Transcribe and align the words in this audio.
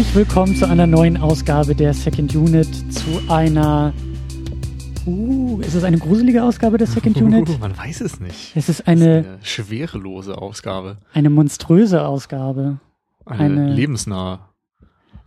Herzlich 0.00 0.16
willkommen 0.16 0.56
zu 0.56 0.66
einer 0.66 0.86
neuen 0.86 1.18
Ausgabe 1.18 1.74
der 1.74 1.92
Second 1.92 2.34
Unit, 2.34 2.66
zu 2.90 3.20
einer 3.28 3.92
Uh, 5.04 5.60
ist 5.60 5.74
es 5.74 5.84
eine 5.84 5.98
gruselige 5.98 6.42
Ausgabe 6.42 6.78
der 6.78 6.86
Second 6.86 7.16
Unit? 7.20 7.50
Uh, 7.50 7.58
man 7.58 7.76
weiß 7.76 8.00
es 8.00 8.18
nicht. 8.18 8.56
Es 8.56 8.70
ist 8.70 8.88
eine, 8.88 9.04
eine 9.04 9.38
schwerelose 9.42 10.38
Ausgabe. 10.38 10.96
Eine 11.12 11.28
monströse 11.28 12.06
Ausgabe. 12.06 12.80
Eine, 13.26 13.44
eine 13.44 13.74
lebensnahe. 13.74 14.38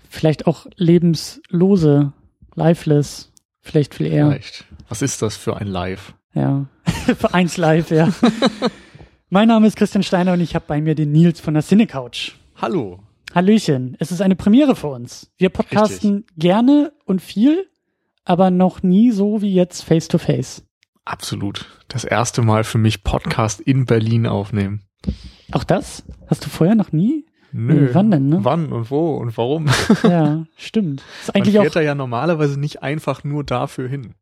Vielleicht 0.10 0.48
auch 0.48 0.66
lebenslose, 0.76 2.12
lifeless, 2.56 3.32
vielleicht 3.62 3.94
viel 3.94 4.08
eher. 4.08 4.30
Vielleicht. 4.30 4.66
Was 4.90 5.04
ist 5.04 5.22
das 5.22 5.38
für 5.38 5.56
ein 5.56 5.68
Live? 5.68 6.16
Ja, 6.34 6.66
für 7.20 7.32
eins 7.36 7.58
Live, 7.58 7.92
ja. 7.92 8.12
mein 9.30 9.50
Name 9.50 9.68
ist 9.68 9.76
Christian 9.76 10.02
Steiner 10.02 10.34
und 10.34 10.42
ich 10.42 10.56
habe 10.56 10.66
bei 10.68 10.82
mir 10.82 10.96
den 10.96 11.12
Nils 11.12 11.40
von 11.40 11.54
der 11.54 11.62
Cinecouch. 11.62 12.32
Hallo. 12.60 13.04
Hallöchen. 13.34 13.98
Es 14.00 14.12
ist 14.12 14.22
eine 14.22 14.36
Premiere 14.36 14.76
für 14.76 14.88
uns. 14.88 15.32
Wir 15.38 15.50
podcasten 15.50 16.18
Richtig. 16.18 16.38
gerne 16.38 16.94
und 17.06 17.22
viel 17.22 17.68
aber 18.26 18.52
noch 18.52 18.84
nie 18.84 19.12
so 19.12 19.42
wie 19.42 19.54
jetzt 19.54 19.84
face 19.84 20.08
to 20.08 20.18
face. 20.18 20.64
Absolut. 21.06 21.66
Das 21.88 22.06
erste 22.06 22.42
Mal 22.42 22.64
für 22.64 22.78
mich 22.78 23.04
Podcast 23.04 23.60
in 23.60 23.86
Berlin 23.86 24.26
aufnehmen. 24.26 24.84
Auch 25.52 25.64
das? 25.64 26.04
Hast 26.28 26.46
du 26.46 26.50
vorher 26.50 26.76
noch 26.76 26.92
nie? 26.92 27.26
Nö. 27.56 27.90
wann 27.94 28.10
denn, 28.10 28.30
ne? 28.30 28.40
Wann 28.42 28.72
und 28.72 28.90
wo 28.90 29.16
und 29.18 29.38
warum? 29.38 29.68
Ja, 30.04 30.46
stimmt. 30.56 31.04
Ist 31.22 31.36
eigentlich 31.36 31.54
Man 31.54 31.64
fährt 31.64 31.74
auch, 31.74 31.76
da 31.76 31.82
ja 31.82 31.94
normalerweise 31.94 32.60
nicht 32.60 32.82
einfach 32.82 33.24
nur 33.24 33.44
dafür 33.44 33.88
hin. 33.88 34.16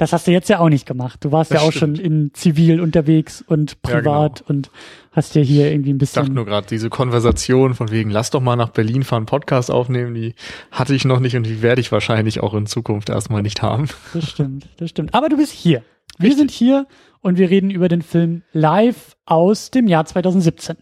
Das 0.00 0.14
hast 0.14 0.26
du 0.26 0.30
jetzt 0.30 0.48
ja 0.48 0.60
auch 0.60 0.70
nicht 0.70 0.86
gemacht. 0.86 1.22
Du 1.22 1.30
warst 1.30 1.50
das 1.50 1.60
ja 1.60 1.68
auch 1.68 1.72
stimmt. 1.72 1.98
schon 1.98 2.06
in 2.06 2.30
Zivil 2.32 2.80
unterwegs 2.80 3.44
und 3.46 3.82
privat 3.82 4.40
ja, 4.40 4.46
genau. 4.46 4.48
und 4.48 4.70
hast 5.12 5.34
ja 5.34 5.42
hier 5.42 5.70
irgendwie 5.70 5.92
ein 5.92 5.98
bisschen. 5.98 6.22
Ich 6.22 6.28
dachte 6.28 6.34
nur 6.34 6.46
gerade, 6.46 6.66
diese 6.66 6.88
Konversation 6.88 7.74
von 7.74 7.90
wegen, 7.90 8.08
lass 8.08 8.30
doch 8.30 8.40
mal 8.40 8.56
nach 8.56 8.70
Berlin 8.70 9.02
fahren, 9.02 9.26
Podcast 9.26 9.70
aufnehmen, 9.70 10.14
die 10.14 10.34
hatte 10.70 10.94
ich 10.94 11.04
noch 11.04 11.20
nicht 11.20 11.36
und 11.36 11.44
die 11.44 11.60
werde 11.60 11.82
ich 11.82 11.92
wahrscheinlich 11.92 12.40
auch 12.40 12.54
in 12.54 12.64
Zukunft 12.64 13.10
erstmal 13.10 13.42
nicht 13.42 13.60
haben. 13.60 13.88
Das 14.14 14.30
stimmt, 14.30 14.68
das 14.78 14.88
stimmt. 14.88 15.12
Aber 15.12 15.28
du 15.28 15.36
bist 15.36 15.52
hier. 15.52 15.82
Wir 16.16 16.30
Richtig. 16.30 16.38
sind 16.38 16.50
hier 16.50 16.86
und 17.20 17.36
wir 17.36 17.50
reden 17.50 17.68
über 17.68 17.88
den 17.88 18.00
Film 18.00 18.40
Live 18.54 19.18
aus 19.26 19.70
dem 19.70 19.86
Jahr 19.86 20.06
2017. 20.06 20.78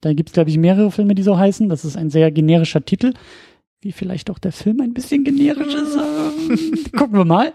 Da 0.00 0.14
gibt 0.14 0.30
es, 0.30 0.32
glaube 0.32 0.48
ich, 0.48 0.56
mehrere 0.56 0.90
Filme, 0.90 1.14
die 1.14 1.22
so 1.22 1.36
heißen. 1.36 1.68
Das 1.68 1.84
ist 1.84 1.98
ein 1.98 2.08
sehr 2.08 2.30
generischer 2.30 2.82
Titel. 2.82 3.12
Wie 3.82 3.92
vielleicht 3.92 4.30
auch 4.30 4.38
der 4.38 4.52
Film 4.52 4.80
ein 4.80 4.94
bisschen 4.94 5.24
generisch 5.24 5.74
ist. 5.74 6.92
Gucken 6.96 7.18
wir 7.18 7.26
mal. 7.26 7.52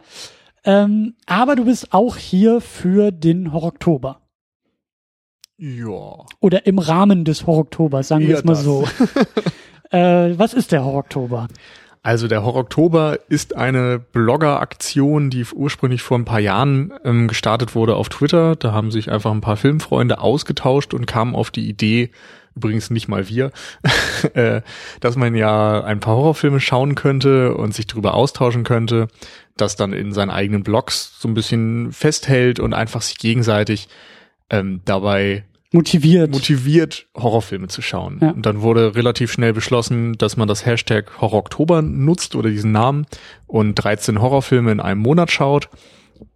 Ähm, 0.67 1.15
aber 1.25 1.55
du 1.55 1.63
bist 1.63 1.93
auch 1.93 2.17
hier 2.17 2.59
für 2.59 3.11
den 3.11 3.53
Horror-Oktober. 3.53 4.19
Ja. 5.57 6.25
Oder 6.41 6.67
im 6.67 6.77
Rahmen 6.77 7.23
des 7.23 7.47
Horror-Oktobers, 7.47 8.09
sagen 8.09 8.27
wir 8.27 8.37
es 8.37 8.43
mal 8.43 8.53
das. 8.53 8.63
so. 8.63 8.85
äh, 9.91 10.37
was 10.37 10.53
ist 10.53 10.73
der 10.73 10.83
Horror-Oktober? 10.83 11.47
Also 12.03 12.27
der 12.27 12.43
Horror-Oktober 12.43 13.17
ist 13.29 13.55
eine 13.55 13.97
Blogger-Aktion, 13.97 15.29
die 15.29 15.45
ursprünglich 15.45 16.01
vor 16.01 16.19
ein 16.19 16.25
paar 16.25 16.41
Jahren 16.41 16.93
ähm, 17.05 17.29
gestartet 17.29 17.73
wurde 17.73 17.95
auf 17.95 18.09
Twitter. 18.09 18.57
Da 18.57 18.73
haben 18.73 18.91
sich 18.91 19.09
einfach 19.09 19.31
ein 19.31 19.41
paar 19.41 19.57
Filmfreunde 19.57 20.19
ausgetauscht 20.19 20.93
und 20.93 21.05
kamen 21.05 21.33
auf 21.33 21.49
die 21.49 21.67
Idee, 21.67 22.11
übrigens 22.57 22.89
nicht 22.89 23.07
mal 23.07 23.29
wir, 23.29 23.51
äh, 24.33 24.61
dass 24.99 25.15
man 25.15 25.35
ja 25.35 25.83
ein 25.83 25.99
paar 25.99 26.15
Horrorfilme 26.15 26.59
schauen 26.59 26.95
könnte 26.95 27.55
und 27.55 27.73
sich 27.73 27.87
darüber 27.87 28.13
austauschen 28.15 28.63
könnte, 28.63 29.07
das 29.55 29.75
dann 29.75 29.93
in 29.93 30.11
seinen 30.11 30.31
eigenen 30.31 30.63
Blogs 30.63 31.13
so 31.19 31.27
ein 31.27 31.33
bisschen 31.33 31.91
festhält 31.91 32.59
und 32.59 32.73
einfach 32.73 33.01
sich 33.01 33.17
gegenseitig 33.17 33.87
ähm, 34.49 34.81
dabei 34.85 35.43
motiviert. 35.71 36.31
motiviert, 36.31 37.07
Horrorfilme 37.15 37.67
zu 37.67 37.81
schauen. 37.81 38.19
Ja. 38.21 38.31
Und 38.31 38.45
dann 38.45 38.61
wurde 38.61 38.95
relativ 38.95 39.31
schnell 39.31 39.53
beschlossen, 39.53 40.13
dass 40.17 40.37
man 40.37 40.47
das 40.47 40.65
Hashtag 40.65 41.21
Horror-Oktober 41.21 41.81
nutzt 41.81 42.35
oder 42.35 42.49
diesen 42.49 42.71
Namen 42.71 43.05
und 43.45 43.75
13 43.75 44.21
Horrorfilme 44.21 44.71
in 44.71 44.79
einem 44.79 45.01
Monat 45.01 45.31
schaut. 45.31 45.69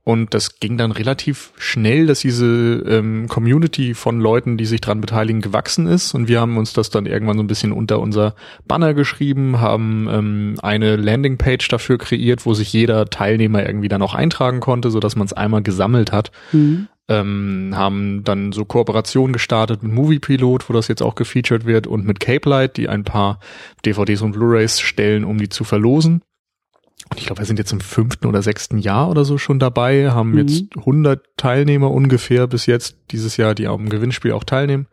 Und 0.04 0.34
das 0.34 0.60
ging 0.60 0.78
dann 0.78 0.92
relativ 0.92 1.52
schnell, 1.58 2.08
dass 2.08 2.22
diese 2.22 2.84
ähm, 2.88 3.28
Community 3.28 3.94
von 3.94 4.20
Leuten, 4.20 4.58
die 4.58 4.66
sich 4.66 4.82
dran 4.82 5.00
beteiligen, 5.00 5.42
gewachsen 5.42 5.86
ist. 5.86 6.16
Und 6.16 6.28
wir 6.28 6.42
haben 6.42 6.58
uns 6.58 6.74
das 6.74 6.90
dann 6.90 7.06
irgendwann 7.06 7.38
so 7.38 7.44
ein 7.44 7.48
bisschen 7.48 7.72
unter 7.72 8.00
unser 8.00 8.34
Banner 8.68 8.96
geschrieben, 8.96 9.62
haben 9.62 10.08
ähm, 10.10 10.56
eine 10.64 10.96
Landingpage 10.96 11.68
dafür 11.68 12.00
kreiert, 12.00 12.48
wo 12.48 12.56
sich 12.56 12.74
jeder 12.74 13.06
Teilnehmer 13.06 13.64
irgendwie 13.64 13.90
dann 13.90 14.02
auch 14.02 14.16
eintragen 14.16 14.60
konnte, 14.60 14.90
so 14.90 15.00
dass 15.00 15.16
man 15.16 15.28
es 15.28 15.34
einmal 15.34 15.62
gesammelt 15.62 16.12
hat. 16.12 16.32
Mhm. 16.52 16.88
Ähm, 17.08 17.74
haben 17.76 18.24
dann 18.24 18.54
so 18.54 18.66
Kooperationen 18.66 19.34
gestartet 19.34 19.84
mit 19.84 19.92
Movie 19.92 20.20
Pilot, 20.20 20.68
wo 20.68 20.74
das 20.74 20.88
jetzt 20.88 21.04
auch 21.04 21.14
gefeatured 21.14 21.66
wird, 21.66 21.86
und 21.86 22.08
mit 22.08 22.20
Cape 22.20 22.50
Light, 22.50 22.78
die 22.78 22.90
ein 22.90 23.04
paar 23.04 23.40
DVDs 23.86 24.22
und 24.22 24.32
Blu-rays 24.32 24.80
stellen, 24.80 25.26
um 25.26 25.38
die 25.38 25.50
zu 25.50 25.64
verlosen 25.64 26.22
ich 27.16 27.26
glaube, 27.26 27.40
wir 27.42 27.46
sind 27.46 27.60
jetzt 27.60 27.72
im 27.72 27.82
fünften 27.82 28.28
oder 28.28 28.42
sechsten 28.42 28.78
Jahr 28.78 29.10
oder 29.10 29.26
so 29.26 29.38
schon 29.38 29.60
dabei, 29.60 30.12
haben 30.12 30.32
mhm. 30.32 30.38
jetzt 30.40 30.64
100 30.78 31.24
Teilnehmer 31.38 31.92
ungefähr 31.92 32.48
bis 32.48 32.66
jetzt 32.66 32.98
dieses 33.12 33.38
Jahr, 33.38 33.56
die 33.56 33.68
am 33.68 33.90
Gewinnspiel 33.90 34.32
auch 34.32 34.44
teilnehmen 34.44 34.88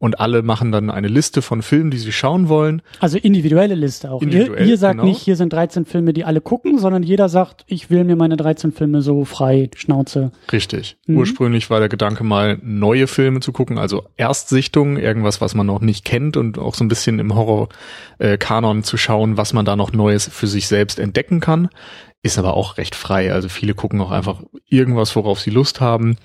und 0.00 0.18
alle 0.18 0.42
machen 0.42 0.72
dann 0.72 0.90
eine 0.90 1.08
Liste 1.08 1.42
von 1.42 1.62
Filmen, 1.62 1.90
die 1.90 1.98
sie 1.98 2.10
schauen 2.10 2.48
wollen. 2.48 2.82
Also 3.00 3.18
individuelle 3.18 3.74
Liste 3.74 4.10
auch. 4.10 4.22
Individuell, 4.22 4.64
ihr, 4.64 4.70
ihr 4.70 4.78
sagt 4.78 4.96
genau. 4.96 5.04
nicht, 5.04 5.20
hier 5.20 5.36
sind 5.36 5.52
13 5.52 5.84
Filme, 5.84 6.14
die 6.14 6.24
alle 6.24 6.40
gucken, 6.40 6.78
sondern 6.78 7.02
jeder 7.02 7.28
sagt, 7.28 7.64
ich 7.66 7.90
will 7.90 8.04
mir 8.04 8.16
meine 8.16 8.38
13 8.38 8.72
Filme 8.72 9.02
so 9.02 9.26
frei 9.26 9.70
Schnauze. 9.76 10.32
Richtig. 10.50 10.96
Mhm. 11.06 11.18
Ursprünglich 11.18 11.68
war 11.68 11.80
der 11.80 11.90
Gedanke 11.90 12.24
mal, 12.24 12.58
neue 12.62 13.06
Filme 13.06 13.40
zu 13.40 13.52
gucken, 13.52 13.76
also 13.76 14.04
Erstsichtung, 14.16 14.96
irgendwas, 14.96 15.42
was 15.42 15.54
man 15.54 15.66
noch 15.66 15.82
nicht 15.82 16.06
kennt 16.06 16.38
und 16.38 16.58
auch 16.58 16.74
so 16.74 16.82
ein 16.82 16.88
bisschen 16.88 17.18
im 17.18 17.34
Horror-Kanon 17.34 18.78
äh, 18.78 18.82
zu 18.82 18.96
schauen, 18.96 19.36
was 19.36 19.52
man 19.52 19.66
da 19.66 19.76
noch 19.76 19.92
Neues 19.92 20.28
für 20.28 20.46
sich 20.46 20.66
selbst 20.66 20.98
entdecken 20.98 21.40
kann. 21.40 21.68
Ist 22.22 22.38
aber 22.38 22.54
auch 22.54 22.78
recht 22.78 22.94
frei. 22.94 23.32
Also 23.32 23.50
viele 23.50 23.74
gucken 23.74 24.00
auch 24.00 24.10
einfach 24.10 24.42
irgendwas, 24.66 25.14
worauf 25.14 25.40
sie 25.40 25.50
Lust 25.50 25.80
haben. 25.82 26.16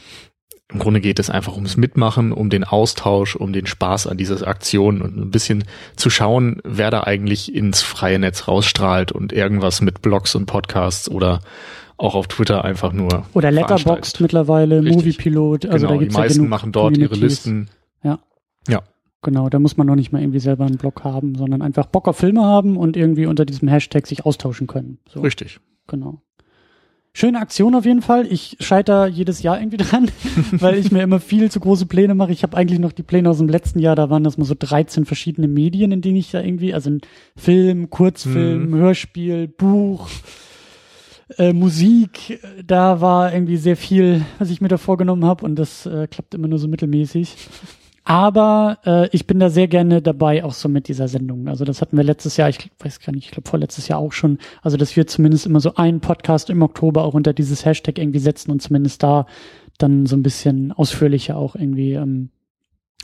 Im 0.73 0.79
Grunde 0.79 0.99
geht 0.99 1.19
es 1.19 1.29
einfach 1.29 1.53
ums 1.53 1.77
Mitmachen, 1.77 2.31
um 2.31 2.49
den 2.49 2.63
Austausch, 2.63 3.35
um 3.35 3.53
den 3.53 3.67
Spaß 3.67 4.07
an 4.07 4.17
dieser 4.17 4.47
Aktion 4.47 5.01
und 5.01 5.15
ein 5.15 5.29
bisschen 5.29 5.63
zu 5.95 6.09
schauen, 6.09 6.59
wer 6.63 6.89
da 6.89 7.03
eigentlich 7.03 7.53
ins 7.53 7.83
freie 7.83 8.17
Netz 8.17 8.47
rausstrahlt 8.47 9.11
und 9.11 9.31
irgendwas 9.31 9.81
mit 9.81 10.01
Blogs 10.01 10.33
und 10.33 10.47
Podcasts 10.47 11.07
oder 11.09 11.41
auch 11.97 12.15
auf 12.15 12.27
Twitter 12.27 12.65
einfach 12.65 12.93
nur. 12.93 13.25
Oder 13.33 13.51
Letterboxd 13.51 14.21
mittlerweile, 14.21 14.81
Moviepilot. 14.81 15.67
Also 15.67 15.85
genau, 15.85 15.93
da 15.93 15.99
gibt's 15.99 16.15
die 16.15 16.21
meisten 16.21 16.43
ja 16.43 16.49
machen 16.49 16.71
dort 16.71 16.97
ihre 16.97 17.15
Listen. 17.15 17.69
Ja. 18.03 18.19
Ja. 18.67 18.81
Genau, 19.21 19.49
da 19.49 19.59
muss 19.59 19.77
man 19.77 19.87
noch 19.87 19.95
nicht 19.95 20.11
mal 20.11 20.21
irgendwie 20.21 20.39
selber 20.39 20.65
einen 20.65 20.77
Blog 20.77 21.03
haben, 21.03 21.35
sondern 21.35 21.61
einfach 21.61 21.85
Bock 21.85 22.07
auf 22.07 22.17
Filme 22.17 22.43
haben 22.43 22.75
und 22.75 22.97
irgendwie 22.97 23.27
unter 23.27 23.45
diesem 23.45 23.67
Hashtag 23.67 24.07
sich 24.07 24.25
austauschen 24.25 24.67
können. 24.67 24.99
So. 25.09 25.21
Richtig. 25.21 25.59
Genau. 25.87 26.21
Schöne 27.17 27.39
Aktion 27.39 27.75
auf 27.75 27.85
jeden 27.85 28.01
Fall. 28.01 28.27
Ich 28.29 28.57
scheiter 28.59 29.07
jedes 29.07 29.41
Jahr 29.41 29.57
irgendwie 29.57 29.77
dran, 29.83 30.11
weil 30.51 30.77
ich 30.77 30.91
mir 30.91 31.01
immer 31.01 31.21
viel 31.21 31.49
zu 31.49 31.61
große 31.61 31.85
Pläne 31.85 32.13
mache. 32.13 32.33
Ich 32.33 32.43
habe 32.43 32.57
eigentlich 32.57 32.77
noch 32.77 32.91
die 32.91 33.03
Pläne 33.03 33.29
aus 33.29 33.37
dem 33.37 33.47
letzten 33.47 33.79
Jahr, 33.79 33.95
da 33.95 34.09
waren 34.09 34.25
das 34.25 34.37
mal 34.37 34.43
so 34.43 34.53
13 34.59 35.05
verschiedene 35.05 35.47
Medien, 35.47 35.93
in 35.93 36.01
denen 36.01 36.17
ich 36.17 36.31
da 36.31 36.41
irgendwie, 36.41 36.73
also 36.73 36.91
Film, 37.37 37.89
Kurzfilm, 37.89 38.71
mhm. 38.71 38.75
Hörspiel, 38.75 39.47
Buch, 39.47 40.09
äh, 41.37 41.53
Musik, 41.53 42.41
da 42.65 42.99
war 42.99 43.33
irgendwie 43.33 43.57
sehr 43.57 43.77
viel, 43.77 44.25
was 44.37 44.49
ich 44.49 44.59
mir 44.59 44.67
da 44.67 44.77
vorgenommen 44.77 45.23
habe 45.23 45.45
und 45.45 45.55
das 45.55 45.85
äh, 45.85 46.07
klappt 46.07 46.33
immer 46.33 46.49
nur 46.49 46.59
so 46.59 46.67
mittelmäßig. 46.67 47.37
Aber 48.07 48.77
äh, 48.85 49.09
ich 49.11 49.25
bin 49.25 49.39
da 49.39 49.49
sehr 49.49 49.67
gerne 49.67 49.99
dabei, 49.99 50.43
auch 50.43 50.53
so 50.53 50.69
mit 50.69 50.87
dieser 50.87 51.07
Sendung. 51.07 51.47
Also 51.47 51.65
das 51.65 51.81
hatten 51.81 51.97
wir 51.97 52.03
letztes 52.03 52.37
Jahr, 52.37 52.49
ich 52.49 52.69
weiß 52.79 52.99
gar 52.99 53.11
nicht, 53.11 53.25
ich 53.25 53.31
glaube 53.31 53.49
vorletztes 53.49 53.87
Jahr 53.87 53.97
auch 53.97 54.13
schon. 54.13 54.37
Also 54.61 54.77
dass 54.77 54.95
wir 54.95 55.07
zumindest 55.07 55.47
immer 55.47 55.59
so 55.59 55.73
einen 55.73 56.01
Podcast 56.01 56.51
im 56.51 56.61
Oktober 56.61 57.03
auch 57.03 57.15
unter 57.15 57.33
dieses 57.33 57.65
Hashtag 57.65 57.97
irgendwie 57.97 58.19
setzen 58.19 58.51
und 58.51 58.61
zumindest 58.61 59.01
da 59.01 59.25
dann 59.79 60.05
so 60.05 60.15
ein 60.15 60.21
bisschen 60.21 60.71
ausführlicher 60.71 61.35
auch 61.35 61.55
irgendwie 61.55 61.93
ähm, 61.93 62.29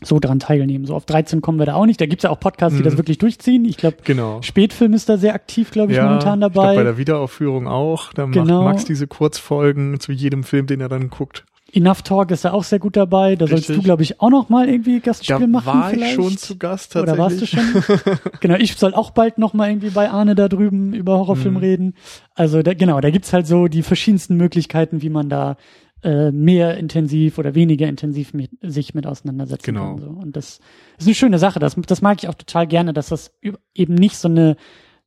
so 0.04 0.20
dran 0.20 0.38
teilnehmen. 0.38 0.86
So 0.86 0.94
auf 0.94 1.06
13 1.06 1.42
kommen 1.42 1.58
wir 1.58 1.66
da 1.66 1.74
auch 1.74 1.88
nicht. 1.88 2.00
Da 2.00 2.06
gibt's 2.06 2.24
ja 2.24 2.30
auch 2.30 2.40
Podcasts, 2.40 2.76
die 2.76 2.84
mhm. 2.84 2.86
das 2.86 2.98
wirklich 2.98 3.18
durchziehen. 3.18 3.66
Ich 3.66 3.78
glaube, 3.78 3.98
genau. 4.04 4.42
Spätfilm 4.44 4.94
ist 4.94 5.10
da 5.10 5.18
sehr 5.18 5.34
aktiv, 5.34 5.72
glaube 5.72 5.94
ich, 5.94 5.98
ja, 5.98 6.06
momentan 6.06 6.42
dabei. 6.42 6.62
Ich 6.62 6.68
glaub, 6.68 6.76
bei 6.76 6.84
der 6.84 6.98
Wiederaufführung 6.98 7.68
auch. 7.68 8.14
Da 8.14 8.26
genau. 8.26 8.64
macht 8.64 8.76
Max 8.76 8.86
diese 8.86 9.08
Kurzfolgen 9.08 10.00
zu 10.00 10.12
jedem 10.12 10.44
Film, 10.44 10.68
den 10.68 10.80
er 10.80 10.90
dann 10.90 11.10
guckt. 11.10 11.46
Enough 11.74 12.02
Talk 12.02 12.32
ist 12.32 12.46
da 12.46 12.52
auch 12.52 12.64
sehr 12.64 12.80
gut 12.80 12.96
dabei. 12.96 13.36
Da 13.36 13.46
Richtig. 13.46 13.68
sollst 13.68 13.82
du, 13.82 13.84
glaube 13.84 14.04
ich, 14.04 14.20
auch 14.20 14.30
noch 14.30 14.50
mal 14.50 14.68
irgendwie 14.68 15.00
Gastspiel 15.00 15.40
da 15.40 15.48
machen. 15.48 15.66
war 15.66 15.90
vielleicht. 15.90 16.18
ich 16.18 16.24
schon 16.24 16.38
zu 16.38 16.58
Gast 16.58 16.94
tatsächlich. 16.94 17.14
Oder 17.14 17.24
warst 17.24 17.42
du 17.42 17.46
schon? 17.46 18.20
genau, 18.40 18.56
ich 18.56 18.76
soll 18.76 18.94
auch 18.94 19.12
bald 19.12 19.38
noch 19.38 19.54
mal 19.54 19.70
irgendwie 19.70 19.90
bei 19.90 20.10
Arne 20.10 20.36
da 20.36 20.48
drüben 20.48 20.94
über 20.94 21.18
Horrorfilm 21.18 21.56
mhm. 21.56 21.60
reden. 21.60 21.94
Also 22.36 22.62
da, 22.62 22.74
genau, 22.74 23.00
da 23.00 23.10
gibt's 23.10 23.34
halt 23.34 23.48
so 23.48 23.68
die 23.68 23.84
verschiedensten 23.84 24.36
Möglichkeiten, 24.36 25.02
wie 25.02 25.10
man 25.10 25.30
da 25.30 25.58
äh, 26.04 26.32
mehr 26.32 26.78
intensiv 26.78 27.38
oder 27.38 27.56
weniger 27.56 27.88
intensiv 27.88 28.34
mit, 28.34 28.52
sich 28.62 28.94
mit 28.94 29.06
auseinandersetzen 29.06 29.66
genau. 29.66 29.96
kann. 29.96 30.00
So. 30.00 30.10
Und 30.10 30.36
das 30.36 30.60
ist 30.98 31.06
eine 31.06 31.16
schöne 31.16 31.40
Sache. 31.40 31.60
Das, 31.60 31.76
das 31.88 32.02
mag 32.02 32.22
ich 32.22 32.30
auch 32.30 32.36
total 32.36 32.68
gerne, 32.68 32.92
dass 32.94 33.10
das 33.10 33.32
eben 33.74 33.96
nicht 33.96 34.18
so 34.18 34.28
eine 34.28 34.58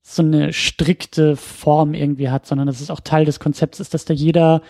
so 0.06 0.22
eine 0.22 0.52
strikte 0.52 1.34
Form 1.34 1.94
irgendwie 1.94 2.28
hat, 2.28 2.44
sondern 2.44 2.66
dass 2.66 2.82
es 2.82 2.90
auch 2.90 3.00
Teil 3.00 3.24
des 3.24 3.40
Konzepts 3.40 3.80
ist, 3.80 3.94
dass 3.94 4.04
da 4.04 4.12
jeder 4.12 4.60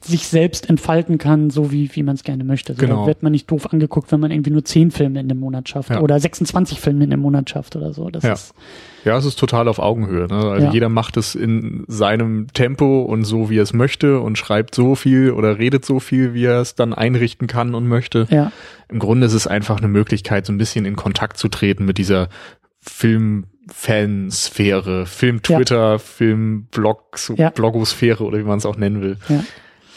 sich 0.00 0.28
selbst 0.28 0.68
entfalten 0.68 1.18
kann, 1.18 1.50
so 1.50 1.72
wie, 1.72 1.94
wie 1.94 2.02
man 2.02 2.14
es 2.14 2.22
gerne 2.22 2.44
möchte. 2.44 2.72
Also 2.72 2.86
genau. 2.86 3.06
Wird 3.06 3.22
man 3.22 3.32
nicht 3.32 3.50
doof 3.50 3.72
angeguckt, 3.72 4.12
wenn 4.12 4.20
man 4.20 4.30
irgendwie 4.30 4.50
nur 4.50 4.64
zehn 4.64 4.90
Filme 4.90 5.18
in 5.18 5.28
dem 5.28 5.40
Monat 5.40 5.68
schafft 5.68 5.90
ja. 5.90 6.00
oder 6.00 6.20
26 6.20 6.80
Filme 6.80 7.04
in 7.04 7.10
dem 7.10 7.20
Monat 7.20 7.50
schafft 7.50 7.74
oder 7.74 7.92
so. 7.92 8.08
Das 8.08 8.22
ja. 8.22 8.32
ist 8.32 8.54
ja, 9.04 9.16
es 9.16 9.24
ist 9.24 9.38
total 9.38 9.68
auf 9.68 9.78
Augenhöhe. 9.78 10.26
Ne? 10.28 10.50
Also 10.50 10.66
ja. 10.66 10.72
jeder 10.72 10.88
macht 10.88 11.16
es 11.16 11.34
in 11.34 11.84
seinem 11.88 12.48
Tempo 12.52 13.02
und 13.02 13.24
so, 13.24 13.48
wie 13.48 13.58
er 13.58 13.62
es 13.62 13.72
möchte 13.72 14.20
und 14.20 14.36
schreibt 14.36 14.74
so 14.74 14.94
viel 14.94 15.30
oder 15.32 15.58
redet 15.58 15.84
so 15.84 15.98
viel, 15.98 16.34
wie 16.34 16.44
er 16.44 16.60
es 16.60 16.74
dann 16.74 16.92
einrichten 16.92 17.46
kann 17.46 17.74
und 17.74 17.88
möchte. 17.88 18.26
Ja. 18.30 18.52
Im 18.88 18.98
Grunde 18.98 19.26
ist 19.26 19.32
es 19.32 19.46
einfach 19.46 19.78
eine 19.78 19.88
Möglichkeit, 19.88 20.46
so 20.46 20.52
ein 20.52 20.58
bisschen 20.58 20.84
in 20.84 20.96
Kontakt 20.96 21.38
zu 21.38 21.48
treten 21.48 21.84
mit 21.84 21.98
dieser 21.98 22.28
Film 22.80 23.46
Fansphäre, 23.70 25.06
Film-Twitter, 25.06 25.92
ja. 25.92 25.98
Film-Blog, 25.98 27.18
ja. 27.36 27.50
Blogosphäre 27.50 28.24
oder 28.24 28.38
wie 28.38 28.44
man 28.44 28.58
es 28.58 28.66
auch 28.66 28.76
nennen 28.76 29.02
will. 29.02 29.18
Ja. 29.28 29.44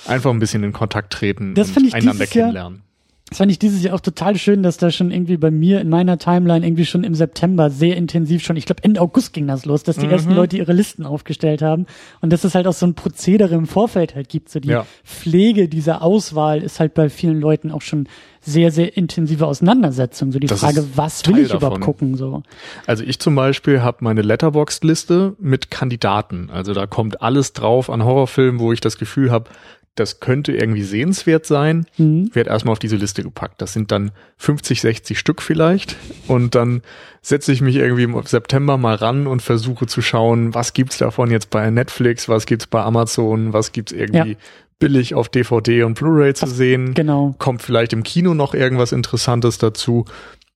Einfach 0.07 0.31
ein 0.31 0.39
bisschen 0.39 0.63
in 0.63 0.74
Kontakt 0.74 1.13
treten 1.13 1.53
das 1.53 1.75
und 1.75 1.94
einander 1.94 2.25
kennenlernen. 2.25 2.80
Jahr, 2.80 2.92
das 3.31 3.38
fand 3.38 3.50
ich 3.50 3.59
dieses 3.59 3.81
Jahr 3.81 3.95
auch 3.95 4.01
total 4.01 4.36
schön, 4.36 4.62
dass 4.62 4.75
da 4.75 4.92
schon 4.92 5.09
irgendwie 5.09 5.38
bei 5.38 5.51
mir 5.51 5.80
in 5.80 5.88
meiner 5.88 6.18
Timeline 6.18 6.65
irgendwie 6.68 6.86
schon 6.86 7.06
im 7.06 7.15
September 7.15 7.69
sehr 7.69 7.95
intensiv 7.95 8.44
schon, 8.44 8.57
ich 8.57 8.65
glaube 8.65 8.83
Ende 8.83 9.00
August 9.00 9.31
ging 9.31 9.48
das 9.48 9.63
los, 9.63 9.83
dass 9.83 9.95
die 9.95 10.07
mhm. 10.07 10.12
ersten 10.12 10.31
Leute 10.31 10.57
ihre 10.57 10.74
Listen 10.74 11.06
aufgestellt 11.06 11.62
haben 11.62 11.86
und 12.19 12.33
dass 12.33 12.44
es 12.44 12.56
halt 12.56 12.68
auch 12.68 12.74
so 12.74 12.86
ein 12.86 12.94
Prozedere 12.94 13.56
im 13.56 13.68
Vorfeld 13.68 14.15
halt 14.15 14.27
gibt. 14.27 14.50
So 14.50 14.59
die 14.59 14.68
ja. 14.68 14.86
Pflege 15.06 15.69
dieser 15.69 16.01
Auswahl 16.01 16.62
ist 16.62 16.81
halt 16.81 16.94
bei 16.94 17.09
vielen 17.09 17.39
Leuten 17.39 17.71
auch 17.71 17.81
schon 17.81 18.09
sehr, 18.42 18.69
sehr 18.69 18.98
intensive 18.98 19.48
Auseinandersetzung. 19.48 20.33
So 20.33 20.39
die 20.39 20.48
das 20.48 20.59
Frage, 20.59 20.86
was 20.95 21.25
will 21.25 21.38
ich 21.38 21.44
davon. 21.44 21.57
überhaupt 21.57 21.81
gucken? 21.81 22.18
So. 22.18 22.44
Also 22.86 23.06
ich 23.06 23.19
zum 23.19 23.36
Beispiel 23.36 23.81
habe 23.81 24.00
meine 24.01 24.24
Letterboxd-Liste 24.24 25.38
mit 25.39 25.71
Kandidaten. 25.71 26.50
Also 26.51 26.74
da 26.74 26.86
kommt 26.86 27.21
alles 27.21 27.53
drauf 27.53 27.89
an 27.89 28.03
Horrorfilmen, 28.03 28.59
wo 28.59 28.74
ich 28.74 28.81
das 28.81 28.98
Gefühl 28.98 29.31
habe, 29.31 29.50
das 29.96 30.22
könnte 30.22 30.54
irgendwie 30.54 30.84
sehenswert 30.84 31.46
sein, 31.46 31.86
mhm. 31.98 32.34
wird 32.34 32.48
erstmal 32.48 32.72
auf 32.72 32.80
diese 32.80 32.96
Liste 32.96 33.24
gepackt. 33.24 33.62
Das 33.62 33.74
sind 33.74 33.92
dann 33.92 34.12
50, 34.38 34.80
60 34.82 35.20
Stück 35.20 35.42
vielleicht. 35.42 35.98
Und 36.28 36.56
dann 36.56 36.82
setze 37.22 37.52
ich 37.52 37.62
mich 37.62 37.76
irgendwie 37.76 38.04
im 38.04 38.22
September 38.24 38.78
mal 38.78 38.96
ran 38.96 39.28
und 39.28 39.42
versuche 39.42 39.88
zu 39.88 40.02
schauen, 40.02 40.54
was 40.54 40.74
gibt's 40.74 40.98
davon 40.98 41.30
jetzt 41.30 41.50
bei 41.50 41.70
Netflix, 41.70 42.30
was 42.30 42.46
gibt's 42.46 42.68
bei 42.68 42.82
Amazon, 42.82 43.52
was 43.52 43.74
gibt's 43.74 43.92
irgendwie 43.92 44.32
ja. 44.32 44.38
billig 44.80 45.14
auf 45.14 45.28
DVD 45.28 45.84
und 45.84 45.96
Blu-ray 45.96 46.34
zu 46.34 46.48
sehen. 46.48 46.94
Genau. 46.94 47.36
Kommt 47.38 47.62
vielleicht 47.62 47.92
im 47.92 48.04
Kino 48.04 48.34
noch 48.34 48.54
irgendwas 48.54 48.94
Interessantes 48.94 49.58
dazu. 49.58 50.06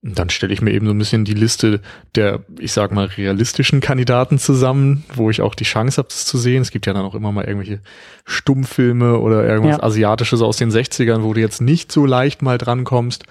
Und 0.06 0.18
dann 0.20 0.30
stelle 0.30 0.52
ich 0.52 0.62
mir 0.62 0.70
eben 0.70 0.86
so 0.86 0.92
ein 0.92 0.98
bisschen 0.98 1.24
die 1.24 1.34
Liste 1.34 1.80
der, 2.14 2.44
ich 2.60 2.72
sag 2.72 2.92
mal, 2.92 3.06
realistischen 3.06 3.80
Kandidaten 3.80 4.38
zusammen, 4.38 5.04
wo 5.12 5.30
ich 5.30 5.42
auch 5.42 5.56
die 5.56 5.64
Chance 5.64 5.98
habe, 5.98 6.08
das 6.08 6.24
zu 6.24 6.38
sehen. 6.38 6.62
Es 6.62 6.70
gibt 6.70 6.86
ja 6.86 6.92
dann 6.92 7.04
auch 7.04 7.16
immer 7.16 7.32
mal 7.32 7.44
irgendwelche 7.44 7.80
Stummfilme 8.24 9.18
oder 9.18 9.44
irgendwas 9.44 9.78
ja. 9.78 9.82
Asiatisches 9.82 10.42
aus 10.42 10.58
den 10.58 10.70
60ern, 10.70 11.24
wo 11.24 11.34
du 11.34 11.40
jetzt 11.40 11.60
nicht 11.60 11.90
so 11.90 12.06
leicht 12.06 12.40
mal 12.40 12.56
drankommst. 12.56 13.24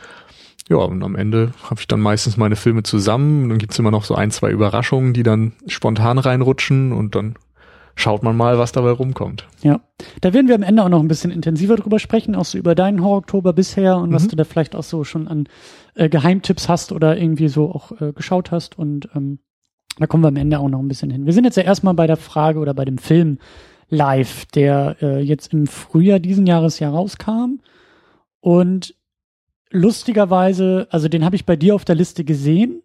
Ja, 0.67 0.77
und 0.77 1.01
am 1.01 1.15
Ende 1.15 1.53
habe 1.63 1.79
ich 1.79 1.87
dann 1.87 2.01
meistens 2.01 2.35
meine 2.35 2.57
Filme 2.57 2.83
zusammen. 2.83 3.43
Und 3.43 3.49
dann 3.49 3.57
gibt's 3.57 3.79
immer 3.79 3.91
noch 3.91 4.03
so 4.03 4.15
ein, 4.15 4.31
zwei 4.31 4.51
Überraschungen, 4.51 5.13
die 5.13 5.23
dann 5.23 5.53
spontan 5.67 6.17
reinrutschen 6.17 6.91
und 6.91 7.15
dann 7.15 7.35
schaut 7.95 8.23
man 8.23 8.35
mal, 8.35 8.57
was 8.57 8.73
dabei 8.73 8.91
rumkommt. 8.91 9.47
Ja, 9.61 9.79
da 10.19 10.33
werden 10.33 10.49
wir 10.49 10.55
am 10.55 10.63
Ende 10.63 10.83
auch 10.83 10.89
noch 10.89 10.99
ein 10.99 11.07
bisschen 11.07 11.31
intensiver 11.31 11.77
drüber 11.77 11.99
sprechen, 11.99 12.35
auch 12.35 12.43
so 12.43 12.57
über 12.57 12.75
deinen 12.75 13.01
Horror-Oktober 13.01 13.53
bisher 13.53 13.97
und 13.97 14.09
mhm. 14.09 14.15
was 14.15 14.27
du 14.27 14.35
da 14.35 14.43
vielleicht 14.43 14.75
auch 14.75 14.83
so 14.83 15.05
schon 15.05 15.29
an 15.29 15.47
äh, 15.95 16.09
Geheimtipps 16.09 16.69
hast 16.69 16.91
oder 16.91 17.17
irgendwie 17.17 17.47
so 17.47 17.71
auch 17.71 17.99
äh, 17.99 18.13
geschaut 18.13 18.51
hast 18.51 18.77
und 18.77 19.09
ähm, 19.15 19.39
da 19.97 20.07
kommen 20.07 20.23
wir 20.23 20.27
am 20.27 20.35
Ende 20.35 20.59
auch 20.59 20.69
noch 20.69 20.79
ein 20.79 20.87
bisschen 20.87 21.09
hin. 21.09 21.25
Wir 21.25 21.33
sind 21.33 21.45
jetzt 21.45 21.57
ja 21.57 21.63
erstmal 21.63 21.93
bei 21.93 22.05
der 22.05 22.17
Frage 22.17 22.59
oder 22.59 22.73
bei 22.73 22.85
dem 22.85 22.97
Film 22.97 23.39
Live, 23.87 24.45
der 24.47 24.97
äh, 25.01 25.21
jetzt 25.21 25.53
im 25.53 25.67
Frühjahr 25.67 26.19
diesen 26.19 26.47
Jahres 26.47 26.79
ja 26.79 26.89
rauskam 26.89 27.59
und 28.39 28.95
lustigerweise, 29.71 30.87
also 30.89 31.07
den 31.07 31.23
habe 31.23 31.35
ich 31.35 31.45
bei 31.45 31.55
dir 31.55 31.75
auf 31.75 31.85
der 31.85 31.95
Liste 31.95 32.23
gesehen 32.23 32.81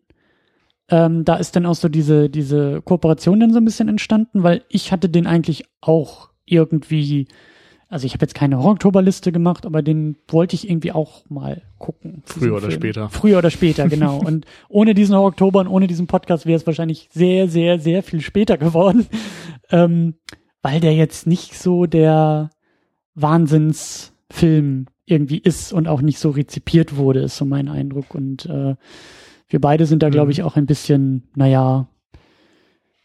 ähm, 0.91 1.25
da 1.25 1.37
ist 1.37 1.55
dann 1.55 1.67
auch 1.67 1.75
so 1.75 1.89
diese, 1.89 2.29
diese 2.29 2.83
Kooperation 2.83 3.41
dann 3.41 3.53
so 3.53 3.59
ein 3.59 3.65
bisschen 3.65 3.89
entstanden, 3.89 4.43
weil 4.43 4.65
ich 4.69 4.91
hatte 4.91 5.09
den 5.09 5.27
eigentlich 5.27 5.65
auch 5.81 6.31
irgendwie, 6.45 7.29
also 7.91 8.07
ich 8.07 8.15
habe 8.15 8.23
jetzt 8.23 8.35
keine 8.35 8.61
Oktoberliste 8.61 9.33
gemacht, 9.33 9.67
aber 9.67 9.83
den 9.83 10.17
wollte 10.29 10.55
ich 10.55 10.71
irgendwie 10.71 10.93
auch 10.93 11.29
mal 11.29 11.63
gucken. 11.79 12.23
Früher 12.25 12.53
oder 12.53 12.69
Film. 12.69 12.81
später. 12.81 13.09
Früher 13.09 13.39
oder 13.39 13.51
später, 13.51 13.89
genau. 13.89 14.19
und 14.19 14.47
ohne 14.69 14.95
diesen 14.95 15.17
Oktober 15.17 15.59
und 15.59 15.67
ohne 15.67 15.89
diesen 15.89 16.07
Podcast 16.07 16.47
wäre 16.47 16.57
es 16.57 16.67
wahrscheinlich 16.67 17.09
sehr, 17.13 17.49
sehr, 17.49 17.81
sehr 17.81 18.05
viel 18.05 18.21
später 18.21 18.57
geworden, 18.59 19.07
ähm, 19.71 20.15
weil 20.63 20.79
der 20.79 20.95
jetzt 20.95 21.27
nicht 21.27 21.59
so 21.59 21.87
der 21.87 22.51
Wahnsinnsfilm 23.17 24.87
irgendwie 25.05 25.39
ist 25.39 25.73
und 25.73 25.89
auch 25.89 26.01
nicht 26.01 26.21
so 26.21 26.31
rezipiert 26.31 26.97
wurde, 26.97 27.21
ist 27.21 27.37
so 27.37 27.45
mein 27.45 27.69
Eindruck. 27.69 28.15
Und 28.15 28.47
äh, 28.47 28.77
wir 29.49 29.61
beide 29.61 29.87
sind 29.87 30.05
da, 30.05 30.07
mhm. 30.07 30.13
glaube 30.13 30.31
ich, 30.31 30.45
auch 30.45 30.55
ein 30.55 30.67
bisschen, 30.67 31.29
naja, 31.35 31.89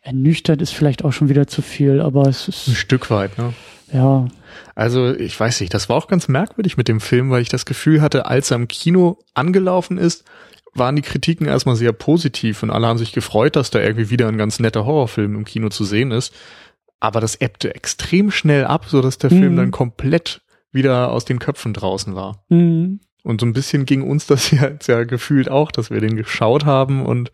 ernüchtert 0.06 0.62
ist 0.62 0.72
vielleicht 0.72 1.04
auch 1.04 1.12
schon 1.12 1.30
wieder 1.30 1.48
zu 1.48 1.62
viel, 1.62 2.00
aber 2.00 2.28
es 2.28 2.48
ist. 2.48 2.68
Ein 2.68 2.75
Stück 2.75 3.10
weit, 3.10 3.38
ne? 3.38 3.54
Ja. 3.92 4.28
Also, 4.75 5.13
ich 5.13 5.38
weiß 5.40 5.60
nicht, 5.62 5.74
das 5.74 5.90
war 5.90 5.96
auch 5.96 6.07
ganz 6.07 6.28
merkwürdig 6.28 6.78
mit 6.78 6.88
dem 6.88 7.02
Film, 7.02 7.31
weil 7.31 7.42
ich 7.42 7.50
das 7.50 7.66
Gefühl 7.66 8.02
hatte, 8.02 8.25
als 8.28 8.52
er 8.52 8.57
im 8.57 8.68
Kino 8.68 9.18
angelaufen 9.34 9.98
ist, 9.98 10.24
waren 10.74 10.96
die 10.96 11.02
Kritiken 11.02 11.48
erstmal 11.48 11.75
sehr 11.75 11.94
positiv 11.94 12.62
und 12.62 12.69
alle 12.69 12.88
haben 12.88 12.98
sich 12.98 13.13
gefreut, 13.13 13.56
dass 13.56 13.72
da 13.72 13.80
irgendwie 13.80 14.10
wieder 14.10 14.28
ein 14.28 14.38
ganz 14.38 14.60
netter 14.60 14.86
Horrorfilm 14.86 15.36
im 15.36 15.46
Kino 15.46 15.69
zu 15.69 15.84
sehen 15.86 16.12
ist. 16.12 16.34
Aber 17.00 17.19
das 17.22 17.36
ebbte 17.36 17.74
extrem 17.74 18.31
schnell 18.31 18.66
ab, 18.66 18.86
so 18.88 19.01
dass 19.01 19.18
der 19.18 19.31
mhm. 19.31 19.40
Film 19.40 19.56
dann 19.56 19.72
komplett 19.72 20.42
wieder 20.72 21.12
aus 21.12 21.25
den 21.25 21.40
Köpfen 21.40 21.74
draußen 21.74 22.16
war. 22.16 22.44
Mhm. 22.50 23.00
Und 23.24 23.42
so 23.42 23.48
ein 23.48 23.54
bisschen 23.54 23.86
ging 23.86 24.04
uns 24.04 24.28
das 24.28 24.51
ja, 24.51 24.69
ja 24.88 25.04
gefühlt 25.04 25.50
auch, 25.50 25.72
dass 25.72 25.90
wir 25.90 26.01
den 26.01 26.16
geschaut 26.16 26.66
haben 26.66 27.06
und 27.06 27.31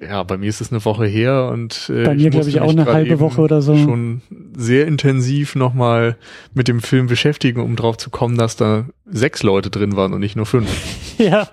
ja, 0.00 0.22
bei 0.22 0.36
mir 0.38 0.48
ist 0.48 0.60
es 0.60 0.72
eine 0.72 0.84
Woche 0.84 1.06
her 1.06 1.50
und 1.52 1.90
äh, 1.92 2.04
bei 2.04 2.14
mir 2.14 2.30
glaube 2.30 2.48
ich 2.48 2.60
auch 2.60 2.70
eine 2.70 2.86
halbe 2.86 3.20
Woche 3.20 3.40
oder 3.40 3.62
so 3.62 3.76
schon 3.76 4.22
sehr 4.56 4.86
intensiv 4.86 5.54
nochmal 5.56 6.16
mit 6.54 6.68
dem 6.68 6.80
Film 6.80 7.06
beschäftigen, 7.06 7.60
um 7.60 7.76
drauf 7.76 7.96
zu 7.96 8.10
kommen, 8.10 8.36
dass 8.36 8.56
da 8.56 8.86
sechs 9.06 9.42
Leute 9.42 9.70
drin 9.70 9.96
waren 9.96 10.12
und 10.12 10.20
nicht 10.20 10.36
nur 10.36 10.46
fünf. 10.46 10.68
ja, 11.18 11.48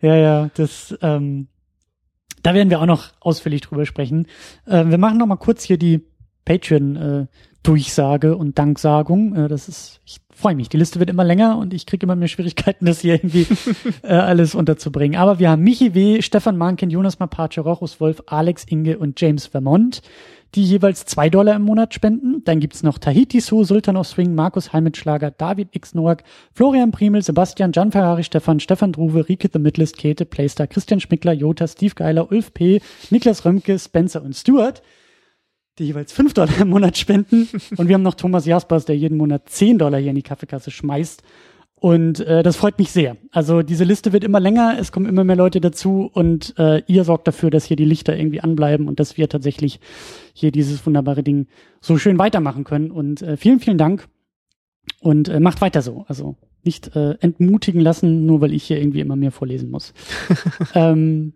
ja, 0.00 0.16
ja, 0.16 0.50
das 0.54 0.96
ähm, 1.02 1.48
da 2.42 2.54
werden 2.54 2.70
wir 2.70 2.80
auch 2.80 2.86
noch 2.86 3.08
ausführlich 3.20 3.60
drüber 3.60 3.86
sprechen. 3.86 4.26
Äh, 4.66 4.86
wir 4.86 4.98
machen 4.98 5.18
noch 5.18 5.26
mal 5.26 5.36
kurz 5.36 5.62
hier 5.62 5.78
die 5.78 6.02
Patreon 6.44 6.96
äh, 6.96 7.26
Durchsage 7.62 8.36
und 8.36 8.58
Danksagung. 8.58 9.36
Äh, 9.36 9.48
das 9.48 9.68
ist, 9.68 10.00
ich 10.06 10.20
freue 10.40 10.54
mich. 10.54 10.68
Die 10.68 10.76
Liste 10.76 10.98
wird 10.98 11.10
immer 11.10 11.24
länger 11.24 11.58
und 11.58 11.72
ich 11.74 11.86
kriege 11.86 12.04
immer 12.04 12.16
mehr 12.16 12.28
Schwierigkeiten, 12.28 12.86
das 12.86 13.00
hier 13.00 13.14
irgendwie 13.14 13.46
äh, 14.02 14.08
alles 14.08 14.54
unterzubringen. 14.54 15.18
Aber 15.18 15.38
wir 15.38 15.50
haben 15.50 15.62
Michi 15.62 15.94
W., 15.94 16.22
Stefan 16.22 16.56
Mankin, 16.56 16.90
Jonas 16.90 17.18
Mapace, 17.18 17.58
Rochus 17.58 18.00
Wolf, 18.00 18.22
Alex 18.26 18.64
Inge 18.64 18.98
und 18.98 19.20
James 19.20 19.46
Vermont, 19.46 20.02
die 20.54 20.64
jeweils 20.64 21.04
zwei 21.04 21.30
Dollar 21.30 21.54
im 21.54 21.62
Monat 21.62 21.94
spenden. 21.94 22.42
Dann 22.44 22.58
gibt's 22.58 22.82
noch 22.82 22.98
Tahiti 22.98 23.40
Su, 23.40 23.62
Sultan 23.62 23.96
of 23.96 24.06
Swing, 24.06 24.34
Markus 24.34 24.72
Heimitschlager, 24.72 25.30
David 25.30 25.68
X. 25.72 25.94
Noack, 25.94 26.24
Florian 26.52 26.90
Primel, 26.90 27.22
Sebastian, 27.22 27.72
Gian 27.72 27.92
Ferrari, 27.92 28.24
Stefan, 28.24 28.58
Stefan 28.58 28.92
Druwe, 28.92 29.28
Rike 29.28 29.48
The 29.52 29.58
Midlist, 29.58 29.98
Käthe, 29.98 30.24
Playstar, 30.24 30.66
Christian 30.66 31.00
Schmickler, 31.00 31.32
Jota, 31.32 31.68
Steve 31.68 31.94
Geiler, 31.94 32.30
Ulf 32.32 32.52
P., 32.52 32.80
Niklas 33.10 33.44
Römke, 33.44 33.78
Spencer 33.78 34.22
und 34.22 34.34
Stuart 34.34 34.82
die 35.80 35.86
jeweils 35.86 36.12
5 36.12 36.34
Dollar 36.34 36.60
im 36.60 36.68
Monat 36.68 36.96
spenden. 36.96 37.48
Und 37.76 37.88
wir 37.88 37.94
haben 37.94 38.02
noch 38.02 38.14
Thomas 38.14 38.46
Jaspers, 38.46 38.84
der 38.84 38.96
jeden 38.96 39.16
Monat 39.16 39.48
10 39.48 39.78
Dollar 39.78 39.98
hier 39.98 40.10
in 40.10 40.16
die 40.16 40.22
Kaffeekasse 40.22 40.70
schmeißt. 40.70 41.22
Und 41.74 42.20
äh, 42.20 42.42
das 42.42 42.56
freut 42.56 42.78
mich 42.78 42.90
sehr. 42.90 43.16
Also 43.32 43.62
diese 43.62 43.84
Liste 43.84 44.12
wird 44.12 44.22
immer 44.22 44.38
länger, 44.38 44.76
es 44.78 44.92
kommen 44.92 45.06
immer 45.06 45.24
mehr 45.24 45.36
Leute 45.36 45.62
dazu 45.62 46.10
und 46.12 46.54
äh, 46.58 46.82
ihr 46.86 47.04
sorgt 47.04 47.26
dafür, 47.26 47.48
dass 47.48 47.64
hier 47.64 47.76
die 47.78 47.86
Lichter 47.86 48.14
irgendwie 48.14 48.42
anbleiben 48.42 48.86
und 48.86 49.00
dass 49.00 49.16
wir 49.16 49.30
tatsächlich 49.30 49.80
hier 50.34 50.52
dieses 50.52 50.84
wunderbare 50.84 51.22
Ding 51.22 51.46
so 51.80 51.96
schön 51.96 52.18
weitermachen 52.18 52.64
können. 52.64 52.90
Und 52.90 53.22
äh, 53.22 53.38
vielen, 53.38 53.60
vielen 53.60 53.78
Dank 53.78 54.08
und 55.00 55.30
äh, 55.30 55.40
macht 55.40 55.62
weiter 55.62 55.80
so. 55.80 56.04
Also 56.06 56.36
nicht 56.62 56.94
äh, 56.94 57.12
entmutigen 57.20 57.80
lassen, 57.80 58.26
nur 58.26 58.42
weil 58.42 58.52
ich 58.52 58.64
hier 58.64 58.78
irgendwie 58.78 59.00
immer 59.00 59.16
mehr 59.16 59.32
vorlesen 59.32 59.70
muss. 59.70 59.94
ähm, 60.74 61.32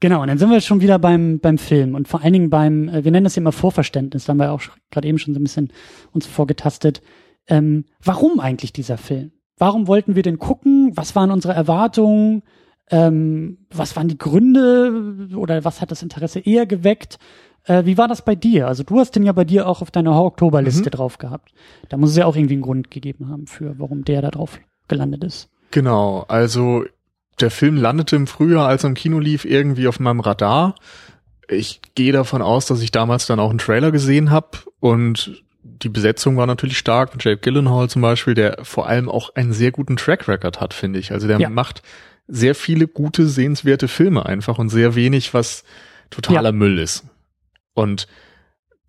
Genau, 0.00 0.22
und 0.22 0.28
dann 0.28 0.38
sind 0.38 0.50
wir 0.50 0.60
schon 0.62 0.80
wieder 0.80 0.98
beim, 0.98 1.40
beim 1.40 1.58
Film 1.58 1.94
und 1.94 2.08
vor 2.08 2.22
allen 2.22 2.32
Dingen 2.32 2.50
beim, 2.50 2.88
äh, 2.88 3.04
wir 3.04 3.12
nennen 3.12 3.24
das 3.24 3.36
ja 3.36 3.40
immer 3.40 3.52
Vorverständnis, 3.52 4.24
da 4.24 4.30
haben 4.30 4.38
wir 4.38 4.52
auch 4.52 4.62
gerade 4.90 5.06
eben 5.06 5.18
schon 5.18 5.34
so 5.34 5.40
ein 5.40 5.44
bisschen 5.44 5.72
uns 6.12 6.26
vorgetastet. 6.26 7.02
Ähm, 7.46 7.84
warum 8.02 8.40
eigentlich 8.40 8.72
dieser 8.72 8.96
Film? 8.96 9.32
Warum 9.58 9.86
wollten 9.86 10.16
wir 10.16 10.22
den 10.22 10.38
gucken? 10.38 10.92
Was 10.94 11.14
waren 11.14 11.30
unsere 11.30 11.52
Erwartungen? 11.52 12.42
Ähm, 12.90 13.58
was 13.70 13.94
waren 13.94 14.08
die 14.08 14.18
Gründe 14.18 15.28
oder 15.36 15.64
was 15.64 15.82
hat 15.82 15.90
das 15.90 16.02
Interesse 16.02 16.40
eher 16.40 16.64
geweckt? 16.64 17.18
Äh, 17.64 17.84
wie 17.84 17.98
war 17.98 18.08
das 18.08 18.24
bei 18.24 18.34
dir? 18.34 18.68
Also 18.68 18.84
du 18.84 18.98
hast 18.98 19.14
den 19.14 19.22
ja 19.22 19.32
bei 19.32 19.44
dir 19.44 19.68
auch 19.68 19.82
auf 19.82 19.90
deiner 19.90 20.18
Oktoberliste 20.18 20.88
mhm. 20.88 20.90
drauf 20.90 21.18
gehabt. 21.18 21.52
Da 21.90 21.98
muss 21.98 22.10
es 22.10 22.16
ja 22.16 22.24
auch 22.24 22.36
irgendwie 22.36 22.54
einen 22.54 22.62
Grund 22.62 22.90
gegeben 22.90 23.28
haben 23.28 23.46
für, 23.46 23.78
warum 23.78 24.04
der 24.04 24.22
da 24.22 24.30
drauf 24.30 24.58
gelandet 24.88 25.24
ist. 25.24 25.50
Genau, 25.70 26.24
also 26.26 26.84
der 27.42 27.50
Film 27.50 27.76
landete 27.76 28.16
im 28.16 28.26
Frühjahr, 28.26 28.68
als 28.68 28.84
er 28.84 28.88
im 28.88 28.94
Kino 28.94 29.18
lief, 29.18 29.44
irgendwie 29.44 29.88
auf 29.88 30.00
meinem 30.00 30.20
Radar. 30.20 30.74
Ich 31.48 31.80
gehe 31.94 32.12
davon 32.12 32.42
aus, 32.42 32.66
dass 32.66 32.80
ich 32.80 32.92
damals 32.92 33.26
dann 33.26 33.40
auch 33.40 33.50
einen 33.50 33.58
Trailer 33.58 33.90
gesehen 33.90 34.30
habe 34.30 34.58
und 34.78 35.42
die 35.62 35.88
Besetzung 35.88 36.36
war 36.36 36.46
natürlich 36.46 36.78
stark. 36.78 37.12
Jake 37.18 37.38
Gyllenhaal 37.38 37.88
zum 37.88 38.02
Beispiel, 38.02 38.34
der 38.34 38.58
vor 38.62 38.86
allem 38.86 39.08
auch 39.08 39.34
einen 39.34 39.52
sehr 39.52 39.70
guten 39.72 39.96
Track 39.96 40.28
Record 40.28 40.60
hat, 40.60 40.74
finde 40.74 40.98
ich. 40.98 41.12
Also 41.12 41.26
der 41.26 41.38
ja. 41.38 41.50
macht 41.50 41.82
sehr 42.28 42.54
viele 42.54 42.86
gute, 42.86 43.26
sehenswerte 43.26 43.88
Filme 43.88 44.24
einfach 44.24 44.58
und 44.58 44.68
sehr 44.68 44.94
wenig, 44.94 45.34
was 45.34 45.64
totaler 46.10 46.50
ja. 46.50 46.52
Müll 46.52 46.78
ist. 46.78 47.04
Und 47.74 48.06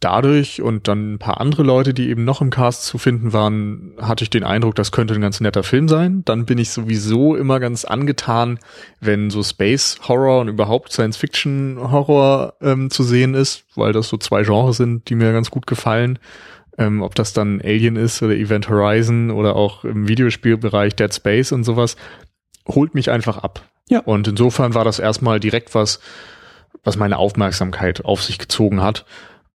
dadurch 0.01 0.61
und 0.61 0.87
dann 0.87 1.13
ein 1.13 1.19
paar 1.19 1.39
andere 1.39 1.63
Leute, 1.63 1.93
die 1.93 2.09
eben 2.09 2.25
noch 2.25 2.41
im 2.41 2.49
Cast 2.49 2.85
zu 2.85 2.97
finden 2.97 3.33
waren, 3.33 3.93
hatte 4.01 4.23
ich 4.23 4.29
den 4.29 4.43
Eindruck, 4.43 4.75
das 4.75 4.91
könnte 4.91 5.13
ein 5.13 5.21
ganz 5.21 5.39
netter 5.39 5.63
Film 5.63 5.87
sein. 5.87 6.23
Dann 6.25 6.45
bin 6.45 6.57
ich 6.57 6.71
sowieso 6.71 7.35
immer 7.35 7.59
ganz 7.59 7.85
angetan, 7.85 8.59
wenn 8.99 9.29
so 9.29 9.43
Space 9.43 9.99
Horror 10.07 10.41
und 10.41 10.49
überhaupt 10.49 10.91
Science 10.91 11.17
Fiction 11.17 11.77
Horror 11.79 12.55
ähm, 12.61 12.89
zu 12.89 13.03
sehen 13.03 13.35
ist, 13.35 13.63
weil 13.75 13.93
das 13.93 14.09
so 14.09 14.17
zwei 14.17 14.43
Genres 14.43 14.77
sind, 14.77 15.07
die 15.09 15.15
mir 15.15 15.31
ganz 15.31 15.51
gut 15.51 15.67
gefallen. 15.67 16.19
Ähm, 16.77 17.01
ob 17.01 17.15
das 17.15 17.33
dann 17.33 17.61
Alien 17.61 17.95
ist 17.95 18.23
oder 18.23 18.33
Event 18.33 18.69
Horizon 18.69 19.29
oder 19.29 19.55
auch 19.55 19.83
im 19.83 20.07
Videospielbereich 20.07 20.95
Dead 20.95 21.13
Space 21.13 21.51
und 21.51 21.63
sowas, 21.63 21.95
holt 22.67 22.95
mich 22.95 23.11
einfach 23.11 23.37
ab. 23.37 23.61
Ja. 23.89 23.99
Und 23.99 24.27
insofern 24.27 24.73
war 24.73 24.85
das 24.85 24.99
erstmal 24.99 25.39
direkt 25.39 25.75
was, 25.75 25.99
was 26.83 26.95
meine 26.95 27.17
Aufmerksamkeit 27.17 28.05
auf 28.05 28.23
sich 28.23 28.39
gezogen 28.39 28.81
hat. 28.81 29.05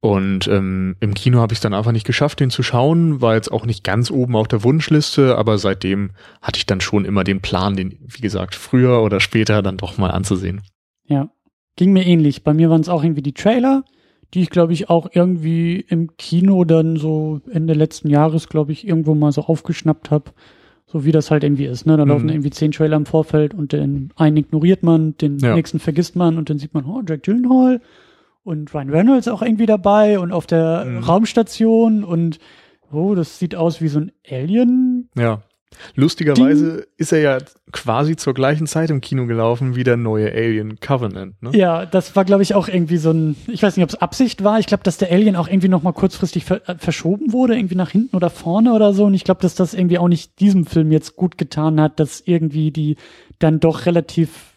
Und 0.04 0.48
ähm, 0.48 0.96
im 1.00 1.14
Kino 1.14 1.40
habe 1.40 1.54
ich 1.54 1.58
es 1.58 1.62
dann 1.62 1.76
einfach 1.76 1.92
nicht 1.92 2.08
geschafft, 2.08 2.40
den 2.40 2.50
zu 2.50 2.64
schauen. 2.64 3.22
War 3.22 3.36
jetzt 3.36 3.52
auch 3.52 3.68
nicht 3.68 3.84
ganz 3.84 4.10
oben 4.10 4.36
auf 4.36 4.48
der 4.48 4.64
Wunschliste, 4.64 5.38
aber 5.38 5.60
seitdem 5.60 6.12
hatte 6.42 6.58
ich 6.58 6.66
dann 6.66 6.82
schon 6.82 7.06
immer 7.06 7.24
den 7.24 7.40
Plan, 7.40 7.76
den, 7.76 8.00
wie 8.08 8.22
gesagt, 8.22 8.56
früher 8.56 9.04
oder 9.04 9.20
später 9.20 9.62
dann 9.62 9.78
doch 9.78 10.00
mal 10.00 10.10
anzusehen. 10.10 10.62
Ja, 11.06 11.30
ging 11.76 11.94
mir 11.94 12.04
ähnlich. 12.04 12.44
Bei 12.44 12.54
mir 12.54 12.72
waren 12.72 12.82
es 12.82 12.90
auch 12.90 13.04
irgendwie 13.04 13.22
die 13.22 13.36
Trailer, 13.36 13.84
die 14.34 14.42
ich, 14.42 14.50
glaube 14.50 14.74
ich, 14.74 14.90
auch 14.90 15.08
irgendwie 15.14 15.86
im 15.88 16.18
Kino 16.18 16.64
dann 16.64 16.96
so 16.96 17.42
Ende 17.52 17.76
letzten 17.76 18.10
Jahres, 18.10 18.50
glaube 18.50 18.72
ich, 18.72 18.88
irgendwo 18.88 19.14
mal 19.14 19.32
so 19.32 19.44
aufgeschnappt 19.44 20.10
habe. 20.10 20.32
So 20.88 21.06
wie 21.06 21.12
das 21.12 21.30
halt 21.30 21.44
irgendwie 21.44 21.66
ist. 21.66 21.86
Ne? 21.86 21.96
Da 21.96 22.06
mhm. 22.06 22.12
laufen 22.12 22.30
irgendwie 22.30 22.50
zehn 22.50 22.72
Trailer 22.72 22.98
im 22.98 23.06
Vorfeld 23.06 23.54
und 23.54 23.72
den 23.72 24.12
einen 24.16 24.38
ignoriert 24.38 24.82
man, 24.82 25.16
den 25.18 25.38
ja. 25.38 25.54
nächsten 25.54 25.80
vergisst 25.80 26.16
man 26.16 26.40
und 26.40 26.50
dann 26.50 26.58
sieht 26.58 26.74
man, 26.74 26.86
oh, 26.86 27.04
Jack 27.08 27.22
Gyllenhaal 27.22 27.82
und 28.44 28.74
Ryan 28.74 28.90
Reynolds 28.90 29.28
auch 29.28 29.42
irgendwie 29.42 29.66
dabei 29.66 30.20
und 30.20 30.32
auf 30.32 30.48
der 30.48 30.86
mhm. 30.86 31.04
Raumstation 31.04 32.04
und 32.04 32.40
oh, 32.92 33.16
das 33.16 33.40
sieht 33.40 33.56
aus 33.56 33.82
wie 33.82 33.88
so 33.88 34.00
ein 34.00 34.12
Alien. 34.30 35.10
Ja. 35.16 35.42
Lustigerweise 35.96 36.78
Ding. 36.78 36.86
ist 36.98 37.12
er 37.12 37.20
ja 37.20 37.38
quasi 37.72 38.16
zur 38.16 38.34
gleichen 38.34 38.68
Zeit 38.68 38.90
im 38.90 39.02
Kino 39.02 39.26
gelaufen 39.26 39.76
wie 39.76 39.84
der 39.84 39.98
neue 39.98 40.32
Alien 40.32 40.80
Covenant. 40.80 41.42
Ne? 41.42 41.52
Ja, 41.54 41.86
das 41.86 42.16
war, 42.16 42.26
glaube 42.26 42.44
ich, 42.44 42.54
auch 42.54 42.68
irgendwie 42.68 42.98
so 42.98 43.12
ein, 43.12 43.36
ich 43.48 43.64
weiß 43.64 43.78
nicht, 43.78 43.84
ob 43.84 43.90
es 43.90 43.96
Absicht 43.96 44.44
war. 44.44 44.60
Ich 44.60 44.68
glaube, 44.68 44.84
dass 44.84 44.98
der 44.98 45.12
Alien 45.12 45.36
auch 45.36 45.48
irgendwie 45.48 45.70
nochmal 45.70 45.94
kurzfristig 45.94 46.46
ver 46.46 46.68
äh, 46.68 46.76
verschoben 46.78 47.32
wurde, 47.32 47.56
irgendwie 47.56 47.76
nach 47.76 47.90
hinten 47.90 48.16
oder 48.16 48.30
vorne 48.30 48.74
oder 48.74 48.94
so. 48.94 49.06
Und 49.06 49.14
ich 49.14 49.24
glaube, 49.24 49.42
dass 49.42 49.56
das 49.56 49.74
irgendwie 49.74 49.98
auch 49.98 50.10
nicht 50.10 50.40
diesem 50.40 50.66
Film 50.66 50.92
jetzt 50.92 51.16
gut 51.16 51.38
getan 51.38 51.80
hat, 51.80 52.00
dass 52.00 52.22
irgendwie 52.26 52.72
die 52.72 52.98
dann 53.40 53.60
doch 53.60 53.86
relativ 53.86 54.51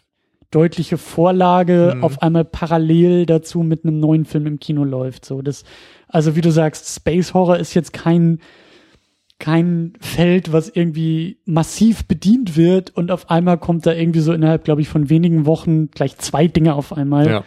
deutliche 0.54 0.98
Vorlage 0.98 1.94
mhm. 1.96 2.04
auf 2.04 2.22
einmal 2.22 2.44
parallel 2.44 3.26
dazu 3.26 3.62
mit 3.62 3.84
einem 3.84 3.98
neuen 3.98 4.24
Film 4.24 4.46
im 4.46 4.60
Kino 4.60 4.84
läuft. 4.84 5.24
So, 5.24 5.42
das, 5.42 5.64
also 6.08 6.36
wie 6.36 6.40
du 6.40 6.50
sagst, 6.50 6.94
Space 6.94 7.34
Horror 7.34 7.58
ist 7.58 7.74
jetzt 7.74 7.92
kein, 7.92 8.38
kein 9.38 9.94
Feld, 10.00 10.52
was 10.52 10.68
irgendwie 10.68 11.38
massiv 11.44 12.06
bedient 12.06 12.56
wird 12.56 12.96
und 12.96 13.10
auf 13.10 13.30
einmal 13.30 13.58
kommt 13.58 13.84
da 13.86 13.92
irgendwie 13.92 14.20
so 14.20 14.32
innerhalb, 14.32 14.64
glaube 14.64 14.80
ich, 14.80 14.88
von 14.88 15.10
wenigen 15.10 15.44
Wochen 15.46 15.90
gleich 15.90 16.16
zwei 16.18 16.46
Dinge 16.46 16.74
auf 16.74 16.92
einmal. 16.92 17.26
Ja 17.28 17.44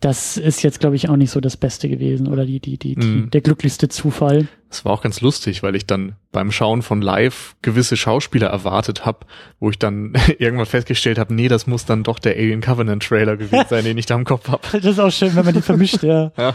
das 0.00 0.36
ist 0.36 0.62
jetzt, 0.62 0.80
glaube 0.80 0.96
ich, 0.96 1.08
auch 1.08 1.16
nicht 1.16 1.30
so 1.30 1.40
das 1.40 1.56
Beste 1.56 1.88
gewesen 1.88 2.28
oder 2.28 2.44
die, 2.44 2.60
die, 2.60 2.76
die, 2.78 2.96
mm. 2.96 3.30
der 3.30 3.40
glücklichste 3.40 3.88
Zufall. 3.88 4.46
Das 4.68 4.84
war 4.84 4.92
auch 4.92 5.02
ganz 5.02 5.20
lustig, 5.20 5.62
weil 5.62 5.74
ich 5.74 5.86
dann 5.86 6.16
beim 6.32 6.52
Schauen 6.52 6.82
von 6.82 7.00
Live 7.00 7.56
gewisse 7.62 7.96
Schauspieler 7.96 8.48
erwartet 8.48 9.06
habe, 9.06 9.20
wo 9.58 9.70
ich 9.70 9.78
dann 9.78 10.12
irgendwann 10.38 10.66
festgestellt 10.66 11.18
habe, 11.18 11.34
nee, 11.34 11.48
das 11.48 11.66
muss 11.66 11.86
dann 11.86 12.02
doch 12.02 12.18
der 12.18 12.36
Alien 12.36 12.60
Covenant 12.60 13.02
Trailer 13.02 13.36
gewesen 13.36 13.66
sein, 13.68 13.84
den 13.84 13.96
ich 13.96 14.06
da 14.06 14.16
im 14.16 14.24
Kopf 14.24 14.48
habe. 14.48 14.62
Das 14.72 14.84
ist 14.84 15.00
auch 15.00 15.10
schön, 15.10 15.34
wenn 15.34 15.44
man 15.44 15.54
die 15.54 15.62
vermischt, 15.62 16.02
ja. 16.02 16.30
ja. 16.38 16.54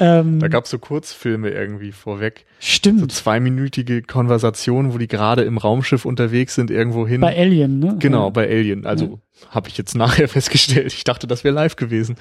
Ähm, 0.00 0.40
da 0.40 0.48
gab's 0.48 0.70
so 0.70 0.78
Kurzfilme 0.78 1.50
irgendwie 1.50 1.92
vorweg. 1.92 2.44
Stimmt. 2.58 3.00
So 3.00 3.06
zweiminütige 3.06 4.02
Konversationen, 4.02 4.92
wo 4.92 4.98
die 4.98 5.06
gerade 5.06 5.42
im 5.42 5.58
Raumschiff 5.58 6.04
unterwegs 6.04 6.54
sind, 6.54 6.70
irgendwo 6.70 7.06
hin. 7.06 7.20
Bei 7.20 7.38
Alien, 7.38 7.78
ne? 7.78 7.96
Genau, 7.98 8.24
ja. 8.24 8.30
bei 8.30 8.48
Alien. 8.48 8.84
Also 8.84 9.20
ja. 9.40 9.48
habe 9.50 9.68
ich 9.68 9.78
jetzt 9.78 9.94
nachher 9.94 10.28
festgestellt. 10.28 10.92
Ich 10.92 11.04
dachte, 11.04 11.26
das 11.26 11.44
wäre 11.44 11.54
live 11.54 11.76
gewesen. 11.76 12.16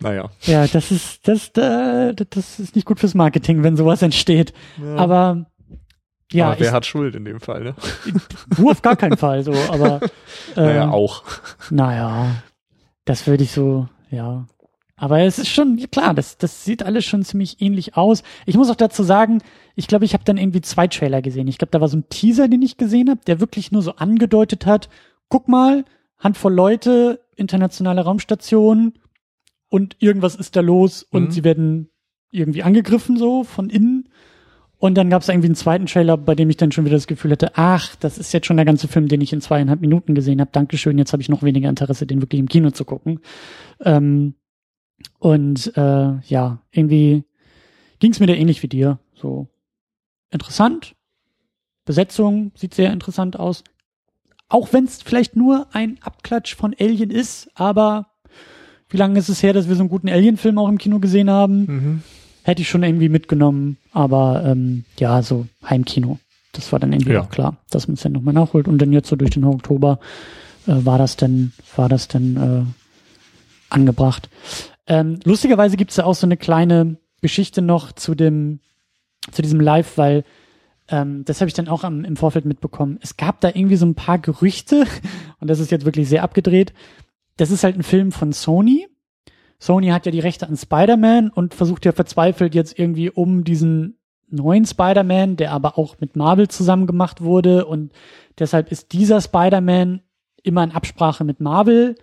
Naja. 0.00 0.30
Ja, 0.42 0.66
das 0.66 0.90
ist, 0.90 1.26
das, 1.28 1.48
äh, 1.56 2.14
das 2.14 2.58
ist 2.58 2.74
nicht 2.74 2.84
gut 2.86 3.00
fürs 3.00 3.14
Marketing, 3.14 3.62
wenn 3.62 3.76
sowas 3.76 4.02
entsteht. 4.02 4.52
Ja. 4.82 4.96
Aber 4.96 5.46
ja. 6.32 6.48
Aber 6.48 6.60
wer 6.60 6.68
ich, 6.68 6.72
hat 6.72 6.86
Schuld 6.86 7.14
in 7.14 7.24
dem 7.24 7.40
Fall, 7.40 7.62
ne? 7.62 7.74
Du 8.56 8.70
auf 8.70 8.82
gar 8.82 8.96
keinen 8.96 9.16
Fall, 9.16 9.44
so, 9.44 9.52
aber. 9.70 10.00
Äh, 10.56 10.60
naja, 10.60 10.90
auch. 10.90 11.22
Naja, 11.70 12.42
das 13.04 13.26
würde 13.26 13.44
ich 13.44 13.52
so, 13.52 13.88
ja. 14.10 14.46
Aber 14.96 15.20
es 15.20 15.38
ist 15.38 15.48
schon, 15.48 15.76
klar, 15.90 16.14
das, 16.14 16.38
das 16.38 16.64
sieht 16.64 16.82
alles 16.82 17.04
schon 17.04 17.24
ziemlich 17.24 17.60
ähnlich 17.60 17.96
aus. 17.96 18.22
Ich 18.46 18.56
muss 18.56 18.70
auch 18.70 18.76
dazu 18.76 19.02
sagen, 19.02 19.42
ich 19.74 19.86
glaube, 19.88 20.04
ich 20.04 20.14
habe 20.14 20.24
dann 20.24 20.36
irgendwie 20.36 20.60
zwei 20.60 20.86
Trailer 20.86 21.20
gesehen. 21.20 21.48
Ich 21.48 21.58
glaube, 21.58 21.72
da 21.72 21.80
war 21.80 21.88
so 21.88 21.96
ein 21.96 22.08
Teaser, 22.08 22.48
den 22.48 22.62
ich 22.62 22.76
gesehen 22.76 23.10
habe, 23.10 23.20
der 23.26 23.40
wirklich 23.40 23.72
nur 23.72 23.82
so 23.82 23.96
angedeutet 23.96 24.66
hat, 24.66 24.88
guck 25.28 25.48
mal, 25.48 25.84
Handvoll 26.18 26.54
Leute, 26.54 27.20
internationale 27.36 28.02
Raumstation, 28.02 28.94
und 29.74 29.96
irgendwas 29.98 30.36
ist 30.36 30.54
da 30.54 30.60
los 30.60 31.02
und 31.02 31.24
mhm. 31.24 31.30
sie 31.32 31.42
werden 31.42 31.90
irgendwie 32.30 32.62
angegriffen 32.62 33.16
so 33.16 33.42
von 33.42 33.70
innen. 33.70 34.08
Und 34.78 34.94
dann 34.94 35.10
gab 35.10 35.22
es 35.22 35.28
irgendwie 35.28 35.48
einen 35.48 35.56
zweiten 35.56 35.86
Trailer, 35.86 36.16
bei 36.16 36.36
dem 36.36 36.48
ich 36.48 36.56
dann 36.56 36.70
schon 36.70 36.84
wieder 36.84 36.94
das 36.94 37.08
Gefühl 37.08 37.32
hatte, 37.32 37.56
ach, 37.56 37.96
das 37.96 38.16
ist 38.16 38.32
jetzt 38.32 38.46
schon 38.46 38.56
der 38.56 38.66
ganze 38.66 38.86
Film, 38.86 39.08
den 39.08 39.20
ich 39.20 39.32
in 39.32 39.40
zweieinhalb 39.40 39.80
Minuten 39.80 40.14
gesehen 40.14 40.40
habe. 40.40 40.52
Dankeschön, 40.52 40.96
jetzt 40.96 41.12
habe 41.12 41.22
ich 41.22 41.28
noch 41.28 41.42
weniger 41.42 41.68
Interesse, 41.68 42.06
den 42.06 42.22
wirklich 42.22 42.38
im 42.38 42.48
Kino 42.48 42.70
zu 42.70 42.84
gucken. 42.84 43.18
Ähm, 43.80 44.34
und 45.18 45.76
äh, 45.76 46.20
ja, 46.20 46.62
irgendwie 46.70 47.24
ging 47.98 48.12
es 48.12 48.20
mir 48.20 48.28
da 48.28 48.34
ähnlich 48.34 48.62
wie 48.62 48.68
dir. 48.68 49.00
So 49.12 49.48
interessant. 50.30 50.94
Besetzung 51.84 52.52
sieht 52.54 52.74
sehr 52.74 52.92
interessant 52.92 53.40
aus. 53.40 53.64
Auch 54.48 54.72
wenn 54.72 54.84
es 54.84 55.02
vielleicht 55.02 55.34
nur 55.34 55.66
ein 55.74 55.98
Abklatsch 56.00 56.54
von 56.54 56.76
Alien 56.78 57.10
ist, 57.10 57.50
aber 57.56 58.13
wie 58.94 58.98
lange 58.98 59.18
ist 59.18 59.28
es 59.28 59.42
her, 59.42 59.52
dass 59.52 59.68
wir 59.68 59.74
so 59.74 59.82
einen 59.82 59.90
guten 59.90 60.08
Alien-Film 60.08 60.56
auch 60.56 60.68
im 60.68 60.78
Kino 60.78 61.00
gesehen 61.00 61.28
haben? 61.28 61.58
Mhm. 61.66 62.02
Hätte 62.44 62.62
ich 62.62 62.68
schon 62.68 62.84
irgendwie 62.84 63.08
mitgenommen, 63.08 63.76
aber 63.92 64.44
ähm, 64.46 64.84
ja, 65.00 65.20
so 65.20 65.46
Heimkino. 65.68 66.20
Das 66.52 66.70
war 66.70 66.78
dann 66.78 66.92
irgendwie 66.92 67.14
ja. 67.14 67.22
auch 67.22 67.28
klar, 67.28 67.56
dass 67.70 67.88
man 67.88 67.94
es 67.94 68.02
dann 68.02 68.12
nochmal 68.12 68.34
nachholt. 68.34 68.68
Und 68.68 68.78
dann 68.78 68.92
jetzt 68.92 69.08
so 69.08 69.16
durch 69.16 69.32
den 69.32 69.42
Oktober 69.42 69.98
äh, 70.68 70.76
war 70.76 70.96
das 70.96 71.16
dann, 71.16 71.52
war 71.74 71.88
das 71.88 72.06
dann 72.06 72.36
äh, 72.36 73.74
angebracht. 73.74 74.30
Ähm, 74.86 75.18
lustigerweise 75.24 75.76
gibt 75.76 75.90
es 75.90 75.96
ja 75.96 76.04
auch 76.04 76.14
so 76.14 76.28
eine 76.28 76.36
kleine 76.36 76.96
Geschichte 77.20 77.62
noch 77.62 77.90
zu 77.90 78.14
dem, 78.14 78.60
zu 79.32 79.42
diesem 79.42 79.58
Live, 79.58 79.98
weil 79.98 80.22
ähm, 80.86 81.24
das 81.24 81.40
habe 81.40 81.48
ich 81.48 81.54
dann 81.54 81.66
auch 81.66 81.82
am, 81.82 82.04
im 82.04 82.16
Vorfeld 82.16 82.44
mitbekommen. 82.44 83.00
Es 83.02 83.16
gab 83.16 83.40
da 83.40 83.48
irgendwie 83.48 83.76
so 83.76 83.86
ein 83.86 83.96
paar 83.96 84.18
Gerüchte, 84.18 84.86
und 85.40 85.48
das 85.48 85.58
ist 85.58 85.72
jetzt 85.72 85.84
wirklich 85.84 86.08
sehr 86.08 86.22
abgedreht, 86.22 86.72
das 87.36 87.50
ist 87.50 87.64
halt 87.64 87.76
ein 87.76 87.82
Film 87.82 88.12
von 88.12 88.32
Sony. 88.32 88.86
Sony 89.58 89.88
hat 89.88 90.06
ja 90.06 90.12
die 90.12 90.20
Rechte 90.20 90.46
an 90.46 90.56
Spider-Man 90.56 91.30
und 91.30 91.54
versucht 91.54 91.84
ja 91.84 91.92
verzweifelt 91.92 92.54
jetzt 92.54 92.78
irgendwie 92.78 93.10
um 93.10 93.44
diesen 93.44 93.98
neuen 94.28 94.66
Spider-Man, 94.66 95.36
der 95.36 95.52
aber 95.52 95.78
auch 95.78 96.00
mit 96.00 96.16
Marvel 96.16 96.48
zusammen 96.48 96.86
gemacht 96.86 97.22
wurde 97.22 97.66
und 97.66 97.92
deshalb 98.38 98.70
ist 98.72 98.92
dieser 98.92 99.20
Spider-Man 99.20 100.02
immer 100.42 100.64
in 100.64 100.72
Absprache 100.72 101.24
mit 101.24 101.40
Marvel 101.40 101.94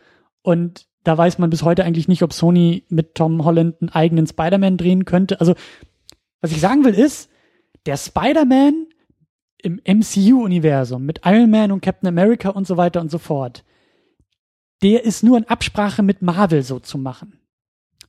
und 0.42 0.88
da 1.04 1.18
weiß 1.18 1.40
man 1.40 1.50
bis 1.50 1.64
heute 1.64 1.84
eigentlich 1.84 2.08
nicht, 2.08 2.24
ob 2.24 2.34
Sony 2.34 2.86
mit 2.90 3.16
Tom 3.16 3.44
Holland 3.44 3.82
einen 3.82 3.90
eigenen 3.90 4.28
Spider-Man 4.28 4.78
drehen 4.78 5.06
könnte. 5.06 5.40
Also, 5.40 5.56
was 6.42 6.52
ich 6.52 6.62
sagen 6.62 6.84
will 6.84 6.94
ist, 6.94 7.30
der 7.86 7.98
Spider-Man 7.98 8.88
im 9.58 9.80
MCU-Universum 9.86 11.04
mit 11.04 11.22
Iron 11.26 11.50
Man 11.50 11.72
und 11.72 11.82
Captain 11.82 12.08
America 12.08 12.50
und 12.50 12.68
so 12.68 12.78
weiter 12.78 13.02
und 13.02 13.10
so 13.10 13.18
fort, 13.18 13.64
der 14.84 15.04
ist 15.04 15.24
nur 15.24 15.38
in 15.38 15.46
Absprache 15.46 16.04
mit 16.04 16.22
Marvel 16.22 16.64
so 16.64 16.80
zu 16.80 16.98
machen. 16.98 17.40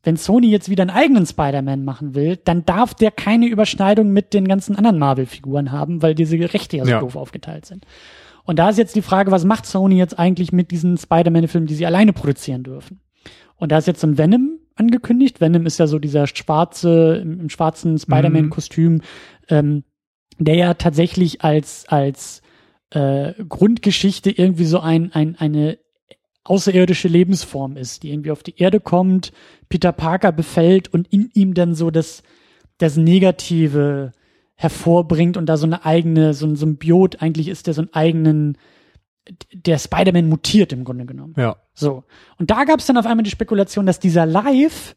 Wenn 0.03 0.17
Sony 0.17 0.49
jetzt 0.49 0.69
wieder 0.69 0.83
einen 0.83 0.91
eigenen 0.91 1.27
Spider-Man 1.27 1.85
machen 1.85 2.15
will, 2.15 2.37
dann 2.37 2.65
darf 2.65 2.95
der 2.95 3.13
keine 3.13 3.47
Überschneidung 3.47 4.11
mit 4.11 4.35
den 4.35 4.49
ganzen 4.49 4.75
anderen 4.75 4.99
Marvel-Figuren 4.99 5.71
haben, 5.71 6.03
weil 6.03 6.15
diese 6.15 6.37
Rechte 6.53 6.77
ja 6.77 6.85
so 6.85 6.91
ja. 6.91 7.01
doof 7.01 7.15
aufgeteilt 7.15 7.67
sind. 7.67 7.87
Und 8.45 8.59
da 8.59 8.71
ist 8.71 8.79
jetzt 8.79 8.97
die 8.97 9.03
Frage, 9.03 9.31
was 9.31 9.45
macht 9.45 9.67
Sony 9.67 9.97
jetzt 9.97 10.19
eigentlich 10.19 10.51
mit 10.51 10.73
diesen 10.73 10.99
Spider-Man-Filmen, 10.99 11.69
die 11.69 11.75
sie 11.75 11.87
alleine 11.87 12.13
produzieren 12.13 12.65
dürfen? 12.65 13.01
Und 13.57 13.71
da 13.71 13.79
ist 13.79 13.87
jetzt 13.87 14.01
so 14.01 14.09
ein 14.09 14.19
Venom 14.19 14.59
angekündigt. 14.75 15.41
Venom 15.41 15.67
ist 15.67 15.79
ja 15.79 15.87
so 15.87 16.01
dieser 16.01 16.27
schwarze, 16.27 17.21
im, 17.23 17.39
im 17.39 17.49
schwarzen 17.49 17.99
Spider-Man-Kostüm, 17.99 18.95
mhm. 18.95 19.03
ähm, 19.49 19.85
der 20.39 20.57
ja 20.57 20.75
tatsächlich 20.75 21.45
als, 21.45 21.87
als 21.87 22.43
äh, 22.91 23.35
Grundgeschichte 23.49 24.31
irgendwie 24.31 24.65
so 24.65 24.81
ein, 24.81 25.13
ein, 25.13 25.37
eine 25.39 25.79
außerirdische 26.45 27.09
Lebensform 27.09 27.77
ist, 27.77 28.03
die 28.03 28.11
irgendwie 28.11 28.31
auf 28.31 28.43
die 28.43 28.59
Erde 28.59 28.81
kommt, 28.81 29.33
Peter 29.69 29.93
Parker 29.93 30.33
befällt 30.33 30.89
und 30.89 31.07
in 31.09 31.31
ihm 31.35 31.55
dann 31.55 31.75
so 31.75 31.91
das, 31.91 32.23
das 32.79 32.97
Negative 32.97 34.13
hervorbringt 34.57 35.37
und 35.37 35.47
da 35.47 35.57
so 35.57 35.67
eine 35.67 35.85
eigene, 35.85 36.35
so 36.35 36.47
ein 36.47 36.57
Symbiot, 36.57 37.23
eigentlich 37.23 37.49
ist 37.49 37.67
der 37.67 37.75
so 37.75 37.83
einen 37.83 37.93
eigenen, 37.93 38.59
der 39.53 39.79
Spider-Man 39.79 40.29
mutiert 40.29 40.73
im 40.73 40.85
Grunde 40.85 41.07
genommen. 41.07 41.35
Ja. 41.37 41.57
So. 41.75 42.05
Und 42.39 42.51
da 42.51 42.65
gab 42.65 42.81
es 42.81 42.87
dann 42.87 42.99
auf 42.99 43.07
einmal 43.07 43.25
die 43.25 43.31
Spekulation, 43.31 43.87
dass 43.87 44.01
dieser 44.01 44.27
Live 44.27 44.97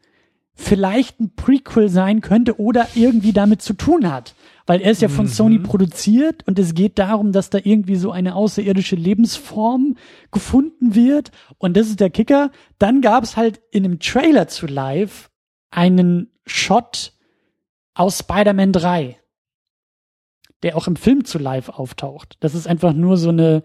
vielleicht 0.56 1.20
ein 1.20 1.36
Prequel 1.36 1.90
sein 1.90 2.22
könnte 2.22 2.60
oder 2.60 2.88
irgendwie 2.96 3.34
damit 3.34 3.62
zu 3.62 3.74
tun 3.74 4.12
hat. 4.12 4.34
Weil 4.66 4.82
er 4.82 4.90
ist 4.90 5.02
ja 5.02 5.10
von 5.10 5.26
mhm. 5.26 5.30
Sony 5.30 5.60
produziert 5.60 6.48
und 6.48 6.58
es 6.58 6.74
geht 6.74 6.98
darum, 6.98 7.32
dass 7.32 7.52
da 7.52 7.60
irgendwie 7.62 7.98
so 7.98 8.12
eine 8.12 8.36
außerirdische 8.36 8.96
Lebensform 8.96 9.98
gefunden 10.32 10.96
wird. 10.96 11.32
Und 11.60 11.78
das 11.78 11.88
ist 11.88 12.00
der 12.00 12.10
Kicker. 12.10 12.52
Dann 12.80 13.02
gab 13.02 13.24
es 13.24 13.38
halt 13.38 13.62
in 13.70 13.86
einem 13.86 14.00
Trailer 14.00 14.48
zu 14.48 14.66
Live 14.66 15.30
einen 15.70 16.32
Shot 16.48 17.14
aus 17.94 18.20
Spider-Man 18.20 18.72
3, 18.72 19.20
der 20.64 20.78
auch 20.78 20.88
im 20.88 20.96
Film 20.96 21.26
zu 21.26 21.38
Live 21.38 21.70
auftaucht. 21.70 22.38
Das 22.40 22.56
ist 22.56 22.66
einfach 22.66 22.94
nur 22.94 23.18
so 23.18 23.30
eine 23.30 23.62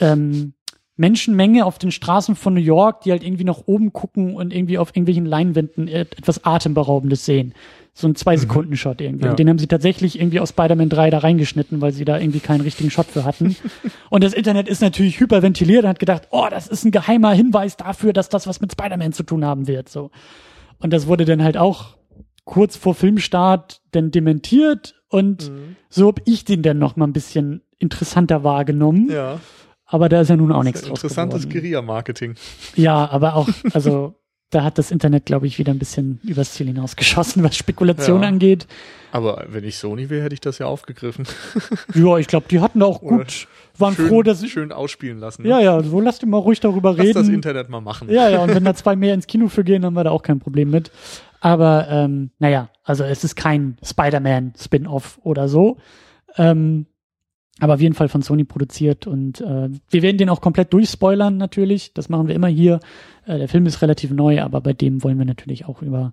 ähm, 0.00 0.54
Menschenmenge 0.98 1.64
auf 1.64 1.78
den 1.78 1.92
Straßen 1.92 2.34
von 2.34 2.54
New 2.54 2.60
York, 2.60 3.02
die 3.02 3.12
halt 3.12 3.24
irgendwie 3.24 3.44
nach 3.44 3.62
oben 3.66 3.92
gucken 3.92 4.34
und 4.34 4.52
irgendwie 4.52 4.78
auf 4.78 4.90
irgendwelchen 4.90 5.26
Leinwänden 5.26 5.88
etwas 5.88 6.44
Atemberaubendes 6.44 7.24
sehen. 7.24 7.54
So 7.94 8.08
ein 8.08 8.16
Zwei-Sekunden-Shot 8.16 9.00
irgendwie. 9.00 9.24
Ja. 9.24 9.30
Und 9.30 9.38
den 9.38 9.48
haben 9.48 9.58
sie 9.58 9.68
tatsächlich 9.68 10.20
irgendwie 10.20 10.40
aus 10.40 10.50
Spider-Man 10.50 10.88
3 10.88 11.10
da 11.10 11.18
reingeschnitten, 11.18 11.80
weil 11.80 11.92
sie 11.92 12.04
da 12.04 12.18
irgendwie 12.18 12.40
keinen 12.40 12.60
richtigen 12.60 12.90
Shot 12.90 13.06
für 13.06 13.24
hatten. 13.24 13.56
und 14.10 14.24
das 14.24 14.34
Internet 14.34 14.68
ist 14.68 14.82
natürlich 14.82 15.18
hyperventiliert 15.20 15.84
und 15.84 15.88
hat 15.88 15.98
gedacht, 15.98 16.28
oh, 16.30 16.46
das 16.50 16.66
ist 16.66 16.84
ein 16.84 16.90
geheimer 16.90 17.32
Hinweis 17.32 17.76
dafür, 17.76 18.12
dass 18.12 18.28
das 18.28 18.46
was 18.46 18.60
mit 18.60 18.72
Spider-Man 18.72 19.12
zu 19.12 19.22
tun 19.22 19.44
haben 19.44 19.68
wird. 19.68 19.88
So. 19.88 20.10
Und 20.80 20.92
das 20.92 21.06
wurde 21.06 21.24
dann 21.24 21.42
halt 21.42 21.56
auch 21.56 21.96
kurz 22.44 22.76
vor 22.76 22.94
Filmstart 22.94 23.82
dann 23.92 24.10
dementiert 24.10 24.94
und 25.10 25.50
mhm. 25.50 25.76
so 25.88 26.08
hab 26.08 26.20
ich 26.24 26.44
den 26.44 26.62
dann 26.62 26.78
noch 26.78 26.96
mal 26.96 27.06
ein 27.06 27.12
bisschen 27.12 27.62
interessanter 27.78 28.42
wahrgenommen. 28.42 29.08
Ja. 29.10 29.40
Aber 29.88 30.08
da 30.08 30.20
ist 30.20 30.28
ja 30.28 30.36
nun 30.36 30.52
auch 30.52 30.62
nichts 30.62 30.82
draus 30.82 31.02
Interessantes 31.02 31.48
Guerilla-Marketing. 31.48 32.34
Ja, 32.76 33.08
aber 33.10 33.34
auch, 33.34 33.48
also 33.72 34.14
da 34.50 34.62
hat 34.62 34.78
das 34.78 34.90
Internet, 34.90 35.26
glaube 35.26 35.46
ich, 35.46 35.58
wieder 35.58 35.72
ein 35.72 35.78
bisschen 35.78 36.20
übers 36.24 36.52
Ziel 36.52 36.66
hinausgeschossen, 36.66 37.42
was 37.42 37.56
Spekulation 37.56 38.22
ja. 38.22 38.28
angeht. 38.28 38.66
Aber 39.12 39.46
wenn 39.48 39.64
ich 39.64 39.78
Sony 39.78 40.10
wäre, 40.10 40.24
hätte 40.24 40.34
ich 40.34 40.40
das 40.40 40.58
ja 40.58 40.66
aufgegriffen. 40.66 41.26
ja, 41.94 42.18
ich 42.18 42.26
glaube, 42.26 42.46
die 42.50 42.60
hatten 42.60 42.80
da 42.80 42.86
auch 42.86 43.00
gut, 43.00 43.48
waren 43.78 43.94
schön, 43.94 44.08
froh, 44.08 44.22
dass 44.22 44.46
schön 44.46 44.72
ausspielen 44.72 45.18
lassen. 45.18 45.42
Ne? 45.42 45.48
Ja, 45.48 45.60
ja, 45.60 45.82
so 45.82 46.00
lasst 46.00 46.22
ihr 46.22 46.28
mal 46.28 46.38
ruhig 46.38 46.60
darüber 46.60 46.92
Lass 46.92 47.06
reden. 47.06 47.14
das 47.14 47.28
Internet 47.28 47.70
mal 47.70 47.80
machen. 47.80 48.10
Ja, 48.10 48.28
ja, 48.28 48.42
und 48.42 48.54
wenn 48.54 48.64
da 48.64 48.74
zwei 48.74 48.96
mehr 48.96 49.14
ins 49.14 49.26
Kino 49.26 49.48
für 49.48 49.64
gehen, 49.64 49.84
haben 49.84 49.94
wir 49.94 50.04
da 50.04 50.10
auch 50.10 50.22
kein 50.22 50.38
Problem 50.38 50.70
mit. 50.70 50.90
Aber 51.40 51.86
ähm, 51.88 52.30
naja, 52.38 52.70
also 52.84 53.04
es 53.04 53.24
ist 53.24 53.36
kein 53.36 53.78
Spider-Man 53.82 54.54
Spin-off 54.58 55.18
oder 55.22 55.48
so. 55.48 55.78
Ähm, 56.36 56.86
aber 57.60 57.74
auf 57.74 57.80
jeden 57.80 57.94
Fall 57.94 58.08
von 58.08 58.22
Sony 58.22 58.44
produziert 58.44 59.06
und 59.06 59.40
äh, 59.40 59.68
wir 59.90 60.02
werden 60.02 60.18
den 60.18 60.28
auch 60.28 60.40
komplett 60.40 60.72
durchspoilern 60.72 61.36
natürlich. 61.36 61.92
Das 61.92 62.08
machen 62.08 62.28
wir 62.28 62.34
immer 62.34 62.48
hier. 62.48 62.80
Äh, 63.26 63.38
der 63.38 63.48
Film 63.48 63.66
ist 63.66 63.82
relativ 63.82 64.10
neu, 64.10 64.42
aber 64.42 64.60
bei 64.60 64.72
dem 64.72 65.02
wollen 65.02 65.18
wir 65.18 65.24
natürlich 65.24 65.66
auch 65.66 65.82
über 65.82 66.12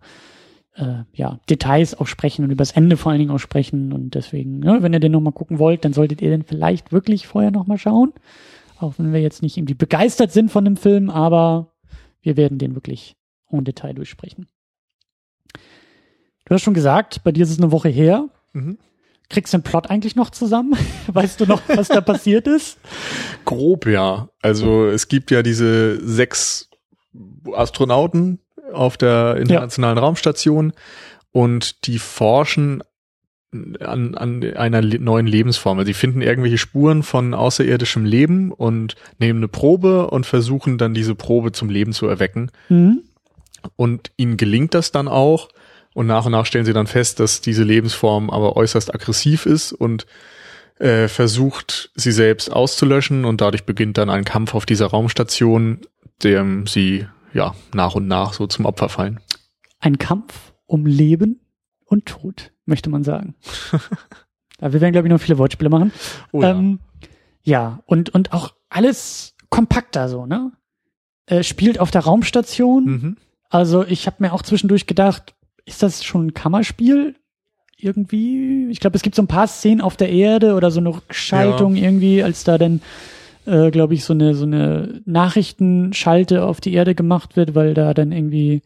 äh, 0.75 1.03
ja, 1.13 1.39
Details 1.49 1.99
auch 1.99 2.07
sprechen 2.07 2.43
und 2.43 2.51
über 2.51 2.61
das 2.61 2.71
Ende 2.71 2.97
vor 2.97 3.11
allen 3.11 3.19
Dingen 3.19 3.31
auch 3.31 3.39
sprechen. 3.39 3.93
Und 3.93 4.15
deswegen, 4.15 4.63
ja, 4.63 4.81
wenn 4.81 4.93
ihr 4.93 4.99
den 4.99 5.11
nochmal 5.11 5.33
gucken 5.33 5.59
wollt, 5.59 5.85
dann 5.85 5.93
solltet 5.93 6.21
ihr 6.21 6.29
den 6.29 6.43
vielleicht 6.43 6.91
wirklich 6.91 7.27
vorher 7.27 7.51
nochmal 7.51 7.77
schauen. 7.77 8.13
Auch 8.79 8.95
wenn 8.97 9.13
wir 9.13 9.21
jetzt 9.21 9.41
nicht 9.41 9.57
irgendwie 9.57 9.73
begeistert 9.73 10.31
sind 10.31 10.51
von 10.51 10.65
dem 10.65 10.75
Film, 10.75 11.09
aber 11.09 11.71
wir 12.21 12.37
werden 12.37 12.57
den 12.57 12.75
wirklich 12.75 13.15
en 13.49 13.63
Detail 13.63 13.93
durchsprechen. 13.93 14.47
Du 16.45 16.53
hast 16.53 16.61
schon 16.61 16.73
gesagt, 16.73 17.23
bei 17.23 17.31
dir 17.31 17.43
ist 17.43 17.51
es 17.51 17.59
eine 17.59 17.71
Woche 17.71 17.89
her. 17.89 18.29
Mhm. 18.53 18.77
Kriegst 19.29 19.53
du 19.53 19.57
den 19.57 19.63
Plot 19.63 19.89
eigentlich 19.89 20.15
noch 20.15 20.29
zusammen? 20.29 20.77
Weißt 21.07 21.39
du 21.39 21.45
noch, 21.45 21.61
was 21.67 21.87
da 21.87 22.01
passiert 22.01 22.47
ist? 22.47 22.77
Grob, 23.45 23.85
ja. 23.87 24.29
Also 24.41 24.87
es 24.87 25.07
gibt 25.07 25.31
ja 25.31 25.41
diese 25.41 25.99
sechs 26.05 26.69
Astronauten 27.53 28.39
auf 28.73 28.97
der 28.97 29.37
internationalen 29.37 29.97
ja. 29.97 30.03
Raumstation 30.03 30.73
und 31.31 31.85
die 31.87 31.99
forschen 31.99 32.83
an, 33.79 34.15
an 34.15 34.43
einer 34.55 34.81
neuen 34.81 35.27
Lebensform. 35.27 35.79
Also 35.79 35.87
die 35.87 35.93
finden 35.93 36.21
irgendwelche 36.21 36.57
Spuren 36.57 37.03
von 37.03 37.33
außerirdischem 37.33 38.05
Leben 38.05 38.51
und 38.51 38.95
nehmen 39.19 39.39
eine 39.39 39.47
Probe 39.47 40.09
und 40.09 40.25
versuchen 40.25 40.77
dann 40.77 40.93
diese 40.93 41.15
Probe 41.15 41.51
zum 41.51 41.69
Leben 41.69 41.93
zu 41.93 42.07
erwecken. 42.07 42.51
Mhm. 42.69 43.03
Und 43.75 44.11
ihnen 44.17 44.37
gelingt 44.37 44.73
das 44.73 44.91
dann 44.91 45.07
auch. 45.07 45.49
Und 45.95 46.07
nach 46.07 46.25
und 46.25 46.33
nach 46.33 46.45
stellen 46.45 46.65
sie 46.65 46.73
dann 46.73 46.87
fest, 46.87 47.21
dass 47.21 47.39
diese 47.39 47.63
Lebensform 47.63 48.29
aber 48.29 48.57
äußerst 48.57 48.93
aggressiv 48.93 49.45
ist 49.45 49.71
und 49.71 50.05
äh, 50.77 51.07
versucht, 51.07 51.89
sie 51.95 52.11
selbst 52.11 52.51
auszulöschen. 52.51 53.23
Und 53.23 53.39
dadurch 53.39 53.65
beginnt 53.65 53.97
dann 53.97 54.09
ein 54.09 54.25
Kampf 54.25 54.55
auf 54.55 54.65
dieser 54.65 54.87
Raumstation, 54.87 55.79
dem 56.21 56.67
sie 56.67 57.07
ja 57.33 57.55
nach 57.73 57.95
und 57.95 58.07
nach 58.07 58.33
so 58.33 58.45
zum 58.45 58.65
Opfer 58.65 58.89
fallen. 58.89 59.21
Ein 59.79 59.97
Kampf 59.97 60.53
um 60.65 60.85
Leben 60.85 61.39
und 61.85 62.07
Tod, 62.07 62.51
möchte 62.65 62.89
man 62.89 63.05
sagen. 63.05 63.35
Aber 64.59 64.73
wir 64.73 64.81
werden, 64.81 64.91
glaube 64.91 65.07
ich, 65.07 65.13
noch 65.13 65.21
viele 65.21 65.37
Wortspiele 65.37 65.69
machen. 65.69 65.93
Oh, 66.33 66.41
ja. 66.41 66.51
Ähm, 66.51 66.79
ja, 67.41 67.83
und, 67.85 68.09
und 68.09 68.33
auch 68.33 68.53
alles 68.67 69.33
kompakter 69.49 70.09
so, 70.09 70.25
ne? 70.25 70.51
Äh, 71.25 71.43
spielt 71.43 71.79
auf 71.79 71.89
der 71.89 72.01
Raumstation. 72.01 72.85
Mhm. 72.85 73.17
Also 73.49 73.85
ich 73.85 74.07
habe 74.07 74.17
mir 74.19 74.33
auch 74.33 74.41
zwischendurch 74.41 74.87
gedacht, 74.87 75.34
ist 75.65 75.83
das 75.83 76.03
schon 76.03 76.27
ein 76.27 76.33
Kammerspiel? 76.33 77.15
Irgendwie? 77.77 78.67
Ich 78.69 78.79
glaube, 78.79 78.95
es 78.95 79.01
gibt 79.01 79.15
so 79.15 79.21
ein 79.21 79.27
paar 79.27 79.47
Szenen 79.47 79.81
auf 79.81 79.97
der 79.97 80.09
Erde 80.09 80.53
oder 80.53 80.71
so 80.71 80.79
eine 80.79 80.89
Rückschaltung 80.89 81.75
ja. 81.75 81.83
irgendwie, 81.83 82.23
als 82.23 82.43
da 82.43 82.57
dann, 82.57 82.81
äh, 83.45 83.69
glaube 83.71 83.93
ich, 83.93 84.05
so 84.05 84.13
eine, 84.13 84.33
so 84.33 84.45
eine 84.45 85.01
Nachrichtenschalte 85.05 86.45
auf 86.45 86.61
die 86.61 86.73
Erde 86.73 86.95
gemacht 86.95 87.35
wird, 87.35 87.53
weil 87.53 87.73
da 87.73 87.93
dann 87.93 88.11
irgendwie 88.11 88.61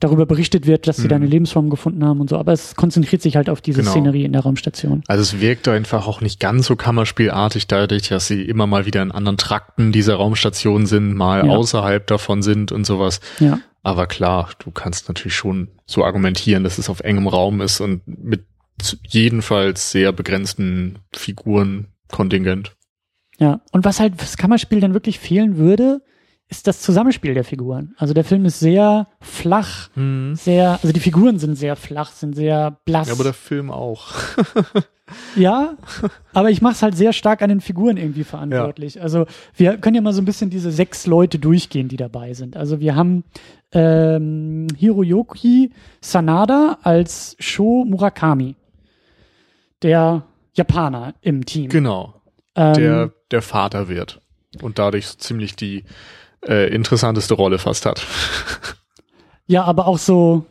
darüber 0.00 0.24
berichtet 0.24 0.66
wird, 0.66 0.88
dass 0.88 0.96
sie 0.96 1.04
mhm. 1.04 1.08
da 1.08 1.16
eine 1.16 1.26
Lebensform 1.26 1.68
gefunden 1.68 2.04
haben 2.04 2.20
und 2.20 2.30
so. 2.30 2.38
Aber 2.38 2.52
es 2.52 2.74
konzentriert 2.74 3.20
sich 3.22 3.36
halt 3.36 3.50
auf 3.50 3.60
diese 3.60 3.80
genau. 3.80 3.92
Szenerie 3.92 4.24
in 4.24 4.32
der 4.32 4.42
Raumstation. 4.42 5.02
Also 5.06 5.22
es 5.22 5.40
wirkt 5.40 5.68
einfach 5.68 6.08
auch 6.08 6.22
nicht 6.22 6.40
ganz 6.40 6.66
so 6.66 6.74
kammerspielartig 6.74 7.66
dadurch, 7.66 8.08
dass 8.08 8.26
sie 8.26 8.42
immer 8.42 8.66
mal 8.66 8.86
wieder 8.86 9.02
in 9.02 9.12
anderen 9.12 9.36
Trakten 9.36 9.92
dieser 9.92 10.14
Raumstation 10.14 10.86
sind, 10.86 11.14
mal 11.14 11.46
ja. 11.46 11.52
außerhalb 11.52 12.06
davon 12.06 12.42
sind 12.42 12.72
und 12.72 12.86
sowas. 12.86 13.20
Ja. 13.38 13.60
Aber 13.82 14.06
klar, 14.06 14.50
du 14.58 14.70
kannst 14.70 15.08
natürlich 15.08 15.36
schon 15.36 15.68
so 15.86 16.04
argumentieren, 16.04 16.64
dass 16.64 16.78
es 16.78 16.90
auf 16.90 17.00
engem 17.00 17.26
Raum 17.26 17.60
ist 17.60 17.80
und 17.80 18.02
mit 18.06 18.44
jedenfalls 19.06 19.90
sehr 19.90 20.12
begrenzten 20.12 20.98
Figurenkontingent. 21.12 22.76
Ja, 23.38 23.62
und 23.72 23.84
was 23.84 24.00
halt 24.00 24.20
das 24.20 24.36
Kammerspiel 24.36 24.80
dann 24.80 24.94
wirklich 24.94 25.18
fehlen 25.18 25.56
würde, 25.56 26.02
ist 26.50 26.66
das 26.66 26.82
Zusammenspiel 26.82 27.32
der 27.32 27.44
Figuren. 27.44 27.94
Also 27.96 28.12
der 28.12 28.24
Film 28.24 28.44
ist 28.44 28.58
sehr 28.58 29.06
flach, 29.20 29.88
mhm. 29.94 30.34
sehr, 30.34 30.72
also 30.82 30.92
die 30.92 31.00
Figuren 31.00 31.38
sind 31.38 31.54
sehr 31.54 31.76
flach, 31.76 32.10
sind 32.10 32.34
sehr 32.34 32.76
blass. 32.84 33.06
Ja, 33.06 33.14
aber 33.14 33.22
der 33.22 33.32
Film 33.32 33.70
auch. 33.70 34.08
ja, 35.36 35.74
aber 36.32 36.50
ich 36.50 36.60
mache 36.60 36.72
es 36.72 36.82
halt 36.82 36.96
sehr 36.96 37.12
stark 37.12 37.40
an 37.42 37.50
den 37.50 37.60
Figuren 37.60 37.96
irgendwie 37.96 38.24
verantwortlich. 38.24 38.96
Ja. 38.96 39.02
Also 39.02 39.26
wir 39.54 39.78
können 39.78 39.94
ja 39.94 40.02
mal 40.02 40.12
so 40.12 40.20
ein 40.20 40.24
bisschen 40.24 40.50
diese 40.50 40.72
sechs 40.72 41.06
Leute 41.06 41.38
durchgehen, 41.38 41.86
die 41.88 41.96
dabei 41.96 42.34
sind. 42.34 42.56
Also 42.56 42.80
wir 42.80 42.96
haben 42.96 43.22
ähm, 43.70 44.66
Hiroyuki 44.76 45.70
Sanada 46.00 46.78
als 46.82 47.36
Sho 47.38 47.84
Murakami, 47.84 48.56
der 49.82 50.24
Japaner 50.54 51.14
im 51.20 51.46
Team. 51.46 51.68
Genau. 51.68 52.14
Ähm, 52.56 52.74
der 52.74 53.12
der 53.30 53.42
Vater 53.42 53.88
wird 53.88 54.20
und 54.60 54.80
dadurch 54.80 55.16
ziemlich 55.18 55.54
die 55.54 55.84
äh, 56.46 56.72
interessanteste 56.74 57.34
Rolle 57.34 57.58
fast 57.58 57.86
hat. 57.86 58.04
Ja, 59.46 59.64
aber 59.64 59.86
auch 59.86 59.98
so, 59.98 60.46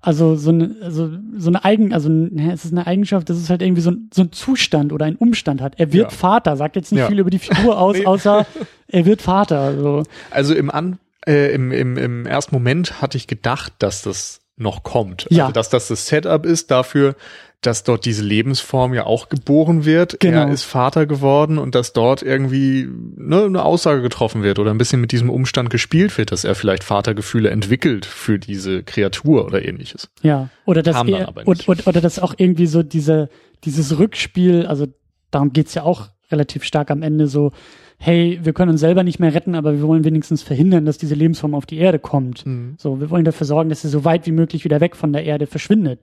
also 0.00 0.36
so 0.36 0.50
eine, 0.50 0.76
also 0.82 1.10
so 1.36 1.48
eine 1.48 1.64
Eigen, 1.64 1.92
also 1.92 2.08
ne, 2.08 2.52
es 2.52 2.64
ist 2.64 2.72
eine 2.72 2.86
Eigenschaft, 2.86 3.28
dass 3.28 3.36
es 3.36 3.50
halt 3.50 3.62
irgendwie 3.62 3.82
so 3.82 3.90
ein, 3.90 4.10
so 4.12 4.22
ein 4.22 4.32
Zustand 4.32 4.92
oder 4.92 5.06
ein 5.06 5.16
Umstand 5.16 5.60
hat. 5.60 5.78
Er 5.78 5.92
wird 5.92 6.10
ja. 6.12 6.16
Vater, 6.16 6.56
sagt 6.56 6.76
jetzt 6.76 6.92
nicht 6.92 7.00
ja. 7.00 7.08
viel 7.08 7.18
über 7.18 7.30
die 7.30 7.38
Figur 7.38 7.78
aus, 7.80 7.96
nee. 7.96 8.06
außer 8.06 8.46
er 8.88 9.06
wird 9.06 9.22
Vater. 9.22 9.60
Also, 9.60 10.02
also 10.30 10.54
im, 10.54 10.70
An, 10.70 10.98
äh, 11.26 11.52
im, 11.52 11.72
im, 11.72 11.96
im 11.96 12.26
ersten 12.26 12.54
Moment 12.54 13.00
hatte 13.02 13.16
ich 13.16 13.26
gedacht, 13.26 13.72
dass 13.78 14.02
das 14.02 14.40
noch 14.56 14.82
kommt. 14.82 15.26
Ja. 15.30 15.44
Also 15.44 15.54
dass 15.54 15.70
das 15.70 15.88
das 15.88 16.06
Setup 16.06 16.44
ist 16.44 16.70
dafür, 16.70 17.16
dass 17.60 17.84
dort 17.84 18.06
diese 18.06 18.22
Lebensform 18.24 18.94
ja 18.94 19.04
auch 19.04 19.28
geboren 19.28 19.84
wird. 19.84 20.18
Genau. 20.20 20.46
Er 20.46 20.50
ist 20.50 20.64
Vater 20.64 21.04
geworden 21.06 21.58
und 21.58 21.74
dass 21.74 21.92
dort 21.92 22.22
irgendwie 22.22 22.88
ne, 23.16 23.44
eine 23.44 23.64
Aussage 23.64 24.00
getroffen 24.00 24.42
wird 24.42 24.58
oder 24.58 24.70
ein 24.70 24.78
bisschen 24.78 25.00
mit 25.00 25.12
diesem 25.12 25.28
Umstand 25.28 25.68
gespielt 25.68 26.16
wird, 26.16 26.32
dass 26.32 26.44
er 26.44 26.54
vielleicht 26.54 26.84
Vatergefühle 26.84 27.50
entwickelt 27.50 28.06
für 28.06 28.38
diese 28.38 28.82
Kreatur 28.82 29.44
oder 29.44 29.62
ähnliches. 29.62 30.08
Ja, 30.22 30.48
oder 30.64 30.82
dass 30.82 30.96
er, 31.06 31.28
oder, 31.46 31.68
oder, 31.68 31.86
oder 31.86 32.00
dass 32.00 32.18
auch 32.18 32.34
irgendwie 32.38 32.66
so 32.66 32.82
diese, 32.82 33.28
dieses 33.64 33.98
Rückspiel, 33.98 34.66
also 34.66 34.86
darum 35.30 35.52
geht's 35.52 35.74
ja 35.74 35.82
auch 35.82 36.08
relativ 36.30 36.64
stark 36.64 36.90
am 36.90 37.02
Ende 37.02 37.26
so, 37.26 37.52
hey, 37.98 38.40
wir 38.42 38.54
können 38.54 38.70
uns 38.70 38.80
selber 38.80 39.02
nicht 39.02 39.20
mehr 39.20 39.34
retten, 39.34 39.54
aber 39.54 39.74
wir 39.74 39.82
wollen 39.82 40.04
wenigstens 40.04 40.42
verhindern, 40.42 40.86
dass 40.86 40.96
diese 40.96 41.14
Lebensform 41.14 41.54
auf 41.54 41.66
die 41.66 41.76
Erde 41.76 41.98
kommt. 41.98 42.46
Mhm. 42.46 42.76
So, 42.78 42.98
wir 43.00 43.10
wollen 43.10 43.26
dafür 43.26 43.46
sorgen, 43.46 43.68
dass 43.68 43.82
sie 43.82 43.90
so 43.90 44.06
weit 44.06 44.26
wie 44.26 44.32
möglich 44.32 44.64
wieder 44.64 44.80
weg 44.80 44.96
von 44.96 45.12
der 45.12 45.24
Erde 45.24 45.46
verschwindet 45.46 46.00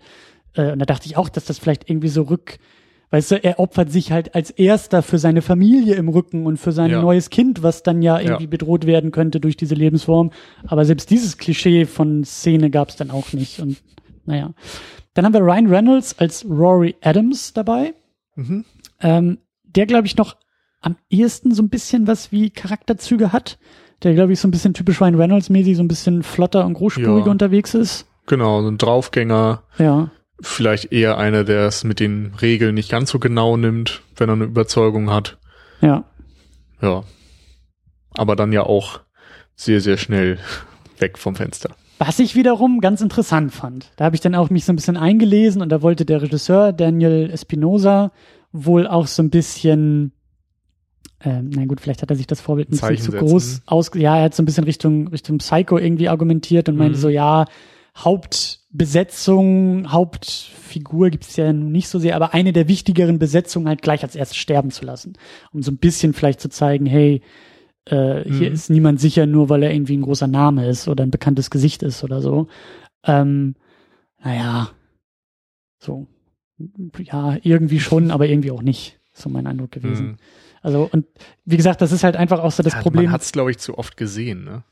Äh, 0.54 0.72
und 0.72 0.80
da 0.80 0.86
dachte 0.86 1.06
ich 1.06 1.18
auch, 1.18 1.30
dass 1.30 1.46
das 1.46 1.60
vielleicht 1.60 1.90
irgendwie 1.90 2.10
so 2.10 2.24
rück, 2.24 2.60
weißt 3.12 3.32
du, 3.32 3.44
er 3.44 3.60
opfert 3.60 3.92
sich 3.92 4.12
halt 4.12 4.36
als 4.36 4.52
erster 4.52 5.02
für 5.02 5.18
seine 5.18 5.42
Familie 5.42 5.96
im 5.96 6.10
Rücken 6.10 6.46
und 6.46 6.58
für 6.58 6.72
sein 6.72 6.92
ja. 6.92 7.02
neues 7.02 7.30
Kind, 7.30 7.64
was 7.64 7.84
dann 7.84 8.02
ja 8.02 8.20
irgendwie 8.20 8.44
ja. 8.44 8.50
bedroht 8.50 8.86
werden 8.86 9.12
könnte 9.12 9.40
durch 9.40 9.58
diese 9.58 9.76
Lebensform. 9.76 10.32
Aber 10.66 10.86
selbst 10.86 11.10
dieses 11.10 11.38
Klischee 11.38 11.86
von 11.86 12.24
Szene 12.26 12.70
gab 12.70 12.90
es 12.90 12.96
dann 12.96 13.12
auch 13.12 13.34
nicht. 13.34 13.60
Und 13.60 13.78
naja. 14.26 14.54
Dann 15.14 15.26
haben 15.26 15.34
wir 15.34 15.42
Ryan 15.42 15.68
Reynolds 15.68 16.20
als 16.20 16.46
Rory 16.46 16.96
Adams 17.02 17.54
dabei. 17.54 17.94
Mhm. 18.36 18.66
Ähm, 19.00 19.38
der, 19.64 19.86
glaube 19.86 20.08
ich, 20.08 20.18
noch 20.18 20.36
am 20.82 20.96
ehesten 21.10 21.54
so 21.54 21.64
ein 21.64 21.70
bisschen 21.70 22.08
was 22.08 22.32
wie 22.32 22.50
Charakterzüge 22.50 23.32
hat. 23.32 23.58
Der, 24.04 24.14
glaube 24.14 24.34
ich, 24.34 24.40
so 24.40 24.48
ein 24.48 24.52
bisschen 24.52 24.76
typisch 24.76 25.02
Ryan 25.02 25.16
Reynolds-mäßig, 25.16 25.76
so 25.76 25.82
ein 25.82 25.88
bisschen 25.88 26.22
flotter 26.22 26.66
und 26.66 26.76
großspuriger 26.76 27.26
ja. 27.26 27.32
unterwegs 27.32 27.74
ist. 27.74 28.06
Genau, 28.28 28.62
so 28.62 28.68
ein 28.68 28.78
Draufgänger. 28.78 29.64
Ja 29.80 30.12
vielleicht 30.42 30.92
eher 30.92 31.18
einer, 31.18 31.44
der 31.44 31.66
es 31.68 31.84
mit 31.84 32.00
den 32.00 32.34
Regeln 32.42 32.76
nicht 32.76 32.90
ganz 32.90 33.10
so 33.12 33.20
genau 33.20 33.58
nimmt, 33.58 34.02
wenn 34.16 34.30
er 34.30 34.34
eine 34.34 34.46
Überzeugung 34.46 35.12
hat. 35.12 35.38
Ja. 35.82 36.04
Ja. 36.82 37.04
Aber 38.16 38.36
dann 38.36 38.52
ja 38.52 38.64
auch 38.64 39.02
sehr, 39.56 39.82
sehr 39.82 39.98
schnell 39.98 40.38
weg 41.00 41.18
vom 41.18 41.36
Fenster. 41.36 41.76
Was 42.00 42.20
ich 42.20 42.36
wiederum 42.36 42.80
ganz 42.80 43.02
interessant 43.02 43.52
fand. 43.52 43.92
Da 43.96 44.06
habe 44.06 44.16
ich 44.16 44.22
dann 44.22 44.36
auch 44.36 44.52
mich 44.52 44.66
so 44.66 44.72
ein 44.72 44.76
bisschen 44.76 44.98
eingelesen 44.98 45.62
und 45.62 45.70
da 45.70 45.82
wollte 45.82 46.06
der 46.06 46.22
Regisseur 46.22 46.72
Daniel 46.72 47.30
Espinosa 47.32 48.12
wohl 48.52 48.88
auch 48.88 49.08
so 49.08 49.24
ein 49.24 49.32
bisschen, 49.32 50.12
ähm, 51.22 51.50
na 51.54 51.66
gut, 51.66 51.82
vielleicht 51.82 52.04
hat 52.04 52.12
er 52.12 52.16
sich 52.16 52.28
das 52.28 52.40
Vorbild 52.40 52.70
ein 52.70 52.72
bisschen 52.78 52.98
zu 53.00 53.12
groß 53.12 53.64
aus, 53.66 53.92
ja, 53.96 54.18
er 54.18 54.26
hat 54.26 54.36
so 54.36 54.44
ein 54.44 54.46
bisschen 54.46 54.64
Richtung, 54.64 55.08
Richtung 55.08 55.40
Psycho 55.40 55.80
irgendwie 55.80 56.10
argumentiert 56.10 56.70
und 56.70 56.76
mhm. 56.76 56.80
meinte 56.82 57.00
so, 57.00 57.10
ja, 57.10 57.46
Hauptbesetzung, 58.70 59.92
Hauptfigur 59.92 61.10
gibt 61.10 61.24
es 61.24 61.36
ja 61.38 61.54
nicht 61.54 61.88
so 61.88 62.00
sehr, 62.00 62.16
aber 62.16 62.34
eine 62.34 62.52
der 62.52 62.68
wichtigeren 62.68 63.18
Besetzungen 63.18 63.68
halt 63.68 63.82
gleich 63.82 64.04
als 64.04 64.16
erstes 64.16 64.38
sterben 64.38 64.72
zu 64.72 64.86
lassen. 64.86 65.14
Um 65.52 65.64
so 65.64 65.72
ein 65.72 65.78
bisschen 65.78 66.14
vielleicht 66.14 66.42
zu 66.42 66.50
zeigen, 66.50 66.86
hey, 66.86 67.22
äh, 67.86 68.24
hier 68.24 68.50
mhm. 68.50 68.54
ist 68.54 68.70
niemand 68.70 69.00
sicher, 69.00 69.26
nur 69.26 69.50
weil 69.50 69.64
er 69.64 69.74
irgendwie 69.74 69.96
ein 69.98 70.02
großer 70.02 70.28
Name 70.28 70.68
ist 70.68 70.88
oder 70.88 71.04
ein 71.04 71.12
bekanntes 71.12 71.50
Gesicht 71.50 71.82
ist 71.82 72.04
oder 72.04 72.22
so. 72.22 72.48
Ähm, 73.04 73.56
naja, 74.22 74.70
so. 75.80 76.08
Ja, 77.00 77.38
irgendwie 77.42 77.80
schon, 77.80 78.12
aber 78.12 78.28
irgendwie 78.28 78.52
auch 78.52 78.62
nicht. 78.62 79.00
So 79.14 79.30
mein 79.30 79.48
Eindruck 79.48 79.72
gewesen. 79.72 80.08
Mhm. 80.08 80.18
Also, 80.62 80.90
und 80.92 81.08
wie 81.46 81.58
gesagt, 81.58 81.82
das 81.82 81.92
ist 81.92 82.04
halt 82.04 82.18
einfach 82.18 82.40
auch 82.40 82.52
so 82.52 82.62
das 82.62 82.74
ja, 82.74 82.82
Problem. 82.82 83.06
Man 83.06 83.14
hat 83.14 83.22
es, 83.22 83.32
glaube 83.32 83.52
ich, 83.52 83.58
zu 83.58 83.78
oft 83.78 83.96
gesehen, 83.96 84.44
ne? 84.44 84.64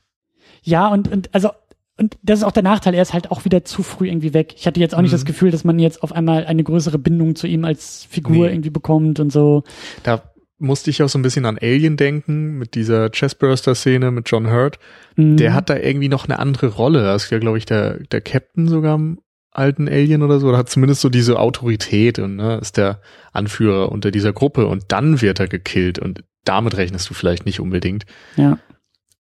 Ja, 0.62 0.88
und, 0.88 1.08
und 1.08 1.34
also 1.34 1.50
und 1.98 2.18
das 2.22 2.40
ist 2.40 2.44
auch 2.44 2.52
der 2.52 2.62
Nachteil, 2.62 2.94
er 2.94 3.02
ist 3.02 3.14
halt 3.14 3.30
auch 3.30 3.44
wieder 3.44 3.64
zu 3.64 3.82
früh 3.82 4.08
irgendwie 4.08 4.34
weg. 4.34 4.54
Ich 4.56 4.66
hatte 4.66 4.80
jetzt 4.80 4.94
auch 4.94 5.00
nicht 5.00 5.12
mhm. 5.12 5.16
das 5.16 5.24
Gefühl, 5.24 5.50
dass 5.50 5.64
man 5.64 5.78
jetzt 5.78 6.02
auf 6.02 6.12
einmal 6.12 6.44
eine 6.44 6.62
größere 6.62 6.98
Bindung 6.98 7.36
zu 7.36 7.46
ihm 7.46 7.64
als 7.64 8.06
Figur 8.10 8.46
nee. 8.46 8.52
irgendwie 8.52 8.70
bekommt 8.70 9.18
und 9.18 9.32
so. 9.32 9.64
Da 10.02 10.22
musste 10.58 10.90
ich 10.90 11.02
auch 11.02 11.08
so 11.08 11.18
ein 11.18 11.22
bisschen 11.22 11.46
an 11.46 11.58
Alien 11.58 11.96
denken, 11.96 12.58
mit 12.58 12.74
dieser 12.74 13.10
Chestburster-Szene 13.10 14.10
mit 14.10 14.30
John 14.30 14.50
Hurt. 14.50 14.78
Mhm. 15.16 15.38
Der 15.38 15.54
hat 15.54 15.70
da 15.70 15.76
irgendwie 15.76 16.08
noch 16.08 16.26
eine 16.26 16.38
andere 16.38 16.68
Rolle. 16.68 17.02
Das 17.02 17.24
ist 17.24 17.30
ja, 17.30 17.38
glaube 17.38 17.58
ich, 17.58 17.64
der, 17.64 17.98
der 18.04 18.20
Captain 18.20 18.68
sogar 18.68 18.96
im 18.96 19.20
alten 19.50 19.88
Alien 19.88 20.22
oder 20.22 20.38
so. 20.38 20.48
Oder 20.48 20.58
hat 20.58 20.68
zumindest 20.68 21.00
so 21.00 21.08
diese 21.08 21.38
Autorität 21.38 22.18
und 22.18 22.36
ne, 22.36 22.58
ist 22.58 22.76
der 22.76 23.00
Anführer 23.32 23.90
unter 23.90 24.10
dieser 24.10 24.32
Gruppe 24.34 24.66
und 24.66 24.84
dann 24.88 25.22
wird 25.22 25.40
er 25.40 25.48
gekillt 25.48 25.98
und 25.98 26.24
damit 26.44 26.76
rechnest 26.76 27.08
du 27.08 27.14
vielleicht 27.14 27.46
nicht 27.46 27.60
unbedingt. 27.60 28.04
Ja. 28.36 28.58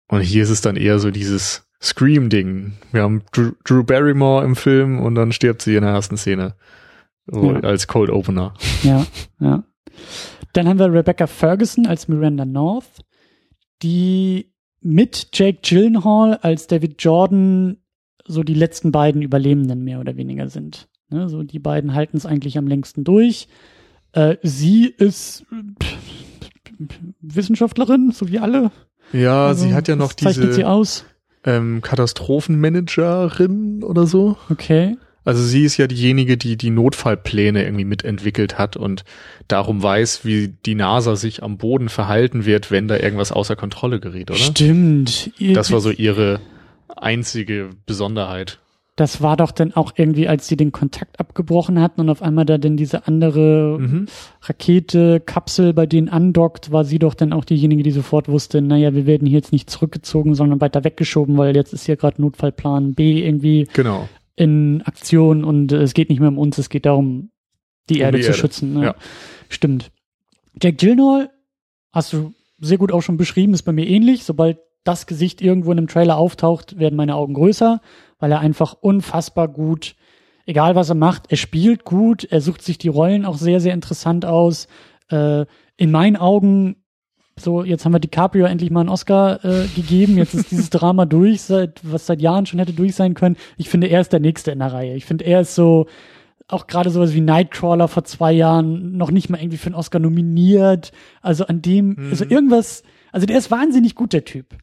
Und 0.07 0.21
hier 0.21 0.43
ist 0.43 0.49
es 0.49 0.61
dann 0.61 0.75
eher 0.75 0.99
so 0.99 1.11
dieses, 1.11 1.65
Scream-Ding. 1.83 2.73
Wir 2.93 3.01
haben 3.01 3.23
Drew, 3.33 3.51
Drew, 3.65 3.83
Barrymore 3.83 4.45
im 4.45 4.55
Film 4.55 4.99
und 4.99 5.15
dann 5.15 5.33
stirbt 5.33 5.61
sie 5.61 5.75
in 5.75 5.83
der 5.83 5.91
ersten 5.91 6.17
Szene. 6.17 6.55
Ja. 7.31 7.59
Als 7.59 7.87
Cold 7.87 8.09
Opener. 8.09 8.53
Ja, 8.83 9.05
ja. 9.39 9.63
Dann 10.53 10.67
haben 10.67 10.79
wir 10.79 10.91
Rebecca 10.91 11.27
Ferguson 11.27 11.85
als 11.85 12.07
Miranda 12.07 12.45
North, 12.45 13.03
die 13.81 14.53
mit 14.81 15.29
Jake 15.33 15.59
Gyllenhaal 15.61 16.37
als 16.37 16.67
David 16.67 17.01
Jordan 17.01 17.77
so 18.25 18.43
die 18.43 18.53
letzten 18.53 18.91
beiden 18.91 19.21
Überlebenden 19.21 19.83
mehr 19.83 19.99
oder 19.99 20.15
weniger 20.15 20.49
sind. 20.49 20.87
Ne, 21.09 21.29
so 21.29 21.43
die 21.43 21.59
beiden 21.59 21.93
halten 21.93 22.17
es 22.17 22.25
eigentlich 22.25 22.57
am 22.57 22.67
längsten 22.67 23.03
durch. 23.03 23.47
Äh, 24.13 24.37
sie 24.41 24.85
ist 24.85 25.45
Wissenschaftlerin, 27.19 28.11
so 28.11 28.29
wie 28.29 28.39
alle. 28.39 28.71
Ja, 29.11 29.47
also, 29.47 29.65
sie 29.65 29.73
hat 29.73 29.87
ja 29.87 29.95
noch 29.95 30.13
diese. 30.13 30.53
Sie 30.53 30.65
aus 30.65 31.05
ähm, 31.45 31.81
Katastrophenmanagerin 31.81 33.83
oder 33.83 34.07
so. 34.07 34.37
Okay. 34.49 34.97
Also 35.25 35.41
sie 35.41 35.63
ist 35.63 35.77
ja 35.77 35.87
diejenige, 35.87 36.37
die 36.37 36.57
die 36.57 36.69
Notfallpläne 36.69 37.63
irgendwie 37.63 37.85
mitentwickelt 37.85 38.57
hat 38.57 38.75
und 38.75 39.03
darum 39.47 39.81
weiß, 39.81 40.25
wie 40.25 40.49
die 40.49 40.75
NASA 40.75 41.15
sich 41.15 41.43
am 41.43 41.57
Boden 41.57 41.87
verhalten 41.87 42.45
wird, 42.45 42.71
wenn 42.71 42.87
da 42.87 42.97
irgendwas 42.97 43.31
außer 43.31 43.55
Kontrolle 43.55 43.99
gerät, 43.99 44.31
oder? 44.31 44.39
Stimmt. 44.39 45.31
Das 45.39 45.71
war 45.71 45.79
so 45.79 45.91
ihre 45.91 46.41
einzige 46.89 47.69
Besonderheit. 47.85 48.59
Das 48.95 49.23
war 49.23 49.37
doch 49.37 49.51
dann 49.51 49.73
auch 49.73 49.93
irgendwie, 49.95 50.27
als 50.27 50.47
sie 50.47 50.55
den 50.55 50.71
Kontakt 50.71 51.19
abgebrochen 51.19 51.81
hatten 51.81 52.01
und 52.01 52.09
auf 52.11 52.21
einmal 52.21 52.45
da 52.45 52.59
denn 52.59 52.77
diese 52.77 53.07
andere 53.07 53.79
mhm. 53.79 54.05
Rakete, 54.43 55.19
Kapsel 55.19 55.73
bei 55.73 55.87
denen 55.87 56.09
andockt, 56.09 56.71
war 56.71 56.85
sie 56.85 56.99
doch 56.99 57.15
dann 57.15 57.33
auch 57.33 57.43
diejenige, 57.43 57.81
die 57.81 57.91
sofort 57.91 58.29
wusste, 58.29 58.61
naja, 58.61 58.93
wir 58.93 59.07
werden 59.07 59.27
hier 59.27 59.39
jetzt 59.39 59.51
nicht 59.51 59.71
zurückgezogen, 59.71 60.35
sondern 60.35 60.61
weiter 60.61 60.83
weggeschoben, 60.83 61.37
weil 61.37 61.55
jetzt 61.55 61.73
ist 61.73 61.87
hier 61.87 61.95
gerade 61.95 62.21
Notfallplan 62.21 62.93
B 62.93 63.25
irgendwie 63.25 63.67
genau. 63.73 64.07
in 64.35 64.83
Aktion 64.85 65.43
und 65.43 65.71
es 65.71 65.95
geht 65.95 66.09
nicht 66.09 66.19
mehr 66.19 66.29
um 66.29 66.37
uns, 66.37 66.59
es 66.59 66.69
geht 66.69 66.85
darum, 66.85 67.31
die 67.89 67.95
um 67.95 68.01
Erde 68.01 68.17
die 68.17 68.23
zu 68.23 68.29
Erde. 68.29 68.39
schützen. 68.39 68.73
Ne? 68.73 68.83
Ja. 68.83 68.95
Stimmt. 69.49 69.89
Jack 70.61 70.77
Gyllenhaal 70.77 71.31
hast 71.91 72.13
du 72.13 72.33
sehr 72.59 72.77
gut 72.77 72.91
auch 72.91 73.01
schon 73.01 73.17
beschrieben, 73.17 73.55
ist 73.55 73.63
bei 73.63 73.71
mir 73.71 73.87
ähnlich. 73.87 74.23
Sobald 74.23 74.59
das 74.83 75.07
Gesicht 75.07 75.41
irgendwo 75.41 75.71
in 75.71 75.79
einem 75.79 75.87
Trailer 75.87 76.17
auftaucht, 76.17 76.77
werden 76.77 76.95
meine 76.95 77.15
Augen 77.15 77.33
größer 77.33 77.81
weil 78.23 78.31
er 78.31 78.39
einfach 78.39 78.77
unfassbar 78.79 79.49
gut, 79.49 79.97
egal 80.45 80.75
was 80.75 80.87
er 80.87 80.95
macht, 80.95 81.25
er 81.29 81.35
spielt 81.35 81.83
gut, 81.83 82.23
er 82.23 82.39
sucht 82.39 82.61
sich 82.61 82.77
die 82.77 82.87
Rollen 82.87 83.25
auch 83.25 83.35
sehr, 83.35 83.59
sehr 83.59 83.73
interessant 83.73 84.23
aus. 84.23 84.69
Äh, 85.09 85.45
in 85.75 85.91
meinen 85.91 86.15
Augen, 86.15 86.77
so, 87.37 87.65
jetzt 87.65 87.83
haben 87.83 87.91
wir 87.91 87.99
DiCaprio 87.99 88.45
endlich 88.45 88.71
mal 88.71 88.79
einen 88.79 88.87
Oscar 88.87 89.43
äh, 89.43 89.67
gegeben, 89.75 90.17
jetzt 90.17 90.35
ist 90.35 90.51
dieses 90.51 90.69
Drama 90.69 91.05
durch, 91.05 91.41
seit, 91.41 91.81
was 91.83 92.05
seit 92.05 92.21
Jahren 92.21 92.45
schon 92.45 92.59
hätte 92.59 92.71
durch 92.71 92.95
sein 92.95 93.13
können. 93.13 93.35
Ich 93.57 93.67
finde, 93.67 93.87
er 93.87 93.99
ist 93.99 94.13
der 94.13 94.21
Nächste 94.21 94.51
in 94.51 94.59
der 94.59 94.71
Reihe. 94.71 94.95
Ich 94.95 95.03
finde, 95.03 95.25
er 95.25 95.41
ist 95.41 95.53
so, 95.53 95.87
auch 96.47 96.67
gerade 96.67 96.91
sowas 96.91 97.13
wie 97.13 97.19
Nightcrawler 97.19 97.89
vor 97.89 98.05
zwei 98.05 98.31
Jahren 98.31 98.95
noch 98.95 99.11
nicht 99.11 99.29
mal 99.29 99.41
irgendwie 99.41 99.57
für 99.57 99.67
einen 99.67 99.75
Oscar 99.75 99.99
nominiert. 99.99 100.93
Also 101.21 101.45
an 101.47 101.61
dem, 101.61 101.95
mhm. 101.97 102.09
also 102.09 102.23
irgendwas, 102.23 102.83
also 103.11 103.25
der 103.25 103.37
ist 103.37 103.51
wahnsinnig 103.51 103.95
gut, 103.95 104.13
der 104.13 104.23
Typ. 104.23 104.55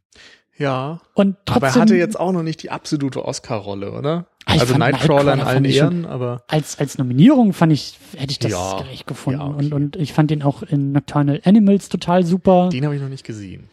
Ja. 0.61 1.01
Und 1.15 1.37
trotzdem, 1.47 1.57
aber 1.57 1.67
er 1.69 1.81
hatte 1.81 1.97
jetzt 1.97 2.21
auch 2.21 2.33
noch 2.33 2.43
nicht 2.43 2.63
die 2.63 2.71
absolute 2.71 3.25
Oscar-Rolle, 3.25 3.93
oder? 3.93 4.27
Ich 4.47 4.61
also 4.61 4.77
Nightcrawler 4.77 5.33
in 5.33 5.41
allen 5.41 5.65
Ehren, 5.65 6.05
aber. 6.05 6.43
Als, 6.49 6.79
als 6.79 6.99
Nominierung 6.99 7.55
fand 7.55 7.73
ich, 7.73 7.99
hätte 8.17 8.33
ich 8.33 8.39
das 8.39 8.53
ja, 8.53 8.79
gerecht 8.79 9.07
gefunden. 9.07 9.41
Ja, 9.41 9.47
okay. 9.47 9.65
und, 9.67 9.73
und 9.73 9.97
ich 9.97 10.13
fand 10.13 10.31
ihn 10.31 10.43
auch 10.43 10.63
in 10.63 10.93
Nocturnal 10.93 11.41
Animals 11.45 11.89
total 11.89 12.25
super. 12.25 12.69
Den 12.71 12.85
habe 12.85 12.95
ich 12.95 13.01
noch 13.01 13.09
nicht 13.09 13.25
gesehen. 13.25 13.71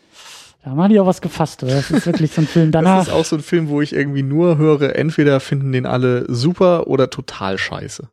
Da 0.63 0.71
haben 0.71 0.89
die 0.89 0.99
auch 0.99 1.05
was 1.05 1.21
gefasst, 1.21 1.61
oder? 1.63 1.75
Das 1.75 1.91
ist 1.91 2.05
wirklich 2.05 2.31
so 2.31 2.41
ein 2.41 2.47
Film 2.47 2.71
danach. 2.71 2.99
Das 2.99 3.07
ist 3.09 3.13
auch 3.13 3.25
so 3.25 3.35
ein 3.35 3.41
Film, 3.41 3.67
wo 3.67 3.81
ich 3.81 3.93
irgendwie 3.93 4.23
nur 4.23 4.57
höre, 4.57 4.95
entweder 4.95 5.41
finden 5.41 5.73
den 5.73 5.85
alle 5.85 6.25
super 6.33 6.87
oder 6.87 7.09
total 7.09 7.57
scheiße. 7.57 8.09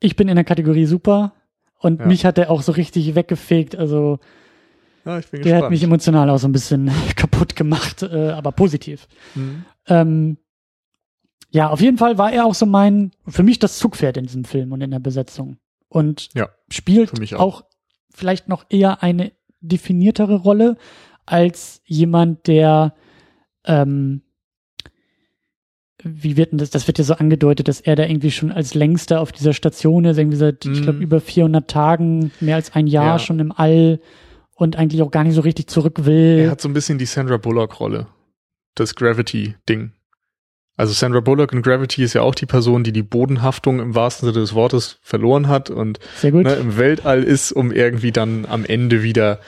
Ich 0.00 0.14
bin 0.14 0.28
in 0.28 0.36
der 0.36 0.44
Kategorie 0.44 0.84
super 0.84 1.32
und 1.78 2.00
ja. 2.00 2.06
mich 2.06 2.26
hat 2.26 2.36
er 2.36 2.50
auch 2.50 2.60
so 2.60 2.72
richtig 2.72 3.14
weggefegt, 3.14 3.76
also 3.76 4.18
ja, 5.08 5.18
ich 5.18 5.28
bin 5.28 5.42
der 5.42 5.44
gespannt. 5.44 5.64
hat 5.64 5.70
mich 5.70 5.82
emotional 5.82 6.30
auch 6.30 6.38
so 6.38 6.48
ein 6.48 6.52
bisschen 6.52 6.90
kaputt 7.16 7.56
gemacht, 7.56 8.02
äh, 8.02 8.30
aber 8.30 8.52
positiv. 8.52 9.08
Mhm. 9.34 9.64
Ähm, 9.86 10.36
ja, 11.50 11.70
auf 11.70 11.80
jeden 11.80 11.98
Fall 11.98 12.18
war 12.18 12.32
er 12.32 12.44
auch 12.44 12.54
so 12.54 12.66
mein, 12.66 13.12
für 13.26 13.42
mich 13.42 13.58
das 13.58 13.78
Zugpferd 13.78 14.16
in 14.18 14.26
diesem 14.26 14.44
Film 14.44 14.72
und 14.72 14.82
in 14.82 14.90
der 14.90 14.98
Besetzung. 14.98 15.56
Und 15.88 16.28
ja, 16.34 16.50
spielt 16.70 17.34
auch. 17.34 17.40
auch 17.40 17.64
vielleicht 18.10 18.48
noch 18.48 18.66
eher 18.68 19.02
eine 19.02 19.32
definiertere 19.60 20.36
Rolle 20.36 20.76
als 21.24 21.80
jemand, 21.86 22.46
der 22.46 22.94
ähm, 23.64 24.22
wie 26.02 26.36
wird 26.36 26.52
denn 26.52 26.58
das, 26.58 26.70
das 26.70 26.86
wird 26.86 26.98
ja 26.98 27.04
so 27.04 27.14
angedeutet, 27.14 27.66
dass 27.66 27.80
er 27.80 27.96
da 27.96 28.04
irgendwie 28.04 28.30
schon 28.30 28.52
als 28.52 28.74
längster 28.74 29.20
auf 29.20 29.32
dieser 29.32 29.52
Station 29.52 30.04
ist, 30.04 30.18
irgendwie 30.18 30.36
seit, 30.36 30.64
mm. 30.64 30.72
ich 30.72 30.82
glaube, 30.82 30.98
mhm. 30.98 31.02
über 31.04 31.20
400 31.20 31.68
Tagen, 31.68 32.30
mehr 32.40 32.56
als 32.56 32.74
ein 32.74 32.86
Jahr 32.86 33.16
ja. 33.16 33.18
schon 33.18 33.40
im 33.40 33.52
All 33.52 34.00
und 34.58 34.76
eigentlich 34.76 35.02
auch 35.02 35.10
gar 35.12 35.22
nicht 35.22 35.34
so 35.34 35.40
richtig 35.40 35.68
zurück 35.68 36.04
will. 36.04 36.40
Er 36.40 36.50
hat 36.50 36.60
so 36.60 36.68
ein 36.68 36.74
bisschen 36.74 36.98
die 36.98 37.06
Sandra 37.06 37.36
Bullock-Rolle. 37.36 38.08
Das 38.74 38.96
Gravity-Ding. 38.96 39.92
Also 40.76 40.92
Sandra 40.92 41.20
Bullock 41.20 41.52
in 41.52 41.62
Gravity 41.62 42.02
ist 42.02 42.14
ja 42.14 42.22
auch 42.22 42.34
die 42.34 42.46
Person, 42.46 42.84
die 42.84 42.92
die 42.92 43.02
Bodenhaftung 43.02 43.80
im 43.80 43.94
wahrsten 43.94 44.26
Sinne 44.28 44.40
des 44.40 44.54
Wortes 44.54 44.98
verloren 45.02 45.48
hat 45.48 45.70
und 45.70 45.98
ne, 46.22 46.54
im 46.54 46.76
Weltall 46.76 47.22
ist, 47.24 47.50
um 47.52 47.72
irgendwie 47.72 48.12
dann 48.12 48.46
am 48.46 48.64
Ende 48.64 49.02
wieder 49.02 49.40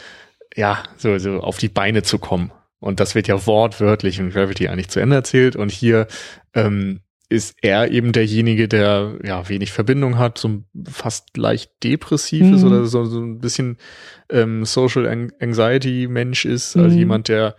ja 0.56 0.82
so, 0.96 1.18
so 1.18 1.40
auf 1.40 1.58
die 1.58 1.68
Beine 1.68 2.02
zu 2.02 2.18
kommen. 2.18 2.52
Und 2.80 2.98
das 2.98 3.14
wird 3.14 3.28
ja 3.28 3.46
wortwörtlich 3.46 4.18
in 4.18 4.30
Gravity 4.30 4.68
eigentlich 4.68 4.88
zu 4.88 5.00
Ende 5.00 5.16
erzählt. 5.16 5.54
Und 5.54 5.70
hier 5.70 6.06
ähm, 6.54 7.00
ist 7.30 7.56
er 7.62 7.90
eben 7.92 8.12
derjenige, 8.12 8.68
der 8.68 9.14
ja 9.24 9.48
wenig 9.48 9.70
Verbindung 9.70 10.18
hat, 10.18 10.36
so 10.36 10.64
fast 10.84 11.36
leicht 11.36 11.70
depressiv 11.84 12.44
mhm. 12.44 12.54
ist 12.54 12.64
oder 12.64 12.84
so, 12.84 13.04
so 13.04 13.20
ein 13.20 13.38
bisschen 13.38 13.78
ähm, 14.30 14.64
Social 14.64 15.06
Anxiety 15.40 16.08
Mensch 16.10 16.44
ist, 16.44 16.76
also 16.76 16.90
mhm. 16.90 16.98
jemand, 16.98 17.28
der 17.28 17.54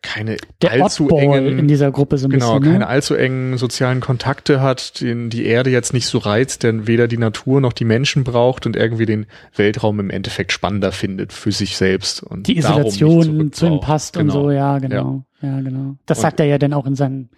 keine 0.00 0.36
der 0.60 0.72
allzu 0.72 1.04
Oddball 1.04 1.38
engen 1.38 1.58
in 1.58 1.68
dieser 1.68 1.90
Gruppe 1.90 2.18
so 2.18 2.26
ein 2.26 2.30
genau, 2.30 2.58
bisschen, 2.58 2.64
keine 2.64 2.78
ne? 2.80 2.88
allzu 2.88 3.14
engen 3.14 3.56
sozialen 3.58 4.00
Kontakte 4.00 4.60
hat, 4.60 5.00
den 5.00 5.30
die 5.30 5.44
Erde 5.44 5.70
jetzt 5.70 5.92
nicht 5.92 6.06
so 6.06 6.18
reizt, 6.18 6.62
der 6.62 6.86
weder 6.86 7.08
die 7.08 7.18
Natur 7.18 7.60
noch 7.60 7.72
die 7.72 7.84
Menschen 7.84 8.24
braucht 8.24 8.66
und 8.66 8.76
irgendwie 8.76 9.06
den 9.06 9.26
Weltraum 9.54 10.00
im 10.00 10.10
Endeffekt 10.10 10.52
spannender 10.52 10.92
findet 10.92 11.32
für 11.32 11.52
sich 11.52 11.76
selbst 11.76 12.22
und 12.22 12.46
die 12.46 12.58
Isolation 12.58 13.52
zu 13.52 13.66
ihm 13.66 13.80
passt 13.80 14.14
genau. 14.14 14.34
und 14.34 14.42
so, 14.42 14.50
ja, 14.50 14.78
genau. 14.78 15.24
Ja, 15.40 15.48
ja 15.48 15.60
genau. 15.60 15.96
Das 16.06 16.18
und 16.18 16.22
sagt 16.22 16.40
er 16.40 16.46
ja 16.46 16.58
dann 16.58 16.72
auch 16.72 16.86
in 16.86 16.94
seinem 16.94 17.28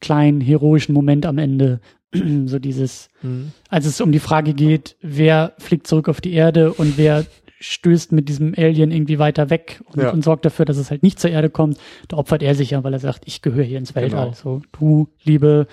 kleinen 0.00 0.40
heroischen 0.40 0.94
Moment 0.94 1.26
am 1.26 1.38
Ende. 1.38 1.80
so 2.46 2.58
dieses, 2.58 3.08
mhm. 3.22 3.52
als 3.68 3.86
es 3.86 4.00
um 4.00 4.12
die 4.12 4.20
Frage 4.20 4.54
geht, 4.54 4.96
wer 5.00 5.54
fliegt 5.58 5.86
zurück 5.86 6.08
auf 6.08 6.20
die 6.20 6.32
Erde 6.32 6.72
und 6.72 6.96
wer 6.96 7.24
stößt 7.60 8.12
mit 8.12 8.28
diesem 8.28 8.54
Alien 8.56 8.90
irgendwie 8.90 9.18
weiter 9.18 9.48
weg 9.48 9.80
und, 9.86 10.02
ja. 10.02 10.10
und, 10.10 10.22
sorgt 10.22 10.44
dafür, 10.44 10.64
dass 10.64 10.76
es 10.76 10.90
halt 10.90 11.02
nicht 11.02 11.18
zur 11.18 11.30
Erde 11.30 11.48
kommt. 11.48 11.78
Da 12.08 12.18
opfert 12.18 12.42
er 12.42 12.54
sich 12.54 12.70
ja, 12.70 12.84
weil 12.84 12.92
er 12.92 12.98
sagt, 12.98 13.22
ich 13.26 13.42
gehöre 13.42 13.64
hier 13.64 13.78
ins 13.78 13.94
Weltall. 13.94 14.26
Genau. 14.26 14.34
So, 14.34 14.62
du, 14.72 15.08
liebe, 15.22 15.66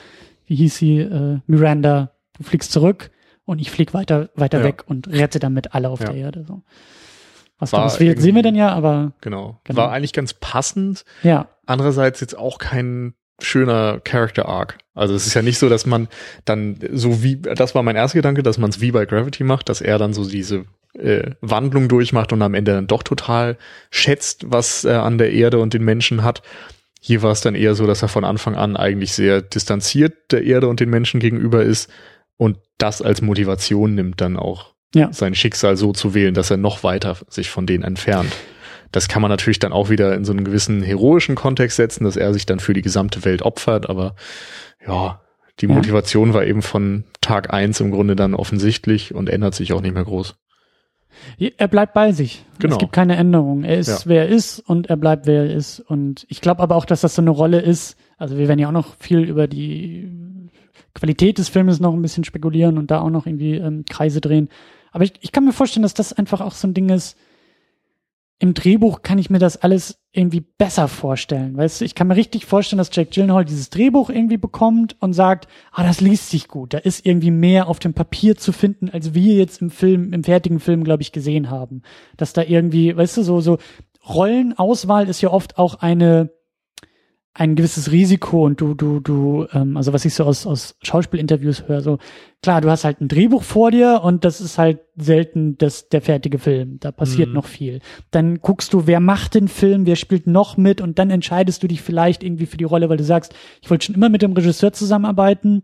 wie 0.46 0.56
hieß 0.56 0.78
sie, 0.78 1.00
äh, 1.00 1.40
Miranda, 1.48 2.12
du 2.38 2.44
fliegst 2.44 2.72
zurück 2.72 3.12
und 3.46 3.60
ich 3.60 3.72
flieg 3.72 3.94
weiter, 3.94 4.30
weiter 4.36 4.60
ja. 4.60 4.64
weg 4.64 4.84
und 4.88 5.10
rette 5.10 5.40
damit 5.40 5.74
alle 5.76 5.90
auf 5.90 6.00
ja. 6.00 6.08
der 6.08 6.16
Erde. 6.16 6.46
So. 6.48 6.62
Was 7.60 7.74
war 7.74 7.84
da 7.84 7.90
sehen 7.90 8.36
wir 8.36 8.42
denn 8.42 8.56
ja, 8.56 8.70
aber. 8.70 9.12
Genau. 9.22 9.60
genau. 9.64 9.82
War 9.82 9.92
eigentlich 9.92 10.14
ganz 10.14 10.34
passend. 10.34 11.04
Ja. 11.22 11.50
Andererseits 11.66 12.20
jetzt 12.22 12.38
auch 12.38 12.58
kein 12.58 13.14
schöner 13.42 14.00
Character 14.04 14.48
Arc. 14.48 14.78
Also 14.94 15.14
es 15.16 15.28
ist 15.28 15.34
ja 15.34 15.42
nicht 15.42 15.58
so, 15.58 15.70
dass 15.70 15.86
man 15.86 16.08
dann 16.46 16.78
so 16.92 17.24
wie, 17.24 17.38
das 17.38 17.76
war 17.76 17.84
mein 17.84 17.96
erster 17.96 18.20
Gedanke, 18.20 18.44
dass 18.44 18.58
man 18.58 18.70
es 18.70 18.82
wie 18.82 18.92
bei 18.92 19.06
Gravity 19.06 19.44
macht, 19.44 19.70
dass 19.70 19.82
er 19.82 19.98
dann 19.98 20.14
so 20.14 20.28
diese 20.28 20.66
äh, 20.94 21.32
Wandlung 21.42 21.88
durchmacht 21.88 22.34
und 22.34 22.42
am 22.42 22.54
Ende 22.54 22.74
dann 22.74 22.88
doch 22.88 23.04
total 23.04 23.58
schätzt, 23.90 24.46
was 24.48 24.84
er 24.84 25.04
an 25.04 25.18
der 25.18 25.32
Erde 25.32 25.60
und 25.60 25.74
den 25.74 25.84
Menschen 25.84 26.24
hat. 26.24 26.42
Hier 27.00 27.24
war 27.24 27.32
es 27.32 27.42
dann 27.42 27.56
eher 27.56 27.74
so, 27.74 27.88
dass 27.88 28.02
er 28.02 28.10
von 28.10 28.26
Anfang 28.26 28.56
an 28.56 28.76
eigentlich 28.76 29.14
sehr 29.14 29.42
distanziert 29.42 30.32
der 30.32 30.44
Erde 30.44 30.68
und 30.68 30.80
den 30.80 30.90
Menschen 30.90 31.20
gegenüber 31.20 31.64
ist 31.64 31.90
und 32.38 32.58
das 32.78 33.02
als 33.02 33.22
Motivation 33.22 33.96
nimmt, 33.96 34.22
dann 34.22 34.38
auch 34.38 34.74
ja. 34.94 35.12
sein 35.14 35.36
Schicksal 35.36 35.78
so 35.78 35.94
zu 35.94 36.14
wählen, 36.14 36.34
dass 36.34 36.52
er 36.52 36.58
noch 36.58 36.84
weiter 36.84 37.18
sich 37.28 37.50
von 37.50 37.66
denen 37.66 37.84
entfernt. 37.84 38.34
Das 38.92 39.08
kann 39.08 39.22
man 39.22 39.30
natürlich 39.30 39.60
dann 39.60 39.72
auch 39.72 39.90
wieder 39.90 40.14
in 40.16 40.26
so 40.26 40.32
einen 40.32 40.44
gewissen 40.44 40.84
heroischen 40.84 41.36
Kontext 41.36 41.78
setzen, 41.78 42.04
dass 42.04 42.18
er 42.18 42.34
sich 42.34 42.46
dann 42.46 42.60
für 42.60 42.74
die 42.74 42.82
gesamte 42.82 43.24
Welt 43.24 43.42
opfert, 43.42 43.90
aber 43.90 44.16
ja, 44.86 45.22
die 45.60 45.68
ja. 45.68 45.74
Motivation 45.74 46.34
war 46.34 46.46
eben 46.46 46.62
von 46.62 47.06
Tag 47.22 47.54
eins 47.54 47.80
im 47.80 47.92
Grunde 47.92 48.16
dann 48.16 48.34
offensichtlich 48.34 49.14
und 49.14 49.30
ändert 49.30 49.56
sich 49.56 49.74
auch 49.74 49.82
nicht 49.82 49.94
mehr 49.94 50.04
groß. 50.04 50.36
Er 51.38 51.68
bleibt 51.68 51.94
bei 51.94 52.14
sich. 52.14 52.46
Genau. 52.60 52.76
Es 52.76 52.80
gibt 52.80 52.94
keine 52.94 53.16
Änderung. 53.16 53.64
Er 53.64 53.78
ist, 53.78 53.88
ja. 53.90 53.98
wer 54.06 54.24
er 54.24 54.30
ist 54.30 54.60
und 54.60 54.90
er 54.90 54.98
bleibt, 54.98 55.28
wer 55.28 55.44
er 55.44 55.54
ist. 55.54 55.80
Und 55.80 56.26
ich 56.30 56.42
glaube 56.42 56.62
aber 56.62 56.76
auch, 56.76 56.86
dass 56.86 57.02
das 57.02 57.16
so 57.16 57.22
eine 57.22 57.30
Rolle 57.30 57.60
ist. 57.60 57.98
Also 58.18 58.38
wir 58.38 58.48
werden 58.48 58.60
ja 58.60 58.70
auch 58.70 58.74
noch 58.74 58.96
viel 58.98 59.20
über 59.20 59.48
die 59.48 60.10
Qualität 60.94 61.38
des 61.38 61.50
Filmes 61.50 61.80
noch 61.80 61.94
ein 61.94 62.02
bisschen 62.02 62.24
spekulieren 62.24 62.78
und 62.78 62.92
da 62.92 63.02
auch 63.02 63.10
noch 63.10 63.26
irgendwie 63.26 63.56
ähm, 63.56 63.86
Kreise 63.88 64.22
drehen. 64.22 64.50
Aber 64.92 65.04
ich, 65.04 65.14
ich 65.22 65.32
kann 65.32 65.46
mir 65.46 65.54
vorstellen, 65.54 65.84
dass 65.84 65.94
das 65.94 66.12
einfach 66.14 66.42
auch 66.42 66.54
so 66.54 66.68
ein 66.68 66.74
Ding 66.74 66.90
ist, 66.90 67.18
im 68.42 68.56
Drehbuch 68.56 69.04
kann 69.04 69.20
ich 69.20 69.30
mir 69.30 69.38
das 69.38 69.58
alles 69.58 70.00
irgendwie 70.12 70.40
besser 70.42 70.88
vorstellen. 70.88 71.56
Weißt 71.56 71.80
du, 71.80 71.86
ich 71.86 71.94
kann 71.94 72.08
mir 72.08 72.16
richtig 72.16 72.48
vorstellen, 72.48 72.80
dass 72.80 72.90
Jack 72.92 73.12
Gyllenhaal 73.12 73.46
dieses 73.46 73.70
Drehbuch 73.70 74.10
irgendwie 74.10 74.38
bekommt 74.38 74.96
und 75.00 75.14
sagt, 75.14 75.48
ah, 75.72 75.84
das 75.84 76.02
liest 76.02 76.32
sich 76.32 76.48
gut. 76.48 76.74
Da 76.74 76.80
ist 76.80 77.06
irgendwie 77.06 77.30
mehr 77.30 77.68
auf 77.68 77.78
dem 77.78 77.94
Papier 77.94 78.36
zu 78.36 78.52
finden, 78.52 78.90
als 78.90 79.14
wir 79.14 79.36
jetzt 79.36 79.62
im 79.62 79.70
Film, 79.70 80.12
im 80.12 80.24
fertigen 80.24 80.60
Film, 80.60 80.84
glaube 80.84 81.04
ich, 81.04 81.12
gesehen 81.12 81.52
haben. 81.52 81.84
Dass 82.18 82.34
da 82.34 82.42
irgendwie, 82.42 82.98
weißt 82.98 83.18
du, 83.18 83.22
so, 83.22 83.42
so 83.42 83.60
Rollenauswahl 84.10 85.08
ist 85.08 85.22
ja 85.22 85.30
oft 85.30 85.60
auch 85.60 85.76
eine, 85.76 86.32
ein 87.34 87.56
gewisses 87.56 87.92
Risiko 87.92 88.46
und 88.46 88.60
du, 88.60 88.74
du, 88.74 89.00
du, 89.00 89.48
ähm, 89.54 89.78
also 89.78 89.94
was 89.94 90.04
ich 90.04 90.14
so 90.14 90.26
aus, 90.26 90.46
aus 90.46 90.76
Schauspielinterviews 90.84 91.68
höre, 91.68 91.82
so, 91.82 91.98
klar, 92.44 92.60
du 92.60 92.70
hast 92.70 92.84
halt 92.84 93.00
ein 93.00 93.08
Drehbuch 93.08 93.44
vor 93.44 93.72
dir 93.72 94.02
und 94.04 94.26
das 94.26 94.42
ist 94.42 94.58
halt 94.58 94.82
selten 94.98 95.58
das, 95.58 95.88
der 95.88 96.02
fertige 96.02 96.40
Film. 96.40 96.80
Da 96.82 96.92
passiert 96.92 97.30
mhm. 97.30 97.36
noch 97.36 97.46
viel. 97.46 97.80
Dann 98.12 98.40
guckst 98.42 98.74
du, 98.74 98.86
wer 98.86 99.00
macht 99.00 99.36
den 99.36 99.48
Film, 99.48 99.86
wer 99.86 99.96
spielt 99.96 100.28
noch 100.28 100.58
mit 100.58 100.82
und 100.82 101.00
dann 101.00 101.10
entscheidest 101.10 101.64
du 101.64 101.68
dich 101.68 101.82
vielleicht 101.82 102.22
irgendwie 102.22 102.48
für 102.48 102.58
die 102.58 102.66
Rolle, 102.66 102.90
weil 102.90 102.98
du 102.98 103.06
sagst, 103.06 103.34
ich 103.62 103.70
wollte 103.70 103.86
schon 103.86 103.96
immer 103.96 104.10
mit 104.10 104.22
dem 104.22 104.34
Regisseur 104.34 104.74
zusammenarbeiten. 104.74 105.64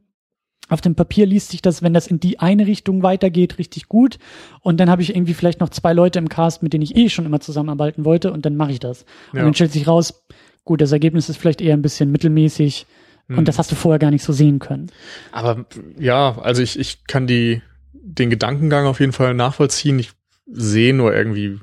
Auf 0.69 0.81
dem 0.81 0.95
Papier 0.95 1.25
liest 1.25 1.51
sich 1.51 1.61
das, 1.61 1.81
wenn 1.81 1.93
das 1.93 2.07
in 2.07 2.19
die 2.19 2.39
eine 2.39 2.67
Richtung 2.67 3.03
weitergeht, 3.03 3.57
richtig 3.57 3.87
gut. 3.87 4.19
Und 4.61 4.79
dann 4.79 4.89
habe 4.89 5.01
ich 5.01 5.13
irgendwie 5.15 5.33
vielleicht 5.33 5.59
noch 5.59 5.69
zwei 5.69 5.93
Leute 5.93 6.19
im 6.19 6.29
Cast, 6.29 6.63
mit 6.63 6.73
denen 6.73 6.83
ich 6.83 6.95
eh 6.95 7.09
schon 7.09 7.25
immer 7.25 7.39
zusammenarbeiten 7.39 8.05
wollte 8.05 8.31
und 8.31 8.45
dann 8.45 8.55
mache 8.55 8.71
ich 8.71 8.79
das. 8.79 9.05
Ja. 9.33 9.39
Und 9.39 9.45
dann 9.45 9.53
stellt 9.53 9.71
sich 9.71 9.87
raus, 9.87 10.25
gut, 10.67 10.81
das 10.81 10.91
Ergebnis 10.91 11.29
ist 11.29 11.37
vielleicht 11.37 11.61
eher 11.61 11.73
ein 11.73 11.81
bisschen 11.81 12.11
mittelmäßig 12.11 12.85
und 13.29 13.37
hm. 13.37 13.45
das 13.45 13.57
hast 13.57 13.71
du 13.71 13.75
vorher 13.75 13.99
gar 13.99 14.11
nicht 14.11 14.23
so 14.23 14.31
sehen 14.31 14.59
können. 14.59 14.91
Aber 15.31 15.65
ja, 15.97 16.37
also 16.39 16.61
ich, 16.61 16.77
ich 16.77 17.05
kann 17.07 17.25
die, 17.25 17.61
den 17.91 18.29
Gedankengang 18.29 18.85
auf 18.85 18.99
jeden 18.99 19.11
Fall 19.11 19.33
nachvollziehen. 19.33 19.97
Ich 19.97 20.11
sehe 20.45 20.93
nur 20.93 21.13
irgendwie, 21.13 21.59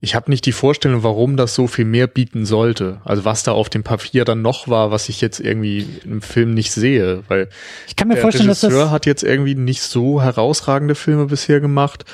ich 0.00 0.14
habe 0.14 0.30
nicht 0.30 0.46
die 0.46 0.52
Vorstellung, 0.52 1.02
warum 1.02 1.36
das 1.36 1.54
so 1.54 1.66
viel 1.66 1.84
mehr 1.84 2.06
bieten 2.06 2.46
sollte. 2.46 3.00
Also 3.04 3.24
was 3.24 3.42
da 3.42 3.52
auf 3.52 3.68
dem 3.68 3.82
Papier 3.82 4.24
dann 4.24 4.42
noch 4.42 4.68
war, 4.68 4.90
was 4.90 5.08
ich 5.08 5.20
jetzt 5.20 5.40
irgendwie 5.40 5.86
im 6.04 6.22
Film 6.22 6.54
nicht 6.54 6.72
sehe, 6.72 7.24
weil 7.28 7.48
ich 7.88 7.96
kann 7.96 8.08
mir 8.08 8.14
der 8.14 8.22
vorstellen, 8.22 8.48
Regisseur 8.48 8.70
dass 8.70 8.78
das 8.78 8.90
hat 8.90 9.06
jetzt 9.06 9.24
irgendwie 9.24 9.56
nicht 9.56 9.82
so 9.82 10.22
herausragende 10.22 10.94
Filme 10.94 11.26
bisher 11.26 11.60
gemacht. 11.60 12.04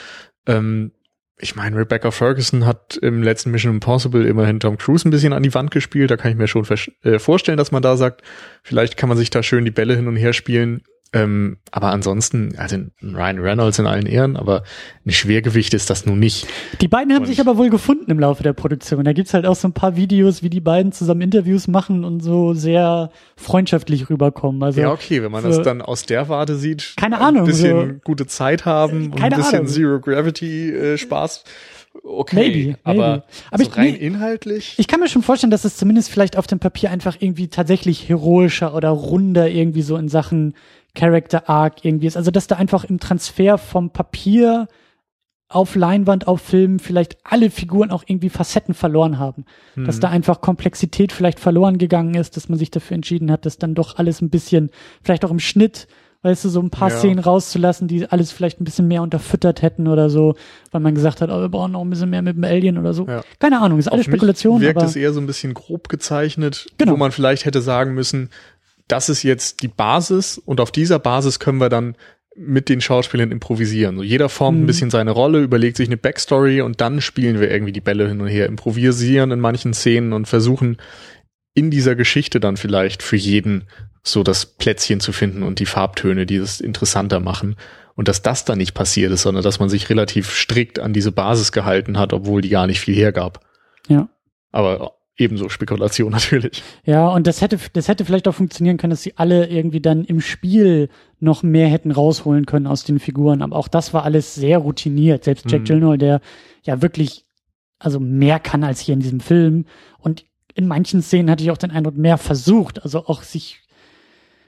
Ähm, 0.46 0.92
ich 1.38 1.54
meine, 1.54 1.76
Rebecca 1.76 2.10
Ferguson 2.10 2.64
hat 2.64 2.96
im 2.96 3.22
letzten 3.22 3.50
Mission 3.50 3.74
Impossible 3.74 4.26
immerhin 4.26 4.58
Tom 4.58 4.78
Cruise 4.78 5.06
ein 5.06 5.10
bisschen 5.10 5.34
an 5.34 5.42
die 5.42 5.52
Wand 5.52 5.70
gespielt. 5.70 6.10
Da 6.10 6.16
kann 6.16 6.30
ich 6.30 6.36
mir 6.36 6.48
schon 6.48 6.66
äh, 7.02 7.18
vorstellen, 7.18 7.58
dass 7.58 7.72
man 7.72 7.82
da 7.82 7.96
sagt, 7.96 8.22
vielleicht 8.62 8.96
kann 8.96 9.10
man 9.10 9.18
sich 9.18 9.28
da 9.28 9.42
schön 9.42 9.64
die 9.64 9.70
Bälle 9.70 9.94
hin 9.94 10.08
und 10.08 10.16
her 10.16 10.32
spielen. 10.32 10.82
Ähm, 11.12 11.58
aber 11.70 11.92
ansonsten, 11.92 12.54
also 12.58 12.76
Ryan 13.00 13.38
Reynolds 13.38 13.78
in 13.78 13.86
allen 13.86 14.06
Ehren, 14.06 14.36
aber 14.36 14.64
ein 15.06 15.12
Schwergewicht 15.12 15.72
ist 15.72 15.88
das 15.88 16.04
nun 16.04 16.18
nicht. 16.18 16.46
Die 16.80 16.88
beiden 16.88 17.14
haben 17.14 17.22
und 17.22 17.28
sich 17.28 17.40
aber 17.40 17.56
wohl 17.56 17.70
gefunden 17.70 18.10
im 18.10 18.18
Laufe 18.18 18.42
der 18.42 18.52
Produktion. 18.52 19.04
Da 19.04 19.12
gibt's 19.12 19.32
halt 19.32 19.46
auch 19.46 19.54
so 19.54 19.68
ein 19.68 19.72
paar 19.72 19.96
Videos, 19.96 20.42
wie 20.42 20.50
die 20.50 20.60
beiden 20.60 20.92
zusammen 20.92 21.20
Interviews 21.20 21.68
machen 21.68 22.04
und 22.04 22.20
so 22.20 22.54
sehr 22.54 23.10
freundschaftlich 23.36 24.10
rüberkommen. 24.10 24.62
Also 24.62 24.80
ja, 24.80 24.90
okay, 24.90 25.22
wenn 25.22 25.30
man 25.30 25.42
so, 25.42 25.48
das 25.48 25.62
dann 25.62 25.80
aus 25.80 26.04
der 26.06 26.28
Warte 26.28 26.56
sieht, 26.56 26.94
keine 26.96 27.20
Ahnung, 27.20 27.42
ein 27.42 27.46
bisschen 27.46 27.94
so, 27.94 28.00
gute 28.04 28.26
Zeit 28.26 28.64
haben 28.64 29.12
und 29.12 29.22
ein 29.22 29.30
bisschen 29.30 29.60
Ahnung. 29.60 29.68
Zero 29.68 30.00
Gravity 30.00 30.70
äh, 30.70 30.98
Spaß 30.98 31.44
okay, 32.02 32.36
maybe, 32.36 32.78
aber, 32.84 33.08
maybe. 33.08 33.24
aber 33.50 33.64
so 33.64 33.70
ich, 33.70 33.76
rein 33.76 33.92
nee, 33.92 34.06
inhaltlich. 34.06 34.74
Ich 34.78 34.88
kann 34.88 35.00
mir 35.00 35.08
schon 35.08 35.22
vorstellen, 35.22 35.50
dass 35.50 35.64
es 35.64 35.76
zumindest 35.76 36.10
vielleicht 36.10 36.36
auf 36.36 36.46
dem 36.46 36.58
Papier 36.58 36.90
einfach 36.90 37.16
irgendwie 37.20 37.48
tatsächlich 37.48 38.08
heroischer 38.08 38.74
oder 38.74 38.90
runder 38.90 39.48
irgendwie 39.48 39.82
so 39.82 39.96
in 39.96 40.08
Sachen 40.08 40.54
Character 40.96 41.48
Arc 41.48 41.84
irgendwie 41.84 42.06
ist. 42.08 42.16
Also, 42.16 42.32
dass 42.32 42.48
da 42.48 42.56
einfach 42.56 42.84
im 42.84 42.98
Transfer 42.98 43.58
vom 43.58 43.90
Papier 43.90 44.66
auf 45.48 45.76
Leinwand, 45.76 46.26
auf 46.26 46.40
Film 46.40 46.80
vielleicht 46.80 47.18
alle 47.22 47.50
Figuren 47.50 47.92
auch 47.92 48.02
irgendwie 48.06 48.30
Facetten 48.30 48.74
verloren 48.74 49.18
haben. 49.18 49.44
Hm. 49.74 49.84
Dass 49.84 50.00
da 50.00 50.08
einfach 50.08 50.40
Komplexität 50.40 51.12
vielleicht 51.12 51.38
verloren 51.38 51.78
gegangen 51.78 52.14
ist, 52.14 52.36
dass 52.36 52.48
man 52.48 52.58
sich 52.58 52.70
dafür 52.72 52.96
entschieden 52.96 53.30
hat, 53.30 53.46
dass 53.46 53.58
dann 53.58 53.74
doch 53.74 53.96
alles 53.96 54.20
ein 54.20 54.30
bisschen, 54.30 54.70
vielleicht 55.02 55.24
auch 55.24 55.30
im 55.30 55.38
Schnitt, 55.38 55.86
weißt 56.22 56.44
du, 56.44 56.48
so 56.48 56.60
ein 56.60 56.70
paar 56.70 56.90
ja. 56.90 56.96
Szenen 56.96 57.20
rauszulassen, 57.20 57.86
die 57.86 58.10
alles 58.10 58.32
vielleicht 58.32 58.60
ein 58.60 58.64
bisschen 58.64 58.88
mehr 58.88 59.02
unterfüttert 59.02 59.62
hätten 59.62 59.86
oder 59.86 60.10
so, 60.10 60.34
weil 60.72 60.80
man 60.80 60.96
gesagt 60.96 61.20
hat, 61.20 61.30
oh, 61.30 61.40
wir 61.40 61.48
brauchen 61.48 61.72
noch 61.72 61.82
ein 61.82 61.90
bisschen 61.90 62.10
mehr 62.10 62.22
mit 62.22 62.36
dem 62.36 62.42
Alien 62.42 62.78
oder 62.78 62.92
so. 62.92 63.06
Ja. 63.06 63.22
Keine 63.38 63.60
Ahnung, 63.60 63.78
ist 63.78 63.86
alles 63.86 64.06
Spekulation. 64.06 64.60
Wirkt 64.60 64.82
es 64.82 64.96
eher 64.96 65.12
so 65.12 65.20
ein 65.20 65.26
bisschen 65.26 65.54
grob 65.54 65.88
gezeichnet, 65.88 66.66
genau. 66.78 66.92
wo 66.92 66.96
man 66.96 67.12
vielleicht 67.12 67.44
hätte 67.44 67.60
sagen 67.60 67.94
müssen, 67.94 68.30
das 68.88 69.08
ist 69.08 69.22
jetzt 69.22 69.62
die 69.62 69.68
Basis 69.68 70.38
und 70.38 70.60
auf 70.60 70.70
dieser 70.70 70.98
Basis 70.98 71.38
können 71.38 71.58
wir 71.58 71.68
dann 71.68 71.96
mit 72.36 72.68
den 72.68 72.80
Schauspielern 72.80 73.32
improvisieren. 73.32 73.96
So 73.96 74.02
jeder 74.02 74.28
formt 74.28 74.58
mhm. 74.58 74.64
ein 74.64 74.66
bisschen 74.66 74.90
seine 74.90 75.10
Rolle, 75.10 75.40
überlegt 75.40 75.76
sich 75.76 75.88
eine 75.88 75.96
Backstory 75.96 76.60
und 76.60 76.80
dann 76.80 77.00
spielen 77.00 77.40
wir 77.40 77.50
irgendwie 77.50 77.72
die 77.72 77.80
Bälle 77.80 78.08
hin 78.08 78.20
und 78.20 78.28
her, 78.28 78.46
improvisieren 78.46 79.30
in 79.30 79.40
manchen 79.40 79.72
Szenen 79.72 80.12
und 80.12 80.26
versuchen 80.26 80.76
in 81.54 81.70
dieser 81.70 81.96
Geschichte 81.96 82.38
dann 82.38 82.58
vielleicht 82.58 83.02
für 83.02 83.16
jeden 83.16 83.64
so 84.02 84.22
das 84.22 84.46
Plätzchen 84.46 85.00
zu 85.00 85.12
finden 85.12 85.42
und 85.42 85.58
die 85.58 85.66
Farbtöne, 85.66 86.26
die 86.26 86.36
es 86.36 86.60
interessanter 86.60 87.18
machen. 87.18 87.56
Und 87.94 88.08
dass 88.08 88.20
das 88.20 88.44
dann 88.44 88.58
nicht 88.58 88.74
passiert 88.74 89.10
ist, 89.10 89.22
sondern 89.22 89.42
dass 89.42 89.58
man 89.58 89.70
sich 89.70 89.88
relativ 89.88 90.30
strikt 90.34 90.78
an 90.78 90.92
diese 90.92 91.12
Basis 91.12 91.50
gehalten 91.50 91.98
hat, 91.98 92.12
obwohl 92.12 92.42
die 92.42 92.50
gar 92.50 92.66
nicht 92.66 92.78
viel 92.78 92.94
hergab. 92.94 93.40
Ja. 93.88 94.08
Aber 94.52 94.95
ebenso 95.16 95.48
Spekulation 95.48 96.12
natürlich. 96.12 96.62
Ja, 96.84 97.08
und 97.08 97.26
das 97.26 97.40
hätte, 97.40 97.58
das 97.72 97.88
hätte 97.88 98.04
vielleicht 98.04 98.28
auch 98.28 98.34
funktionieren 98.34 98.76
können, 98.76 98.90
dass 98.90 99.02
sie 99.02 99.16
alle 99.16 99.48
irgendwie 99.48 99.80
dann 99.80 100.04
im 100.04 100.20
Spiel 100.20 100.88
noch 101.20 101.42
mehr 101.42 101.68
hätten 101.68 101.90
rausholen 101.90 102.46
können 102.46 102.66
aus 102.66 102.84
den 102.84 102.98
Figuren. 102.98 103.42
Aber 103.42 103.56
auch 103.56 103.68
das 103.68 103.94
war 103.94 104.04
alles 104.04 104.34
sehr 104.34 104.58
routiniert. 104.58 105.24
Selbst 105.24 105.50
Jack 105.50 105.62
mhm. 105.62 105.64
Gyllenhaal, 105.66 105.98
der 105.98 106.20
ja 106.62 106.82
wirklich, 106.82 107.24
also 107.78 108.00
mehr 108.00 108.38
kann 108.40 108.64
als 108.64 108.80
hier 108.80 108.94
in 108.94 109.00
diesem 109.00 109.20
Film. 109.20 109.66
Und 109.98 110.24
in 110.54 110.66
manchen 110.66 111.02
Szenen 111.02 111.30
hatte 111.30 111.42
ich 111.42 111.50
auch 111.50 111.58
den 111.58 111.70
Eindruck, 111.70 111.96
mehr 111.96 112.18
versucht, 112.18 112.82
also 112.82 113.06
auch 113.06 113.22
sich 113.22 113.62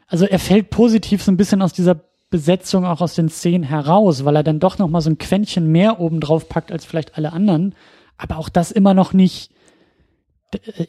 also 0.08 0.24
er 0.24 0.38
fällt 0.38 0.70
positiv 0.70 1.22
so 1.22 1.30
ein 1.30 1.36
bisschen 1.36 1.62
aus 1.62 1.74
dieser 1.74 2.00
Besetzung 2.30 2.84
auch 2.84 3.00
aus 3.00 3.14
den 3.14 3.28
Szenen 3.28 3.62
heraus, 3.62 4.24
weil 4.24 4.36
er 4.36 4.42
dann 4.42 4.58
doch 4.58 4.78
noch 4.78 4.88
mal 4.88 5.00
so 5.00 5.10
ein 5.10 5.18
Quäntchen 5.18 5.70
mehr 5.70 6.00
oben 6.00 6.20
drauf 6.20 6.48
packt 6.48 6.72
als 6.72 6.84
vielleicht 6.84 7.16
alle 7.16 7.32
anderen. 7.32 7.74
Aber 8.16 8.38
auch 8.38 8.48
das 8.48 8.72
immer 8.72 8.94
noch 8.94 9.12
nicht, 9.12 9.52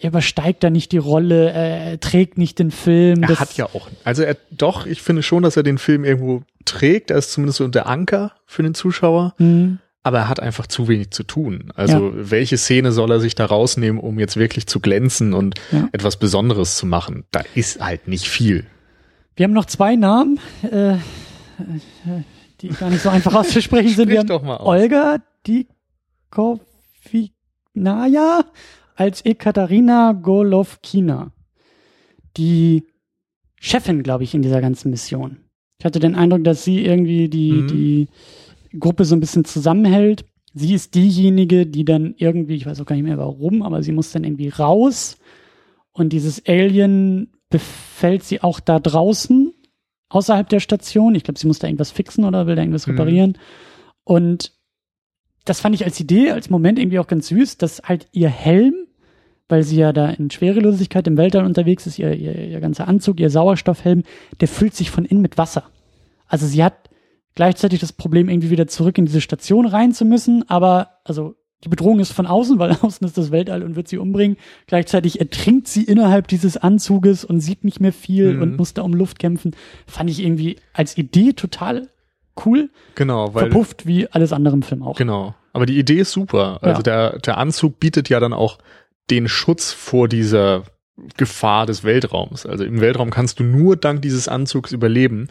übersteigt 0.01 0.63
da 0.63 0.69
nicht 0.69 0.91
die 0.91 0.97
Rolle, 0.97 1.51
er 1.51 1.99
trägt 1.99 2.37
nicht 2.37 2.59
den 2.59 2.71
Film. 2.71 3.23
Er 3.23 3.39
hat 3.39 3.57
ja 3.57 3.65
auch, 3.65 3.89
also 4.03 4.23
er, 4.23 4.37
doch, 4.51 4.85
ich 4.85 5.01
finde 5.01 5.23
schon, 5.23 5.43
dass 5.43 5.57
er 5.57 5.63
den 5.63 5.77
Film 5.77 6.05
irgendwo 6.05 6.43
trägt. 6.65 7.11
Er 7.11 7.17
ist 7.17 7.31
zumindest 7.31 7.57
so 7.57 7.67
der 7.67 7.87
Anker 7.87 8.33
für 8.45 8.63
den 8.63 8.73
Zuschauer. 8.73 9.33
Mhm. 9.37 9.79
Aber 10.01 10.19
er 10.19 10.29
hat 10.29 10.39
einfach 10.39 10.65
zu 10.65 10.87
wenig 10.87 11.11
zu 11.11 11.23
tun. 11.23 11.73
Also 11.75 12.09
ja. 12.09 12.31
welche 12.31 12.57
Szene 12.57 12.93
soll 12.93 13.11
er 13.11 13.19
sich 13.19 13.35
da 13.35 13.45
rausnehmen, 13.45 13.99
um 13.99 14.17
jetzt 14.17 14.37
wirklich 14.37 14.65
zu 14.65 14.79
glänzen 14.79 15.33
und 15.33 15.59
ja. 15.71 15.89
etwas 15.91 16.17
Besonderes 16.17 16.77
zu 16.77 16.85
machen? 16.85 17.25
Da 17.31 17.41
ist 17.53 17.81
halt 17.81 18.07
nicht 18.07 18.29
viel. 18.29 18.65
Wir 19.35 19.43
haben 19.43 19.53
noch 19.53 19.65
zwei 19.65 19.97
Namen. 19.97 20.39
Äh, 20.63 20.95
die 22.61 22.69
gar 22.69 22.89
nicht 22.89 23.03
so 23.03 23.09
einfach 23.09 23.33
auszusprechen 23.33 23.89
sind. 23.95 24.09
Wir 24.09 24.23
doch 24.23 24.41
mal 24.41 24.57
aus. 24.57 24.67
Olga 24.67 25.17
Dikovinaya 25.45 26.61
als 28.99 29.23
Ekaterina 29.23 30.11
Golovkina. 30.11 31.31
Die 32.37 32.83
Chefin, 33.59 34.03
glaube 34.03 34.23
ich, 34.23 34.33
in 34.33 34.41
dieser 34.41 34.61
ganzen 34.61 34.89
Mission. 34.91 35.37
Ich 35.79 35.85
hatte 35.85 35.99
den 35.99 36.15
Eindruck, 36.15 36.43
dass 36.43 36.63
sie 36.63 36.85
irgendwie 36.85 37.29
die, 37.29 37.51
mhm. 37.53 37.67
die 37.67 38.07
Gruppe 38.77 39.05
so 39.05 39.15
ein 39.15 39.21
bisschen 39.21 39.45
zusammenhält. 39.45 40.25
Sie 40.53 40.73
ist 40.73 40.95
diejenige, 40.95 41.65
die 41.65 41.85
dann 41.85 42.13
irgendwie, 42.17 42.55
ich 42.55 42.65
weiß 42.65 42.81
auch 42.81 42.85
gar 42.85 42.95
nicht 42.95 43.05
mehr 43.05 43.17
warum, 43.17 43.61
aber 43.61 43.83
sie 43.83 43.91
muss 43.91 44.11
dann 44.11 44.25
irgendwie 44.25 44.49
raus 44.49 45.17
und 45.91 46.11
dieses 46.11 46.45
Alien 46.45 47.31
befällt 47.49 48.23
sie 48.23 48.41
auch 48.41 48.59
da 48.59 48.79
draußen 48.79 49.53
außerhalb 50.09 50.49
der 50.49 50.59
Station. 50.59 51.15
Ich 51.15 51.23
glaube, 51.23 51.39
sie 51.39 51.47
muss 51.47 51.59
da 51.59 51.67
irgendwas 51.67 51.91
fixen 51.91 52.25
oder 52.25 52.47
will 52.47 52.55
da 52.55 52.61
irgendwas 52.61 52.87
mhm. 52.87 52.93
reparieren. 52.93 53.37
Und 54.03 54.53
das 55.45 55.61
fand 55.61 55.75
ich 55.75 55.85
als 55.85 55.99
Idee, 55.99 56.31
als 56.31 56.49
Moment 56.49 56.79
irgendwie 56.79 56.99
auch 56.99 57.07
ganz 57.07 57.27
süß, 57.27 57.57
dass 57.57 57.81
halt 57.83 58.07
ihr 58.11 58.29
Helm, 58.29 58.87
weil 59.49 59.63
sie 59.63 59.77
ja 59.77 59.91
da 59.91 60.09
in 60.09 60.31
Schwerelosigkeit 60.31 61.07
im 61.07 61.17
Weltall 61.17 61.45
unterwegs 61.45 61.85
ist, 61.87 61.99
ihr, 61.99 62.13
ihr, 62.13 62.35
ihr 62.35 62.59
ganzer 62.59 62.87
Anzug, 62.87 63.19
ihr 63.19 63.29
Sauerstoffhelm, 63.29 64.03
der 64.39 64.47
füllt 64.47 64.75
sich 64.75 64.91
von 64.91 65.05
innen 65.05 65.21
mit 65.21 65.37
Wasser. 65.37 65.63
Also 66.27 66.45
sie 66.45 66.63
hat 66.63 66.89
gleichzeitig 67.35 67.79
das 67.79 67.91
Problem, 67.91 68.29
irgendwie 68.29 68.51
wieder 68.51 68.67
zurück 68.67 68.97
in 68.97 69.05
diese 69.05 69.21
Station 69.21 69.65
rein 69.65 69.91
zu 69.91 70.05
müssen, 70.05 70.47
aber 70.49 70.91
also 71.03 71.35
die 71.63 71.69
Bedrohung 71.69 71.99
ist 71.99 72.13
von 72.13 72.27
außen, 72.27 72.59
weil 72.59 72.71
außen 72.81 73.05
ist 73.05 73.17
das 73.17 73.31
Weltall 73.31 73.63
und 73.63 73.75
wird 73.75 73.87
sie 73.87 73.97
umbringen. 73.97 74.37
Gleichzeitig 74.67 75.19
ertrinkt 75.19 75.67
sie 75.67 75.83
innerhalb 75.83 76.27
dieses 76.27 76.55
Anzuges 76.55 77.25
und 77.25 77.41
sieht 77.41 77.63
nicht 77.63 77.79
mehr 77.79 77.93
viel 77.93 78.35
mhm. 78.35 78.41
und 78.41 78.57
muss 78.57 78.73
da 78.73 78.83
um 78.83 78.93
Luft 78.93 79.19
kämpfen. 79.19 79.55
Fand 79.87 80.09
ich 80.09 80.23
irgendwie 80.23 80.57
als 80.73 80.97
Idee 80.97 81.33
total 81.33 81.89
cool. 82.45 82.69
Genau, 82.95 83.33
weil. 83.33 83.49
Verpufft 83.49 83.85
wie 83.85 84.07
alles 84.07 84.31
andere 84.31 84.55
im 84.55 84.61
Film 84.61 84.83
auch. 84.83 84.95
Genau. 84.95 85.35
Aber 85.51 85.65
die 85.65 85.77
Idee 85.77 85.99
ist 85.99 86.11
super. 86.11 86.59
Also 86.61 86.79
ja. 86.79 86.83
der, 86.83 87.19
der 87.19 87.37
Anzug 87.37 87.79
bietet 87.79 88.07
ja 88.07 88.19
dann 88.19 88.33
auch 88.33 88.59
den 89.09 89.27
Schutz 89.27 89.71
vor 89.71 90.07
dieser 90.07 90.63
Gefahr 91.17 91.65
des 91.65 91.83
Weltraums. 91.83 92.45
Also 92.45 92.63
im 92.63 92.81
Weltraum 92.81 93.09
kannst 93.09 93.39
du 93.39 93.43
nur 93.43 93.77
dank 93.77 94.01
dieses 94.01 94.27
Anzugs 94.27 94.71
überleben. 94.71 95.27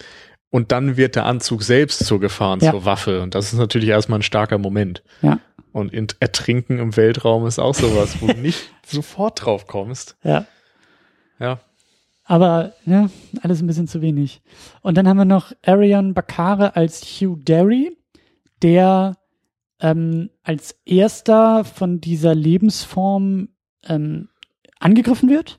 Und 0.50 0.72
dann 0.72 0.96
wird 0.96 1.14
der 1.14 1.26
Anzug 1.26 1.62
selbst 1.62 2.06
zur 2.06 2.20
Gefahr 2.20 2.54
und 2.54 2.62
ja. 2.62 2.70
zur 2.70 2.84
Waffe. 2.84 3.20
Und 3.20 3.34
das 3.34 3.52
ist 3.52 3.58
natürlich 3.58 3.90
erstmal 3.90 4.20
ein 4.20 4.22
starker 4.22 4.58
Moment. 4.58 5.02
Ja. 5.20 5.40
Und 5.72 5.92
Ertrinken 6.20 6.78
im 6.78 6.96
Weltraum 6.96 7.46
ist 7.46 7.58
auch 7.58 7.74
sowas, 7.74 8.20
wo 8.20 8.28
du 8.28 8.34
nicht 8.40 8.72
sofort 8.86 9.44
drauf 9.44 9.66
kommst. 9.66 10.16
Ja. 10.22 10.46
Ja. 11.38 11.60
Aber 12.24 12.72
ja, 12.84 13.08
alles 13.42 13.60
ein 13.60 13.66
bisschen 13.66 13.88
zu 13.88 14.00
wenig. 14.00 14.42
Und 14.82 14.96
dann 14.96 15.08
haben 15.08 15.16
wir 15.16 15.24
noch 15.24 15.52
Arian 15.64 16.14
Bakare 16.14 16.76
als 16.76 17.02
Hugh 17.02 17.36
Derry, 17.42 17.96
der 18.62 19.16
ähm, 19.80 20.30
als 20.42 20.76
erster 20.84 21.64
von 21.64 22.00
dieser 22.00 22.34
Lebensform 22.34 23.48
ähm, 23.86 24.28
angegriffen 24.78 25.28
wird. 25.28 25.58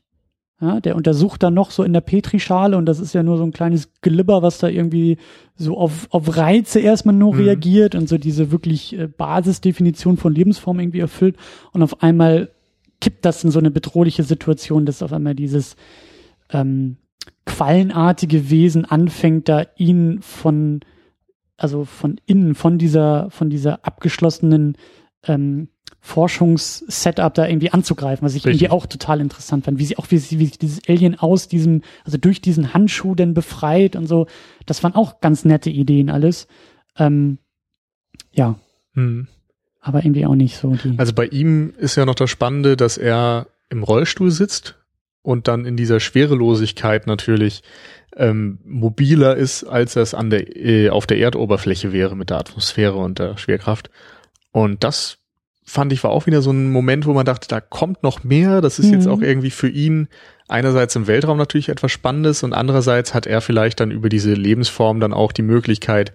Ja, 0.61 0.81
der 0.81 0.97
untersucht 0.97 1.41
dann 1.41 1.53
noch 1.53 1.71
so 1.71 1.83
in 1.83 1.93
der 1.93 2.01
Petrischale 2.01 2.75
und 2.75 2.85
das 2.85 2.99
ist 2.99 3.13
ja 3.13 3.23
nur 3.23 3.37
so 3.37 3.43
ein 3.43 3.53
kleines 3.53 3.93
Glibber, 4.01 4.41
was 4.41 4.57
da 4.57 4.67
irgendwie 4.67 5.17
so 5.55 5.77
auf, 5.77 6.07
auf 6.09 6.35
Reize 6.35 6.81
erstmal 6.81 7.15
nur 7.15 7.33
mhm. 7.33 7.39
reagiert 7.39 7.95
und 7.95 8.09
so 8.09 8.17
diese 8.17 8.51
wirklich 8.51 8.97
äh, 8.97 9.07
Basisdefinition 9.07 10.17
von 10.17 10.35
Lebensform 10.35 10.81
irgendwie 10.81 10.99
erfüllt 10.99 11.37
und 11.71 11.81
auf 11.81 12.03
einmal 12.03 12.51
kippt 12.99 13.23
das 13.23 13.41
in 13.45 13.51
so 13.51 13.59
eine 13.59 13.71
bedrohliche 13.71 14.23
Situation, 14.23 14.85
dass 14.85 15.01
auf 15.01 15.13
einmal 15.13 15.33
dieses 15.33 15.77
ähm, 16.49 16.97
quallenartige 17.45 18.49
Wesen 18.49 18.85
anfängt, 18.85 19.49
da 19.49 19.65
ihn 19.77 20.21
von, 20.21 20.81
also 21.57 21.85
von 21.85 22.19
innen, 22.25 22.53
von 22.53 22.77
dieser, 22.77 23.29
von 23.31 23.49
dieser 23.49 23.85
abgeschlossenen 23.85 24.77
ähm, 25.23 25.69
Forschungssetup 26.09 27.35
da 27.35 27.47
irgendwie 27.47 27.71
anzugreifen, 27.71 28.25
was 28.25 28.33
ich 28.33 28.45
Richtig. 28.45 28.63
irgendwie 28.63 28.71
auch 28.73 28.87
total 28.87 29.21
interessant 29.21 29.65
fand, 29.65 29.77
wie 29.77 29.85
sie 29.85 29.97
auch 29.97 30.07
wie, 30.09 30.17
sie, 30.17 30.39
wie 30.39 30.47
sich 30.47 30.57
dieses 30.57 30.81
Alien 30.87 31.19
aus 31.19 31.47
diesem, 31.47 31.83
also 32.03 32.17
durch 32.17 32.41
diesen 32.41 32.73
Handschuh 32.73 33.13
denn 33.13 33.35
befreit 33.35 33.95
und 33.95 34.07
so. 34.07 34.25
Das 34.65 34.83
waren 34.83 34.95
auch 34.95 35.21
ganz 35.21 35.45
nette 35.45 35.69
Ideen 35.69 36.09
alles. 36.09 36.47
Ähm, 36.97 37.37
ja. 38.31 38.55
Hm. 38.93 39.27
Aber 39.81 40.03
irgendwie 40.03 40.25
auch 40.25 40.35
nicht 40.35 40.57
so 40.57 40.75
die. 40.75 40.95
Also 40.97 41.13
bei 41.13 41.27
ihm 41.27 41.73
ist 41.77 41.95
ja 41.95 42.05
noch 42.05 42.15
das 42.15 42.29
Spannende, 42.29 42.75
dass 42.75 42.97
er 42.97 43.47
im 43.69 43.83
Rollstuhl 43.83 44.31
sitzt 44.31 44.75
und 45.21 45.47
dann 45.47 45.65
in 45.65 45.77
dieser 45.77 45.99
Schwerelosigkeit 45.99 47.05
natürlich 47.05 47.61
ähm, 48.15 48.57
mobiler 48.65 49.35
ist, 49.35 49.63
als 49.63 49.95
es 49.95 50.15
an 50.15 50.31
der, 50.31 50.57
äh, 50.57 50.89
auf 50.89 51.05
der 51.05 51.19
Erdoberfläche 51.19 51.93
wäre 51.93 52.17
mit 52.17 52.31
der 52.31 52.39
Atmosphäre 52.39 52.97
und 52.97 53.19
der 53.19 53.37
Schwerkraft. 53.37 53.91
Und 54.51 54.83
das 54.83 55.18
fand 55.69 55.93
ich 55.93 56.03
war 56.03 56.11
auch 56.11 56.25
wieder 56.25 56.41
so 56.41 56.51
ein 56.51 56.71
Moment, 56.71 57.05
wo 57.05 57.13
man 57.13 57.25
dachte, 57.25 57.47
da 57.47 57.61
kommt 57.61 58.01
noch 58.01 58.23
mehr. 58.23 58.59
Das 58.59 58.79
ist 58.79 58.87
mhm. 58.87 58.93
jetzt 58.93 59.07
auch 59.07 59.21
irgendwie 59.21 59.51
für 59.51 59.69
ihn 59.69 60.07
einerseits 60.47 60.95
im 60.95 61.05
Weltraum 61.05 61.37
natürlich 61.37 61.69
etwas 61.69 61.91
Spannendes 61.91 62.41
und 62.41 62.53
andererseits 62.53 63.13
hat 63.13 63.27
er 63.27 63.39
vielleicht 63.39 63.79
dann 63.79 63.91
über 63.91 64.09
diese 64.09 64.33
Lebensform 64.33 64.99
dann 64.99 65.13
auch 65.13 65.31
die 65.31 65.43
Möglichkeit, 65.43 66.11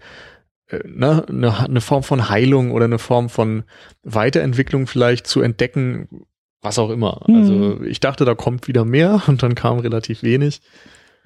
äh, 0.67 0.81
ne, 0.85 1.25
eine, 1.29 1.57
eine 1.61 1.81
Form 1.81 2.03
von 2.03 2.29
Heilung 2.29 2.73
oder 2.73 2.87
eine 2.87 2.99
Form 2.99 3.29
von 3.29 3.63
Weiterentwicklung 4.03 4.89
vielleicht 4.89 5.29
zu 5.29 5.41
entdecken, 5.41 6.27
was 6.61 6.81
auch 6.81 6.91
immer. 6.91 7.23
Mhm. 7.29 7.37
Also 7.37 7.83
ich 7.85 8.01
dachte, 8.01 8.25
da 8.25 8.35
kommt 8.35 8.67
wieder 8.67 8.85
mehr 8.85 9.23
und 9.29 9.43
dann 9.43 9.55
kam 9.55 9.79
relativ 9.79 10.25
wenig. 10.25 10.63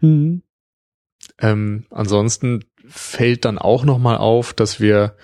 Mhm. 0.01 0.43
Ähm, 1.41 1.87
ansonsten 1.91 2.64
fällt 2.87 3.47
dann 3.47 3.57
auch 3.57 3.85
noch 3.85 3.99
mal 3.99 4.19
auf, 4.19 4.53
dass 4.53 4.81
wir 4.81 5.14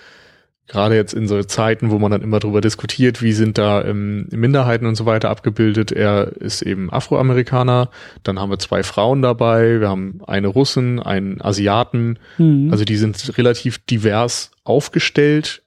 gerade 0.67 0.95
jetzt 0.95 1.13
in 1.13 1.27
so 1.27 1.41
Zeiten, 1.43 1.91
wo 1.91 1.99
man 1.99 2.11
dann 2.11 2.21
immer 2.21 2.39
darüber 2.39 2.61
diskutiert, 2.61 3.21
wie 3.21 3.33
sind 3.33 3.57
da 3.57 3.83
ähm, 3.85 4.27
Minderheiten 4.31 4.87
und 4.87 4.95
so 4.95 5.05
weiter 5.05 5.29
abgebildet. 5.29 5.91
Er 5.91 6.27
ist 6.37 6.61
eben 6.61 6.91
Afroamerikaner, 6.91 7.89
dann 8.23 8.39
haben 8.39 8.49
wir 8.49 8.59
zwei 8.59 8.83
Frauen 8.83 9.21
dabei, 9.21 9.79
wir 9.79 9.89
haben 9.89 10.21
eine 10.25 10.47
Russin, 10.47 10.99
einen 10.99 11.41
Asiaten, 11.41 12.17
mhm. 12.37 12.69
also 12.71 12.83
die 12.83 12.97
sind 12.97 13.37
relativ 13.37 13.79
divers 13.85 14.51
aufgestellt, 14.63 15.63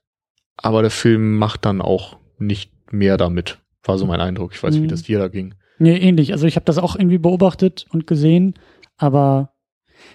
aber 0.56 0.82
der 0.82 0.90
Film 0.90 1.37
macht 1.38 1.64
dann 1.64 1.80
auch 1.80 2.16
nicht 2.38 2.72
mehr 2.92 3.16
damit, 3.16 3.58
war 3.84 3.98
so 3.98 4.06
mein 4.06 4.20
Eindruck. 4.20 4.52
Ich 4.54 4.62
weiß 4.62 4.72
nicht, 4.72 4.80
mhm. 4.80 4.87
wie 4.87 4.90
das 4.90 5.02
dir 5.04 5.18
da 5.18 5.28
ging. 5.28 5.54
Nee, 5.78 5.96
ähnlich. 5.96 6.32
Also 6.32 6.46
ich 6.46 6.56
habe 6.56 6.64
das 6.64 6.78
auch 6.78 6.96
irgendwie 6.96 7.18
beobachtet 7.18 7.87
und 7.90 8.08
gesehen, 8.08 8.54
aber 8.96 9.52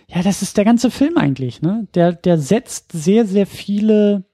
ja, 0.08 0.22
das 0.22 0.42
ist 0.42 0.58
der 0.58 0.66
ganze 0.66 0.92
Film 0.92 1.18
eigentlich, 1.18 1.62
ne? 1.62 1.88
Der, 1.96 2.12
der 2.12 2.38
setzt 2.38 2.92
sehr, 2.92 3.26
sehr 3.26 3.46
viele 3.46 4.26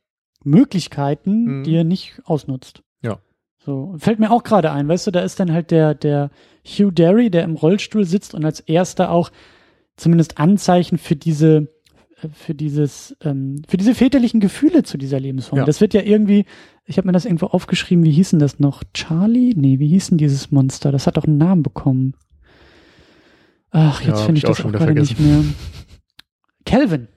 Möglichkeiten, 0.49 1.59
mhm. 1.59 1.63
die 1.63 1.75
er 1.75 1.83
nicht 1.83 2.21
ausnutzt. 2.25 2.83
Ja. 3.01 3.19
So, 3.57 3.95
fällt 3.97 4.19
mir 4.19 4.31
auch 4.31 4.43
gerade 4.43 4.71
ein, 4.71 4.87
weißt 4.87 5.07
du, 5.07 5.11
da 5.11 5.21
ist 5.21 5.39
dann 5.39 5.51
halt 5.51 5.71
der, 5.71 5.93
der 5.93 6.31
Hugh 6.65 6.91
Derry, 6.91 7.29
der 7.29 7.43
im 7.43 7.55
Rollstuhl 7.55 8.05
sitzt 8.05 8.33
und 8.33 8.45
als 8.45 8.59
erster 8.59 9.11
auch 9.11 9.31
zumindest 9.95 10.39
Anzeichen 10.39 10.97
für 10.97 11.15
diese, 11.15 11.67
äh, 12.21 12.29
für 12.31 12.55
dieses, 12.55 13.15
ähm, 13.21 13.61
für 13.67 13.77
diese 13.77 13.95
väterlichen 13.95 14.39
Gefühle 14.39 14.83
zu 14.83 14.97
dieser 14.97 15.19
Lebensform. 15.19 15.59
Ja. 15.59 15.65
Das 15.65 15.81
wird 15.81 15.93
ja 15.93 16.01
irgendwie, 16.01 16.45
ich 16.85 16.97
habe 16.97 17.07
mir 17.07 17.11
das 17.11 17.25
irgendwo 17.25 17.47
aufgeschrieben, 17.47 18.03
wie 18.03 18.11
hießen 18.11 18.39
das 18.39 18.59
noch? 18.59 18.83
Charlie? 18.93 19.53
Nee, 19.55 19.79
wie 19.79 19.87
hießen 19.87 20.17
dieses 20.17 20.51
Monster? 20.51 20.91
Das 20.91 21.05
hat 21.05 21.17
doch 21.17 21.25
einen 21.25 21.37
Namen 21.37 21.63
bekommen. 21.63 22.13
Ach, 23.71 24.01
jetzt 24.01 24.19
ja, 24.19 24.25
finde 24.25 24.39
ich, 24.39 24.43
ich 24.43 24.49
das 24.49 24.61
auch, 24.61 24.65
auch 24.65 24.71
gerade 24.71 24.93
nicht 24.93 25.19
mehr. 25.19 25.43
Calvin. 26.65 27.07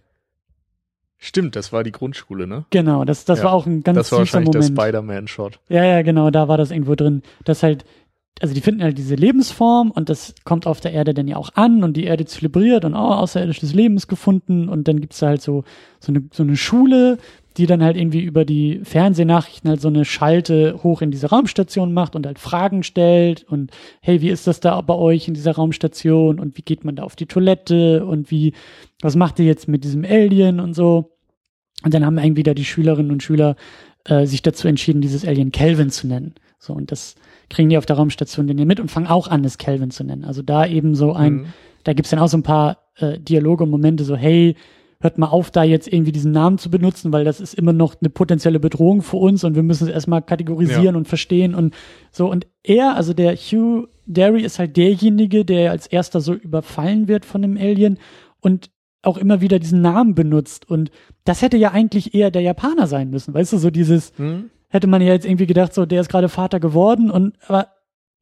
Stimmt, 1.24 1.54
das 1.54 1.72
war 1.72 1.84
die 1.84 1.92
Grundschule, 1.92 2.48
ne? 2.48 2.64
Genau, 2.70 3.04
das, 3.04 3.24
das 3.24 3.38
ja. 3.38 3.44
war 3.44 3.52
auch 3.52 3.64
ein 3.64 3.84
ganz 3.84 3.96
Das 3.96 4.10
war 4.10 4.18
wahrscheinlich 4.18 4.52
Moment. 4.52 4.76
der 4.76 4.82
Spider-Man-Shot. 4.82 5.60
Ja, 5.68 5.84
ja, 5.84 6.02
genau, 6.02 6.32
da 6.32 6.48
war 6.48 6.58
das 6.58 6.72
irgendwo 6.72 6.96
drin. 6.96 7.22
Das 7.44 7.62
halt, 7.62 7.84
also 8.40 8.52
die 8.54 8.60
finden 8.60 8.82
halt 8.82 8.98
diese 8.98 9.14
Lebensform 9.14 9.92
und 9.92 10.08
das 10.08 10.34
kommt 10.42 10.66
auf 10.66 10.80
der 10.80 10.92
Erde 10.92 11.14
dann 11.14 11.28
ja 11.28 11.36
auch 11.36 11.50
an 11.54 11.84
und 11.84 11.96
die 11.96 12.06
Erde 12.06 12.24
zelebriert 12.24 12.84
und 12.84 12.94
oh, 12.94 12.98
außerirdisches 12.98 13.72
Lebens 13.72 14.08
gefunden 14.08 14.68
und 14.68 14.88
dann 14.88 15.00
gibt's 15.00 15.20
da 15.20 15.28
halt 15.28 15.42
so, 15.42 15.62
so 16.00 16.10
eine, 16.10 16.24
so 16.32 16.42
eine 16.42 16.56
Schule, 16.56 17.18
die 17.56 17.66
dann 17.66 17.84
halt 17.84 17.96
irgendwie 17.96 18.22
über 18.22 18.44
die 18.44 18.80
Fernsehnachrichten 18.82 19.70
halt 19.70 19.80
so 19.80 19.88
eine 19.88 20.04
Schalte 20.04 20.80
hoch 20.82 21.02
in 21.02 21.12
diese 21.12 21.28
Raumstation 21.28 21.92
macht 21.92 22.16
und 22.16 22.26
halt 22.26 22.40
Fragen 22.40 22.82
stellt 22.82 23.44
und 23.44 23.70
hey, 24.00 24.20
wie 24.22 24.30
ist 24.30 24.48
das 24.48 24.58
da 24.58 24.80
bei 24.80 24.94
euch 24.94 25.28
in 25.28 25.34
dieser 25.34 25.52
Raumstation 25.52 26.40
und 26.40 26.56
wie 26.56 26.62
geht 26.62 26.84
man 26.84 26.96
da 26.96 27.04
auf 27.04 27.14
die 27.14 27.26
Toilette 27.26 28.04
und 28.04 28.32
wie, 28.32 28.54
was 29.00 29.14
macht 29.14 29.38
ihr 29.38 29.44
jetzt 29.44 29.68
mit 29.68 29.84
diesem 29.84 30.04
Alien 30.04 30.58
und 30.58 30.74
so. 30.74 31.11
Und 31.84 31.94
dann 31.94 32.06
haben 32.06 32.18
irgendwie 32.18 32.42
da 32.42 32.54
die 32.54 32.64
Schülerinnen 32.64 33.10
und 33.10 33.22
Schüler 33.22 33.56
äh, 34.04 34.26
sich 34.26 34.42
dazu 34.42 34.68
entschieden, 34.68 35.00
dieses 35.00 35.26
Alien 35.26 35.52
Kelvin 35.52 35.90
zu 35.90 36.06
nennen. 36.06 36.34
So, 36.58 36.72
und 36.72 36.92
das 36.92 37.16
kriegen 37.50 37.68
die 37.68 37.78
auf 37.78 37.86
der 37.86 37.96
Raumstation 37.96 38.46
den 38.46 38.66
mit 38.66 38.80
und 38.80 38.90
fangen 38.90 39.08
auch 39.08 39.28
an, 39.28 39.44
es 39.44 39.58
Kelvin 39.58 39.90
zu 39.90 40.04
nennen. 40.04 40.24
Also 40.24 40.42
da 40.42 40.66
eben 40.66 40.94
so 40.94 41.12
ein, 41.12 41.32
mhm. 41.32 41.46
da 41.84 41.92
gibt's 41.92 42.10
dann 42.10 42.20
auch 42.20 42.28
so 42.28 42.36
ein 42.36 42.44
paar 42.44 42.78
äh, 42.96 43.18
Dialoge 43.18 43.64
und 43.64 43.70
Momente, 43.70 44.04
so, 44.04 44.16
hey, 44.16 44.56
hört 45.00 45.18
mal 45.18 45.26
auf, 45.26 45.50
da 45.50 45.64
jetzt 45.64 45.92
irgendwie 45.92 46.12
diesen 46.12 46.30
Namen 46.30 46.58
zu 46.58 46.70
benutzen, 46.70 47.12
weil 47.12 47.24
das 47.24 47.40
ist 47.40 47.54
immer 47.54 47.72
noch 47.72 47.96
eine 48.00 48.08
potenzielle 48.10 48.60
Bedrohung 48.60 49.02
für 49.02 49.16
uns 49.16 49.42
und 49.42 49.56
wir 49.56 49.64
müssen 49.64 49.88
es 49.88 49.92
erstmal 49.92 50.22
kategorisieren 50.22 50.84
ja. 50.84 50.96
und 50.96 51.08
verstehen 51.08 51.54
und 51.54 51.74
so. 52.12 52.30
Und 52.30 52.46
er, 52.62 52.96
also 52.96 53.12
der 53.12 53.34
Hugh 53.34 53.88
Derry 54.06 54.42
ist 54.42 54.58
halt 54.58 54.76
derjenige, 54.76 55.44
der 55.44 55.72
als 55.72 55.86
erster 55.86 56.20
so 56.20 56.34
überfallen 56.34 57.08
wird 57.08 57.24
von 57.24 57.42
dem 57.42 57.56
Alien 57.56 57.98
und 58.40 58.70
auch 59.02 59.18
immer 59.18 59.40
wieder 59.40 59.58
diesen 59.58 59.82
Namen 59.82 60.14
benutzt. 60.14 60.68
Und 60.68 60.90
das 61.24 61.42
hätte 61.42 61.56
ja 61.56 61.72
eigentlich 61.72 62.14
eher 62.14 62.30
der 62.30 62.42
Japaner 62.42 62.86
sein 62.86 63.10
müssen. 63.10 63.34
Weißt 63.34 63.52
du, 63.52 63.58
so 63.58 63.70
dieses, 63.70 64.12
hm? 64.16 64.50
hätte 64.68 64.86
man 64.86 65.02
ja 65.02 65.12
jetzt 65.12 65.26
irgendwie 65.26 65.46
gedacht, 65.46 65.74
so, 65.74 65.86
der 65.86 66.00
ist 66.00 66.08
gerade 66.08 66.28
Vater 66.28 66.60
geworden 66.60 67.10
und, 67.10 67.34
aber 67.46 67.68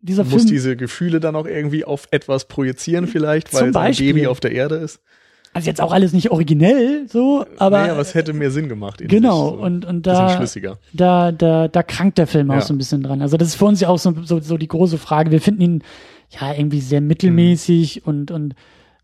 dieser 0.01 0.25
Film. 0.25 0.35
Muss 0.35 0.47
diese 0.47 0.77
Gefühle 0.77 1.21
dann 1.21 1.37
auch 1.37 1.47
irgendwie 1.47 1.85
auf 1.85 2.09
etwas 2.11 2.49
projizieren 2.49 3.07
vielleicht, 3.07 3.53
weil 3.53 3.71
es 3.71 3.77
ein 3.77 3.97
Baby 3.97 4.27
auf 4.27 4.41
der 4.41 4.53
Erde 4.53 4.77
ist? 4.77 5.01
Also 5.53 5.69
jetzt 5.69 5.81
auch 5.81 5.93
alles 5.93 6.13
nicht 6.13 6.31
originell, 6.31 7.07
so, 7.09 7.45
aber. 7.59 7.81
Naja, 7.81 7.97
was 7.97 8.15
hätte 8.15 8.33
mehr 8.33 8.53
Sinn 8.53 8.69
gemacht. 8.69 9.03
Genau, 9.05 9.51
so. 9.51 9.57
und, 9.57 9.85
und 9.85 10.07
da, 10.07 10.41
da, 10.93 11.33
da, 11.33 11.69
da 11.69 11.83
krankt 11.83 12.19
der 12.19 12.29
Film 12.29 12.53
auch 12.53 12.55
ja. 12.55 12.61
so 12.61 12.73
ein 12.73 12.79
bisschen 12.79 13.03
dran. 13.03 13.21
Also 13.21 13.37
das 13.37 13.49
ist 13.49 13.55
für 13.57 13.65
uns 13.65 13.81
ja 13.81 13.89
auch 13.89 13.99
so, 13.99 14.15
so, 14.23 14.39
so 14.39 14.57
die 14.57 14.69
große 14.69 14.97
Frage. 14.97 15.33
Wir 15.33 15.41
finden 15.41 15.61
ihn 15.61 15.83
ja 16.29 16.55
irgendwie 16.55 16.81
sehr 16.81 17.01
mittelmäßig 17.01 17.97
mhm. 17.97 18.09
und, 18.09 18.31
und 18.31 18.55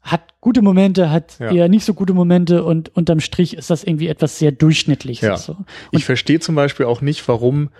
hat 0.06 0.40
gute 0.40 0.62
Momente, 0.62 1.10
hat 1.10 1.38
ja. 1.38 1.50
eher 1.52 1.68
nicht 1.68 1.84
so 1.84 1.94
gute 1.94 2.14
Momente 2.14 2.64
und 2.64 2.94
unterm 2.96 3.20
Strich 3.20 3.56
ist 3.56 3.70
das 3.70 3.84
irgendwie 3.84 4.08
etwas 4.08 4.38
sehr 4.38 4.52
Durchschnittliches. 4.52 5.26
Ja. 5.28 5.36
So. 5.36 5.56
ich 5.90 6.04
verstehe 6.04 6.40
zum 6.40 6.54
Beispiel 6.54 6.86
auch 6.86 7.00
nicht, 7.00 7.26
warum 7.28 7.70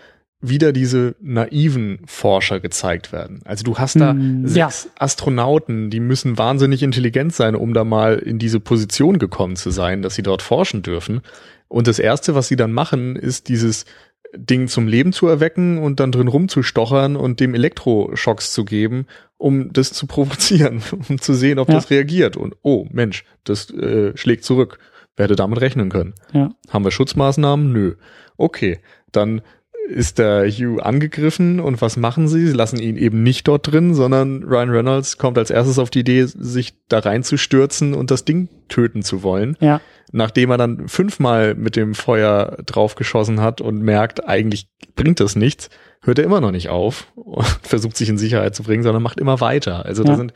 wieder 0.41 0.73
diese 0.73 1.17
naiven 1.21 2.01
Forscher 2.07 2.61
gezeigt 2.61 3.13
werden. 3.13 3.41
Also 3.45 3.65
du 3.65 3.79
hast 3.79 3.97
da 3.97 4.13
mm, 4.13 4.47
sechs 4.47 4.85
ja. 4.85 4.91
Astronauten, 4.99 5.89
die 5.89 6.01
müssen 6.01 6.37
wahnsinnig 6.37 6.83
intelligent 6.83 7.35
sein, 7.35 7.55
um 7.55 7.73
da 7.73 7.85
mal 7.85 8.19
in 8.19 8.39
diese 8.39 8.61
Position 8.61 9.19
gekommen 9.19 9.57
zu 9.57 9.71
sein, 9.71 10.03
dass 10.03 10.15
sie 10.15 10.23
dort 10.23 10.43
forschen 10.43 10.83
dürfen. 10.83 11.23
Und 11.69 11.87
das 11.87 11.99
erste, 11.99 12.35
was 12.35 12.49
sie 12.49 12.57
dann 12.57 12.73
machen, 12.73 13.17
ist 13.17 13.49
dieses 13.49 13.87
Ding 14.35 14.69
zum 14.69 14.89
Leben 14.89 15.13
zu 15.13 15.27
erwecken 15.27 15.79
und 15.79 16.01
dann 16.01 16.13
drin 16.13 16.29
rumzustochern 16.29 17.17
und 17.17 17.41
dem 17.41 17.55
Elektroschocks 17.55 18.53
zu 18.53 18.65
geben, 18.65 19.07
um 19.39 19.73
das 19.73 19.93
zu 19.93 20.07
provozieren, 20.07 20.83
um 21.09 21.21
zu 21.21 21.35
sehen, 21.35 21.59
ob 21.59 21.69
ja. 21.69 21.75
das 21.75 21.91
reagiert. 21.91 22.37
Und 22.37 22.57
oh, 22.63 22.87
Mensch, 22.91 23.25
das 23.45 23.71
äh, 23.71 24.17
schlägt 24.17 24.45
zurück. 24.45 24.79
Werde 25.19 25.35
damit 25.35 25.63
rechnen 25.63 25.89
können. 25.89 26.13
Ja. 26.35 26.51
Haben 26.69 26.85
wir 26.85 26.91
Schutzmaßnahmen? 26.91 27.73
Nö. 27.73 27.95
Okay, 28.37 28.81
dann 29.13 29.41
ist 29.89 30.19
der 30.19 30.49
Hugh 30.51 30.83
angegriffen 30.83 31.61
und 31.61 31.81
was 31.81 31.97
machen 31.97 32.29
sie? 32.29 32.47
Sie 32.47 32.53
lassen 32.53 32.79
ihn 32.79 32.97
eben 32.97 33.23
nicht 33.23 33.47
dort 33.47 33.71
drin, 33.71 33.95
sondern 33.95 34.43
Ryan 34.43 34.71
Reynolds 34.71 35.17
kommt 35.19 35.39
als 35.39 35.51
erstes 35.51 35.79
auf 35.79 35.91
die 35.91 36.01
Idee, 36.01 36.25
sich 36.27 36.75
da 36.89 36.99
reinzustürzen 36.99 37.95
und 37.95 38.11
das 38.11 38.25
Ding 38.25 38.49
töten 38.69 39.03
zu 39.03 39.23
wollen. 39.23 39.57
Ja. 39.61 39.81
Nachdem 40.13 40.51
er 40.51 40.59
dann 40.59 40.89
fünfmal 40.89 41.55
mit 41.55 41.77
dem 41.77 41.95
Feuer 41.95 42.59
draufgeschossen 42.67 43.41
hat 43.41 43.61
und 43.61 43.81
merkt, 43.81 44.29
eigentlich 44.29 44.69
bringt 44.95 45.21
das 45.21 45.37
nichts, 45.37 45.71
hört 46.03 46.19
er 46.19 46.25
immer 46.25 46.41
noch 46.41 46.53
nicht 46.53 46.69
auf 46.69 47.07
und 47.15 47.45
versucht 47.63 47.97
sich 47.97 48.09
in 48.09 48.19
Sicherheit 48.19 48.55
zu 48.55 48.63
bringen, 48.63 48.83
sondern 48.83 49.03
macht 49.03 49.21
immer 49.21 49.41
weiter. 49.41 49.85
Also 49.85 50.03
ja. 50.03 50.11
da 50.11 50.17
sind 50.17 50.33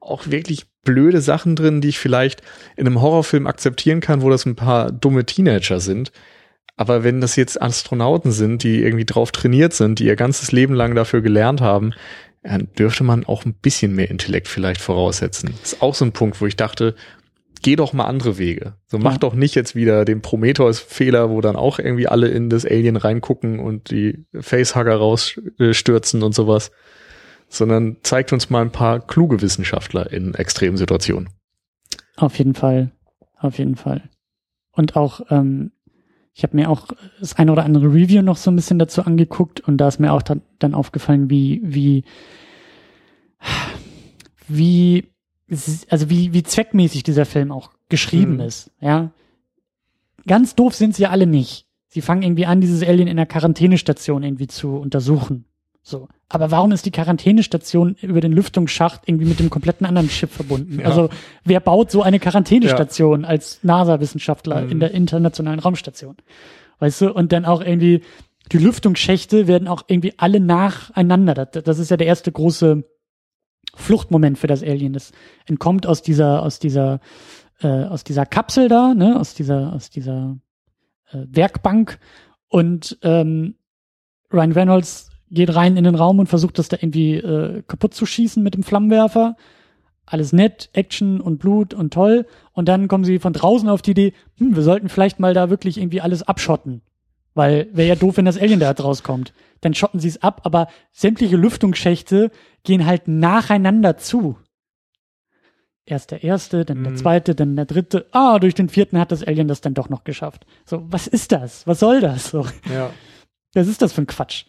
auch 0.00 0.28
wirklich 0.28 0.66
blöde 0.84 1.20
Sachen 1.20 1.56
drin, 1.56 1.80
die 1.80 1.88
ich 1.88 1.98
vielleicht 1.98 2.42
in 2.76 2.86
einem 2.86 3.00
Horrorfilm 3.00 3.46
akzeptieren 3.46 4.00
kann, 4.00 4.22
wo 4.22 4.30
das 4.30 4.46
ein 4.46 4.56
paar 4.56 4.90
dumme 4.90 5.24
Teenager 5.24 5.80
sind. 5.80 6.12
Aber 6.76 7.04
wenn 7.04 7.20
das 7.20 7.36
jetzt 7.36 7.60
Astronauten 7.60 8.32
sind, 8.32 8.62
die 8.62 8.82
irgendwie 8.82 9.04
drauf 9.04 9.30
trainiert 9.30 9.72
sind, 9.72 9.98
die 9.98 10.06
ihr 10.06 10.16
ganzes 10.16 10.52
Leben 10.52 10.74
lang 10.74 10.94
dafür 10.94 11.20
gelernt 11.20 11.60
haben, 11.60 11.92
dann 12.42 12.68
dürfte 12.78 13.04
man 13.04 13.24
auch 13.24 13.44
ein 13.44 13.54
bisschen 13.54 13.94
mehr 13.94 14.10
Intellekt 14.10 14.48
vielleicht 14.48 14.80
voraussetzen. 14.80 15.54
Das 15.60 15.74
ist 15.74 15.82
auch 15.82 15.94
so 15.94 16.04
ein 16.04 16.12
Punkt, 16.12 16.40
wo 16.40 16.46
ich 16.46 16.56
dachte, 16.56 16.94
geh 17.62 17.76
doch 17.76 17.92
mal 17.92 18.04
andere 18.04 18.38
Wege. 18.38 18.74
So 18.86 18.98
mach 18.98 19.12
ja. 19.12 19.18
doch 19.18 19.34
nicht 19.34 19.54
jetzt 19.54 19.74
wieder 19.74 20.04
den 20.04 20.22
Prometheus-Fehler, 20.22 21.30
wo 21.30 21.40
dann 21.40 21.56
auch 21.56 21.78
irgendwie 21.78 22.08
alle 22.08 22.28
in 22.28 22.50
das 22.50 22.66
Alien 22.66 22.96
reingucken 22.96 23.60
und 23.60 23.90
die 23.90 24.26
Facehugger 24.38 24.96
rausstürzen 24.96 26.22
und 26.22 26.34
sowas, 26.34 26.72
sondern 27.48 27.98
zeigt 28.02 28.32
uns 28.32 28.50
mal 28.50 28.62
ein 28.62 28.72
paar 28.72 29.00
kluge 29.06 29.40
Wissenschaftler 29.40 30.12
in 30.12 30.34
extremen 30.34 30.76
Situationen. 30.76 31.28
Auf 32.16 32.38
jeden 32.38 32.54
Fall, 32.54 32.90
auf 33.38 33.58
jeden 33.58 33.76
Fall. 33.76 34.08
Und 34.72 34.96
auch 34.96 35.20
ähm, 35.30 35.72
ich 36.34 36.42
habe 36.42 36.56
mir 36.56 36.70
auch 36.70 36.88
das 37.20 37.36
eine 37.36 37.52
oder 37.52 37.64
andere 37.64 37.86
Review 37.86 38.22
noch 38.22 38.36
so 38.36 38.50
ein 38.50 38.56
bisschen 38.56 38.78
dazu 38.78 39.02
angeguckt 39.02 39.60
und 39.60 39.76
da 39.76 39.88
ist 39.88 40.00
mir 40.00 40.12
auch 40.12 40.22
dann, 40.22 40.74
aufgefallen, 40.74 41.28
wie, 41.28 41.60
wie, 41.62 42.04
wie, 44.48 45.04
also 45.90 46.08
wie, 46.08 46.32
wie 46.32 46.42
zweckmäßig 46.42 47.02
dieser 47.02 47.26
Film 47.26 47.52
auch 47.52 47.72
geschrieben 47.88 48.34
mhm. 48.34 48.40
ist, 48.40 48.70
ja. 48.80 49.10
Ganz 50.26 50.54
doof 50.54 50.74
sind 50.74 50.94
sie 50.94 51.02
ja 51.02 51.10
alle 51.10 51.26
nicht. 51.26 51.66
Sie 51.88 52.00
fangen 52.00 52.22
irgendwie 52.22 52.46
an, 52.46 52.60
dieses 52.60 52.82
Alien 52.82 53.08
in 53.08 53.16
der 53.16 53.26
Quarantänestation 53.26 54.22
irgendwie 54.22 54.46
zu 54.46 54.76
untersuchen. 54.76 55.44
So. 55.82 56.08
Aber 56.28 56.50
warum 56.50 56.70
ist 56.72 56.86
die 56.86 56.92
Quarantänestation 56.92 57.96
über 58.00 58.20
den 58.20 58.32
Lüftungsschacht 58.32 59.02
irgendwie 59.06 59.26
mit 59.26 59.40
dem 59.40 59.50
kompletten 59.50 59.84
anderen 59.84 60.08
Schiff 60.08 60.30
verbunden? 60.30 60.80
Ja. 60.80 60.86
Also 60.86 61.10
wer 61.44 61.60
baut 61.60 61.90
so 61.90 62.02
eine 62.02 62.20
Quarantänestation 62.20 63.22
ja. 63.22 63.28
als 63.28 63.58
NASA-Wissenschaftler 63.62 64.62
mhm. 64.62 64.70
in 64.70 64.80
der 64.80 64.92
internationalen 64.92 65.58
Raumstation? 65.58 66.16
Weißt 66.78 67.00
du? 67.00 67.12
Und 67.12 67.32
dann 67.32 67.44
auch 67.44 67.60
irgendwie 67.60 68.02
die 68.52 68.58
Lüftungsschächte 68.58 69.46
werden 69.46 69.68
auch 69.68 69.84
irgendwie 69.88 70.14
alle 70.18 70.40
nacheinander. 70.40 71.34
Das, 71.34 71.64
das 71.64 71.78
ist 71.78 71.90
ja 71.90 71.96
der 71.96 72.06
erste 72.06 72.30
große 72.30 72.84
Fluchtmoment 73.74 74.38
für 74.38 74.46
das 74.46 74.62
Alien. 74.62 74.92
Das 74.92 75.12
entkommt 75.46 75.86
aus 75.86 76.02
dieser 76.02 76.42
aus 76.42 76.58
dieser 76.58 77.00
äh, 77.60 77.84
aus 77.84 78.04
dieser 78.04 78.26
Kapsel 78.26 78.68
da, 78.68 78.94
ne, 78.94 79.18
aus 79.18 79.34
dieser 79.34 79.72
aus 79.72 79.90
dieser 79.90 80.36
äh, 81.10 81.24
Werkbank 81.28 81.98
und 82.48 82.98
ähm, 83.02 83.56
Ryan 84.32 84.52
Reynolds 84.52 85.11
geht 85.32 85.54
rein 85.54 85.76
in 85.76 85.84
den 85.84 85.94
Raum 85.94 86.18
und 86.18 86.28
versucht 86.28 86.58
das 86.58 86.68
da 86.68 86.76
irgendwie 86.80 87.14
äh, 87.14 87.62
kaputt 87.66 87.94
zu 87.94 88.06
schießen 88.06 88.42
mit 88.42 88.54
dem 88.54 88.62
Flammenwerfer. 88.62 89.36
Alles 90.04 90.32
nett, 90.32 90.68
Action 90.72 91.20
und 91.20 91.38
Blut 91.38 91.74
und 91.74 91.92
toll. 91.92 92.26
Und 92.52 92.68
dann 92.68 92.88
kommen 92.88 93.04
sie 93.04 93.18
von 93.18 93.32
draußen 93.32 93.68
auf 93.68 93.82
die 93.82 93.92
Idee, 93.92 94.12
hm, 94.38 94.54
wir 94.54 94.62
sollten 94.62 94.88
vielleicht 94.88 95.20
mal 95.20 95.32
da 95.32 95.48
wirklich 95.48 95.78
irgendwie 95.78 96.00
alles 96.00 96.22
abschotten. 96.22 96.82
Weil 97.34 97.68
wäre 97.72 97.88
ja 97.88 97.94
doof, 97.94 98.18
wenn 98.18 98.26
das 98.26 98.38
Alien 98.38 98.60
da 98.60 98.70
rauskommt. 98.70 99.32
Dann 99.62 99.74
schotten 99.74 100.00
sie 100.00 100.08
es 100.08 100.22
ab, 100.22 100.42
aber 100.44 100.68
sämtliche 100.92 101.36
Lüftungsschächte 101.36 102.30
gehen 102.62 102.84
halt 102.84 103.08
nacheinander 103.08 103.96
zu. 103.96 104.36
Erst 105.86 106.10
der 106.10 106.22
erste, 106.22 106.64
dann 106.64 106.82
der 106.82 106.92
mhm. 106.92 106.96
zweite, 106.96 107.34
dann 107.34 107.56
der 107.56 107.64
dritte. 107.64 108.06
Ah, 108.12 108.38
durch 108.38 108.54
den 108.54 108.68
vierten 108.68 108.98
hat 108.98 109.10
das 109.10 109.24
Alien 109.24 109.48
das 109.48 109.62
dann 109.62 109.74
doch 109.74 109.88
noch 109.88 110.04
geschafft. 110.04 110.46
So, 110.64 110.84
was 110.90 111.06
ist 111.06 111.32
das? 111.32 111.66
Was 111.66 111.80
soll 111.80 112.00
das? 112.00 112.30
So. 112.30 112.46
Ja. 112.72 112.90
Was 113.54 113.66
ist 113.66 113.82
das 113.82 113.92
für 113.92 114.02
ein 114.02 114.06
Quatsch? 114.06 114.44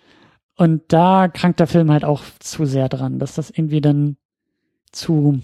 Und 0.56 0.84
da 0.89 1.28
krankt 1.28 1.60
der 1.60 1.68
Film 1.68 1.91
halt 1.91 2.06
auch 2.06 2.22
zu 2.39 2.66
sehr 2.66 2.89
dran, 2.89 3.20
dass 3.20 3.36
das 3.36 3.49
irgendwie 3.49 3.82
dann 3.82 4.18
zu, 4.91 5.39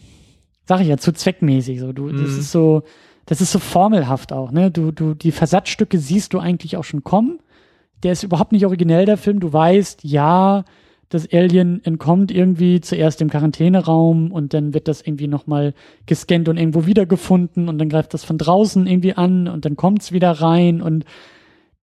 sag 0.66 0.82
ich 0.82 0.88
ja, 0.88 0.97
zu 0.97 1.12
zweckmäßig 1.12 1.80
so. 1.80 1.93
Du, 1.93 2.03
mhm. 2.03 2.24
das 2.24 2.38
ist 2.38 2.51
so, 2.51 2.84
das 3.26 3.41
ist 3.41 3.51
so 3.51 3.60
formelhaft 3.60 4.34
auch, 4.34 4.51
ne? 4.51 4.72
Du, 4.72 4.91
du, 4.91 5.14
die 5.16 5.32
Versatzstücke 5.32 5.97
siehst 5.97 6.34
du 6.34 6.39
eigentlich 6.39 6.78
auch 6.78 6.84
schon 6.84 7.03
kommen. 7.03 7.39
Der 8.03 8.12
ist 8.12 8.24
überhaupt 8.24 8.51
nicht 8.51 8.66
originell, 8.66 9.05
der 9.05 9.18
Film. 9.18 9.39
Du 9.39 9.51
weißt, 9.51 10.03
ja, 10.03 10.64
das 11.10 11.28
Alien 11.34 11.84
entkommt 11.84 12.32
irgendwie 12.32 12.82
zuerst 12.82 13.20
im 13.22 13.32
Quarantäneraum 13.32 14.32
und 14.32 14.53
dann 14.53 14.76
wird 14.76 14.88
das 14.88 15.01
irgendwie 15.01 15.28
nochmal 15.28 15.74
gescannt 16.05 16.47
und 16.47 16.57
irgendwo 16.57 16.86
wiedergefunden 16.86 17.68
und 17.68 17.80
dann 17.80 17.89
greift 17.89 18.14
das 18.14 18.24
von 18.24 18.38
draußen 18.38 18.86
irgendwie 18.86 19.16
an 19.16 19.47
und 19.47 19.66
dann 19.66 19.76
kommt's 19.76 20.12
wieder 20.12 20.32
rein 20.32 20.82
und 20.82 21.05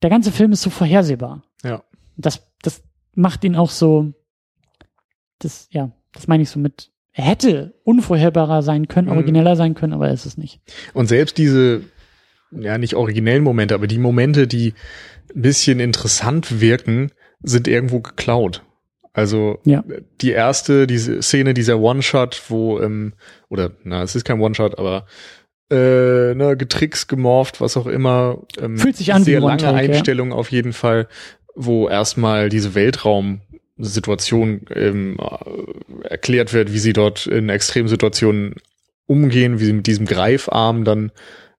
der 0.04 0.12
ganze 0.12 0.32
Film 0.32 0.52
ist 0.52 0.62
so 0.62 0.70
vorhersehbar. 0.70 1.42
Ja. 1.64 1.84
Das, 2.18 2.48
das 2.62 2.84
macht 3.16 3.44
ihn 3.44 3.56
auch 3.56 3.72
so, 3.72 4.14
das, 5.40 5.68
ja, 5.72 5.92
das 6.14 6.28
meine 6.28 6.44
ich 6.44 6.50
so 6.50 6.60
mit, 6.60 6.92
er 7.14 7.26
hätte 7.26 7.74
unvorherbarer 7.84 8.62
sein 8.62 8.88
können, 8.88 9.08
mhm. 9.08 9.14
origineller 9.14 9.56
sein 9.56 9.74
können, 9.74 9.94
aber 9.94 10.08
er 10.08 10.14
ist 10.14 10.26
es 10.26 10.38
nicht. 10.38 10.62
Und 10.94 11.08
selbst 11.08 11.38
diese, 11.38 11.82
ja, 12.52 12.78
nicht 12.78 12.96
originellen 12.96 13.44
Momente, 13.44 13.74
aber 13.74 13.88
die 13.88 13.98
Momente, 13.98 14.48
die 14.48 14.74
ein 15.34 15.42
bisschen 15.42 15.80
interessant 15.80 16.62
wirken, 16.62 17.12
sind 17.42 17.68
irgendwo 17.68 18.00
geklaut. 18.00 18.64
Also 19.14 19.60
ja. 19.64 19.84
die 20.20 20.32
erste, 20.32 20.88
diese 20.88 21.22
Szene, 21.22 21.54
dieser 21.54 21.80
One-Shot, 21.80 22.44
wo, 22.50 22.82
ähm, 22.82 23.14
oder 23.50 23.72
na, 23.84 24.04
es 24.04 24.14
ist 24.16 24.26
kein 24.26 24.42
One-Shot, 24.42 24.78
aber 24.78 25.06
äh, 25.72 26.36
ne, 26.36 26.56
getrickst, 26.58 27.08
gemorpht, 27.08 27.62
was 27.62 27.78
auch 27.78 27.88
immer. 27.88 28.44
Ähm, 28.60 28.78
Fühlt 28.78 28.98
sich 28.98 29.14
an 29.14 29.24
sehr 29.24 29.40
wie 29.40 29.46
lange 29.46 29.64
One-Take, 29.64 29.88
ja. 29.88 29.94
Einstellung 29.94 30.34
auf 30.34 30.52
jeden 30.52 30.74
Fall, 30.74 31.08
wo 31.56 31.88
erstmal 31.90 32.50
diese 32.50 32.76
Weltraum-Situation 33.78 34.62
ähm, 34.74 35.18
äh, 35.20 36.08
erklärt 36.08 36.54
wird, 36.54 36.74
wie 36.74 36.80
sie 36.80 36.94
dort 36.94 37.28
in 37.28 37.50
Extremsituationen 37.50 38.56
umgehen, 39.08 39.60
wie 39.60 39.66
sie 39.66 39.74
mit 39.74 39.88
diesem 39.88 40.06
Greifarm 40.06 40.84
dann, 40.84 41.12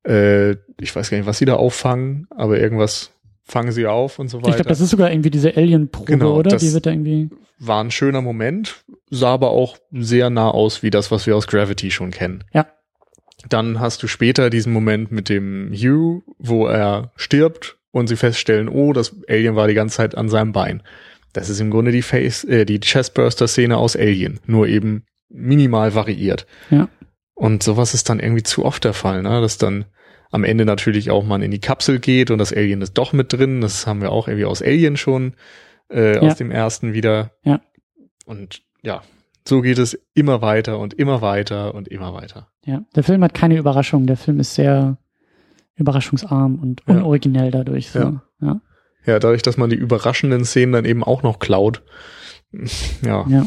äh, 0.07 0.53
ich 0.81 0.95
weiß 0.95 1.11
gar 1.11 1.19
nicht, 1.19 1.27
was 1.27 1.39
sie 1.39 1.45
da 1.45 1.55
auffangen, 1.55 2.27
aber 2.31 2.59
irgendwas 2.59 3.13
fangen 3.45 3.71
sie 3.73 3.87
auf 3.87 4.19
und 4.19 4.29
so 4.29 4.39
weiter. 4.39 4.49
Ich 4.51 4.55
glaube, 4.57 4.69
das 4.71 4.81
ist 4.81 4.91
sogar 4.91 5.11
irgendwie 5.11 5.31
diese 5.31 5.57
Alien-Probe, 5.57 6.11
Genau, 6.13 6.37
oder? 6.37 6.51
das- 6.51 6.63
Die 6.63 6.73
wird 6.73 6.87
da 6.87 6.91
irgendwie. 6.91 7.31
War 7.59 7.83
ein 7.83 7.91
schöner 7.91 8.21
Moment, 8.21 8.85
sah 9.09 9.33
aber 9.33 9.51
auch 9.51 9.79
sehr 9.91 10.29
nah 10.29 10.51
aus 10.51 10.83
wie 10.83 10.91
das, 10.91 11.11
was 11.11 11.27
wir 11.27 11.35
aus 11.37 11.47
Gravity 11.47 11.91
schon 11.91 12.11
kennen. 12.11 12.45
Ja. 12.53 12.67
Dann 13.49 13.81
hast 13.81 14.03
du 14.03 14.09
später 14.09 14.51
diesen 14.51 14.73
Moment 14.75 15.11
mit 15.13 15.29
dem 15.31 15.73
Hugh, 15.73 16.23
wo 16.39 16.67
er 16.67 17.13
stirbt 17.17 17.76
und 17.97 18.07
sie 18.09 18.17
feststellen, 18.17 18.69
oh, 18.69 18.93
das 18.93 19.15
Alien 19.29 19.57
war 19.57 19.69
die 19.69 19.75
ganze 19.75 19.97
Zeit 19.97 20.17
an 20.17 20.29
seinem 20.29 20.53
Bein. 20.53 20.83
Das 21.33 21.49
ist 21.49 21.61
im 21.61 21.71
Grunde 21.71 21.93
die 21.93 22.03
Face, 22.03 22.45
äh, 22.45 22.65
die 22.65 22.81
Chestburster-Szene 22.81 23.77
aus 23.77 23.97
Alien, 23.97 24.41
nur 24.47 24.69
eben 24.69 25.05
minimal 25.29 25.95
variiert. 25.95 26.47
Ja. 26.71 26.89
Und 27.35 27.63
sowas 27.63 27.95
ist 27.95 28.09
dann 28.09 28.21
irgendwie 28.21 28.43
zu 28.43 28.65
oft 28.65 28.85
der 28.85 28.95
Fall, 28.95 29.23
ne? 29.23 29.41
dass 29.41 29.59
dann 29.59 29.85
am 30.31 30.45
Ende 30.45 30.65
natürlich 30.65 31.11
auch 31.11 31.25
man 31.25 31.43
in 31.43 31.51
die 31.51 31.61
Kapsel 31.61 31.99
geht 31.99 32.31
und 32.31 32.39
das 32.39 32.53
Alien 32.53 32.83
ist 32.83 32.95
doch 32.95 33.13
mit 33.13 33.33
drin. 33.33 33.61
Das 33.61 33.87
haben 33.87 34.01
wir 34.01 34.11
auch 34.13 34.29
irgendwie 34.29 34.47
aus 34.47 34.63
Alien 34.63 34.97
schon, 34.97 35.35
äh, 35.91 36.15
Ja. 36.17 36.21
aus 36.23 36.37
dem 36.37 36.51
ersten 36.51 36.93
wieder. 36.95 37.33
Ja. 37.45 37.61
Und 38.25 38.63
ja, 38.83 39.03
so 39.47 39.61
geht 39.61 39.79
es 39.79 39.99
immer 40.15 40.43
weiter 40.43 40.79
und 40.79 40.95
immer 40.95 41.21
weiter 41.23 41.75
und 41.75 41.89
immer 41.89 42.13
weiter. 42.15 42.49
Ja. 42.65 42.83
Der 42.95 43.05
Film 43.05 43.23
hat 43.23 43.35
keine 43.35 43.57
Überraschung. 43.57 44.07
Der 44.07 44.17
Film 44.17 44.41
ist 44.41 44.55
sehr 44.55 44.99
überraschungsarm 45.77 46.59
und 46.59 46.87
unoriginell 46.87 47.51
dadurch. 47.51 47.91
So. 47.91 47.99
Ja. 47.99 48.23
Ja. 48.41 48.61
Ja, 49.05 49.19
dadurch, 49.21 49.43
dass 49.43 49.57
man 49.57 49.71
die 49.71 49.77
überraschenden 49.77 50.45
Szenen 50.45 50.73
dann 50.73 50.85
eben 50.85 51.05
auch 51.05 51.23
noch 51.23 51.39
klaut, 51.39 51.83
ja, 53.03 53.25
Ja. 53.29 53.47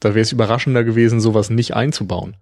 da 0.00 0.10
wäre 0.10 0.20
es 0.20 0.30
überraschender 0.32 0.84
gewesen, 0.84 1.18
sowas 1.20 1.50
nicht 1.50 1.74
einzubauen. 1.74 2.36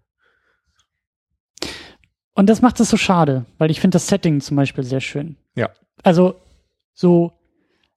Und 2.35 2.51
das 2.51 2.63
macht 2.63 2.81
es 2.81 2.91
so 2.91 2.97
schade, 2.97 3.47
weil 3.59 3.71
ich 3.71 3.81
finde 3.81 3.95
das 3.97 4.09
Setting 4.09 4.41
zum 4.41 4.57
Beispiel 4.57 4.85
sehr 4.85 5.01
schön. 5.01 5.37
Ja. 5.55 5.71
Also 6.03 6.35
so, 6.93 7.33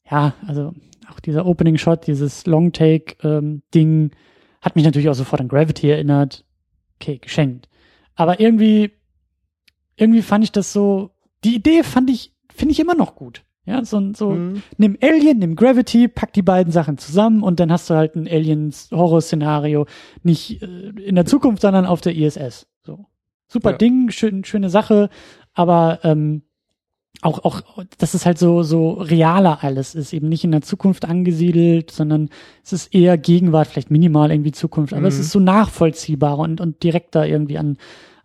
ja, 0.09 0.33
also 0.45 0.73
auch 1.11 1.19
dieser 1.19 1.45
Opening 1.45 1.77
Shot, 1.77 2.05
dieses 2.07 2.45
Long 2.45 2.71
Take 2.71 3.15
ähm, 3.27 3.63
Ding 3.73 4.11
hat 4.61 4.75
mich 4.75 4.85
natürlich 4.85 5.09
auch 5.09 5.13
sofort 5.15 5.41
an 5.41 5.47
Gravity 5.47 5.89
erinnert. 5.89 6.45
Okay, 6.99 7.17
geschenkt. 7.17 7.67
Aber 8.15 8.39
irgendwie, 8.39 8.91
irgendwie 9.97 10.21
fand 10.21 10.43
ich 10.45 10.51
das 10.53 10.71
so, 10.71 11.11
die 11.43 11.55
Idee 11.55 11.83
fand 11.83 12.09
ich, 12.09 12.31
finde 12.53 12.71
ich 12.71 12.79
immer 12.79 12.95
noch 12.95 13.15
gut. 13.15 13.43
Ja, 13.65 13.83
so, 13.83 14.13
so, 14.13 14.29
Mhm. 14.31 14.63
nimm 14.77 14.97
Alien, 15.01 15.39
nimm 15.39 15.55
Gravity, 15.57 16.07
pack 16.07 16.31
die 16.31 16.41
beiden 16.41 16.71
Sachen 16.71 16.97
zusammen 16.97 17.43
und 17.43 17.59
dann 17.59 17.69
hast 17.69 17.89
du 17.89 17.95
halt 17.95 18.15
ein 18.15 18.25
Aliens-Horror-Szenario, 18.25 19.85
nicht 20.23 20.61
äh, 20.61 20.65
in 21.03 21.15
der 21.15 21.25
Zukunft, 21.25 21.61
sondern 21.61 21.85
auf 21.85 22.01
der 22.01 22.15
ISS. 22.15 22.67
So. 22.83 23.05
Super 23.47 23.71
Ja. 23.71 23.77
Ding, 23.77 24.09
schön, 24.11 24.43
schöne 24.45 24.69
Sache, 24.69 25.09
aber 25.53 25.99
ähm, 26.03 26.43
auch, 27.21 27.39
auch, 27.45 27.61
dass 27.97 28.13
es 28.13 28.25
halt 28.25 28.37
so, 28.37 28.61
so 28.63 28.91
realer 28.91 29.63
alles 29.63 29.95
ist, 29.95 30.13
eben 30.13 30.29
nicht 30.29 30.43
in 30.43 30.51
der 30.51 30.61
Zukunft 30.61 31.03
angesiedelt, 31.05 31.89
sondern 31.91 32.29
es 32.63 32.73
ist 32.73 32.93
eher 32.93 33.17
Gegenwart, 33.17 33.67
vielleicht 33.67 33.89
minimal 33.91 34.31
irgendwie 34.31 34.51
Zukunft, 34.51 34.93
aber 34.93 35.07
es 35.07 35.15
Mhm. 35.15 35.21
ist 35.21 35.31
so 35.31 35.39
nachvollziehbar 35.39 36.37
und, 36.37 36.61
und 36.61 36.83
direkter 36.83 37.27
irgendwie 37.27 37.57
an, 37.57 37.77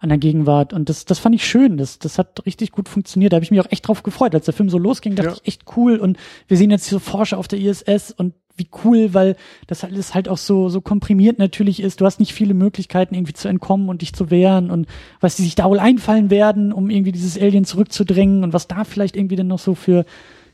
an 0.03 0.09
der 0.11 0.19
Gegenwart. 0.19 0.73
Und 0.73 0.89
das, 0.89 1.05
das 1.05 1.19
fand 1.19 1.35
ich 1.35 1.47
schön. 1.47 1.77
Das, 1.79 1.99
das 1.99 2.19
hat 2.19 2.45
richtig 2.45 2.73
gut 2.73 2.89
funktioniert. 2.89 3.33
Da 3.33 3.37
habe 3.37 3.45
ich 3.45 3.51
mich 3.51 3.61
auch 3.61 3.71
echt 3.71 3.87
drauf 3.89 4.03
gefreut. 4.03 4.35
Als 4.35 4.45
der 4.45 4.55
Film 4.55 4.69
so 4.69 4.79
losging, 4.79 5.15
dachte 5.15 5.31
Ja. 5.31 5.37
ich 5.43 5.47
echt 5.49 5.63
cool. 5.77 5.97
Und 5.97 6.19
wir 6.49 6.57
sehen 6.57 6.71
jetzt 6.71 6.87
so 6.87 6.99
Forscher 6.99 7.39
auf 7.39 7.49
der 7.49 7.61
ISS 7.61 8.11
und 8.11 8.35
wie 8.57 8.69
cool, 8.85 9.15
weil 9.15 9.37
das 9.67 9.83
alles 9.83 10.13
halt 10.15 10.29
auch 10.29 10.37
so, 10.37 10.69
so 10.69 10.83
komprimiert 10.83 11.39
natürlich 11.39 11.81
ist. 11.81 12.01
Du 12.03 12.05
hast 12.05 12.21
nicht 12.21 12.35
viele 12.35 12.53
Möglichkeiten, 12.53 13.15
irgendwie 13.15 13.33
zu 13.33 13.49
entkommen 13.49 13.89
und 13.89 14.03
dich 14.03 14.13
zu 14.13 14.31
wehren 14.31 14.71
und 14.71 14.87
was 15.21 15.37
die 15.37 15.43
sich 15.43 15.55
da 15.55 15.65
wohl 15.71 15.79
einfallen 15.79 16.29
werden, 16.29 16.71
um 16.73 16.91
irgendwie 16.91 17.13
dieses 17.13 17.39
Alien 17.41 17.65
zurückzudrängen 17.65 18.45
und 18.45 18.53
was 18.53 18.69
da 18.69 18.85
vielleicht 18.85 19.17
irgendwie 19.17 19.37
dann 19.37 19.47
noch 19.47 19.59
so 19.59 19.75
für 19.75 20.05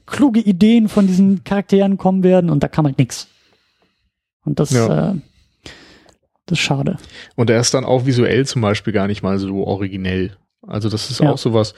kluge 0.06 0.38
Ideen 0.40 0.88
von 0.88 1.08
diesen 1.08 1.42
Charakteren 1.42 1.96
kommen 1.96 2.22
werden. 2.22 2.50
Und 2.50 2.62
da 2.62 2.68
kam 2.68 2.84
halt 2.86 2.98
nix. 2.98 3.26
Und 4.44 4.60
das, 4.60 4.70
Ja. 4.70 5.10
äh, 5.10 5.14
das 6.48 6.58
ist 6.58 6.64
schade. 6.64 6.96
Und 7.36 7.50
er 7.50 7.60
ist 7.60 7.74
dann 7.74 7.84
auch 7.84 8.06
visuell 8.06 8.44
zum 8.46 8.62
Beispiel 8.62 8.92
gar 8.92 9.06
nicht 9.06 9.22
mal 9.22 9.38
so 9.38 9.64
originell. 9.64 10.36
Also 10.66 10.88
das 10.88 11.10
ist 11.10 11.20
Ja. 11.20 11.30
auch 11.30 11.38
sowas, 11.38 11.74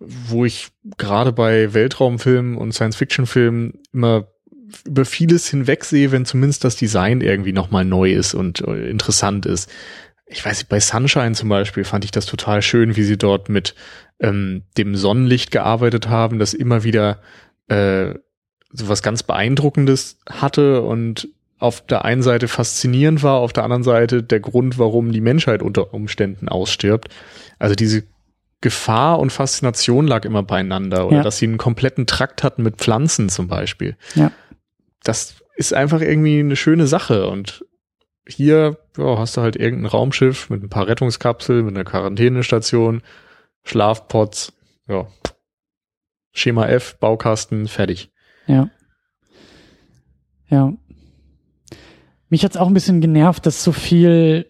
wo 0.00 0.44
ich 0.44 0.68
gerade 0.96 1.32
bei 1.32 1.74
Weltraumfilmen 1.74 2.56
und 2.56 2.72
Science-Fiction-Filmen 2.72 3.74
immer 3.92 4.28
über 4.86 5.04
vieles 5.04 5.48
hinwegsehe, 5.48 6.12
wenn 6.12 6.24
zumindest 6.26 6.62
das 6.64 6.76
Design 6.76 7.20
irgendwie 7.20 7.52
nochmal 7.52 7.84
neu 7.84 8.12
ist 8.12 8.34
und 8.34 8.60
äh, 8.60 8.88
interessant 8.90 9.46
ist. 9.46 9.70
Ich 10.26 10.44
weiß 10.44 10.58
nicht, 10.58 10.68
bei 10.68 10.78
Sunshine 10.78 11.32
zum 11.34 11.48
Beispiel 11.48 11.84
fand 11.84 12.04
ich 12.04 12.10
das 12.10 12.26
total 12.26 12.60
schön, 12.62 12.94
wie 12.96 13.02
sie 13.02 13.16
dort 13.16 13.48
mit 13.48 13.74
ähm, 14.20 14.62
dem 14.76 14.94
Sonnenlicht 14.94 15.50
gearbeitet 15.50 16.08
haben, 16.08 16.38
das 16.38 16.52
immer 16.52 16.84
wieder 16.84 17.20
äh, 17.68 18.14
so 18.70 18.88
was 18.88 19.02
ganz 19.02 19.22
Beeindruckendes 19.22 20.18
hatte 20.28 20.82
und 20.82 21.28
auf 21.58 21.84
der 21.86 22.04
einen 22.04 22.22
Seite 22.22 22.48
faszinierend 22.48 23.22
war, 23.22 23.38
auf 23.38 23.52
der 23.52 23.64
anderen 23.64 23.82
Seite 23.82 24.22
der 24.22 24.40
Grund, 24.40 24.78
warum 24.78 25.12
die 25.12 25.20
Menschheit 25.20 25.62
unter 25.62 25.92
Umständen 25.92 26.48
ausstirbt. 26.48 27.08
Also 27.58 27.74
diese 27.74 28.04
Gefahr 28.60 29.18
und 29.18 29.30
Faszination 29.30 30.06
lag 30.06 30.24
immer 30.24 30.42
beieinander 30.42 31.06
oder 31.06 31.18
Ja. 31.18 31.22
dass 31.22 31.38
sie 31.38 31.46
einen 31.46 31.58
kompletten 31.58 32.06
Trakt 32.06 32.42
hatten 32.42 32.62
mit 32.62 32.76
Pflanzen 32.76 33.28
zum 33.28 33.48
Beispiel. 33.48 33.96
Ja. 34.14 34.32
Das 35.02 35.36
ist 35.56 35.74
einfach 35.74 36.00
irgendwie 36.00 36.40
eine 36.40 36.56
schöne 36.56 36.86
Sache 36.86 37.28
und 37.28 37.64
hier 38.26 38.76
ja, 38.96 39.18
hast 39.18 39.36
du 39.36 39.40
halt 39.40 39.56
irgendein 39.56 39.86
Raumschiff 39.86 40.50
mit 40.50 40.62
ein 40.62 40.68
paar 40.68 40.86
Rettungskapseln, 40.86 41.64
mit 41.64 41.74
einer 41.74 41.84
Quarantänestation, 41.84 43.02
Schlafpots, 43.64 44.52
ja. 44.88 45.06
Schema 46.32 46.66
F, 46.68 46.98
Baukasten, 46.98 47.66
fertig. 47.68 48.10
Ja. 48.46 48.70
Ja. 50.48 50.72
Mich 52.28 52.44
hat's 52.44 52.56
auch 52.56 52.68
ein 52.68 52.74
bisschen 52.74 53.00
genervt, 53.00 53.46
dass 53.46 53.64
so 53.64 53.72
viel, 53.72 54.46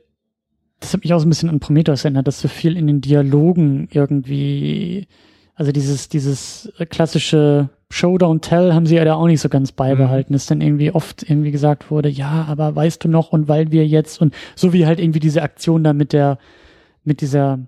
das 0.80 0.94
hat 0.94 1.02
mich 1.02 1.14
auch 1.14 1.20
so 1.20 1.26
ein 1.26 1.30
bisschen 1.30 1.48
an 1.48 1.60
Prometheus 1.60 2.04
erinnert, 2.04 2.26
dass 2.26 2.40
so 2.40 2.48
viel 2.48 2.76
in 2.76 2.86
den 2.86 3.00
Dialogen 3.00 3.88
irgendwie, 3.92 5.06
also 5.54 5.72
dieses, 5.72 6.08
dieses 6.08 6.72
klassische 6.90 7.70
Show, 7.90 8.16
don't 8.16 8.40
tell 8.40 8.74
haben 8.74 8.86
sie 8.86 8.96
ja 8.96 9.04
da 9.04 9.14
auch 9.14 9.26
nicht 9.26 9.40
so 9.40 9.48
ganz 9.48 9.72
beibehalten, 9.72 10.34
dass 10.34 10.46
dann 10.46 10.60
irgendwie 10.60 10.90
oft 10.90 11.22
irgendwie 11.22 11.52
gesagt 11.52 11.90
wurde, 11.90 12.08
ja, 12.08 12.44
aber 12.48 12.76
weißt 12.76 13.02
du 13.04 13.08
noch 13.08 13.32
und 13.32 13.48
weil 13.48 13.72
wir 13.72 13.86
jetzt 13.86 14.20
und 14.20 14.34
so 14.56 14.72
wie 14.72 14.84
halt 14.84 15.00
irgendwie 15.00 15.20
diese 15.20 15.42
Aktion 15.42 15.84
da 15.84 15.94
mit 15.94 16.12
der, 16.12 16.38
mit 17.04 17.22
dieser 17.22 17.60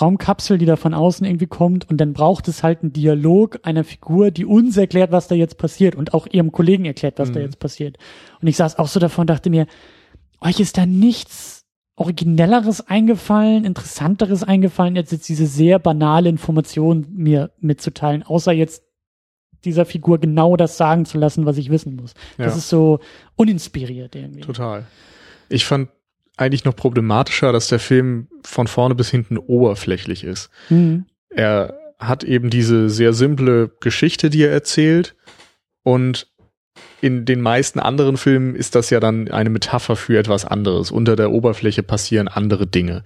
Raumkapsel, 0.00 0.58
die 0.58 0.66
da 0.66 0.76
von 0.76 0.92
außen 0.94 1.24
irgendwie 1.26 1.46
kommt 1.46 1.88
und 1.88 1.98
dann 1.98 2.12
braucht 2.14 2.48
es 2.48 2.62
halt 2.62 2.82
einen 2.82 2.92
Dialog 2.92 3.60
einer 3.62 3.84
Figur, 3.84 4.30
die 4.30 4.44
uns 4.44 4.76
erklärt, 4.76 5.12
was 5.12 5.28
da 5.28 5.34
jetzt 5.34 5.56
passiert 5.58 5.94
und 5.94 6.14
auch 6.14 6.26
ihrem 6.26 6.50
Kollegen 6.52 6.84
erklärt, 6.84 7.18
was 7.18 7.30
da 7.30 7.38
Mhm. 7.38 7.44
jetzt 7.46 7.58
passiert. 7.60 7.96
Und 8.40 8.48
ich 8.48 8.56
saß 8.56 8.78
auch 8.78 8.88
so 8.88 8.98
davon 8.98 9.22
und 9.22 9.30
dachte 9.30 9.50
mir, 9.50 9.66
euch 10.40 10.58
ist 10.60 10.76
da 10.78 10.84
nichts 10.86 11.64
Originelleres 11.96 12.88
eingefallen, 12.88 13.64
Interessanteres 13.64 14.42
eingefallen, 14.42 14.96
als 14.96 15.12
jetzt 15.12 15.28
diese 15.28 15.46
sehr 15.46 15.78
banale 15.78 16.28
Information 16.28 17.06
mir 17.12 17.52
mitzuteilen, 17.60 18.24
außer 18.24 18.50
jetzt 18.50 18.82
dieser 19.64 19.86
Figur 19.86 20.18
genau 20.18 20.56
das 20.56 20.76
sagen 20.76 21.04
zu 21.06 21.18
lassen, 21.18 21.46
was 21.46 21.56
ich 21.56 21.70
wissen 21.70 21.94
muss. 21.94 22.14
Das 22.36 22.52
Ja. 22.54 22.58
ist 22.58 22.68
so 22.68 22.98
uninspiriert 23.36 24.16
irgendwie. 24.16 24.40
Total. 24.40 24.86
Ich 25.48 25.64
fand 25.64 25.88
eigentlich 26.36 26.64
noch 26.64 26.76
problematischer, 26.76 27.52
dass 27.52 27.68
der 27.68 27.78
Film 27.78 28.28
von 28.42 28.66
vorne 28.66 28.94
bis 28.94 29.10
hinten 29.10 29.38
oberflächlich 29.38 30.24
ist. 30.24 30.50
Mhm. 30.68 31.06
Er 31.30 31.78
hat 31.98 32.24
eben 32.24 32.50
diese 32.50 32.90
sehr 32.90 33.12
simple 33.12 33.70
Geschichte, 33.80 34.30
die 34.30 34.42
er 34.42 34.52
erzählt 34.52 35.14
und 35.82 36.28
in 37.00 37.24
den 37.24 37.40
meisten 37.40 37.78
anderen 37.78 38.16
Filmen 38.16 38.54
ist 38.56 38.74
das 38.74 38.90
ja 38.90 38.98
dann 38.98 39.30
eine 39.30 39.50
Metapher 39.50 39.94
für 39.94 40.18
etwas 40.18 40.44
anderes. 40.44 40.90
Unter 40.90 41.16
der 41.16 41.30
Oberfläche 41.30 41.82
passieren 41.82 42.28
andere 42.28 42.66
Dinge. 42.66 43.04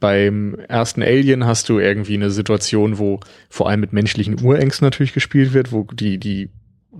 Beim 0.00 0.54
ersten 0.68 1.02
Alien 1.02 1.46
hast 1.46 1.68
du 1.68 1.78
irgendwie 1.78 2.14
eine 2.14 2.30
Situation, 2.30 2.98
wo 2.98 3.20
vor 3.48 3.68
allem 3.68 3.80
mit 3.80 3.92
menschlichen 3.92 4.40
Urängsten 4.40 4.86
natürlich 4.86 5.14
gespielt 5.14 5.54
wird, 5.54 5.72
wo 5.72 5.84
die, 5.84 6.18
die 6.18 6.50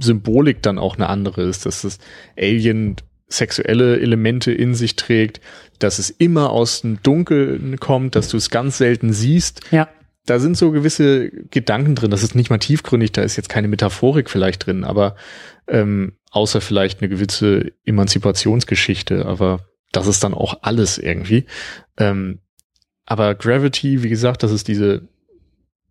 Symbolik 0.01 0.62
dann 0.62 0.79
auch 0.79 0.97
eine 0.97 1.09
andere 1.09 1.43
ist, 1.43 1.66
dass 1.66 1.83
das 1.83 1.99
Alien 2.37 2.97
sexuelle 3.29 4.01
Elemente 4.01 4.53
in 4.53 4.74
sich 4.74 4.97
trägt, 4.97 5.41
dass 5.79 5.99
es 5.99 6.11
immer 6.11 6.51
aus 6.51 6.81
dem 6.81 7.03
Dunkeln 7.03 7.79
kommt, 7.79 8.16
dass 8.16 8.29
du 8.29 8.37
es 8.37 8.51
ganz 8.51 8.79
selten 8.79 9.12
siehst. 9.12 9.61
Ja, 9.70 9.89
Da 10.26 10.39
sind 10.39 10.57
so 10.57 10.70
gewisse 10.70 11.31
Gedanken 11.51 11.95
drin. 11.95 12.11
Das 12.11 12.22
ist 12.22 12.35
nicht 12.35 12.51
mal 12.51 12.59
tiefgründig, 12.59 13.12
da 13.12 13.22
ist 13.22 13.37
jetzt 13.37 13.49
keine 13.49 13.68
Metaphorik 13.68 14.29
vielleicht 14.31 14.66
drin, 14.66 14.85
aber 14.85 15.14
ähm, 15.68 16.14
außer 16.31 16.61
vielleicht 16.61 17.01
eine 17.01 17.09
gewisse 17.09 17.72
Emanzipationsgeschichte, 17.85 19.26
aber 19.26 19.61
das 19.93 20.07
ist 20.07 20.22
dann 20.24 20.35
auch 20.35 20.59
alles 20.62 20.99
irgendwie. 20.99 21.45
Ähm, 21.97 22.41
Aber 23.07 23.35
Gravity, 23.35 24.03
wie 24.03 24.11
gesagt, 24.11 24.43
das 24.43 24.53
ist 24.53 24.68
diese 24.68 25.09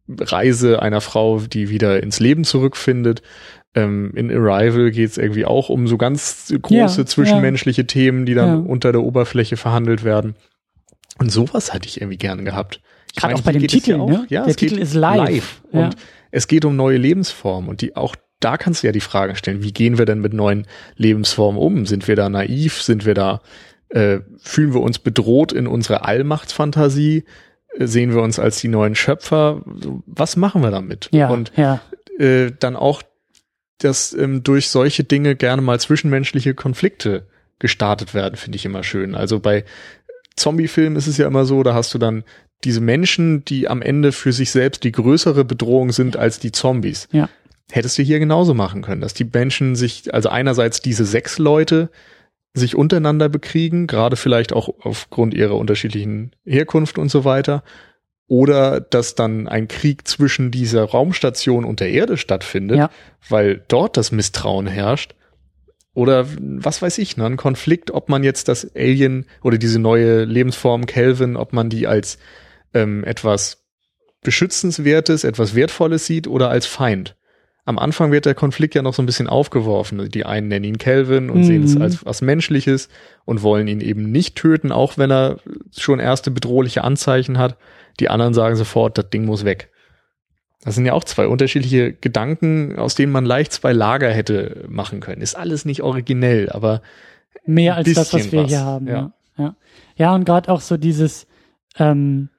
Reise 0.08 0.82
einer 0.82 1.02
Frau, 1.02 1.40
die 1.40 1.70
wieder 1.70 2.02
ins 2.04 2.20
Leben 2.20 2.44
zurückfindet. 2.44 3.22
Ähm, 3.78 4.12
in 4.16 4.32
Arrival 4.32 4.92
geht 4.92 5.10
es 5.10 5.18
irgendwie 5.18 5.46
auch 5.46 5.70
um 5.70 5.88
so 5.88 5.98
ganz 5.98 6.54
große 6.62 7.02
ja, 7.02 7.06
zwischenmenschliche 7.06 7.82
ja. 7.82 7.88
Themen, 7.88 8.26
die 8.26 8.34
dann 8.34 8.66
unter 8.66 8.92
der 8.92 9.04
Oberfläche 9.04 9.58
verhandelt 9.58 10.04
werden. 10.04 10.36
Und 11.20 11.32
sowas 11.32 11.74
hätte 11.74 11.88
ich 11.88 12.02
irgendwie 12.02 12.18
gerne 12.18 12.44
gehabt. 12.44 12.82
Gerade 13.16 13.36
auch 13.36 13.42
bei 13.42 13.52
dem 13.52 13.68
Titel, 13.68 13.92
ja, 13.92 13.98
auch, 13.98 14.10
ne? 14.10 14.26
ja, 14.30 14.46
der 14.46 14.56
Titel 14.56 14.78
ist 14.78 14.94
live. 14.94 15.18
live. 15.18 15.62
Und 15.72 15.96
es 16.32 16.48
geht 16.48 16.66
um 16.66 16.76
neue 16.76 16.98
Lebensformen 16.98 17.70
und 17.70 17.82
die 17.82 17.96
auch 17.96 18.16
da 18.40 18.58
kannst 18.58 18.84
du 18.84 18.88
ja 18.88 18.94
die 18.94 19.00
Frage 19.00 19.36
stellen, 19.36 19.64
wie 19.64 19.72
gehen 19.72 19.98
wir 19.98 20.06
denn 20.06 20.20
mit 20.20 20.34
neuen 20.34 20.68
Lebensformen 20.96 21.60
um? 21.60 21.86
Sind 21.86 22.08
wir 22.08 22.16
da 22.16 22.30
naiv? 22.30 22.82
Sind 22.82 23.06
wir 23.06 23.14
da, 23.14 23.42
äh, 23.90 24.20
fühlen 24.38 24.74
wir 24.74 24.82
uns 24.82 25.00
bedroht 25.00 25.52
in 25.52 25.68
unserer 25.68 26.06
Allmachtsfantasie? 26.06 27.24
Sehen 27.80 28.14
wir 28.14 28.22
uns 28.22 28.40
als 28.40 28.62
die 28.62 28.68
neuen 28.68 28.96
Schöpfer? 28.96 29.62
Was 30.06 30.36
machen 30.36 30.62
wir 30.62 30.72
damit? 30.72 31.10
Ja, 31.12 31.30
und 31.30 31.52
ja. 31.56 31.80
Äh, 32.20 32.52
dann 32.60 32.76
auch, 32.76 33.02
dass 33.80 34.14
ähm, 34.14 34.44
durch 34.44 34.70
solche 34.70 35.04
Dinge 35.04 35.36
gerne 35.36 35.62
mal 35.62 35.80
zwischenmenschliche 35.80 36.54
Konflikte 36.54 37.28
gestartet 37.60 38.14
werden, 38.14 38.36
finde 38.36 38.56
ich 38.56 38.66
immer 38.66 38.84
schön. 38.84 39.16
Also 39.16 39.40
bei 39.40 39.66
Zombie-Filmen 40.36 40.96
ist 40.96 41.08
es 41.08 41.18
ja 41.18 41.28
immer 41.28 41.46
so, 41.46 41.64
da 41.64 41.74
hast 41.74 41.94
du 41.94 41.98
dann 41.98 42.24
diese 42.64 42.82
Menschen, 42.82 43.46
die 43.46 43.68
am 43.68 43.82
Ende 43.82 44.12
für 44.12 44.34
sich 44.34 44.52
selbst 44.52 44.84
die 44.84 44.92
größere 44.92 45.46
Bedrohung 45.46 45.92
sind 45.92 46.18
als 46.18 46.40
die 46.40 46.52
Zombies. 46.52 47.08
Ja. 47.12 47.30
Hättest 47.72 47.98
du 47.98 48.04
hier 48.04 48.20
genauso 48.20 48.54
machen 48.54 48.82
können, 48.82 49.02
dass 49.02 49.14
die 49.14 49.26
Menschen 49.26 49.76
sich, 49.76 50.14
also 50.14 50.30
einerseits 50.30 50.82
diese 50.82 51.06
sechs 51.06 51.38
Leute 51.38 51.90
sich 52.54 52.76
untereinander 52.76 53.30
bekriegen, 53.30 53.88
gerade 53.88 54.16
vielleicht 54.16 54.54
auch 54.54 54.70
aufgrund 54.82 55.34
ihrer 55.34 55.56
unterschiedlichen 55.56 56.32
Herkunft 56.46 56.98
und 56.98 57.10
so 57.10 57.26
weiter, 57.26 57.64
oder 58.28 58.82
dass 58.82 59.16
dann 59.16 59.48
ein 59.48 59.68
Krieg 59.68 60.08
zwischen 60.08 60.52
dieser 60.52 60.84
Raumstation 60.84 61.64
und 61.64 61.80
der 61.80 61.90
Erde 61.92 62.18
stattfindet, 62.18 62.78
ja. 62.78 62.90
weil 63.28 63.64
dort 63.68 63.98
das 63.98 64.12
Misstrauen 64.12 64.68
herrscht. 64.68 65.16
Oder 65.94 66.28
was 66.38 66.82
weiß 66.82 67.00
ich, 67.00 67.18
ne, 67.18 67.26
ein 67.26 67.38
Konflikt, 67.38 67.90
ob 67.90 68.08
man 68.10 68.24
jetzt 68.24 68.50
das 68.50 68.76
Alien 68.76 69.26
oder 69.42 69.58
diese 69.58 69.80
neue 69.80 70.26
Lebensform 70.26 70.86
Kelvin, 70.86 71.36
ob 71.36 71.54
man 71.54 71.70
die 71.70 71.88
als 71.88 72.20
ähm, 72.74 73.04
etwas 73.04 73.66
Beschützenswertes, 74.22 75.24
etwas 75.24 75.56
Wertvolles 75.56 76.06
sieht 76.06 76.28
oder 76.28 76.50
als 76.50 76.66
Feind. 76.66 77.16
Am 77.66 77.80
Anfang 77.80 78.12
wird 78.12 78.26
der 78.26 78.36
Konflikt 78.36 78.76
ja 78.76 78.82
noch 78.82 78.94
so 78.94 79.02
ein 79.02 79.06
bisschen 79.06 79.28
aufgeworfen. 79.28 80.10
Die 80.10 80.26
einen 80.26 80.48
nennen 80.48 80.66
ihn 80.66 80.78
Kelvin 80.78 81.30
und 81.30 81.40
mhm. 81.40 81.44
sehen 81.44 81.64
es 81.64 81.76
mhm. 81.76 81.82
als 81.82 82.06
was 82.06 82.22
Menschliches 82.22 82.90
und 83.26 83.42
wollen 83.42 83.68
ihn 83.68 83.82
eben 83.82 84.12
nicht 84.12 84.36
töten, 84.36 84.72
auch 84.72 84.98
wenn 84.98 85.12
er 85.12 85.40
schon 85.76 86.00
erste 86.00 86.32
bedrohliche 86.32 86.84
Anzeichen 86.84 87.38
hat. 87.38 87.58
Die 88.00 88.10
anderen 88.10 88.34
sagen 88.34 88.56
sofort, 88.56 88.98
das 88.98 89.10
Ding 89.10 89.26
muss 89.26 89.46
weg. 89.46 89.72
Das 90.64 90.76
sind 90.76 90.86
ja 90.86 90.94
auch 90.94 91.04
zwei 91.04 91.28
unterschiedliche 91.28 91.94
Gedanken, 91.94 92.78
aus 92.78 92.96
denen 92.96 93.12
man 93.12 93.26
leicht 93.26 93.54
zwei 93.54 93.74
Lager 93.74 94.10
hätte 94.12 94.66
machen 94.68 95.00
können. 95.00 95.22
Ist 95.22 95.36
alles 95.36 95.66
nicht 95.66 95.82
originell, 95.82 96.50
aber 96.50 96.82
mehr 97.46 97.76
als 97.76 97.94
das, 97.94 98.14
was 98.14 98.32
wir 98.32 98.44
was. 98.44 98.50
hier 98.50 98.62
haben. 98.62 98.88
Ja, 98.88 99.14
ja, 99.38 99.56
ja 99.96 100.16
und 100.16 100.26
gerade 100.26 100.52
auch 100.52 100.62
so 100.62 100.78
dieses 100.78 101.28
ähm, 101.78 102.30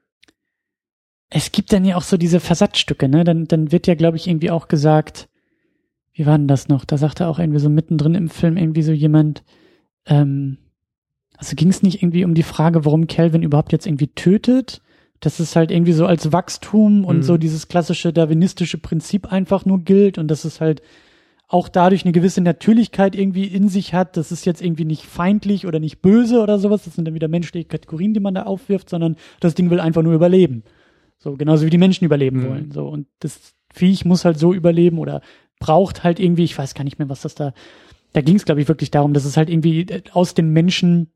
es 1.30 1.52
gibt 1.52 1.72
dann 1.72 1.84
ja 1.84 1.96
auch 1.96 2.02
so 2.02 2.16
diese 2.16 2.40
Versatzstücke, 2.40 3.08
ne? 3.08 3.24
Dann, 3.24 3.46
dann 3.46 3.70
wird 3.70 3.86
ja, 3.86 3.94
glaube 3.94 4.16
ich, 4.16 4.26
irgendwie 4.26 4.50
auch 4.50 4.68
gesagt, 4.68 5.28
wie 6.12 6.26
war 6.26 6.38
denn 6.38 6.48
das 6.48 6.68
noch? 6.68 6.84
Da 6.84 6.96
sagte 6.96 7.28
auch 7.28 7.38
irgendwie 7.38 7.60
so 7.60 7.68
mittendrin 7.68 8.14
im 8.14 8.28
Film 8.28 8.56
irgendwie 8.56 8.82
so 8.82 8.92
jemand, 8.92 9.44
ähm, 10.06 10.58
also 11.36 11.54
ging 11.54 11.68
es 11.68 11.82
nicht 11.82 12.02
irgendwie 12.02 12.24
um 12.24 12.34
die 12.34 12.42
Frage, 12.42 12.84
warum 12.84 13.06
Calvin 13.06 13.42
überhaupt 13.42 13.72
jetzt 13.72 13.86
irgendwie 13.86 14.08
tötet? 14.08 14.80
Dass 15.20 15.40
es 15.40 15.56
halt 15.56 15.70
irgendwie 15.70 15.92
so 15.92 16.06
als 16.06 16.32
Wachstum 16.32 17.04
und 17.04 17.18
mhm. 17.18 17.22
so 17.22 17.36
dieses 17.36 17.68
klassische 17.68 18.12
darwinistische 18.12 18.78
Prinzip 18.78 19.32
einfach 19.32 19.64
nur 19.64 19.80
gilt 19.80 20.18
und 20.18 20.28
dass 20.28 20.44
es 20.44 20.60
halt 20.60 20.82
auch 21.48 21.70
dadurch 21.70 22.04
eine 22.04 22.12
gewisse 22.12 22.42
Natürlichkeit 22.42 23.16
irgendwie 23.16 23.44
in 23.44 23.68
sich 23.68 23.94
hat. 23.94 24.18
Das 24.18 24.30
ist 24.30 24.44
jetzt 24.44 24.62
irgendwie 24.62 24.84
nicht 24.84 25.04
feindlich 25.04 25.66
oder 25.66 25.80
nicht 25.80 26.02
böse 26.02 26.42
oder 26.42 26.58
sowas. 26.58 26.84
Das 26.84 26.94
sind 26.94 27.06
dann 27.06 27.14
wieder 27.14 27.28
menschliche 27.28 27.66
Kategorien, 27.66 28.12
die 28.12 28.20
man 28.20 28.34
da 28.34 28.42
aufwirft, 28.42 28.90
sondern 28.90 29.16
das 29.40 29.54
Ding 29.54 29.70
will 29.70 29.80
einfach 29.80 30.02
nur 30.02 30.12
überleben. 30.12 30.62
So, 31.18 31.36
genauso 31.36 31.64
wie 31.64 31.70
die 31.70 31.78
Menschen 31.78 32.04
überleben 32.04 32.42
mhm. 32.42 32.48
wollen. 32.48 32.70
So, 32.70 32.86
und 32.86 33.06
das 33.20 33.54
Viech 33.72 34.04
muss 34.04 34.26
halt 34.26 34.38
so 34.38 34.52
überleben 34.52 34.98
oder 34.98 35.22
braucht 35.58 36.04
halt 36.04 36.20
irgendwie, 36.20 36.44
ich 36.44 36.56
weiß 36.56 36.74
gar 36.74 36.84
nicht 36.84 36.98
mehr, 36.98 37.08
was 37.08 37.22
das 37.22 37.34
da, 37.34 37.54
da 38.12 38.20
ging 38.20 38.36
es, 38.36 38.44
glaube 38.44 38.60
ich, 38.60 38.68
wirklich 38.68 38.90
darum, 38.90 39.14
dass 39.14 39.24
es 39.24 39.36
halt 39.36 39.48
irgendwie 39.48 39.86
aus 40.12 40.34
dem 40.34 40.52
Menschen 40.52 41.10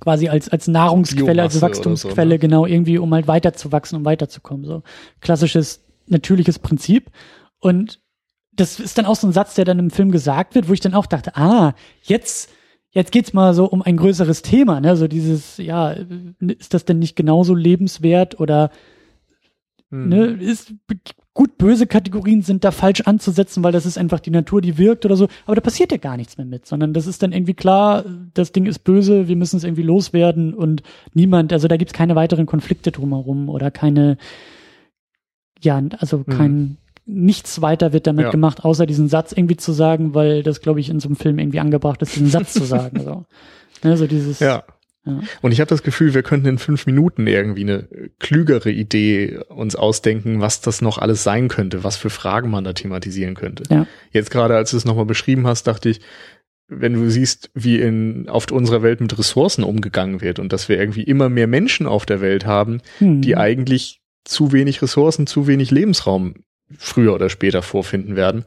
quasi 0.00 0.28
als, 0.28 0.48
als 0.48 0.68
Nahrungsquelle, 0.68 1.24
Biomasse 1.24 1.56
als 1.56 1.62
Wachstumsquelle, 1.62 2.14
so, 2.14 2.34
ne? 2.34 2.38
genau, 2.38 2.66
irgendwie, 2.66 2.98
um 2.98 3.12
halt 3.14 3.26
weiterzuwachsen, 3.26 3.98
um 3.98 4.04
weiterzukommen. 4.04 4.64
So 4.64 4.82
klassisches, 5.20 5.84
natürliches 6.06 6.58
Prinzip. 6.58 7.10
Und 7.58 8.00
das 8.52 8.80
ist 8.80 8.98
dann 8.98 9.06
auch 9.06 9.16
so 9.16 9.26
ein 9.26 9.32
Satz, 9.32 9.54
der 9.54 9.64
dann 9.64 9.78
im 9.78 9.90
Film 9.90 10.10
gesagt 10.10 10.54
wird, 10.54 10.68
wo 10.68 10.72
ich 10.72 10.80
dann 10.80 10.94
auch 10.94 11.06
dachte, 11.06 11.36
ah, 11.36 11.74
jetzt, 12.02 12.50
jetzt 12.90 13.12
geht's 13.12 13.32
mal 13.32 13.54
so 13.54 13.66
um 13.66 13.82
ein 13.82 13.96
größeres 13.96 14.42
Thema, 14.42 14.80
ne? 14.80 14.96
So 14.96 15.08
dieses, 15.08 15.56
ja, 15.56 15.94
ist 16.40 16.74
das 16.74 16.84
denn 16.84 16.98
nicht 16.98 17.16
genauso 17.16 17.54
lebenswert 17.54 18.38
oder 18.38 18.70
hm. 19.94 20.08
Ne, 20.08 20.24
ist, 20.26 20.74
gut, 21.34 21.58
böse 21.58 21.88
Kategorien 21.88 22.42
sind 22.42 22.62
da 22.62 22.70
falsch 22.70 23.02
anzusetzen, 23.02 23.64
weil 23.64 23.72
das 23.72 23.86
ist 23.86 23.98
einfach 23.98 24.20
die 24.20 24.30
Natur, 24.30 24.60
die 24.60 24.78
wirkt 24.78 25.04
oder 25.04 25.16
so. 25.16 25.28
Aber 25.46 25.56
da 25.56 25.60
passiert 25.60 25.90
ja 25.90 25.98
gar 25.98 26.16
nichts 26.16 26.38
mehr 26.38 26.46
mit, 26.46 26.64
sondern 26.64 26.94
das 26.94 27.08
ist 27.08 27.22
dann 27.24 27.32
irgendwie 27.32 27.54
klar, 27.54 28.04
das 28.34 28.52
Ding 28.52 28.66
ist 28.66 28.78
böse, 28.84 29.26
wir 29.26 29.34
müssen 29.34 29.56
es 29.56 29.64
irgendwie 29.64 29.82
loswerden 29.82 30.54
und 30.54 30.84
niemand, 31.12 31.52
also 31.52 31.66
da 31.66 31.76
gibt's 31.76 31.92
keine 31.92 32.14
weiteren 32.14 32.46
Konflikte 32.46 32.92
drumherum 32.92 33.48
oder 33.48 33.72
keine, 33.72 34.16
ja, 35.60 35.82
also 35.98 36.18
hm. 36.18 36.26
kein, 36.26 36.50
hm. 36.52 36.76
nichts 37.06 37.60
weiter 37.60 37.92
wird 37.92 38.06
damit 38.06 38.26
ja. 38.26 38.30
gemacht, 38.30 38.64
außer 38.64 38.86
diesen 38.86 39.08
Satz 39.08 39.32
irgendwie 39.32 39.56
zu 39.56 39.72
sagen, 39.72 40.14
weil 40.14 40.44
das, 40.44 40.60
glaube 40.60 40.78
ich, 40.78 40.88
in 40.88 41.00
so 41.00 41.08
einem 41.08 41.16
Film 41.16 41.40
irgendwie 41.40 41.60
angebracht 41.60 42.00
ist, 42.02 42.14
diesen 42.14 42.28
Satz 42.28 42.52
zu 42.52 42.64
sagen. 42.64 43.00
So. 43.04 43.24
Ne, 43.82 43.98
so 43.98 44.06
dieses, 44.06 44.38
ja. 44.38 44.62
Und 45.42 45.52
ich 45.52 45.60
habe 45.60 45.68
das 45.68 45.82
Gefühl, 45.82 46.14
wir 46.14 46.22
könnten 46.22 46.48
in 46.48 46.58
fünf 46.58 46.86
Minuten 46.86 47.26
irgendwie 47.26 47.62
eine 47.62 47.88
klügere 48.18 48.70
Idee 48.70 49.38
uns 49.48 49.76
ausdenken, 49.76 50.40
was 50.40 50.60
das 50.62 50.80
noch 50.80 50.98
alles 50.98 51.22
sein 51.22 51.48
könnte, 51.48 51.84
was 51.84 51.96
für 51.96 52.10
Fragen 52.10 52.50
man 52.50 52.64
da 52.64 52.72
thematisieren 52.72 53.34
könnte. 53.34 53.64
Ja. 53.70 53.86
Jetzt 54.12 54.30
gerade, 54.30 54.56
als 54.56 54.70
du 54.70 54.76
es 54.76 54.84
nochmal 54.84 55.04
beschrieben 55.04 55.46
hast, 55.46 55.66
dachte 55.66 55.90
ich, 55.90 56.00
wenn 56.68 56.94
du 56.94 57.10
siehst, 57.10 57.50
wie 57.54 57.78
in 57.78 58.28
auf 58.28 58.50
unserer 58.50 58.82
Welt 58.82 59.00
mit 59.00 59.18
Ressourcen 59.18 59.64
umgegangen 59.64 60.22
wird 60.22 60.38
und 60.38 60.52
dass 60.52 60.68
wir 60.68 60.78
irgendwie 60.78 61.02
immer 61.02 61.28
mehr 61.28 61.46
Menschen 61.46 61.86
auf 61.86 62.06
der 62.06 62.22
Welt 62.22 62.46
haben, 62.46 62.80
hm. 62.98 63.20
die 63.20 63.36
eigentlich 63.36 64.00
zu 64.24 64.52
wenig 64.52 64.80
Ressourcen, 64.80 65.26
zu 65.26 65.46
wenig 65.46 65.70
Lebensraum 65.70 66.34
früher 66.78 67.14
oder 67.14 67.28
später 67.28 67.60
vorfinden 67.60 68.16
werden, 68.16 68.44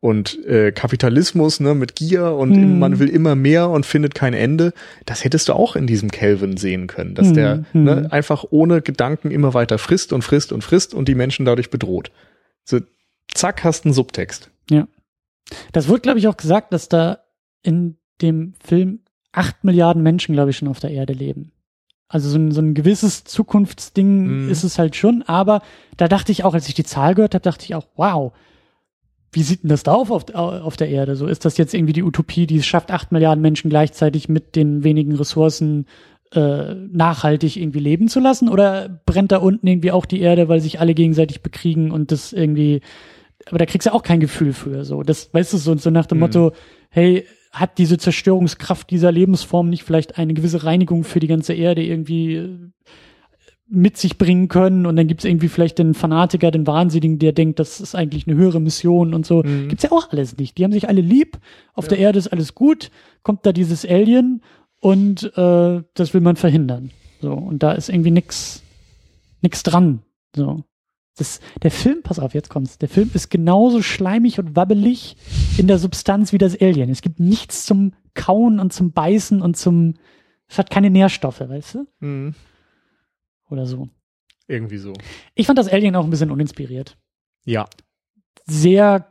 und 0.00 0.42
äh, 0.46 0.72
Kapitalismus 0.72 1.60
ne, 1.60 1.74
mit 1.74 1.94
Gier 1.94 2.32
und 2.32 2.54
hm. 2.54 2.78
man 2.78 2.98
will 2.98 3.08
immer 3.08 3.34
mehr 3.34 3.68
und 3.68 3.84
findet 3.84 4.14
kein 4.14 4.32
Ende, 4.32 4.72
das 5.04 5.24
hättest 5.24 5.48
du 5.48 5.52
auch 5.52 5.76
in 5.76 5.86
diesem 5.86 6.10
Kelvin 6.10 6.56
sehen 6.56 6.86
können, 6.86 7.14
dass 7.14 7.28
hm. 7.28 7.34
der 7.34 7.64
hm. 7.72 7.84
Ne, 7.84 8.08
einfach 8.10 8.44
ohne 8.50 8.80
Gedanken 8.80 9.30
immer 9.30 9.52
weiter 9.52 9.78
frisst 9.78 10.12
und 10.12 10.22
frisst 10.22 10.52
und 10.52 10.64
frisst 10.64 10.94
und 10.94 11.06
die 11.06 11.14
Menschen 11.14 11.44
dadurch 11.44 11.70
bedroht. 11.70 12.10
So, 12.64 12.80
zack, 13.34 13.62
hast 13.62 13.84
einen 13.84 13.92
Subtext. 13.92 14.50
Ja. 14.70 14.88
Das 15.72 15.88
wird, 15.88 16.02
glaube 16.02 16.18
ich, 16.18 16.28
auch 16.28 16.36
gesagt, 16.36 16.72
dass 16.72 16.88
da 16.88 17.18
in 17.62 17.98
dem 18.22 18.54
Film 18.64 19.00
acht 19.32 19.64
Milliarden 19.64 20.02
Menschen, 20.02 20.34
glaube 20.34 20.50
ich, 20.50 20.56
schon 20.56 20.68
auf 20.68 20.80
der 20.80 20.90
Erde 20.90 21.12
leben. 21.12 21.52
Also 22.08 22.28
so 22.28 22.38
ein, 22.38 22.50
so 22.52 22.60
ein 22.60 22.74
gewisses 22.74 23.24
Zukunftsding 23.24 24.46
mm. 24.46 24.50
ist 24.50 24.64
es 24.64 24.78
halt 24.78 24.96
schon, 24.96 25.22
aber 25.22 25.62
da 25.96 26.08
dachte 26.08 26.32
ich 26.32 26.42
auch, 26.42 26.54
als 26.54 26.68
ich 26.68 26.74
die 26.74 26.84
Zahl 26.84 27.14
gehört 27.14 27.34
habe, 27.34 27.42
dachte 27.42 27.64
ich 27.64 27.74
auch, 27.74 27.86
wow, 27.94 28.32
wie 29.32 29.42
sieht 29.42 29.62
denn 29.62 29.70
das 29.70 29.82
da 29.82 29.92
auf, 29.92 30.10
auf, 30.10 30.34
auf 30.34 30.76
der 30.76 30.88
Erde? 30.88 31.16
So 31.16 31.26
ist 31.26 31.44
das 31.44 31.56
jetzt 31.56 31.74
irgendwie 31.74 31.92
die 31.92 32.02
Utopie, 32.02 32.46
die 32.46 32.56
es 32.56 32.66
schafft, 32.66 32.90
acht 32.90 33.12
Milliarden 33.12 33.42
Menschen 33.42 33.70
gleichzeitig 33.70 34.28
mit 34.28 34.56
den 34.56 34.82
wenigen 34.82 35.14
Ressourcen 35.14 35.86
äh, 36.32 36.74
nachhaltig 36.74 37.56
irgendwie 37.56 37.78
leben 37.78 38.08
zu 38.08 38.18
lassen? 38.18 38.48
Oder 38.48 39.00
brennt 39.06 39.30
da 39.32 39.38
unten 39.38 39.66
irgendwie 39.66 39.92
auch 39.92 40.06
die 40.06 40.20
Erde, 40.20 40.48
weil 40.48 40.60
sich 40.60 40.80
alle 40.80 40.94
gegenseitig 40.94 41.42
bekriegen 41.42 41.92
und 41.92 42.10
das 42.10 42.32
irgendwie, 42.32 42.80
aber 43.46 43.58
da 43.58 43.66
kriegst 43.66 43.86
du 43.86 43.94
auch 43.94 44.02
kein 44.02 44.20
Gefühl 44.20 44.52
für. 44.52 44.84
So, 44.84 45.02
das 45.02 45.32
weißt 45.32 45.52
du 45.52 45.58
so, 45.58 45.76
so 45.76 45.90
nach 45.90 46.06
dem 46.06 46.18
mhm. 46.18 46.22
Motto, 46.22 46.52
hey, 46.88 47.24
hat 47.52 47.78
diese 47.78 47.98
Zerstörungskraft 47.98 48.90
dieser 48.90 49.12
Lebensform 49.12 49.68
nicht 49.68 49.84
vielleicht 49.84 50.18
eine 50.18 50.34
gewisse 50.34 50.64
Reinigung 50.64 51.04
für 51.04 51.20
die 51.20 51.26
ganze 51.26 51.52
Erde 51.52 51.82
irgendwie 51.82 52.48
mit 53.70 53.96
sich 53.96 54.18
bringen 54.18 54.48
können 54.48 54.84
und 54.84 54.96
dann 54.96 55.06
gibt's 55.06 55.24
irgendwie 55.24 55.48
vielleicht 55.48 55.78
den 55.78 55.94
Fanatiker, 55.94 56.50
den 56.50 56.66
Wahnsinnigen, 56.66 57.20
der 57.20 57.32
denkt, 57.32 57.60
das 57.60 57.80
ist 57.80 57.94
eigentlich 57.94 58.26
eine 58.26 58.36
höhere 58.36 58.60
Mission 58.60 59.14
und 59.14 59.24
so. 59.24 59.42
Mhm. 59.44 59.68
Gibt's 59.68 59.84
ja 59.84 59.92
auch 59.92 60.10
alles 60.10 60.36
nicht. 60.36 60.58
Die 60.58 60.64
haben 60.64 60.72
sich 60.72 60.88
alle 60.88 61.00
lieb, 61.00 61.38
auf 61.74 61.84
ja. 61.84 61.90
der 61.90 61.98
Erde 61.98 62.18
ist 62.18 62.28
alles 62.28 62.54
gut, 62.56 62.90
kommt 63.22 63.46
da 63.46 63.52
dieses 63.52 63.86
Alien 63.86 64.42
und 64.80 65.24
äh, 65.36 65.82
das 65.94 66.14
will 66.14 66.20
man 66.20 66.36
verhindern. 66.36 66.90
So, 67.20 67.32
und 67.32 67.62
da 67.62 67.72
ist 67.72 67.88
irgendwie 67.88 68.10
nix, 68.10 68.62
nix 69.40 69.62
dran. 69.62 70.02
So. 70.34 70.64
Das, 71.16 71.40
der 71.62 71.70
Film, 71.70 72.02
pass 72.02 72.18
auf, 72.18 72.34
jetzt 72.34 72.48
kommt's. 72.48 72.78
Der 72.78 72.88
Film 72.88 73.10
ist 73.14 73.30
genauso 73.30 73.82
schleimig 73.82 74.38
und 74.38 74.56
wabbelig 74.56 75.16
in 75.58 75.66
der 75.68 75.78
Substanz 75.78 76.32
wie 76.32 76.38
das 76.38 76.60
Alien. 76.60 76.90
Es 76.90 77.02
gibt 77.02 77.20
nichts 77.20 77.66
zum 77.66 77.92
Kauen 78.14 78.58
und 78.58 78.72
zum 78.72 78.92
Beißen 78.92 79.42
und 79.42 79.56
zum, 79.56 79.94
es 80.48 80.58
hat 80.58 80.70
keine 80.70 80.90
Nährstoffe, 80.90 81.40
weißt 81.40 81.74
du? 81.74 81.86
Mhm. 82.00 82.34
Oder 83.50 83.66
so. 83.66 83.88
Irgendwie 84.46 84.78
so. 84.78 84.94
Ich 85.34 85.46
fand 85.46 85.58
das 85.58 85.68
Alien 85.68 85.94
auch 85.96 86.04
ein 86.04 86.10
bisschen 86.10 86.30
uninspiriert. 86.30 86.96
Ja. 87.44 87.66
Sehr 88.46 89.06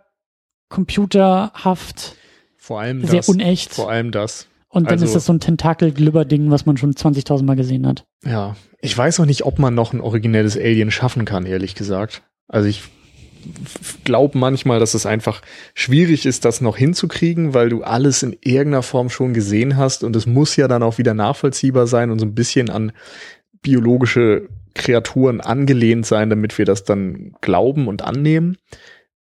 computerhaft. 0.67 2.15
Vor 2.57 2.81
allem 2.81 3.05
sehr 3.05 3.19
das. 3.19 3.29
unecht. 3.29 3.73
Vor 3.73 3.89
allem 3.89 4.11
das. 4.11 4.47
Und 4.67 4.85
dann 4.85 4.93
also, 4.93 5.05
ist 5.05 5.15
das 5.15 5.25
so 5.25 5.33
ein 5.33 5.39
Tentakel-Glibber-Ding, 5.39 6.51
was 6.51 6.65
man 6.65 6.77
schon 6.77 6.93
20.000 6.93 7.43
Mal 7.43 7.55
gesehen 7.55 7.87
hat. 7.87 8.05
Ja. 8.23 8.55
Ich 8.81 8.95
weiß 8.95 9.19
auch 9.19 9.25
nicht, 9.25 9.43
ob 9.45 9.57
man 9.59 9.73
noch 9.73 9.93
ein 9.93 10.01
originelles 10.01 10.55
Alien 10.55 10.91
schaffen 10.91 11.25
kann, 11.25 11.45
ehrlich 11.45 11.73
gesagt. 11.73 12.21
Also 12.47 12.67
ich 12.67 12.83
glaube 14.03 14.37
manchmal, 14.37 14.79
dass 14.79 14.93
es 14.93 15.05
einfach 15.05 15.41
schwierig 15.73 16.25
ist, 16.25 16.45
das 16.45 16.61
noch 16.61 16.77
hinzukriegen, 16.77 17.53
weil 17.53 17.69
du 17.69 17.83
alles 17.83 18.21
in 18.21 18.35
irgendeiner 18.41 18.83
Form 18.83 19.09
schon 19.09 19.33
gesehen 19.33 19.77
hast 19.77 20.03
und 20.03 20.15
es 20.15 20.25
muss 20.25 20.55
ja 20.55 20.67
dann 20.67 20.83
auch 20.83 20.97
wieder 20.97 21.13
nachvollziehbar 21.13 21.87
sein 21.87 22.11
und 22.11 22.19
so 22.19 22.25
ein 22.25 22.35
bisschen 22.35 22.69
an 22.69 22.91
biologische 23.61 24.49
Kreaturen 24.75 25.41
angelehnt 25.41 26.05
sein, 26.05 26.29
damit 26.29 26.57
wir 26.57 26.65
das 26.65 26.83
dann 26.83 27.33
glauben 27.41 27.87
und 27.87 28.01
annehmen. 28.03 28.57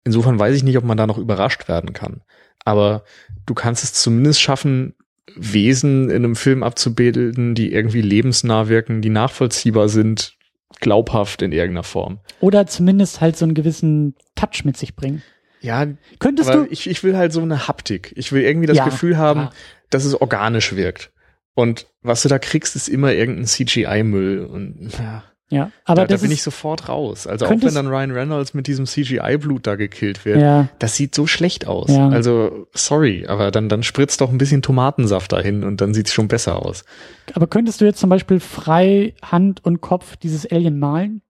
Insofern 0.03 0.39
weiß 0.39 0.55
ich 0.55 0.63
nicht, 0.63 0.77
ob 0.77 0.83
man 0.83 0.97
da 0.97 1.07
noch 1.07 1.17
überrascht 1.17 1.67
werden 1.67 1.93
kann. 1.93 2.21
Aber 2.63 3.03
du 3.45 3.53
kannst 3.53 3.83
es 3.83 3.93
zumindest 3.93 4.41
schaffen, 4.41 4.95
Wesen 5.35 6.09
in 6.09 6.17
einem 6.17 6.35
Film 6.35 6.63
abzubilden, 6.63 7.55
die 7.55 7.71
irgendwie 7.71 8.01
lebensnah 8.01 8.67
wirken, 8.67 9.01
die 9.01 9.09
nachvollziehbar 9.09 9.87
sind, 9.87 10.35
glaubhaft 10.79 11.41
in 11.41 11.51
irgendeiner 11.51 11.83
Form. 11.83 12.19
Oder 12.39 12.67
zumindest 12.67 13.21
halt 13.21 13.37
so 13.37 13.45
einen 13.45 13.53
gewissen 13.53 14.15
Touch 14.35 14.65
mit 14.65 14.77
sich 14.77 14.95
bringen. 14.95 15.21
Ja, 15.61 15.85
könntest 16.19 16.53
du. 16.53 16.65
Ich, 16.69 16.89
ich 16.89 17.03
will 17.03 17.15
halt 17.15 17.31
so 17.31 17.41
eine 17.41 17.67
Haptik. 17.67 18.13
Ich 18.15 18.31
will 18.31 18.41
irgendwie 18.41 18.65
das 18.67 18.77
Ja, 18.77 18.85
Gefühl 18.85 19.17
haben, 19.17 19.41
ja. 19.41 19.51
dass 19.91 20.05
es 20.05 20.19
organisch 20.19 20.75
wirkt. 20.75 21.11
Und 21.53 21.87
was 22.01 22.21
du 22.23 22.29
da 22.29 22.39
kriegst, 22.39 22.75
ist 22.75 22.87
immer 22.87 23.13
irgendein 23.13 23.45
CGI-Müll. 23.45 24.45
Und 24.45 24.91
ja, 24.97 25.23
Ja, 25.51 25.69
aber 25.83 26.07
da, 26.07 26.15
da 26.15 26.21
bin 26.21 26.31
ich 26.31 26.43
sofort 26.43 26.87
raus. 26.87 27.27
Also 27.27 27.45
auch 27.45 27.49
wenn 27.49 27.75
dann 27.75 27.87
Ryan 27.87 28.11
Reynolds 28.11 28.53
mit 28.53 28.67
diesem 28.67 28.85
CGI-Blut 28.85 29.67
da 29.67 29.75
gekillt 29.75 30.23
wird, 30.23 30.39
ja, 30.39 30.69
das 30.79 30.95
sieht 30.95 31.13
so 31.13 31.27
schlecht 31.27 31.67
aus. 31.67 31.91
Ja. 31.91 32.07
Also, 32.07 32.67
sorry, 32.73 33.25
aber 33.27 33.51
dann, 33.51 33.67
dann 33.67 33.83
spritzt 33.83 34.21
doch 34.21 34.29
ein 34.31 34.37
bisschen 34.37 34.61
Tomatensaft 34.61 35.33
dahin 35.33 35.65
und 35.65 35.81
dann 35.81 35.93
sieht's 35.93 36.13
schon 36.13 36.29
besser 36.29 36.65
aus. 36.65 36.85
aber 37.33 37.47
könntest 37.47 37.81
du 37.81 37.85
jetzt 37.85 37.99
zum 37.99 38.09
Beispiel 38.09 38.39
frei 38.39 39.13
Hand 39.21 39.63
und 39.65 39.81
Kopf 39.81 40.15
dieses 40.15 40.49
Alien 40.49 40.79
malen? 40.79 41.21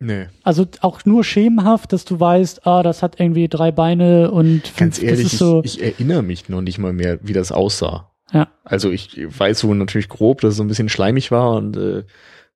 Nee. 0.00 0.26
Also 0.42 0.66
auch 0.80 1.04
nur 1.04 1.22
schemenhaft, 1.22 1.92
dass 1.92 2.04
du 2.04 2.18
weißt, 2.18 2.66
ah, 2.66 2.82
das 2.82 3.02
hat 3.02 3.20
irgendwie 3.20 3.46
drei 3.46 3.70
Beine 3.70 4.32
und 4.32 4.66
fünf, 4.66 4.76
Ganz 4.76 5.02
ehrlich, 5.02 5.24
das 5.24 5.32
ist 5.34 5.38
so, 5.38 5.62
ich, 5.64 5.78
ich 5.80 5.84
erinnere 5.84 6.22
mich 6.22 6.48
noch 6.48 6.62
nicht 6.62 6.78
mal 6.78 6.92
mehr, 6.92 7.20
wie 7.22 7.32
das 7.32 7.52
aussah. 7.52 8.10
Ja. 8.32 8.48
Also 8.64 8.90
ich 8.90 9.16
weiß 9.16 9.60
so 9.60 9.72
natürlich 9.74 10.08
grob, 10.08 10.40
dass 10.42 10.50
es 10.52 10.56
so 10.58 10.64
ein 10.64 10.68
bisschen 10.68 10.88
schleimig 10.88 11.30
war 11.30 11.52
und 11.52 11.76
äh, 11.76 12.04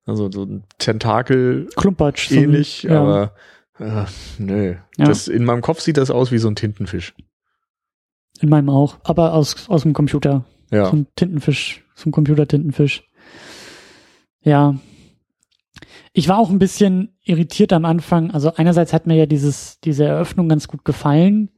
also 0.05 0.29
so 0.31 0.43
ein 0.43 0.63
Tentakel 0.77 1.67
Klumpatsch. 1.75 2.29
so 2.29 2.35
ein- 2.35 2.43
ähnlich, 2.43 2.83
ja. 2.83 3.01
aber 3.01 3.33
äh, 3.79 4.05
nö. 4.37 4.75
Ja. 4.97 5.05
Das, 5.05 5.27
in 5.27 5.45
meinem 5.45 5.61
Kopf 5.61 5.79
sieht 5.79 5.97
das 5.97 6.11
aus 6.11 6.31
wie 6.31 6.37
so 6.37 6.47
ein 6.47 6.55
Tintenfisch. 6.55 7.13
In 8.39 8.49
meinem 8.49 8.69
auch, 8.69 8.97
aber 9.03 9.33
aus, 9.33 9.69
aus 9.69 9.83
dem 9.83 9.93
Computer. 9.93 10.45
Ja. 10.71 10.85
So 10.87 10.97
ein 10.97 11.07
Tintenfisch, 11.15 11.83
so 11.95 12.09
ein 12.09 12.11
Computer-Tintenfisch. 12.11 13.03
Ja. 14.41 14.75
Ich 16.13 16.27
war 16.27 16.37
auch 16.37 16.49
ein 16.49 16.59
bisschen 16.59 17.15
irritiert 17.23 17.73
am 17.73 17.85
Anfang. 17.85 18.31
Also 18.31 18.53
einerseits 18.55 18.93
hat 18.93 19.07
mir 19.07 19.15
ja 19.15 19.25
dieses, 19.25 19.79
diese 19.79 20.05
Eröffnung 20.05 20.49
ganz 20.49 20.67
gut 20.67 20.85
gefallen. 20.85 21.49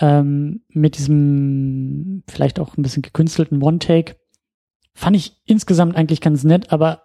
Ähm, 0.00 0.62
mit 0.68 0.98
diesem 0.98 2.24
vielleicht 2.28 2.58
auch 2.58 2.76
ein 2.76 2.82
bisschen 2.82 3.02
gekünstelten 3.02 3.62
One-Take. 3.62 4.16
Fand 4.94 5.16
ich 5.16 5.40
insgesamt 5.44 5.96
eigentlich 5.96 6.20
ganz 6.20 6.42
nett, 6.44 6.72
aber 6.72 7.02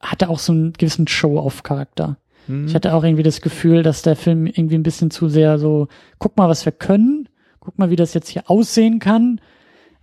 hatte 0.00 0.28
auch 0.28 0.38
so 0.38 0.52
einen 0.52 0.72
gewissen 0.72 1.06
Show-Off-Charakter. 1.06 2.18
Hm. 2.46 2.66
Ich 2.66 2.74
hatte 2.74 2.94
auch 2.94 3.04
irgendwie 3.04 3.22
das 3.22 3.40
Gefühl, 3.40 3.82
dass 3.82 4.02
der 4.02 4.16
Film 4.16 4.46
irgendwie 4.46 4.74
ein 4.74 4.82
bisschen 4.82 5.10
zu 5.10 5.28
sehr 5.28 5.58
so, 5.58 5.88
guck 6.18 6.36
mal, 6.36 6.48
was 6.48 6.64
wir 6.64 6.72
können, 6.72 7.28
guck 7.60 7.78
mal, 7.78 7.90
wie 7.90 7.96
das 7.96 8.14
jetzt 8.14 8.28
hier 8.28 8.50
aussehen 8.50 8.98
kann, 8.98 9.40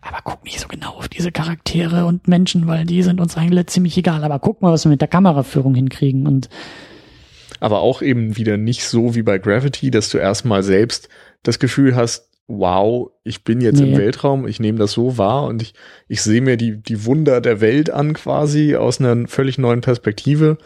aber 0.02 0.20
guck 0.24 0.44
nicht 0.46 0.60
so 0.60 0.68
genau 0.68 0.92
auf 0.92 1.10
diese 1.10 1.32
Charaktere 1.32 2.06
und 2.06 2.28
Menschen, 2.28 2.68
weil 2.68 2.86
die 2.86 3.04
sind 3.04 3.20
uns 3.20 3.36
eigentlich 3.36 3.68
ziemlich 3.68 3.98
egal, 3.98 4.24
aber 4.24 4.40
guck 4.40 4.62
mal, 4.62 4.72
was 4.72 4.86
wir 4.86 4.90
mit 4.90 5.02
der 5.02 5.10
Kameraführung 5.10 5.76
hinkriegen 5.76 6.26
und 6.26 6.50
aber 7.60 7.82
auch 7.82 8.02
eben 8.02 8.38
wieder 8.38 8.56
nicht 8.56 8.86
so 8.86 9.16
wie 9.16 9.22
bei 9.22 9.38
Gravity, 9.38 9.92
dass 9.92 10.10
du 10.10 10.18
erstmal 10.18 10.64
selbst 10.64 11.10
das 11.44 11.60
Gefühl 11.60 11.94
hast, 11.96 12.29
wow, 12.50 13.10
ich 13.24 13.44
bin 13.44 13.62
jetzt 13.62 13.80
Nee. 13.80 13.92
im 13.92 13.98
Weltraum, 13.98 14.48
ich 14.48 14.60
nehme 14.60 14.80
das 14.80 14.92
so 14.92 15.18
wahr 15.18 15.46
und 15.46 15.62
ich, 15.62 15.74
ich 16.08 16.22
sehe 16.22 16.42
mir 16.42 16.58
die, 16.58 16.82
die 16.82 17.06
Wunder 17.06 17.40
der 17.42 17.62
Welt 17.62 17.90
an 17.90 18.14
quasi 18.14 18.76
aus 18.76 19.00
einer 19.00 19.28
völlig 19.28 19.58
neuen 19.58 19.82
Perspektive. 19.82 20.58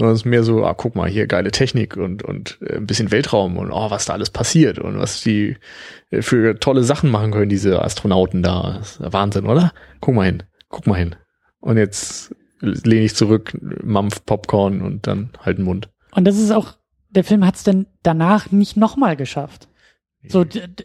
Sondern 0.00 0.14
es 0.14 0.20
ist 0.20 0.26
mehr 0.26 0.44
so, 0.44 0.64
ah, 0.64 0.74
guck 0.74 0.94
mal, 0.94 1.08
hier 1.08 1.26
geile 1.26 1.50
Technik 1.50 1.96
und, 1.96 2.22
und 2.22 2.58
äh, 2.62 2.76
ein 2.76 2.86
bisschen 2.86 3.10
Weltraum 3.10 3.56
und 3.56 3.72
oh, 3.72 3.90
was 3.90 4.04
da 4.04 4.12
alles 4.12 4.30
passiert 4.30 4.78
und 4.78 4.96
was 4.96 5.22
die 5.22 5.56
äh, 6.10 6.22
für 6.22 6.56
tolle 6.60 6.84
Sachen 6.84 7.10
machen 7.10 7.32
können, 7.32 7.48
diese 7.48 7.82
Astronauten 7.82 8.44
da. 8.44 8.76
Das 8.78 8.98
ist 9.00 9.12
Wahnsinn, 9.12 9.46
oder? 9.46 9.72
Guck 10.00 10.14
mal 10.14 10.26
hin, 10.26 10.44
guck 10.68 10.86
mal 10.86 10.94
hin. 10.94 11.16
Und 11.58 11.78
jetzt 11.78 12.32
lehne 12.60 13.06
ich 13.06 13.16
zurück, 13.16 13.58
Mampf 13.82 14.24
Popcorn 14.24 14.82
und 14.82 15.08
dann 15.08 15.30
halt 15.40 15.58
den 15.58 15.64
Mund. 15.64 15.88
und 16.12 16.24
das 16.26 16.38
ist 16.38 16.52
auch, 16.52 16.74
der 17.10 17.24
Film 17.24 17.44
hat 17.44 17.56
es 17.56 17.64
dann 17.64 17.86
danach 18.04 18.52
nicht 18.52 18.76
nochmal 18.76 19.16
geschafft. 19.16 19.66
So, 20.26 20.44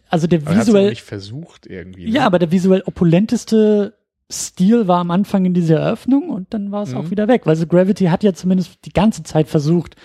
also 0.09 0.27
der 0.27 0.41
Aber 0.41 0.51
er 0.51 0.59
visuell, 0.61 0.89
nicht 0.89 1.01
versucht 1.03 1.65
irgendwie. 1.65 2.05
ja, 2.05 2.21
ne? 2.21 2.25
aber 2.25 2.39
der 2.39 2.51
visuell 2.51 2.83
opulenteste 2.85 3.97
Stil 4.31 4.87
war 4.87 4.99
am 4.99 5.11
Anfang 5.11 5.45
in 5.45 5.53
dieser 5.53 5.79
Eröffnung 5.79 6.29
und 6.29 6.53
dann 6.53 6.71
war 6.71 6.83
es 6.83 6.91
Mhm. 6.91 6.97
auch 6.97 7.11
wieder 7.11 7.27
weg. 7.27 7.45
Weil 7.45 7.55
so 7.55 7.67
Gravity 7.67 8.05
hat 8.05 8.23
ja 8.23 8.33
zumindest 8.33 8.85
die 8.85 8.93
ganze 8.93 9.23
Zeit 9.23 9.47
versucht, 9.47 9.95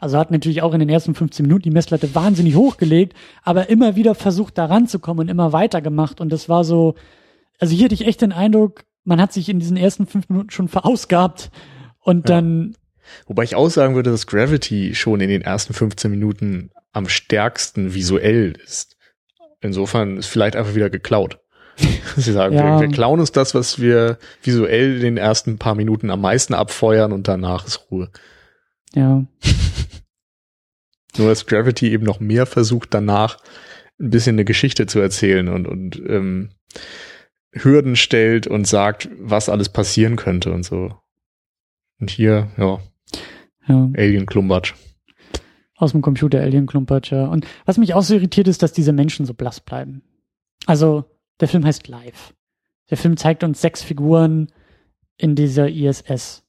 also 0.00 0.18
hat 0.18 0.30
natürlich 0.30 0.62
auch 0.62 0.72
in 0.74 0.80
den 0.80 0.88
ersten 0.88 1.14
15 1.14 1.44
Minuten 1.44 1.62
die 1.64 1.70
Messlatte 1.70 2.14
wahnsinnig 2.14 2.56
hochgelegt, 2.56 3.14
aber 3.42 3.68
immer 3.68 3.96
wieder 3.96 4.14
versucht 4.14 4.56
da 4.58 4.64
ranzukommen 4.66 5.20
und 5.26 5.28
immer 5.28 5.52
weiter 5.52 5.80
gemacht 5.82 6.20
und 6.20 6.30
das 6.32 6.48
war 6.48 6.64
so, 6.64 6.94
also 7.58 7.74
hier 7.74 7.84
hatte 7.84 7.94
ich 7.94 8.06
echt 8.06 8.22
den 8.22 8.32
Eindruck, 8.32 8.84
man 9.04 9.20
hat 9.20 9.32
sich 9.32 9.48
in 9.48 9.60
diesen 9.60 9.76
ersten 9.76 10.06
fünf 10.06 10.28
Minuten 10.30 10.50
schon 10.50 10.68
verausgabt 10.68 11.50
und 12.00 12.28
Ja. 12.28 12.36
dann, 12.36 12.76
Wobei 13.26 13.42
ich 13.44 13.56
auch 13.56 13.68
sagen 13.70 13.94
würde, 13.94 14.10
dass 14.10 14.26
Gravity 14.26 14.94
schon 14.94 15.20
in 15.20 15.28
den 15.28 15.42
ersten 15.42 15.74
15 15.74 16.10
Minuten 16.10 16.70
am 16.92 17.08
stärksten 17.08 17.94
visuell 17.94 18.52
ist. 18.64 18.96
Insofern 19.60 20.16
ist 20.16 20.26
vielleicht 20.26 20.56
einfach 20.56 20.74
wieder 20.74 20.90
geklaut. 20.90 21.38
Sie 22.16 22.32
sagen, 22.32 22.54
Ja. 22.54 22.80
wir, 22.80 22.88
wir 22.88 22.94
klauen 22.94 23.20
uns 23.20 23.32
das, 23.32 23.54
was 23.54 23.80
wir 23.80 24.18
visuell 24.42 24.96
in 24.96 25.00
den 25.02 25.16
ersten 25.16 25.58
paar 25.58 25.74
Minuten 25.74 26.10
am 26.10 26.20
meisten 26.20 26.54
abfeuern 26.54 27.12
und 27.12 27.28
danach 27.28 27.66
ist 27.66 27.86
Ruhe. 27.90 28.10
ja, 28.94 29.24
Nur 31.16 31.28
dass 31.28 31.46
Gravity 31.46 31.90
eben 31.90 32.04
noch 32.04 32.20
mehr 32.20 32.46
versucht, 32.46 32.94
danach 32.94 33.38
ein 33.98 34.10
bisschen 34.10 34.36
eine 34.36 34.44
Geschichte 34.44 34.86
zu 34.86 35.00
erzählen 35.00 35.48
und, 35.48 35.66
und 35.66 35.96
ähm, 36.06 36.50
Hürden 37.52 37.96
stellt 37.96 38.46
und 38.46 38.66
sagt, 38.68 39.08
was 39.18 39.48
alles 39.48 39.68
passieren 39.70 40.14
könnte 40.16 40.52
und 40.52 40.62
so. 40.62 40.94
Und 42.00 42.10
hier, 42.10 42.48
ja, 42.56 42.78
ja. 43.66 43.90
Alien 43.96 44.26
Klumbatsch. 44.26 44.74
Aus 45.80 45.92
dem 45.92 46.02
Computer 46.02 46.40
Alien 46.40 46.66
ja. 47.10 47.26
Und 47.26 47.46
was 47.64 47.78
mich 47.78 47.94
auch 47.94 48.02
so 48.02 48.14
irritiert 48.14 48.48
ist, 48.48 48.62
dass 48.62 48.72
diese 48.72 48.92
Menschen 48.92 49.24
so 49.24 49.32
blass 49.34 49.60
bleiben. 49.60 50.02
Also, 50.66 51.04
der 51.40 51.48
Film 51.48 51.64
heißt 51.64 51.88
Live. 51.88 52.34
Der 52.90 52.98
Film 52.98 53.16
zeigt 53.16 53.42
uns 53.44 53.60
sechs 53.62 53.82
Figuren 53.82 54.48
in 55.16 55.34
dieser 55.34 55.68
ISS. 55.70 56.44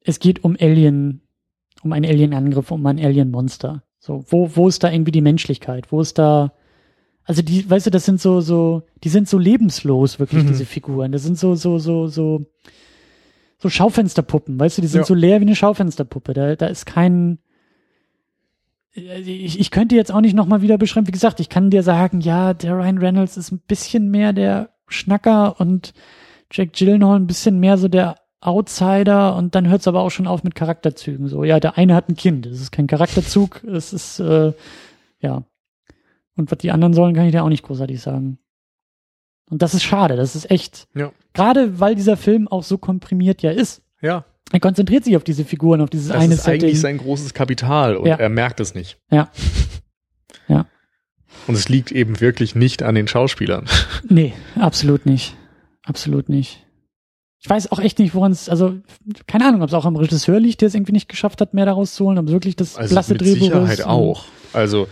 Es 0.00 0.18
geht 0.18 0.44
um 0.44 0.56
Alien, 0.58 1.20
um 1.82 1.92
einen 1.92 2.06
Alien-Angriff, 2.10 2.70
um 2.70 2.86
ein 2.86 2.98
Alien-Monster. 2.98 3.82
So, 3.98 4.24
wo, 4.28 4.50
wo 4.56 4.68
ist 4.68 4.82
da 4.82 4.90
irgendwie 4.90 5.10
die 5.12 5.20
Menschlichkeit? 5.20 5.92
Wo 5.92 6.00
ist 6.00 6.16
da, 6.18 6.52
also 7.24 7.42
die, 7.42 7.68
weißt 7.68 7.86
du, 7.86 7.90
das 7.90 8.06
sind 8.06 8.18
so, 8.20 8.40
so, 8.40 8.84
die 9.04 9.08
sind 9.10 9.28
so 9.28 9.36
lebenslos, 9.36 10.18
wirklich, 10.18 10.44
Mhm. 10.44 10.48
diese 10.48 10.64
Figuren. 10.64 11.12
Das 11.12 11.24
sind 11.24 11.36
so, 11.38 11.54
so, 11.54 11.78
so, 11.78 12.06
so, 12.06 12.46
so 13.58 13.68
Schaufensterpuppen, 13.68 14.58
weißt 14.58 14.78
du, 14.78 14.82
die 14.82 14.88
sind 14.88 15.00
Ja. 15.00 15.06
so 15.06 15.14
leer 15.14 15.40
wie 15.40 15.44
eine 15.46 15.56
Schaufensterpuppe. 15.56 16.32
Da, 16.32 16.56
da 16.56 16.66
ist 16.68 16.86
kein, 16.86 17.40
ich, 19.06 19.58
ich 19.60 19.70
könnte 19.70 19.94
jetzt 19.96 20.12
auch 20.12 20.20
nicht 20.20 20.34
nochmal 20.34 20.62
wieder 20.62 20.78
beschreiben. 20.78 21.06
Wie 21.06 21.12
gesagt, 21.12 21.40
ich 21.40 21.48
kann 21.48 21.70
dir 21.70 21.82
sagen, 21.82 22.20
ja, 22.20 22.54
der 22.54 22.76
Ryan 22.76 22.98
Reynolds 22.98 23.36
ist 23.36 23.52
ein 23.52 23.60
bisschen 23.60 24.10
mehr 24.10 24.32
der 24.32 24.70
Schnacker 24.88 25.60
und 25.60 25.92
Jack 26.52 26.72
Gyllenhaal 26.72 27.16
ein 27.16 27.26
bisschen 27.26 27.58
mehr 27.60 27.76
so 27.78 27.88
der 27.88 28.16
Outsider 28.40 29.34
und 29.36 29.54
dann 29.54 29.68
hört 29.68 29.80
es 29.80 29.88
aber 29.88 30.00
auch 30.00 30.10
schon 30.10 30.26
auf 30.26 30.44
mit 30.44 30.54
Charakterzügen. 30.54 31.28
So, 31.28 31.44
ja, 31.44 31.58
der 31.60 31.76
eine 31.76 31.94
hat 31.94 32.08
ein 32.08 32.14
Kind, 32.16 32.46
das 32.46 32.60
ist 32.60 32.70
kein 32.72 32.86
Charakterzug, 32.86 33.64
es 33.64 33.92
ist, 33.92 34.20
äh, 34.20 34.52
ja. 35.20 35.42
Und 36.36 36.50
was 36.52 36.58
die 36.58 36.70
anderen 36.70 36.94
sollen, 36.94 37.14
kann 37.14 37.26
ich 37.26 37.32
dir 37.32 37.42
auch 37.42 37.48
nicht 37.48 37.64
großartig 37.64 38.00
sagen. 38.00 38.38
Und 39.50 39.62
das 39.62 39.74
ist 39.74 39.82
schade, 39.82 40.14
das 40.16 40.36
ist 40.36 40.50
echt, 40.50 40.86
Ja. 40.94 41.10
gerade 41.32 41.80
weil 41.80 41.94
dieser 41.96 42.16
Film 42.16 42.46
auch 42.48 42.62
so 42.62 42.78
komprimiert 42.78 43.42
ja 43.42 43.50
ist. 43.50 43.82
Ja, 44.00 44.24
Er 44.52 44.60
konzentriert 44.60 45.04
sich 45.04 45.16
auf 45.16 45.24
diese 45.24 45.44
Figuren, 45.44 45.80
auf 45.80 45.90
dieses 45.90 46.08
das 46.08 46.16
eine 46.16 46.34
ist 46.34 46.44
Setting. 46.44 46.62
eigentlich 46.62 46.80
sein 46.80 46.98
großes 46.98 47.34
Kapital 47.34 47.96
und 47.96 48.06
Ja. 48.06 48.16
er 48.16 48.28
merkt 48.28 48.60
es 48.60 48.74
nicht. 48.74 48.98
Ja. 49.10 49.30
Ja. 50.48 50.66
Und 51.46 51.54
es 51.54 51.68
liegt 51.68 51.92
eben 51.92 52.20
wirklich 52.20 52.54
nicht 52.54 52.82
an 52.82 52.94
den 52.94 53.06
Schauspielern. 53.08 53.66
Nee, 54.08 54.32
absolut 54.58 55.04
nicht. 55.06 55.36
Absolut 55.84 56.28
nicht. 56.30 56.64
ich 57.40 57.48
weiß 57.50 57.70
auch 57.72 57.78
echt 57.80 57.98
nicht, 57.98 58.14
woran 58.14 58.32
es, 58.32 58.48
also 58.48 58.76
keine 59.26 59.46
Ahnung, 59.46 59.60
ob 59.62 59.68
es 59.68 59.74
auch 59.74 59.84
am 59.84 59.96
Regisseur 59.96 60.40
liegt, 60.40 60.60
der 60.62 60.68
es 60.68 60.74
irgendwie 60.74 60.92
nicht 60.92 61.08
geschafft 61.08 61.40
hat, 61.42 61.52
mehr 61.54 61.66
daraus 61.66 61.94
zu 61.94 62.06
holen, 62.06 62.18
ob 62.18 62.28
wirklich 62.28 62.56
das 62.56 62.76
also 62.76 62.94
blasse 62.94 63.12
mit 63.12 63.20
Drehbuch 63.20 63.40
Sicherheit 63.46 63.78
ist. 63.80 63.84
auch. 63.86 64.24
Also 64.54 64.88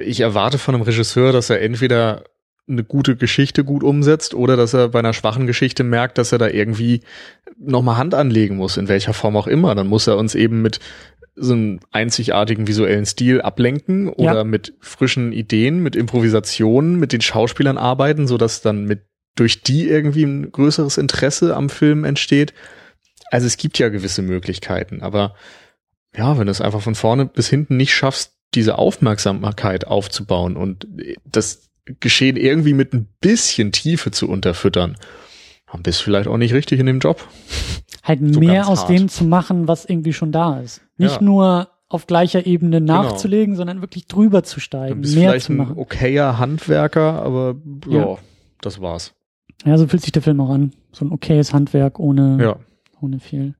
ich 0.00 0.20
erwarte 0.20 0.56
von 0.58 0.74
einem 0.74 0.82
Regisseur, 0.82 1.32
dass 1.32 1.48
er 1.50 1.60
entweder 1.60 2.24
eine 2.68 2.84
gute 2.84 3.16
Geschichte 3.16 3.64
gut 3.64 3.84
umsetzt 3.84 4.34
oder 4.34 4.56
dass 4.56 4.74
er 4.74 4.88
bei 4.88 4.98
einer 4.98 5.12
schwachen 5.12 5.46
Geschichte 5.46 5.84
merkt, 5.84 6.18
dass 6.18 6.32
er 6.32 6.38
da 6.38 6.48
irgendwie 6.48 7.02
nochmal 7.58 7.96
Hand 7.96 8.14
anlegen 8.14 8.56
muss, 8.56 8.76
in 8.76 8.88
welcher 8.88 9.14
Form 9.14 9.36
auch 9.36 9.46
immer. 9.46 9.74
Dann 9.74 9.86
muss 9.86 10.06
er 10.06 10.16
uns 10.16 10.34
eben 10.34 10.62
mit 10.62 10.80
so 11.36 11.52
einem 11.52 11.80
einzigartigen 11.92 12.66
visuellen 12.66 13.06
Stil 13.06 13.40
ablenken 13.40 14.08
oder 14.08 14.38
ja. 14.38 14.44
mit 14.44 14.74
frischen 14.80 15.32
Ideen, 15.32 15.82
mit 15.82 15.94
Improvisationen, 15.94 16.98
mit 16.98 17.12
den 17.12 17.20
Schauspielern 17.20 17.78
arbeiten, 17.78 18.26
so 18.26 18.38
dass 18.38 18.62
dann 18.62 18.84
mit 18.84 19.02
durch 19.36 19.62
die 19.62 19.86
irgendwie 19.86 20.24
ein 20.24 20.50
größeres 20.50 20.96
Interesse 20.96 21.54
am 21.54 21.68
Film 21.68 22.04
entsteht. 22.04 22.54
Also 23.30 23.46
es 23.46 23.58
gibt 23.58 23.78
ja 23.78 23.90
gewisse 23.90 24.22
Möglichkeiten, 24.22 25.02
aber 25.02 25.34
ja, 26.16 26.38
wenn 26.38 26.46
du 26.46 26.50
es 26.50 26.62
einfach 26.62 26.80
von 26.80 26.94
vorne 26.94 27.26
bis 27.26 27.48
hinten 27.48 27.76
nicht 27.76 27.94
schaffst, 27.94 28.32
diese 28.54 28.78
Aufmerksamkeit 28.78 29.86
aufzubauen 29.86 30.56
und 30.56 30.86
das 31.26 31.65
Geschehen 32.00 32.36
irgendwie 32.36 32.74
mit 32.74 32.92
ein 32.92 33.08
bisschen 33.20 33.72
Tiefe 33.72 34.10
zu 34.10 34.28
unterfüttern, 34.28 34.96
dann 35.72 35.82
bist 35.82 36.00
du 36.00 36.04
vielleicht 36.04 36.28
auch 36.28 36.36
nicht 36.36 36.54
richtig 36.54 36.80
in 36.80 36.86
dem 36.86 36.98
Job. 36.98 37.26
Halt 38.02 38.20
so 38.22 38.40
mehr 38.40 38.68
aus 38.68 38.80
hart. 38.80 38.90
dem 38.90 39.08
zu 39.08 39.24
machen, 39.24 39.68
was 39.68 39.84
irgendwie 39.84 40.12
schon 40.12 40.32
da 40.32 40.60
ist. 40.60 40.80
Nicht 40.96 41.16
ja. 41.16 41.22
nur 41.22 41.68
auf 41.88 42.06
gleicher 42.06 42.46
Ebene 42.46 42.78
genau. 42.80 43.02
nachzulegen, 43.02 43.46
genau. 43.46 43.58
sondern 43.58 43.80
wirklich 43.80 44.06
drüber 44.06 44.42
zu 44.42 44.60
steigen, 44.60 45.00
mehr 45.00 45.38
zu 45.38 45.52
machen. 45.52 45.72
Ein 45.72 45.78
okayer 45.78 46.38
Handwerker, 46.38 47.22
aber 47.22 47.56
ja, 47.88 47.98
ja, 47.98 48.18
das 48.60 48.80
war's. 48.80 49.12
Ja, 49.64 49.78
so 49.78 49.86
fühlt 49.86 50.02
sich 50.02 50.12
der 50.12 50.22
Film 50.22 50.40
auch 50.40 50.50
an. 50.50 50.72
So 50.92 51.04
ein 51.04 51.12
okayes 51.12 51.52
Handwerk 51.52 51.98
ohne, 51.98 52.38
ja. 52.40 52.56
ohne 53.00 53.20
viel. 53.20 53.54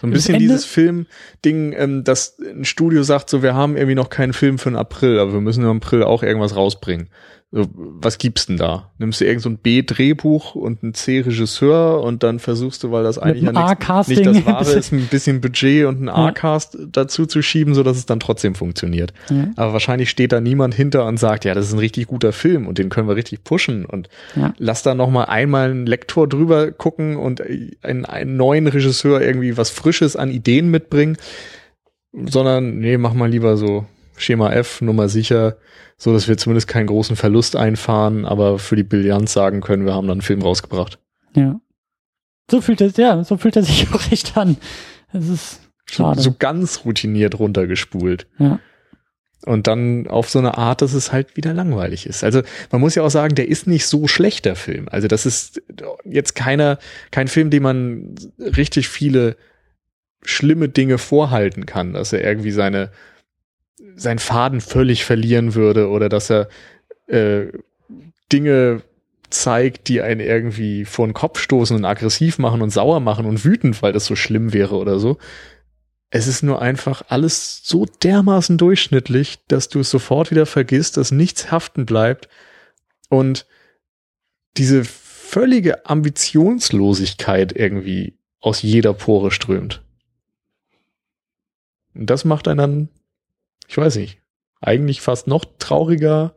So 0.00 0.06
ein 0.06 0.10
bisschen 0.10 0.38
dieses 0.38 0.64
Film-Ding, 0.64 1.72
ähm, 1.72 2.04
dass 2.04 2.38
ein 2.38 2.64
Studio 2.64 3.02
sagt, 3.02 3.30
so 3.30 3.42
wir 3.42 3.54
haben 3.54 3.76
irgendwie 3.76 3.94
noch 3.94 4.10
keinen 4.10 4.34
Film 4.34 4.58
für 4.58 4.70
den 4.70 4.76
April, 4.76 5.18
aber 5.18 5.32
wir 5.32 5.40
müssen 5.40 5.64
im 5.64 5.76
April 5.76 6.02
auch 6.02 6.22
irgendwas 6.22 6.54
rausbringen 6.54 7.08
was 7.52 8.18
gibt's 8.18 8.46
denn 8.46 8.56
da? 8.56 8.90
Nimmst 8.98 9.20
du 9.20 9.24
irgend 9.24 9.40
so 9.40 9.48
ein 9.48 9.58
B-Drehbuch 9.58 10.56
und 10.56 10.82
ein 10.82 10.94
C-Regisseur 10.94 12.02
und 12.02 12.24
dann 12.24 12.40
versuchst 12.40 12.82
du, 12.82 12.90
weil 12.90 13.04
das 13.04 13.18
eigentlich 13.18 13.44
ja 13.44 13.52
nicht, 13.52 14.08
nicht 14.08 14.26
das 14.26 14.46
Wahre 14.46 14.72
ist, 14.76 14.92
ein 14.92 15.06
bisschen 15.06 15.40
Budget 15.40 15.86
und 15.86 16.02
ein 16.02 16.08
A-Cast 16.08 16.76
dazu 16.90 17.24
zu 17.24 17.42
schieben, 17.42 17.74
so 17.74 17.84
dass 17.84 17.98
es 17.98 18.04
dann 18.04 18.18
trotzdem 18.18 18.56
funktioniert. 18.56 19.12
Ja. 19.30 19.50
Aber 19.54 19.72
wahrscheinlich 19.72 20.10
steht 20.10 20.32
da 20.32 20.40
niemand 20.40 20.74
hinter 20.74 21.06
und 21.06 21.18
sagt, 21.18 21.44
ja, 21.44 21.54
das 21.54 21.68
ist 21.68 21.72
ein 21.72 21.78
richtig 21.78 22.08
guter 22.08 22.32
Film 22.32 22.66
und 22.66 22.78
den 22.78 22.88
können 22.88 23.06
wir 23.06 23.14
richtig 23.14 23.44
pushen 23.44 23.84
und 23.86 24.08
ja. 24.34 24.52
lass 24.58 24.82
da 24.82 24.96
noch 24.96 25.10
mal 25.10 25.24
einmal 25.24 25.70
einen 25.70 25.86
Lektor 25.86 26.28
drüber 26.28 26.72
gucken 26.72 27.16
und 27.16 27.40
einen, 27.82 28.04
einen 28.04 28.36
neuen 28.36 28.66
Regisseur 28.66 29.22
irgendwie 29.22 29.56
was 29.56 29.70
Frisches 29.70 30.16
an 30.16 30.30
Ideen 30.30 30.68
mitbringen, 30.68 31.16
sondern 32.12 32.78
nee, 32.78 32.98
mach 32.98 33.14
mal 33.14 33.30
lieber 33.30 33.56
so 33.56 33.86
Schema 34.16 34.52
F, 34.52 34.80
Nummer 34.80 35.08
sicher, 35.08 35.56
so 35.96 36.12
dass 36.12 36.28
wir 36.28 36.36
zumindest 36.36 36.68
keinen 36.68 36.86
großen 36.86 37.16
Verlust 37.16 37.56
einfahren, 37.56 38.24
aber 38.24 38.58
für 38.58 38.76
die 38.76 38.82
Bilanz 38.82 39.32
sagen 39.32 39.60
können, 39.60 39.86
wir 39.86 39.94
haben 39.94 40.06
dann 40.06 40.16
einen 40.16 40.22
Film 40.22 40.42
rausgebracht. 40.42 40.98
Ja. 41.34 41.60
So 42.50 42.60
fühlt 42.60 42.80
es, 42.80 42.96
ja, 42.96 43.22
so 43.24 43.36
fühlt 43.36 43.56
er 43.56 43.62
sich 43.62 43.88
auch 43.92 44.10
recht 44.10 44.36
an. 44.36 44.56
Es 45.12 45.28
ist 45.28 45.60
schade. 45.84 46.20
So, 46.20 46.30
so 46.30 46.36
ganz 46.38 46.84
routiniert 46.84 47.38
runtergespult. 47.38 48.26
Ja. 48.38 48.60
Und 49.44 49.68
dann 49.68 50.08
auf 50.08 50.28
so 50.28 50.40
eine 50.40 50.58
Art, 50.58 50.82
dass 50.82 50.92
es 50.92 51.12
halt 51.12 51.36
wieder 51.36 51.54
langweilig 51.54 52.06
ist. 52.06 52.24
Also 52.24 52.42
man 52.72 52.80
muss 52.80 52.96
ja 52.96 53.04
auch 53.04 53.10
sagen, 53.10 53.36
der 53.36 53.48
ist 53.48 53.68
nicht 53.68 53.86
so 53.86 54.08
schlecht, 54.08 54.44
der 54.44 54.56
Film. 54.56 54.88
Also 54.90 55.06
das 55.06 55.24
ist 55.24 55.62
jetzt 56.04 56.34
keiner, 56.34 56.78
kein 57.12 57.28
Film, 57.28 57.50
dem 57.50 57.62
man 57.62 58.16
richtig 58.38 58.88
viele 58.88 59.36
schlimme 60.22 60.68
Dinge 60.68 60.98
vorhalten 60.98 61.64
kann, 61.64 61.92
dass 61.92 62.12
er 62.12 62.24
irgendwie 62.24 62.50
seine 62.50 62.90
seinen 63.96 64.18
Faden 64.18 64.60
völlig 64.60 65.04
verlieren 65.04 65.54
würde 65.54 65.88
oder 65.88 66.08
dass 66.08 66.30
er 66.30 66.48
äh, 67.06 67.46
Dinge 68.32 68.82
zeigt, 69.30 69.88
die 69.88 70.00
einen 70.02 70.20
irgendwie 70.20 70.84
vor 70.84 71.06
den 71.06 71.14
Kopf 71.14 71.40
stoßen 71.40 71.76
und 71.76 71.84
aggressiv 71.84 72.38
machen 72.38 72.62
und 72.62 72.70
sauer 72.70 73.00
machen 73.00 73.26
und 73.26 73.44
wütend, 73.44 73.82
weil 73.82 73.92
das 73.92 74.06
so 74.06 74.14
schlimm 74.14 74.52
wäre 74.52 74.76
oder 74.76 74.98
so. 74.98 75.18
Es 76.10 76.28
ist 76.28 76.42
nur 76.42 76.62
einfach 76.62 77.02
alles 77.08 77.62
so 77.64 77.84
dermaßen 77.84 78.58
durchschnittlich, 78.58 79.38
dass 79.48 79.68
du 79.68 79.80
es 79.80 79.90
sofort 79.90 80.30
wieder 80.30 80.46
vergisst, 80.46 80.96
dass 80.96 81.10
nichts 81.10 81.50
haften 81.50 81.86
bleibt 81.86 82.28
und 83.08 83.46
diese 84.56 84.84
völlige 84.84 85.86
Ambitionslosigkeit 85.86 87.52
irgendwie 87.52 88.18
aus 88.40 88.62
jeder 88.62 88.94
Pore 88.94 89.32
strömt. 89.32 89.82
Und 91.94 92.08
das 92.08 92.24
macht 92.24 92.46
einen 92.46 92.58
dann 92.58 92.88
ich 93.68 93.76
weiß 93.76 93.96
nicht, 93.96 94.20
eigentlich 94.60 95.00
fast 95.00 95.26
noch 95.26 95.44
trauriger, 95.58 96.34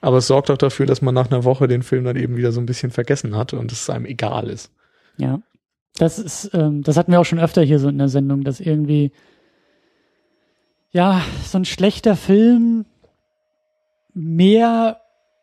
aber 0.00 0.18
es 0.18 0.26
sorgt 0.26 0.50
auch 0.50 0.58
dafür, 0.58 0.86
dass 0.86 1.02
man 1.02 1.14
nach 1.14 1.30
einer 1.30 1.44
Woche 1.44 1.68
den 1.68 1.82
Film 1.82 2.04
dann 2.04 2.16
eben 2.16 2.36
wieder 2.36 2.52
so 2.52 2.60
ein 2.60 2.66
bisschen 2.66 2.90
vergessen 2.90 3.36
hat 3.36 3.52
und 3.52 3.72
es 3.72 3.88
einem 3.88 4.06
egal 4.06 4.48
ist. 4.48 4.72
Ja. 5.16 5.40
Das 5.96 6.18
ist, 6.18 6.50
ähm, 6.54 6.82
das 6.82 6.96
hatten 6.96 7.12
wir 7.12 7.20
auch 7.20 7.24
schon 7.24 7.38
öfter 7.38 7.62
hier 7.62 7.78
so 7.78 7.88
in 7.88 7.98
der 7.98 8.08
Sendung, 8.08 8.44
dass 8.44 8.60
irgendwie, 8.60 9.12
ja, 10.90 11.22
so 11.44 11.58
ein 11.58 11.66
schlechter 11.66 12.16
Film 12.16 12.86
mehr 14.14 15.01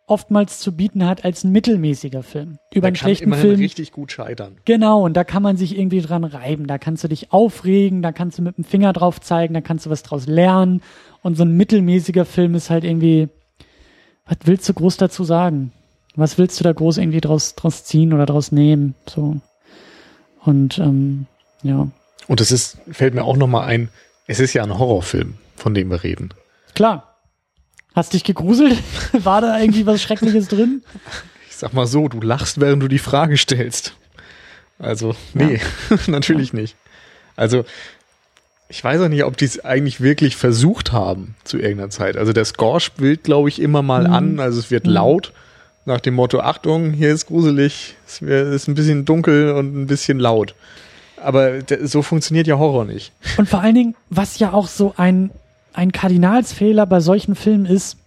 oftmals 0.10 0.60
zu 0.60 0.76
bieten 0.76 1.06
hat 1.06 1.24
als 1.24 1.44
ein 1.44 1.52
mittelmäßiger 1.52 2.24
Film. 2.24 2.58
Über 2.74 2.88
einen 2.88 2.96
schlechten 2.96 3.34
Film 3.34 3.60
richtig 3.60 3.92
gut 3.92 4.12
scheitern. 4.12 4.58
Genau, 4.66 5.04
und 5.04 5.16
da 5.16 5.24
kann 5.24 5.44
man 5.44 5.58
sich 5.58 5.78
irgendwie 5.78 6.02
dran 6.02 6.24
reiben. 6.24 6.68
Da 6.68 6.78
kannst 6.78 7.04
du 7.04 7.08
dich 7.08 7.32
aufregen, 7.32 8.02
da 8.02 8.12
kannst 8.12 8.38
du 8.38 8.42
mit 8.42 8.58
dem 8.58 8.64
Finger 8.64 8.94
drauf 8.94 9.22
zeigen, 9.22 9.54
da 9.54 9.62
kannst 9.62 9.86
du 9.86 9.90
was 9.90 10.04
draus 10.04 10.28
lernen. 10.28 10.82
Und 11.22 11.36
so 11.36 11.44
ein 11.44 11.56
mittelmäßiger 11.56 12.26
Film 12.26 12.56
ist 12.56 12.70
halt 12.70 12.84
irgendwie, 12.84 13.30
was 14.26 14.38
willst 14.46 14.68
du 14.70 14.74
groß 14.74 14.98
dazu 14.98 15.24
sagen? 15.24 15.72
Was 16.16 16.38
willst 16.38 16.60
du 16.60 16.64
da 16.64 16.74
groß 16.74 16.98
irgendwie 16.98 17.22
draus, 17.22 17.56
draus 17.56 17.84
ziehen 17.84 18.14
oder 18.14 18.26
draus 18.26 18.52
nehmen? 18.52 18.96
So. 19.08 19.38
Und 20.44 20.78
ähm, 20.80 21.28
ja. 21.64 21.88
Und 22.28 22.42
es 22.42 22.52
ist, 22.52 22.78
fällt 22.92 23.14
mir 23.14 23.24
auch 23.24 23.38
nochmal 23.38 23.68
ein, 23.68 23.90
es 24.28 24.40
ist 24.40 24.54
ja 24.54 24.64
ein 24.64 24.78
Horrorfilm, 24.78 25.36
von 25.56 25.74
dem 25.74 25.90
wir 25.90 26.04
reden. 26.04 26.34
Klar. 26.76 27.09
Hast 28.00 28.14
dich 28.14 28.24
gegruselt? 28.24 28.78
War 29.12 29.42
da 29.42 29.60
irgendwie 29.60 29.86
was 29.86 30.02
Schreckliches 30.02 30.48
drin? 30.48 30.84
Ich 31.50 31.58
sag 31.58 31.74
mal 31.74 31.86
so, 31.86 32.08
du 32.08 32.22
lachst, 32.22 32.62
während 32.62 32.82
du 32.82 32.88
die 32.88 32.98
Frage 32.98 33.36
stellst. 33.36 33.94
Also, 34.78 35.18
nee, 35.34 35.60
ja. 35.90 35.98
natürlich 36.08 36.54
nicht. 36.54 36.78
Also, 37.36 37.66
ich 38.70 38.82
weiß 38.82 39.02
auch 39.02 39.10
nicht, 39.10 39.26
ob 39.26 39.36
die 39.36 39.44
es 39.44 39.66
eigentlich 39.66 40.00
wirklich 40.00 40.38
versucht 40.38 40.94
haben 40.94 41.36
zu 41.44 41.58
irgendeiner 41.58 41.90
Zeit. 41.90 42.16
Also 42.16 42.32
der 42.32 42.46
Score 42.46 42.80
spielt, 42.80 43.26
glaube 43.26 43.50
ich, 43.50 43.62
immer 43.62 43.82
mal 43.82 44.08
mhm. 44.08 44.14
an. 44.14 44.40
Also 44.40 44.60
es 44.60 44.72
wird 44.72 44.86
mhm. 44.86 44.94
laut 44.94 45.34
nach 45.84 46.00
dem 46.00 46.14
Motto, 46.14 46.40
Achtung, 46.40 46.94
hier 46.94 47.12
ist 47.12 47.26
gruselig, 47.26 47.96
es 48.06 48.22
ist 48.22 48.70
ein 48.70 48.76
bisschen 48.76 49.04
dunkel 49.04 49.52
und 49.52 49.76
ein 49.76 49.88
bisschen 49.88 50.20
laut. 50.20 50.56
Aber 51.18 51.60
so 51.84 52.02
funktioniert 52.02 52.48
ja 52.48 52.58
Horror 52.58 52.86
nicht. 52.86 53.12
Und 53.36 53.50
vor 53.50 53.60
allen 53.60 53.76
Dingen, 53.76 53.96
was 54.10 54.40
ja 54.40 54.54
auch 54.54 54.68
so 54.68 54.94
ein 54.96 55.32
ein 55.74 55.92
Kardinalsfehler 55.92 56.86
bei 56.86 57.00
solchen 57.00 57.36
Filmen 57.36 57.66
ist, 57.66 57.98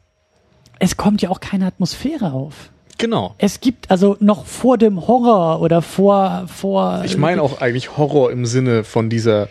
es 0.79 0.97
kommt 0.97 1.23
ja 1.23 1.31
auch 1.31 1.41
keine 1.41 1.67
Atmosphäre 1.67 2.33
auf. 2.33 2.71
Genau. 2.99 3.35
Es 3.39 3.61
gibt 3.61 3.91
also 3.91 4.17
noch 4.21 4.47
vor 4.47 4.79
dem 4.79 5.07
Horror 5.09 5.61
oder 5.61 5.83
vor 5.83 6.45
vor. 6.47 7.03
Ich 7.05 7.17
meine 7.17 7.43
auch 7.43 7.61
eigentlich 7.61 7.97
Horror 7.97 8.31
im 8.31 8.47
Sinne 8.47 8.85
von 8.85 9.11
dieser 9.11 9.49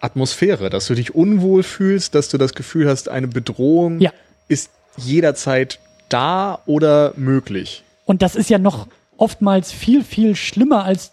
Atmosphäre, 0.00 0.68
dass 0.68 0.86
du 0.86 0.94
dich 0.94 1.14
unwohl 1.14 1.62
fühlst, 1.62 2.14
dass 2.14 2.28
du 2.28 2.38
das 2.38 2.54
Gefühl 2.54 2.88
hast, 2.88 3.08
eine 3.08 3.28
Bedrohung 3.28 4.00
ja. 4.00 4.10
ist 4.48 4.70
jederzeit 4.96 5.78
da 6.08 6.58
oder 6.66 7.14
möglich. 7.16 7.84
Und 8.04 8.20
das 8.20 8.34
ist 8.34 8.50
ja 8.50 8.58
noch 8.58 8.88
oftmals 9.16 9.72
viel 9.72 10.02
viel 10.04 10.36
schlimmer 10.36 10.84
als 10.84 11.12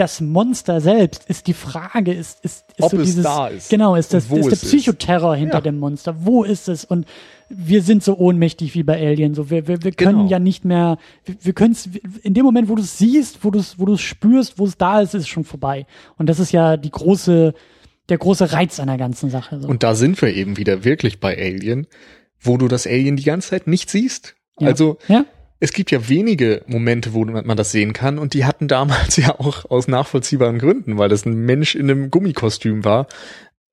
das 0.00 0.22
Monster 0.22 0.80
selbst 0.80 1.28
ist 1.28 1.46
die 1.46 1.52
Frage, 1.52 2.14
ist, 2.14 2.42
ist, 2.42 2.64
ist 2.70 2.82
Ob 2.82 2.92
so 2.92 2.96
dieses, 2.96 3.22
da 3.22 3.48
ist. 3.48 3.68
Genau, 3.68 3.96
ist 3.96 4.14
das, 4.14 4.30
ist 4.30 4.50
der 4.50 4.56
Psychoterror 4.56 5.36
hinter 5.36 5.56
ja. 5.56 5.60
dem 5.60 5.78
Monster. 5.78 6.24
Wo 6.24 6.42
ist 6.42 6.70
es? 6.70 6.86
Und 6.86 7.04
wir 7.50 7.82
sind 7.82 8.02
so 8.02 8.16
ohnmächtig 8.16 8.74
wie 8.74 8.82
bei 8.82 8.98
Alien. 8.98 9.34
So, 9.34 9.50
wir, 9.50 9.68
wir, 9.68 9.82
wir 9.82 9.92
können 9.92 10.20
genau. 10.20 10.30
ja 10.30 10.38
nicht 10.38 10.64
mehr, 10.64 10.96
wir, 11.26 11.34
wir 11.42 11.52
können 11.52 11.72
es, 11.72 11.90
in 12.22 12.32
dem 12.32 12.46
Moment, 12.46 12.70
wo 12.70 12.76
du 12.76 12.82
es 12.82 12.96
siehst, 12.96 13.44
wo 13.44 13.50
du 13.50 13.58
es, 13.58 13.78
wo 13.78 13.84
du 13.84 13.92
es 13.92 14.00
spürst, 14.00 14.58
wo 14.58 14.64
es 14.64 14.78
da 14.78 15.02
ist, 15.02 15.14
ist 15.14 15.22
es 15.22 15.28
schon 15.28 15.44
vorbei. 15.44 15.84
Und 16.16 16.30
das 16.30 16.40
ist 16.40 16.52
ja 16.52 16.78
die 16.78 16.90
große, 16.90 17.52
der 18.08 18.18
große 18.18 18.54
Reiz 18.54 18.80
an 18.80 18.86
der 18.86 18.96
ganzen 18.96 19.28
Sache. 19.28 19.60
So. 19.60 19.68
Und 19.68 19.82
da 19.82 19.94
sind 19.94 20.22
wir 20.22 20.34
eben 20.34 20.56
wieder 20.56 20.82
wirklich 20.82 21.20
bei 21.20 21.36
Alien, 21.36 21.86
wo 22.40 22.56
du 22.56 22.68
das 22.68 22.86
Alien 22.86 23.16
die 23.16 23.24
ganze 23.24 23.50
Zeit 23.50 23.66
nicht 23.66 23.90
siehst. 23.90 24.34
Ja. 24.58 24.68
Also, 24.68 24.96
ja 25.08 25.26
es 25.60 25.72
gibt 25.72 25.90
ja 25.90 26.08
wenige 26.08 26.62
Momente, 26.66 27.12
wo 27.12 27.24
man 27.24 27.56
das 27.56 27.70
sehen 27.70 27.92
kann 27.92 28.18
und 28.18 28.34
die 28.34 28.46
hatten 28.46 28.66
damals 28.66 29.16
ja 29.18 29.38
auch 29.38 29.66
aus 29.70 29.86
nachvollziehbaren 29.86 30.58
Gründen, 30.58 30.98
weil 30.98 31.10
das 31.10 31.26
ein 31.26 31.34
Mensch 31.34 31.74
in 31.74 31.90
einem 31.90 32.10
Gummikostüm 32.10 32.84
war, 32.84 33.06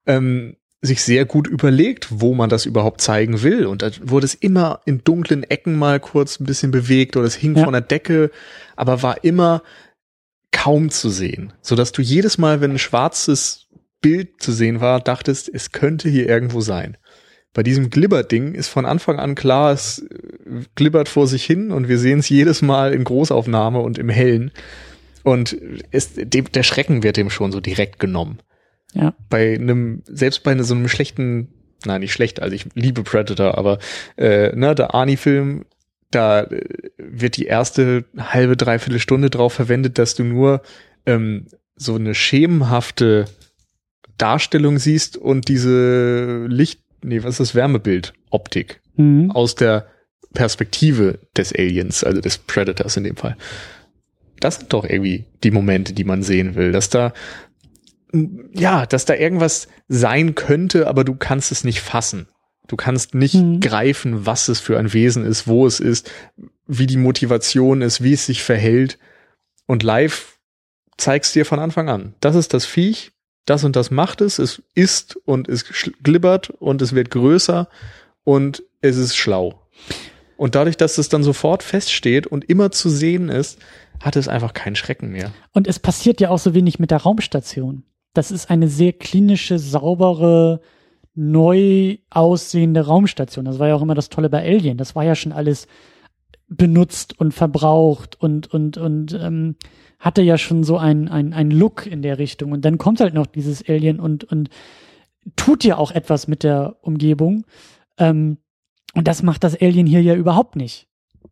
ähm, 0.06 0.58
sich 0.82 1.02
sehr 1.02 1.26
gut 1.26 1.48
überlegt, 1.48 2.08
wo 2.12 2.36
man 2.36 2.50
das 2.50 2.66
überhaupt 2.66 3.02
zeigen 3.02 3.42
will. 3.42 3.66
Und 3.66 3.82
da 3.82 3.90
wurde 4.02 4.26
es 4.26 4.36
immer 4.36 4.82
in 4.86 5.04
dunklen 5.04 5.44
Ecken 5.44 5.76
mal 5.76 6.00
kurz 6.00 6.40
ein 6.40 6.46
bisschen 6.46 6.72
bewegt 6.72 7.18
oder 7.18 7.26
es 7.26 7.36
hing 7.36 7.56
ja. 7.56 7.64
von 7.64 7.74
der 7.74 7.82
Decke, 7.82 8.30
aber 8.76 9.02
war 9.02 9.24
immer 9.24 9.64
kaum 10.52 10.90
zu 10.90 11.10
sehen, 11.10 11.54
so 11.62 11.76
dass 11.76 11.92
du 11.92 12.02
jedes 12.02 12.38
Mal, 12.38 12.62
wenn 12.62 12.72
ein 12.72 12.80
schwarzes 12.80 13.68
Bild 14.02 14.42
zu 14.42 14.52
sehen 14.52 14.80
war, 14.82 15.00
dachtest, 15.00 15.50
es 15.52 15.72
könnte 15.72 16.10
hier 16.10 16.28
irgendwo 16.30 16.62
sein. 16.62 16.98
Bei 17.54 17.64
diesem 17.64 17.90
Glibber-Ding 17.90 18.54
ist 18.54 18.68
von 18.68 18.86
Anfang 18.86 19.20
an 19.20 19.36
klar, 19.36 19.72
es 19.72 20.00
äh, 20.00 20.62
glibbert 20.76 21.10
vor 21.10 21.28
sich 21.28 21.44
hin 21.44 21.72
und 21.72 21.88
wir 21.88 21.98
sehen 21.98 22.20
es 22.20 22.30
jedes 22.30 22.62
Mal 22.62 22.94
in 22.94 23.04
Großaufnahme 23.04 23.80
und 23.80 23.98
im 23.98 24.10
Hellen. 24.10 24.52
Und 25.24 25.54
ist, 25.54 26.14
dem, 26.34 26.52
der 26.52 26.64
Schrecken 26.64 27.04
wird 27.04 27.18
dem 27.18 27.30
schon 27.30 27.52
so 27.52 27.60
direkt 27.60 28.00
genommen. 28.00 28.40
Ja. 28.94 29.14
Bei 29.30 29.56
einem, 29.56 30.04
selbst 30.06 30.44
bei 30.44 30.58
so 30.64 30.74
einem 30.74 30.88
schlechten, 30.88 31.50
nein, 31.86 32.02
nicht 32.02 32.14
schlecht, 32.14 32.42
also 32.42 32.56
ich 32.56 32.66
liebe 32.76 33.04
Predator, 33.04 33.58
aber 33.58 33.80
äh, 34.18 34.56
ne, 34.56 34.74
der 34.74 34.94
Arnie-Film, 34.94 35.66
da 36.12 36.44
äh, 36.44 36.64
wird 36.98 37.38
die 37.38 37.46
erste 37.46 38.06
halbe, 38.18 38.56
dreiviertel 38.56 39.00
Stunde 39.00 39.30
drauf 39.30 39.54
verwendet, 39.54 39.98
dass 39.98 40.16
du 40.16 40.24
nur 40.24 40.62
ähm, 41.06 41.48
so 41.76 41.96
eine 41.96 42.16
schemenhafte 42.16 43.26
Darstellung 44.18 44.80
siehst 44.80 45.18
und 45.18 45.48
diese 45.48 46.46
Licht, 46.48 46.82
nee, 47.04 47.24
was 47.24 47.32
ist 47.32 47.40
das, 47.40 47.56
Wärmebild, 47.56 48.14
Optik 48.30 48.82
mhm. 48.96 49.32
aus 49.32 49.56
der 49.56 49.88
Perspektive 50.34 51.20
des 51.36 51.54
Aliens, 51.54 52.04
also 52.04 52.22
des 52.22 52.38
Predators 52.38 52.98
in 52.98 53.04
dem 53.04 53.16
Fall 53.16 53.38
das 54.40 54.58
sind 54.58 54.74
doch 54.74 54.84
irgendwie 54.84 55.26
die 55.44 55.52
Momente, 55.52 55.94
die 55.94 56.04
man 56.04 56.24
sehen 56.24 56.56
will, 56.56 56.72
dass 56.72 56.90
da 56.90 57.14
ja, 58.54 58.86
dass 58.86 59.04
da 59.06 59.16
irgendwas 59.16 59.68
sein 59.90 60.34
könnte, 60.34 60.88
aber 60.88 61.04
du 61.04 61.16
kannst 61.16 61.52
es 61.52 61.66
nicht 61.66 61.82
fassen. 61.82 62.28
Du 62.68 62.78
kannst 62.78 63.16
nicht 63.16 63.36
mhm. 63.36 63.60
greifen, 63.60 64.26
was 64.26 64.48
es 64.48 64.60
für 64.60 64.80
ein 64.80 64.94
Wesen 64.94 65.26
ist, 65.26 65.48
wo 65.48 65.68
es 65.68 65.80
ist, 65.80 66.10
wie 66.66 66.88
die 66.88 66.98
Motivation 66.98 67.82
ist, 67.82 68.02
wie 68.02 68.14
es 68.14 68.26
sich 68.26 68.44
verhält. 68.44 68.98
Und 69.66 69.84
live 69.84 70.40
zeigst 70.98 71.36
dir 71.36 71.46
von 71.46 71.60
Anfang 71.60 71.90
an, 71.90 72.16
das 72.22 72.36
ist 72.36 72.54
das 72.54 72.66
Viech, 72.66 73.12
das 73.48 73.64
und 73.64 73.76
das 73.76 73.90
macht 73.90 74.22
es, 74.22 74.40
es 74.40 74.62
ist 74.76 75.16
und 75.26 75.48
es 75.50 75.66
glibbert 76.04 76.50
und 76.50 76.82
es 76.82 76.94
wird 76.94 77.10
größer 77.10 77.68
und 78.24 78.62
es 78.82 78.98
ist 78.98 79.16
schlau. 79.16 79.62
Und 80.36 80.54
dadurch, 80.54 80.78
dass 80.78 80.98
es 80.98 81.10
dann 81.10 81.24
sofort 81.24 81.64
feststeht 81.64 82.28
und 82.28 82.48
immer 82.50 82.72
zu 82.72 82.90
sehen 82.90 83.30
ist, 83.30 83.58
hat 84.02 84.16
es 84.16 84.28
einfach 84.28 84.54
keinen 84.54 84.76
Schrecken 84.76 85.12
mehr. 85.12 85.32
Und 85.54 85.68
es 85.68 85.80
passiert 85.80 86.22
ja 86.22 86.30
auch 86.30 86.38
so 86.38 86.54
wenig 86.54 86.78
mit 86.78 86.92
der 86.92 87.00
Raumstation. 87.00 87.84
Das 88.14 88.32
ist 88.32 88.50
eine 88.50 88.68
sehr 88.68 88.94
klinische, 88.94 89.58
saubere, 89.58 90.62
neu 91.16 91.98
aussehende 92.10 92.86
Raumstation. 92.86 93.46
Das 93.46 93.60
war 93.60 93.70
ja 93.70 93.76
auch 93.76 93.82
immer 93.82 93.96
das 93.96 94.10
Tolle 94.10 94.30
bei 94.30 94.44
Alien. 94.44 94.78
Das 94.78 94.96
war 94.96 95.04
ja 95.04 95.16
schon 95.16 95.32
alles 95.32 95.68
benutzt 96.48 97.20
und 97.20 97.34
verbraucht 97.34 98.20
und 98.22 98.54
und 98.54 98.78
und 98.78 99.14
ähm, 99.14 99.56
hatte 100.00 100.22
ja 100.22 100.38
schon 100.38 100.64
so 100.64 100.78
ein, 100.78 101.08
ein, 101.08 101.34
ein 101.34 101.52
Look 101.52 101.86
in 101.86 102.02
der 102.02 102.20
Richtung. 102.20 102.52
Und 102.52 102.66
dann 102.66 102.78
kommt 102.78 103.00
halt 103.00 103.14
noch 103.14 103.26
dieses 103.26 103.68
Alien 103.68 104.00
und, 104.00 104.24
und 104.26 104.50
tut 105.36 105.64
ja 105.64 105.78
auch 105.78 105.92
etwas 105.92 106.28
mit 106.28 106.44
der 106.44 106.78
Umgebung. 106.82 107.46
Ähm, 107.98 108.38
und 108.94 109.08
das 109.08 109.24
macht 109.24 109.44
das 109.44 109.60
Alien 109.60 109.88
hier 109.88 110.02
ja 110.02 110.16
überhaupt 110.16 110.56
nicht. 110.56 110.88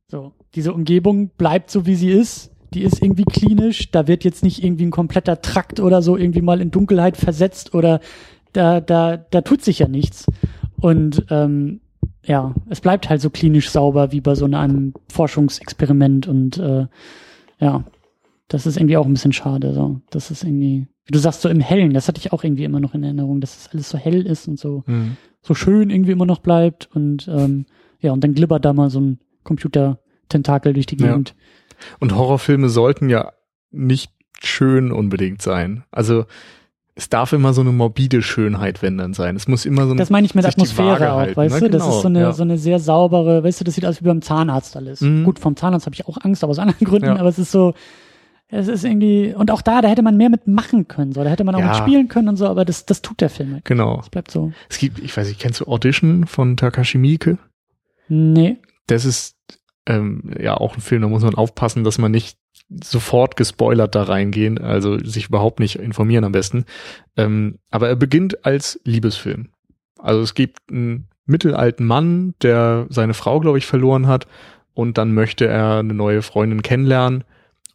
So, 0.07 0.34
diese 0.55 0.74
Umgebung 0.74 1.30
bleibt 1.38 1.72
so, 1.72 1.86
wie 1.86 1.95
sie 1.95 2.11
ist 2.11 2.51
die 2.76 2.84
ist 2.84 3.01
irgendwie 3.01 3.24
klinisch, 3.24 3.89
da 3.91 4.07
wird 4.07 4.24
jetzt 4.24 4.43
nicht 4.43 4.63
irgendwie 4.63 4.86
ein 4.86 4.91
kompletter 4.91 5.41
Trakt 5.41 5.80
oder 5.80 6.01
so 6.01 6.18
irgendwie 6.18 6.41
mal 6.41 6.61
in 6.61 6.72
Dunkelheit 6.72 7.18
versetzt 7.18 7.74
oder 7.74 8.01
da, 8.53 8.82
da, 8.82 9.18
da 9.18 9.41
tut 9.41 9.63
sich 9.63 9.80
ja 9.80 9.88
nichts. 9.88 10.26
Und 10.80 11.26
ähm, 11.30 11.80
ja, 12.26 12.53
es 12.70 12.82
bleibt 12.82 13.09
halt 13.09 13.22
so 13.22 13.30
klinisch 13.30 13.70
sauber 13.70 14.11
wie 14.11 14.22
bei 14.22 14.36
so 14.36 14.45
einem 14.45 14.93
Forschungsexperiment 15.09 16.28
und 16.28 16.57
äh, 16.57 16.88
ja, 17.59 17.86
das 18.47 18.65
ist 18.65 18.77
irgendwie 18.77 18.97
auch 18.97 19.05
ein 19.05 19.13
bisschen 19.13 19.33
schade. 19.33 19.73
So. 19.73 20.01
Das 20.09 20.31
ist 20.31 20.43
irgendwie, 20.43 20.87
wie 21.05 21.11
du 21.11 21.19
sagst, 21.19 21.41
so 21.41 21.49
im 21.49 21.59
Hellen, 21.59 21.93
das 21.93 22.07
hatte 22.07 22.19
ich 22.19 22.31
auch 22.31 22.43
irgendwie 22.43 22.63
immer 22.63 22.79
noch 22.79 22.93
in 22.93 23.03
Erinnerung, 23.03 23.41
dass 23.41 23.55
es 23.55 23.63
das 23.63 23.73
alles 23.73 23.89
so 23.89 23.97
hell 23.97 24.25
ist 24.25 24.47
und 24.47 24.59
so, 24.59 24.83
mhm. 24.85 25.17
so 25.41 25.53
schön 25.53 25.89
irgendwie 25.89 26.11
immer 26.11 26.25
noch 26.25 26.39
bleibt. 26.39 26.89
Und 26.93 27.27
ähm, 27.27 27.65
ja, 27.99 28.11
und 28.11 28.23
dann 28.23 28.33
glibbert 28.33 28.65
da 28.65 28.73
mal 28.73 28.89
so 28.89 28.99
ein 28.99 29.19
Computer-Tentakel 29.43 30.73
durch 30.73 30.85
die 30.85 30.97
Gegend. 30.97 31.29
Ja. 31.29 31.85
Und 31.99 32.15
Horrorfilme 32.15 32.69
sollten 32.69 33.09
ja 33.09 33.31
nicht 33.71 34.11
schön 34.41 34.91
unbedingt 34.91 35.41
sein. 35.41 35.83
Also 35.91 36.25
es 36.97 37.09
darf 37.09 37.33
immer 37.33 37.53
so 37.53 37.59
eine 37.59 37.73
morbide 37.73 38.21
Schönheit, 38.21 38.81
wenn 38.81 38.97
dann 38.97 39.13
sein. 39.13 39.35
Es 39.35 39.49
muss 39.49 39.65
immer 39.65 39.83
so 39.83 39.91
eine 39.91 39.99
Das 39.99 40.09
meine 40.09 40.25
ich 40.25 40.33
mit 40.33 40.45
Atmosphäre 40.45 41.11
auch, 41.11 41.17
halten, 41.17 41.35
weißt 41.35 41.55
ne? 41.55 41.61
du? 41.61 41.69
Das 41.69 41.83
genau, 41.83 41.95
ist 41.95 42.01
so 42.01 42.07
eine, 42.07 42.21
ja. 42.21 42.31
so 42.31 42.43
eine 42.43 42.57
sehr 42.57 42.79
saubere, 42.79 43.43
weißt 43.43 43.59
du, 43.59 43.63
das 43.65 43.75
sieht 43.75 43.85
aus 43.85 43.99
wie 43.99 44.05
beim 44.05 44.21
Zahnarzt 44.21 44.77
alles. 44.77 45.01
Mhm. 45.01 45.25
Gut, 45.25 45.39
vom 45.39 45.57
Zahnarzt 45.57 45.85
habe 45.87 45.93
ich 45.93 46.07
auch 46.07 46.17
Angst, 46.21 46.43
aber 46.43 46.51
aus 46.51 46.59
anderen 46.59 46.85
Gründen, 46.85 47.07
ja. 47.07 47.17
aber 47.17 47.27
es 47.27 47.37
ist 47.37 47.51
so, 47.51 47.73
es 48.47 48.67
ist 48.67 48.83
irgendwie, 48.83 49.33
und 49.33 49.49
auch 49.49 49.61
da, 49.61 49.81
da 49.81 49.87
hätte 49.87 50.03
man 50.03 50.17
mehr 50.17 50.29
mit 50.29 50.47
machen 50.47 50.87
können, 50.87 51.11
so, 51.13 51.23
da 51.23 51.29
hätte 51.29 51.43
man 51.43 51.55
auch 51.55 51.59
ja. 51.59 51.67
mit 51.67 51.75
spielen 51.77 52.07
können 52.07 52.29
und 52.29 52.37
so, 52.37 52.47
aber 52.47 52.63
das, 52.63 52.85
das 52.85 53.01
tut 53.01 53.21
der 53.21 53.29
Film 53.29 53.53
halt. 53.53 53.65
Genau. 53.65 53.99
Es 53.99 54.09
bleibt 54.09 54.31
so. 54.31 54.51
Es 54.69 54.77
gibt, 54.77 54.99
ich 54.99 55.15
weiß 55.15 55.27
nicht, 55.27 55.39
kennst 55.39 55.61
du 55.61 55.65
Audition 55.65 56.27
von 56.27 56.55
Takashi 56.55 56.97
Miike? 56.97 57.39
Nee. 58.07 58.57
Das 58.87 59.03
ist 59.03 59.35
ähm, 59.87 60.31
ja 60.39 60.55
auch 60.55 60.75
ein 60.75 60.81
Film, 60.81 61.01
da 61.01 61.07
muss 61.07 61.23
man 61.23 61.35
aufpassen, 61.35 61.83
dass 61.83 61.97
man 61.97 62.11
nicht 62.11 62.37
sofort 62.83 63.35
gespoilert 63.35 63.95
da 63.95 64.03
reingehen, 64.03 64.59
also 64.59 64.97
sich 64.99 65.27
überhaupt 65.27 65.59
nicht 65.59 65.77
informieren 65.77 66.23
am 66.23 66.31
besten. 66.31 66.65
Ähm, 67.17 67.59
aber 67.71 67.89
er 67.89 67.95
beginnt 67.95 68.45
als 68.45 68.79
Liebesfilm. 68.83 69.49
Also 69.97 70.21
es 70.21 70.35
gibt 70.35 70.59
einen 70.69 71.07
mittelalten 71.25 71.85
Mann, 71.85 72.35
der 72.41 72.85
seine 72.89 73.15
Frau, 73.15 73.39
glaube 73.39 73.57
ich, 73.57 73.65
verloren 73.65 74.07
hat 74.07 74.27
und 74.73 74.97
dann 74.99 75.13
möchte 75.13 75.47
er 75.47 75.79
eine 75.79 75.93
neue 75.93 76.21
Freundin 76.21 76.61
kennenlernen 76.61 77.23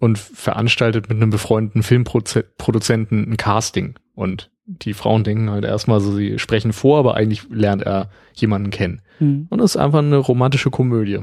und 0.00 0.18
veranstaltet 0.18 1.08
mit 1.08 1.18
einem 1.18 1.30
befreundeten 1.30 1.82
Filmproduzenten 1.82 3.30
ein 3.30 3.36
Casting. 3.36 3.94
Und 4.14 4.50
die 4.64 4.94
Frauen 4.94 5.24
denken 5.24 5.50
halt 5.50 5.64
erstmal 5.64 6.00
so, 6.00 6.10
sie 6.12 6.38
sprechen 6.38 6.72
vor, 6.72 6.98
aber 6.98 7.14
eigentlich 7.14 7.48
lernt 7.50 7.82
er 7.82 8.10
jemanden 8.32 8.70
kennen. 8.70 9.02
Mhm. 9.20 9.46
Und 9.50 9.60
es 9.60 9.72
ist 9.72 9.76
einfach 9.76 9.98
eine 9.98 10.16
romantische 10.16 10.70
Komödie. 10.70 11.20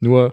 Nur 0.00 0.32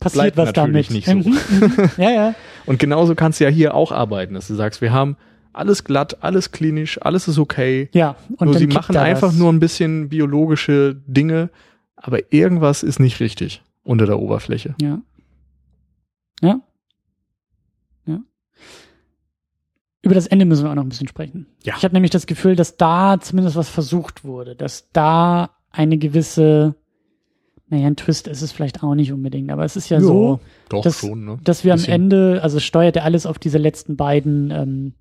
passiert 0.00 0.36
was 0.36 0.52
damit. 0.52 0.90
nicht 0.90 1.06
so. 1.06 1.14
Mhm, 1.14 1.24
mhm. 1.24 1.90
ja, 1.96 2.10
ja. 2.10 2.34
Und 2.66 2.80
genauso 2.80 3.14
kannst 3.14 3.38
du 3.38 3.44
ja 3.44 3.50
hier 3.50 3.74
auch 3.74 3.92
arbeiten, 3.92 4.34
dass 4.34 4.48
du 4.48 4.54
sagst, 4.54 4.80
wir 4.80 4.92
haben 4.92 5.16
alles 5.52 5.84
glatt, 5.84 6.18
alles 6.24 6.50
klinisch, 6.50 7.00
alles 7.00 7.28
ist 7.28 7.38
okay. 7.38 7.88
Ja. 7.92 8.16
Und 8.38 8.46
nur 8.46 8.58
sie 8.58 8.66
machen 8.66 8.96
einfach 8.96 9.28
was. 9.28 9.36
nur 9.36 9.52
ein 9.52 9.60
bisschen 9.60 10.08
biologische 10.08 11.00
Dinge, 11.06 11.50
aber 11.94 12.32
irgendwas 12.32 12.82
ist 12.82 12.98
nicht 12.98 13.20
richtig 13.20 13.62
unter 13.84 14.06
der 14.06 14.18
Oberfläche. 14.18 14.74
Ja. 14.82 15.00
Ja. 16.42 16.60
Ja. 18.06 18.20
Über 20.02 20.14
das 20.14 20.26
Ende 20.26 20.44
müssen 20.44 20.64
wir 20.64 20.70
auch 20.70 20.74
noch 20.74 20.82
ein 20.82 20.88
bisschen 20.88 21.08
sprechen. 21.08 21.46
Ja. 21.62 21.74
Ich 21.76 21.84
habe 21.84 21.94
nämlich 21.94 22.10
das 22.10 22.26
Gefühl, 22.26 22.56
dass 22.56 22.76
da 22.76 23.18
zumindest 23.20 23.56
was 23.56 23.68
versucht 23.68 24.24
wurde, 24.24 24.56
dass 24.56 24.90
da 24.92 25.50
eine 25.70 25.98
gewisse 25.98 26.76
naja, 27.68 27.86
ein 27.86 27.96
Twist 27.96 28.28
ist 28.28 28.42
es 28.42 28.52
vielleicht 28.52 28.82
auch 28.82 28.94
nicht 28.94 29.12
unbedingt, 29.12 29.50
aber 29.50 29.64
es 29.64 29.74
ist 29.76 29.88
ja, 29.88 29.98
ja 29.98 30.04
so, 30.04 30.40
dass, 30.68 31.00
schon, 31.00 31.24
ne? 31.24 31.38
dass 31.42 31.64
wir 31.64 31.72
am 31.72 31.82
Ende, 31.84 32.40
also 32.42 32.60
steuert 32.60 32.96
er 32.96 33.04
alles 33.04 33.26
auf 33.26 33.38
diese 33.38 33.58
letzten 33.58 33.96
beiden 33.96 34.50
ähm, 34.50 34.94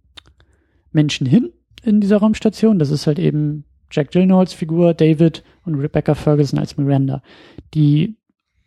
Menschen 0.91 1.27
hin 1.27 1.51
in 1.83 1.99
dieser 1.99 2.17
Raumstation. 2.17 2.79
Das 2.79 2.89
ist 2.89 3.05
halt 3.05 3.19
eben 3.19 3.65
Jack 3.91 4.11
Gyllenhaals 4.11 4.53
Figur, 4.53 4.93
David 4.93 5.43
und 5.65 5.75
Rebecca 5.75 6.15
Ferguson 6.15 6.57
als 6.57 6.77
Miranda, 6.77 7.21
die 7.73 8.15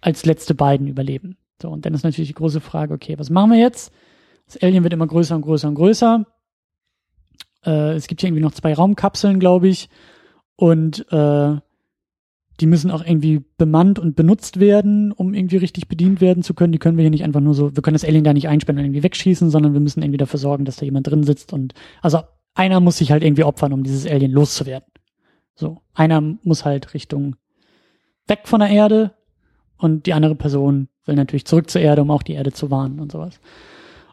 als 0.01 0.27
letzte 0.27 0.55
beiden 0.55 0.87
überleben. 0.87 1.37
So, 1.61 1.71
und 1.71 1.87
dann 1.87 1.95
ist 1.95 2.05
natürlich 2.05 2.29
die 2.29 2.35
große 2.35 2.61
Frage, 2.61 2.95
okay, 2.95 3.19
was 3.19 3.31
machen 3.31 3.53
wir 3.53 3.59
jetzt? 3.59 3.93
Das 4.47 4.63
Alien 4.63 4.83
wird 4.83 4.93
immer 4.93 5.07
größer 5.07 5.35
und 5.35 5.43
größer 5.43 5.69
und 5.69 5.75
größer. 5.75 6.27
Äh, 7.65 7.95
es 7.95 8.07
gibt 8.07 8.21
hier 8.21 8.29
irgendwie 8.29 8.43
noch 8.43 8.53
zwei 8.53 8.75
Raumkapseln, 8.75 9.41
glaube 9.41 9.69
ich. 9.69 9.89
Und 10.57 11.11
äh, 11.13 11.57
die 12.61 12.67
müssen 12.67 12.91
auch 12.91 13.05
irgendwie 13.05 13.45
bemannt 13.59 13.99
und 13.99 14.17
benutzt 14.17 14.61
werden, 14.61 15.13
um 15.13 15.35
irgendwie 15.35 15.59
richtig 15.59 15.89
bedient 15.89 16.21
werden 16.21 16.43
zu 16.43 16.55
können. 16.55 16.73
Die 16.73 16.79
können 16.79 16.97
wir 16.97 17.03
hier 17.03 17.11
nicht 17.11 17.25
einfach 17.25 17.41
nur 17.41 17.55
so, 17.55 17.77
wir 17.77 17.83
können 17.83 17.95
das 17.95 18.05
Alien 18.05 18.25
da 18.25 18.33
nicht 18.33 18.49
einsperren 18.49 18.79
und 18.79 18.85
irgendwie 18.85 19.03
wegschießen, 19.03 19.51
sondern 19.51 19.75
wir 19.75 19.81
müssen 19.81 20.03
irgendwie 20.03 20.17
dafür 20.17 20.39
sorgen, 20.39 20.65
dass 20.65 20.77
da 20.77 20.85
jemand 20.85 21.07
drin 21.07 21.23
sitzt 21.23 21.53
und, 21.53 21.75
also 22.01 22.21
einer 22.55 22.81
muss 22.81 22.97
sich 22.99 23.13
halt 23.13 23.23
irgendwie 23.23 23.45
opfern, 23.45 23.75
um 23.75 23.83
dieses 23.83 24.07
Alien 24.07 24.33
loszuwerden. 24.33 24.89
So. 25.55 25.83
Einer 25.93 26.21
muss 26.21 26.65
halt 26.65 26.95
Richtung 26.95 27.37
weg 28.27 28.43
von 28.45 28.61
der 28.61 28.71
Erde 28.71 29.15
und 29.77 30.07
die 30.07 30.15
andere 30.15 30.35
Person 30.35 30.89
will 31.07 31.15
natürlich 31.15 31.45
zurück 31.45 31.71
zur 31.71 31.81
Erde, 31.81 32.03
um 32.03 32.11
auch 32.11 32.23
die 32.23 32.35
Erde 32.35 32.53
zu 32.53 32.71
warnen 32.71 33.01
und 33.01 33.13
sowas. 33.13 33.41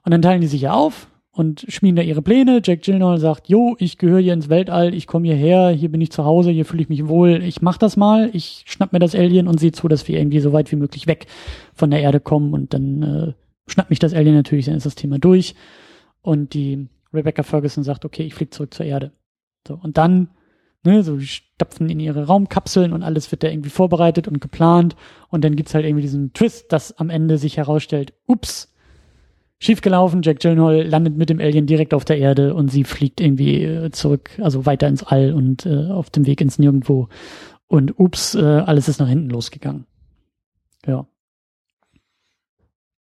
Und 0.04 0.12
dann 0.12 0.22
teilen 0.22 0.42
die 0.42 0.48
sich 0.48 0.62
ja 0.62 0.74
auf 0.74 1.08
und 1.32 1.66
schmieden 1.68 1.96
da 1.96 2.04
ihre 2.04 2.22
Pläne. 2.22 2.62
Jack 2.64 2.84
Gyllenhaal 2.84 3.18
sagt, 3.20 3.50
jo, 3.50 3.76
ich 3.80 3.98
gehöre 3.98 4.20
hier 4.20 4.34
ins 4.34 4.50
Weltall, 4.50 4.94
ich 4.94 5.08
komme 5.08 5.28
hierher, 5.28 5.70
hier 5.70 5.90
bin 5.90 6.02
ich 6.02 6.12
zu 6.12 6.26
Hause, 6.26 6.52
hier 6.52 6.66
fühle 6.66 6.84
ich 6.84 6.90
mich 6.90 7.08
wohl, 7.08 7.42
ich 7.44 7.62
mach 7.62 7.78
das 7.78 7.98
mal, 7.98 8.30
ich 8.34 8.64
schnapp 8.68 8.94
mir 8.94 9.00
das 9.00 9.16
Alien 9.16 9.48
und 9.48 9.60
sehe 9.60 9.72
zu, 9.72 9.88
dass 9.88 10.08
wir 10.08 10.20
irgendwie 10.20 10.40
so 10.40 10.54
weit 10.54 10.72
wie 10.72 10.76
möglich 10.76 11.08
weg 11.08 11.26
von 11.74 11.90
der 11.90 12.02
Erde 12.02 12.20
kommen 12.20 12.54
und 12.54 12.74
dann 12.74 13.02
äh, 13.02 13.34
schnappt 13.68 13.90
mich 13.90 14.00
das 14.00 14.14
Alien 14.14 14.36
natürlich, 14.36 14.66
dann 14.66 14.76
ist 14.76 14.86
das 14.86 14.96
Thema 14.96 15.18
durch. 15.18 15.56
Und 16.22 16.54
die 16.54 16.88
Rebecca 17.14 17.44
Ferguson 17.44 17.84
sagt, 17.84 18.06
okay, 18.06 18.24
ich 18.24 18.36
fliege 18.36 18.52
zurück 18.52 18.74
zur 18.74 18.86
Erde. 18.86 19.12
So, 19.68 19.80
und 19.82 19.98
dann, 19.98 20.30
ne, 20.84 21.04
so 21.04 21.18
die 21.18 21.28
stapfen 21.28 21.90
in 21.90 22.00
ihre 22.00 22.26
Raumkapseln 22.26 22.94
und 22.94 23.04
alles 23.04 23.32
wird 23.32 23.44
da 23.44 23.48
irgendwie 23.48 23.70
vorbereitet 23.70 24.28
und 24.28 24.42
geplant 24.42 24.96
und 25.30 25.44
dann 25.44 25.56
gibt's 25.56 25.74
halt 25.74 25.86
irgendwie 25.86 26.02
diesen 26.02 26.34
Twist, 26.34 26.72
dass 26.72 26.98
am 26.98 27.10
Ende 27.10 27.38
sich 27.38 27.58
herausstellt, 27.58 28.14
ups, 28.28 28.74
schiefgelaufen. 29.60 30.22
Jack 30.22 30.40
Gyllenhaal 30.40 30.84
landet 30.84 31.16
mit 31.18 31.30
dem 31.30 31.40
Alien 31.40 31.66
direkt 31.66 31.94
auf 31.94 32.06
der 32.06 32.18
Erde 32.18 32.54
und 32.54 32.70
sie 32.70 32.84
fliegt 32.84 33.22
irgendwie 33.22 33.64
äh, 33.64 33.92
zurück, 33.92 34.32
also 34.42 34.66
weiter 34.66 34.88
ins 34.88 35.04
All 35.04 35.34
und 35.34 35.66
äh, 35.66 35.90
auf 35.90 36.10
dem 36.10 36.26
Weg 36.26 36.42
ins 36.42 36.60
Nirgendwo. 36.60 37.08
Und 37.68 37.98
ups, 37.98 38.36
äh, 38.36 38.42
alles 38.42 38.88
ist 38.88 39.00
nach 39.00 39.08
hinten 39.08 39.30
losgegangen. 39.30 39.86
Ja. 40.86 41.08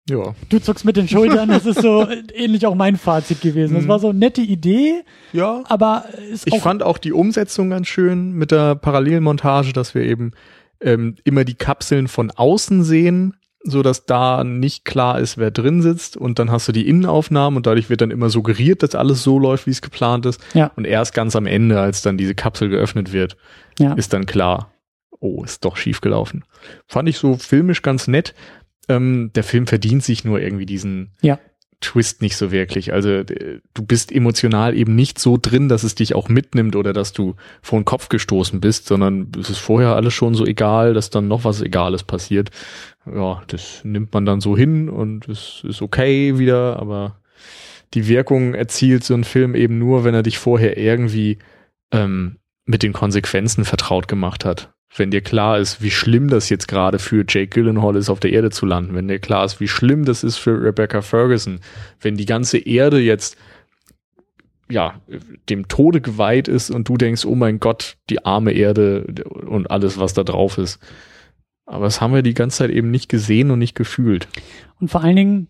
Ja. 0.08 0.34
Du 0.50 0.58
zuckst 0.58 0.84
mit 0.84 0.96
den 0.96 1.08
Schultern, 1.08 1.48
das 1.48 1.64
ist 1.64 1.80
so 1.80 2.06
ähnlich 2.34 2.66
auch 2.66 2.74
mein 2.74 2.96
Fazit 2.96 3.40
gewesen. 3.40 3.74
Das 3.74 3.88
war 3.88 3.98
so 3.98 4.10
eine 4.10 4.18
nette 4.18 4.42
Idee. 4.42 5.02
Ja. 5.32 5.62
Aber 5.66 6.04
ist 6.30 6.46
ich 6.46 6.60
fand 6.60 6.82
auch 6.82 6.98
die 6.98 7.12
Umsetzung 7.12 7.70
ganz 7.70 7.88
schön 7.88 8.32
mit 8.32 8.50
der 8.50 8.74
Parallelmontage, 8.74 9.72
dass 9.72 9.94
wir 9.94 10.02
eben 10.02 10.32
ähm, 10.80 11.16
immer 11.24 11.44
die 11.44 11.54
Kapseln 11.54 12.08
von 12.08 12.30
außen 12.30 12.84
sehen, 12.84 13.34
so 13.62 13.82
dass 13.82 14.04
da 14.04 14.44
nicht 14.44 14.84
klar 14.84 15.18
ist, 15.18 15.38
wer 15.38 15.50
drin 15.50 15.80
sitzt 15.80 16.18
und 16.18 16.38
dann 16.38 16.50
hast 16.50 16.68
du 16.68 16.72
die 16.72 16.86
Innenaufnahmen 16.86 17.56
und 17.56 17.66
dadurch 17.66 17.88
wird 17.88 18.02
dann 18.02 18.10
immer 18.10 18.28
suggeriert, 18.28 18.82
dass 18.82 18.94
alles 18.94 19.22
so 19.22 19.38
läuft, 19.38 19.66
wie 19.66 19.70
es 19.70 19.80
geplant 19.80 20.26
ist. 20.26 20.38
Ja. 20.52 20.70
Und 20.76 20.86
erst 20.86 21.14
ganz 21.14 21.34
am 21.34 21.46
Ende, 21.46 21.80
als 21.80 22.02
dann 22.02 22.18
diese 22.18 22.34
Kapsel 22.34 22.68
geöffnet 22.68 23.14
wird, 23.14 23.38
ja. 23.78 23.94
ist 23.94 24.12
dann 24.12 24.26
klar, 24.26 24.70
oh, 25.18 25.42
ist 25.42 25.64
doch 25.64 25.78
schief 25.78 26.02
gelaufen. 26.02 26.44
Fand 26.86 27.08
ich 27.08 27.16
so 27.16 27.38
filmisch 27.38 27.80
ganz 27.80 28.06
nett. 28.06 28.34
Ähm, 28.88 29.30
der 29.34 29.44
Film 29.44 29.66
verdient 29.66 30.02
sich 30.02 30.24
nur 30.24 30.40
irgendwie 30.40 30.66
diesen 30.66 31.12
ja. 31.22 31.38
Twist 31.80 32.22
nicht 32.22 32.36
so 32.36 32.50
wirklich. 32.50 32.92
Also 32.92 33.22
du 33.22 33.82
bist 33.86 34.10
emotional 34.10 34.74
eben 34.76 34.94
nicht 34.94 35.18
so 35.18 35.38
drin, 35.40 35.68
dass 35.68 35.82
es 35.84 35.94
dich 35.94 36.14
auch 36.14 36.28
mitnimmt 36.28 36.76
oder 36.76 36.92
dass 36.92 37.12
du 37.12 37.34
vor 37.62 37.78
den 37.78 37.84
Kopf 37.84 38.08
gestoßen 38.08 38.60
bist, 38.60 38.86
sondern 38.86 39.30
es 39.38 39.50
ist 39.50 39.58
vorher 39.58 39.94
alles 39.94 40.14
schon 40.14 40.34
so 40.34 40.46
egal, 40.46 40.94
dass 40.94 41.10
dann 41.10 41.28
noch 41.28 41.44
was 41.44 41.60
Egales 41.60 42.02
passiert. 42.02 42.50
Ja, 43.06 43.42
das 43.48 43.82
nimmt 43.84 44.14
man 44.14 44.24
dann 44.24 44.40
so 44.40 44.56
hin 44.56 44.88
und 44.88 45.28
es 45.28 45.62
ist 45.64 45.82
okay 45.82 46.38
wieder, 46.38 46.78
aber 46.78 47.20
die 47.92 48.08
Wirkung 48.08 48.54
erzielt 48.54 49.04
so 49.04 49.14
ein 49.14 49.24
Film 49.24 49.54
eben 49.54 49.78
nur, 49.78 50.04
wenn 50.04 50.14
er 50.14 50.22
dich 50.22 50.38
vorher 50.38 50.78
irgendwie 50.78 51.38
ähm, 51.92 52.38
mit 52.64 52.82
den 52.82 52.94
Konsequenzen 52.94 53.64
vertraut 53.64 54.08
gemacht 54.08 54.44
hat 54.44 54.73
wenn 54.96 55.10
dir 55.10 55.22
klar 55.22 55.58
ist, 55.58 55.82
wie 55.82 55.90
schlimm 55.90 56.28
das 56.28 56.48
jetzt 56.48 56.68
gerade 56.68 56.98
für 56.98 57.24
Jake 57.28 57.48
Gyllenhaal 57.48 57.96
ist, 57.96 58.10
auf 58.10 58.20
der 58.20 58.32
Erde 58.32 58.50
zu 58.50 58.64
landen, 58.64 58.94
wenn 58.94 59.08
dir 59.08 59.18
klar 59.18 59.44
ist, 59.44 59.60
wie 59.60 59.68
schlimm 59.68 60.04
das 60.04 60.22
ist 60.22 60.36
für 60.36 60.62
Rebecca 60.62 61.02
Ferguson, 61.02 61.60
wenn 62.00 62.16
die 62.16 62.26
ganze 62.26 62.58
Erde 62.58 63.00
jetzt 63.00 63.36
ja, 64.70 65.00
dem 65.50 65.68
Tode 65.68 66.00
geweiht 66.00 66.48
ist 66.48 66.70
und 66.70 66.88
du 66.88 66.96
denkst, 66.96 67.26
oh 67.26 67.34
mein 67.34 67.60
Gott, 67.60 67.96
die 68.08 68.24
arme 68.24 68.52
Erde 68.52 69.04
und 69.46 69.70
alles, 69.70 69.98
was 69.98 70.14
da 70.14 70.24
drauf 70.24 70.58
ist. 70.58 70.78
Aber 71.66 71.84
das 71.84 72.00
haben 72.00 72.14
wir 72.14 72.22
die 72.22 72.34
ganze 72.34 72.58
Zeit 72.58 72.70
eben 72.70 72.90
nicht 72.90 73.08
gesehen 73.08 73.50
und 73.50 73.58
nicht 73.58 73.74
gefühlt. 73.74 74.28
Und 74.80 74.90
vor 74.90 75.02
allen 75.02 75.16
Dingen 75.16 75.48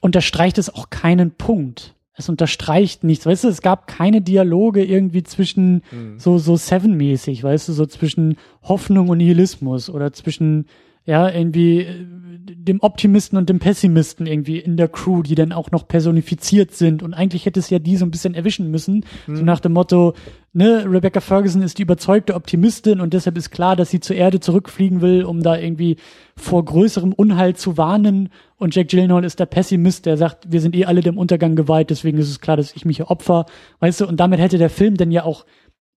unterstreicht 0.00 0.58
es 0.58 0.72
auch 0.72 0.90
keinen 0.90 1.32
Punkt 1.32 1.94
es 2.18 2.28
unterstreicht 2.28 3.04
nichts. 3.04 3.24
Weißt 3.24 3.44
du, 3.44 3.48
es 3.48 3.62
gab 3.62 3.86
keine 3.86 4.20
Dialoge 4.20 4.84
irgendwie 4.84 5.22
zwischen 5.22 5.82
mhm. 5.90 6.18
so, 6.18 6.38
so 6.38 6.56
Seven-mäßig, 6.56 7.42
weißt 7.42 7.68
du, 7.68 7.72
so 7.72 7.86
zwischen 7.86 8.36
Hoffnung 8.62 9.08
und 9.08 9.18
Nihilismus 9.18 9.88
oder 9.88 10.12
zwischen, 10.12 10.66
ja, 11.08 11.30
irgendwie 11.30 11.80
äh, 11.80 12.04
dem 12.46 12.80
Optimisten 12.82 13.38
und 13.38 13.48
dem 13.48 13.60
Pessimisten 13.60 14.26
irgendwie 14.26 14.58
in 14.58 14.76
der 14.76 14.88
Crew, 14.88 15.22
die 15.22 15.34
dann 15.34 15.52
auch 15.52 15.70
noch 15.70 15.88
personifiziert 15.88 16.72
sind. 16.74 17.02
Und 17.02 17.14
eigentlich 17.14 17.46
hätte 17.46 17.60
es 17.60 17.70
ja 17.70 17.78
die 17.78 17.96
so 17.96 18.04
ein 18.04 18.10
bisschen 18.10 18.34
erwischen 18.34 18.70
müssen. 18.70 19.06
Mhm. 19.26 19.36
So 19.36 19.42
nach 19.42 19.60
dem 19.60 19.72
Motto, 19.72 20.12
ne, 20.52 20.84
Rebecca 20.86 21.20
Ferguson 21.20 21.62
ist 21.62 21.78
die 21.78 21.82
überzeugte 21.82 22.34
Optimistin 22.34 23.00
und 23.00 23.14
deshalb 23.14 23.38
ist 23.38 23.50
klar, 23.50 23.74
dass 23.74 23.88
sie 23.88 24.00
zur 24.00 24.16
Erde 24.16 24.38
zurückfliegen 24.40 25.00
will, 25.00 25.24
um 25.24 25.42
da 25.42 25.56
irgendwie 25.56 25.96
vor 26.36 26.62
größerem 26.62 27.14
Unheil 27.14 27.56
zu 27.56 27.78
warnen. 27.78 28.28
Und 28.56 28.74
Jack 28.74 28.88
Gyllenhaal 28.88 29.24
ist 29.24 29.40
der 29.40 29.46
Pessimist, 29.46 30.04
der 30.04 30.18
sagt, 30.18 30.52
wir 30.52 30.60
sind 30.60 30.76
eh 30.76 30.84
alle 30.84 31.00
dem 31.00 31.16
Untergang 31.16 31.56
geweiht, 31.56 31.88
deswegen 31.88 32.18
ist 32.18 32.28
es 32.28 32.40
klar, 32.40 32.58
dass 32.58 32.76
ich 32.76 32.84
mich 32.84 32.98
hier 32.98 33.10
opfer. 33.10 33.46
Weißt 33.80 34.02
du, 34.02 34.06
und 34.06 34.20
damit 34.20 34.40
hätte 34.40 34.58
der 34.58 34.70
Film 34.70 34.98
dann 34.98 35.10
ja 35.10 35.24
auch 35.24 35.46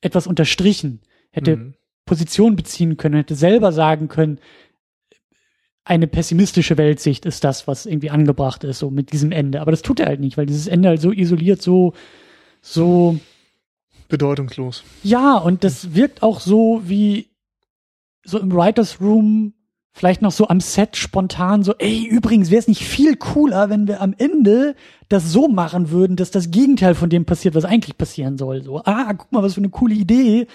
etwas 0.03 0.27
unterstrichen, 0.27 1.01
hätte 1.31 1.57
mhm. 1.57 1.75
Position 2.05 2.57
beziehen 2.57 2.99
können, 2.99 3.17
hätte 3.17 3.35
selber 3.35 3.73
sagen 3.73 4.09
können, 4.09 4.39
eine 5.89 6.07
pessimistische 6.07 6.77
Weltsicht 6.77 7.25
ist 7.25 7.45
das, 7.45 7.67
was 7.67 7.87
irgendwie 7.87 8.11
angebracht 8.11 8.63
ist, 8.63 8.79
so 8.79 8.91
mit 8.91 9.13
diesem 9.13 9.33
Ende. 9.33 9.63
Aber 9.63 9.71
das 9.71 9.81
tut 9.81 10.01
er 10.01 10.07
halt 10.07 10.21
nicht, 10.21 10.37
weil 10.37 10.45
dieses 10.45 10.67
Ende 10.67 10.91
halt 10.91 11.01
so 11.01 11.13
isoliert, 11.13 11.63
so, 11.63 11.95
so 12.61 13.19
bedeutungslos. 14.09 14.85
Ja, 15.03 15.39
und 15.39 15.65
das 15.65 15.95
wirkt 15.95 16.23
auch 16.23 16.41
so 16.41 16.83
wie 16.85 17.29
so 18.23 18.39
im 18.39 18.53
Writers 18.53 19.01
Room 19.01 19.55
vielleicht 19.93 20.21
noch 20.21 20.31
so 20.31 20.47
am 20.49 20.61
Set 20.61 20.97
spontan 20.97 21.65
so, 21.65 21.75
ey, 21.79 22.07
übrigens 22.07 22.51
wäre 22.51 22.61
es 22.61 22.69
nicht 22.69 22.85
viel 22.85 23.17
cooler, 23.17 23.71
wenn 23.71 23.89
wir 23.89 24.01
am 24.01 24.15
Ende 24.17 24.77
das 25.09 25.33
so 25.33 25.49
machen 25.49 25.91
würden, 25.91 26.17
dass 26.17 26.31
das 26.31 26.51
Gegenteil 26.51 26.95
von 26.95 27.09
dem 27.09 27.25
passiert, 27.25 27.55
was 27.55 27.65
eigentlich 27.65 27.97
passieren 27.97 28.37
soll. 28.37 28.63
So, 28.63 28.83
ah, 28.85 29.13
guck 29.15 29.33
mal, 29.33 29.43
was 29.43 29.55
für 29.55 29.61
eine 29.61 29.71
coole 29.71 29.95
Idee. 29.95 30.47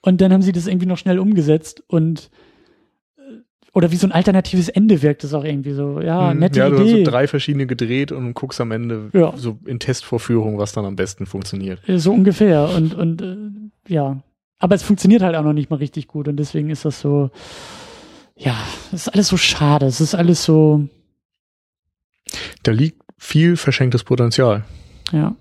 Und 0.00 0.20
dann 0.20 0.32
haben 0.32 0.42
sie 0.42 0.52
das 0.52 0.68
irgendwie 0.68 0.86
noch 0.86 0.96
schnell 0.96 1.18
umgesetzt 1.18 1.82
und 1.88 2.30
oder 3.76 3.90
wie 3.90 3.96
so 3.96 4.06
ein 4.06 4.12
alternatives 4.12 4.70
Ende 4.70 5.02
wirkt 5.02 5.22
es 5.22 5.34
auch 5.34 5.44
irgendwie 5.44 5.72
so. 5.72 6.00
Ja, 6.00 6.30
hm, 6.30 6.38
nette 6.38 6.60
ja, 6.60 6.68
Idee. 6.68 6.76
Ja, 6.76 6.82
du 6.82 6.88
hast 6.88 7.04
so 7.04 7.10
drei 7.10 7.28
verschiedene 7.28 7.66
gedreht 7.66 8.10
und 8.10 8.32
guckst 8.32 8.58
am 8.58 8.72
Ende 8.72 9.10
ja. 9.12 9.34
so 9.36 9.58
in 9.66 9.78
Testvorführung, 9.78 10.56
was 10.56 10.72
dann 10.72 10.86
am 10.86 10.96
besten 10.96 11.26
funktioniert. 11.26 11.82
So 11.86 12.10
ungefähr 12.14 12.70
und 12.70 12.94
und 12.94 13.20
äh, 13.20 13.36
ja, 13.92 14.22
aber 14.58 14.76
es 14.76 14.82
funktioniert 14.82 15.20
halt 15.20 15.36
auch 15.36 15.42
noch 15.42 15.52
nicht 15.52 15.68
mal 15.68 15.76
richtig 15.76 16.08
gut 16.08 16.26
und 16.26 16.38
deswegen 16.38 16.70
ist 16.70 16.86
das 16.86 17.02
so 17.02 17.30
ja, 18.34 18.56
es 18.92 19.06
ist 19.06 19.08
alles 19.08 19.28
so 19.28 19.36
schade, 19.36 19.84
es 19.84 20.00
ist 20.00 20.14
alles 20.14 20.42
so 20.42 20.88
da 22.62 22.72
liegt 22.72 23.02
viel 23.18 23.58
verschenktes 23.58 24.04
Potenzial. 24.04 24.64
Ja. 25.12 25.36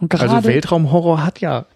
also 0.00 0.44
Weltraumhorror 0.44 1.22
hat 1.22 1.40
ja, 1.40 1.66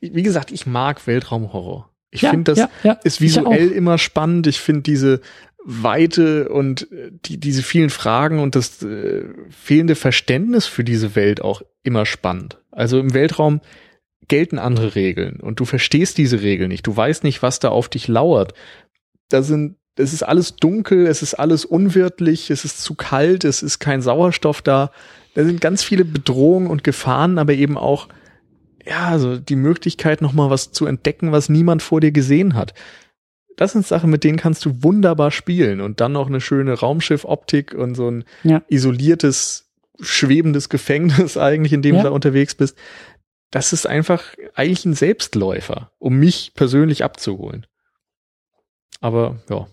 wie 0.00 0.22
gesagt, 0.22 0.52
ich 0.52 0.66
mag 0.66 1.06
Weltraumhorror. 1.06 1.90
Ich 2.10 2.22
ja, 2.22 2.30
finde, 2.30 2.52
das 2.52 2.58
ja, 2.58 2.70
ja. 2.82 2.92
ist 3.04 3.20
visuell 3.20 3.70
immer 3.70 3.98
spannend. 3.98 4.46
Ich 4.46 4.60
finde 4.60 4.82
diese 4.82 5.20
Weite 5.64 6.48
und 6.48 6.90
äh, 6.92 7.10
die, 7.12 7.38
diese 7.38 7.62
vielen 7.62 7.90
Fragen 7.90 8.38
und 8.38 8.54
das 8.54 8.82
äh, 8.82 9.24
fehlende 9.50 9.94
Verständnis 9.94 10.66
für 10.66 10.84
diese 10.84 11.14
Welt 11.14 11.42
auch 11.42 11.62
immer 11.82 12.06
spannend. 12.06 12.58
Also 12.70 12.98
im 12.98 13.12
Weltraum 13.12 13.60
gelten 14.28 14.58
andere 14.58 14.94
Regeln 14.94 15.40
und 15.40 15.60
du 15.60 15.64
verstehst 15.64 16.18
diese 16.18 16.42
Regeln 16.42 16.68
nicht. 16.68 16.86
Du 16.86 16.96
weißt 16.96 17.24
nicht, 17.24 17.42
was 17.42 17.58
da 17.58 17.68
auf 17.68 17.88
dich 17.88 18.08
lauert. 18.08 18.54
Da 19.28 19.42
sind, 19.42 19.76
es 19.96 20.12
ist 20.12 20.22
alles 20.22 20.56
dunkel, 20.56 21.06
es 21.06 21.22
ist 21.22 21.34
alles 21.34 21.64
unwirtlich, 21.64 22.50
es 22.50 22.64
ist 22.64 22.82
zu 22.82 22.94
kalt, 22.94 23.44
es 23.44 23.62
ist 23.62 23.78
kein 23.78 24.00
Sauerstoff 24.00 24.62
da. 24.62 24.90
Da 25.34 25.44
sind 25.44 25.60
ganz 25.60 25.82
viele 25.82 26.04
Bedrohungen 26.04 26.68
und 26.68 26.84
Gefahren, 26.84 27.38
aber 27.38 27.54
eben 27.54 27.76
auch 27.76 28.08
ja, 28.88 29.08
also 29.08 29.36
die 29.36 29.56
Möglichkeit, 29.56 30.22
nochmal 30.22 30.50
was 30.50 30.72
zu 30.72 30.86
entdecken, 30.86 31.30
was 31.30 31.48
niemand 31.48 31.82
vor 31.82 32.00
dir 32.00 32.12
gesehen 32.12 32.54
hat. 32.54 32.72
Das 33.56 33.72
sind 33.72 33.86
Sachen, 33.86 34.10
mit 34.10 34.24
denen 34.24 34.38
kannst 34.38 34.64
du 34.64 34.82
wunderbar 34.82 35.30
spielen 35.30 35.80
und 35.80 36.00
dann 36.00 36.12
noch 36.12 36.28
eine 36.28 36.40
schöne 36.40 36.74
Raumschiff-Optik 36.74 37.74
und 37.74 37.96
so 37.96 38.10
ein 38.10 38.24
ja. 38.44 38.62
isoliertes, 38.68 39.68
schwebendes 40.00 40.68
Gefängnis 40.68 41.36
eigentlich, 41.36 41.72
in 41.72 41.82
dem 41.82 41.96
ja. 41.96 42.02
du 42.02 42.08
da 42.08 42.14
unterwegs 42.14 42.54
bist. 42.54 42.78
Das 43.50 43.72
ist 43.72 43.86
einfach 43.86 44.34
eigentlich 44.54 44.84
ein 44.84 44.94
Selbstläufer, 44.94 45.90
um 45.98 46.18
mich 46.18 46.52
persönlich 46.54 47.04
abzuholen. 47.04 47.66
Aber 49.00 49.40
ja, 49.50 49.66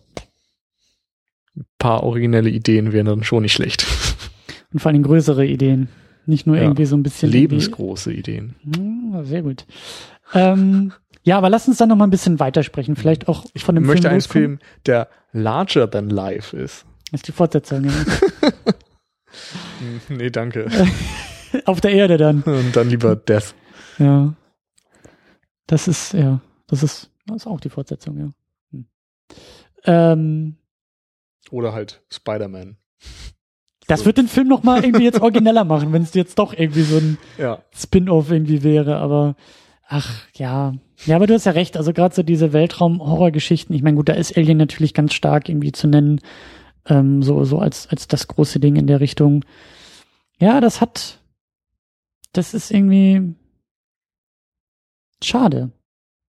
ein 1.56 1.66
paar 1.78 2.04
originelle 2.04 2.50
Ideen 2.50 2.92
wären 2.92 3.06
dann 3.06 3.24
schon 3.24 3.44
nicht 3.44 3.54
schlecht. 3.54 3.86
Und 4.74 4.80
vor 4.80 4.92
allem 4.92 5.04
größere 5.04 5.46
Ideen. 5.46 5.90
Nicht 6.26 6.48
nur 6.48 6.56
ja, 6.56 6.64
irgendwie 6.64 6.86
so 6.86 6.96
ein 6.96 7.04
bisschen. 7.04 7.32
Lebensgroße 7.32 8.12
Ideen. 8.12 8.56
Hm, 8.64 9.26
sehr 9.26 9.42
gut. 9.42 9.66
Ähm, 10.34 10.92
ja, 11.24 11.38
aber 11.38 11.50
lass 11.50 11.68
uns 11.68 11.78
dann 11.78 11.90
noch 11.90 11.96
mal 11.96 12.06
ein 12.06 12.12
bisschen 12.12 12.40
weitersprechen. 12.40 12.96
Vielleicht 12.96 13.28
auch 13.28 13.46
ich 13.54 13.64
von 13.64 13.76
dem 13.76 13.86
möchte 13.86 14.04
Film. 14.04 14.14
einen 14.14 14.22
Film, 14.22 14.60
der 14.86 15.10
larger 15.32 15.90
than 15.90 16.10
life 16.10 16.56
ist. 16.56 16.86
Das 17.12 17.20
ist 17.22 17.28
die 17.28 17.32
Fortsetzung, 17.32 17.86
ja. 17.86 17.92
nee, 20.10 20.30
danke. 20.30 20.68
Auf 21.66 21.82
der 21.82 21.92
Erde 21.92 22.18
dann. 22.18 22.42
Und 22.44 22.76
dann 22.76 22.90
lieber 22.90 23.16
Death. 23.16 23.56
Ja. 23.98 24.36
Das 25.68 25.88
ist, 25.88 26.14
ja, 26.14 26.42
das 26.68 26.84
ist, 26.84 27.10
das 27.26 27.38
ist 27.38 27.48
auch 27.48 27.60
die 27.60 27.70
Fortsetzung, 27.70 28.18
ja. 28.18 28.30
Hm. 28.72 28.86
Ähm, 29.86 30.58
Oder 31.50 31.74
halt 31.74 32.04
Spider-Man. 32.12 32.78
Das 33.88 34.06
wird 34.06 34.18
den 34.18 34.28
Film 34.28 34.48
noch 34.48 34.64
mal 34.64 34.84
irgendwie 34.84 35.04
jetzt 35.04 35.22
origineller 35.22 35.64
machen, 35.64 35.94
wenn 35.94 36.02
es 36.02 36.14
jetzt 36.14 36.40
doch 36.40 36.54
irgendwie 36.54 36.82
so 36.82 36.98
ein 36.98 37.18
ja. 37.38 37.60
Spin-off 37.74 38.32
irgendwie 38.32 38.64
wäre. 38.64 38.98
Aber 38.98 39.36
ach 39.88 40.26
ja, 40.34 40.74
ja, 41.06 41.16
aber 41.16 41.28
du 41.28 41.34
hast 41.34 41.46
ja 41.46 41.52
recht. 41.52 41.78
Also 41.78 41.94
gerade 41.94 42.16
so 42.16 42.24
diese 42.24 42.54
Weltraum-Horror-Geschichten. 42.54 43.74
Ich 43.74 43.84
meine, 43.84 43.96
gut, 43.98 44.10
da 44.10 44.14
ist 44.14 44.38
Alien 44.38 44.58
natürlich 44.58 44.94
ganz 44.94 45.14
stark 45.14 45.50
irgendwie 45.50 45.72
zu 45.72 45.88
nennen, 45.88 46.22
ähm, 46.88 47.22
so 47.22 47.44
so 47.44 47.60
als 47.60 47.88
als 47.88 48.08
das 48.08 48.28
große 48.28 48.60
Ding 48.60 48.76
in 48.76 48.88
der 48.88 49.02
Richtung. 49.02 49.44
Ja, 50.40 50.60
das 50.62 50.82
hat, 50.82 51.20
das 52.34 52.54
ist 52.54 52.72
irgendwie 52.72 53.36
schade. 55.24 55.72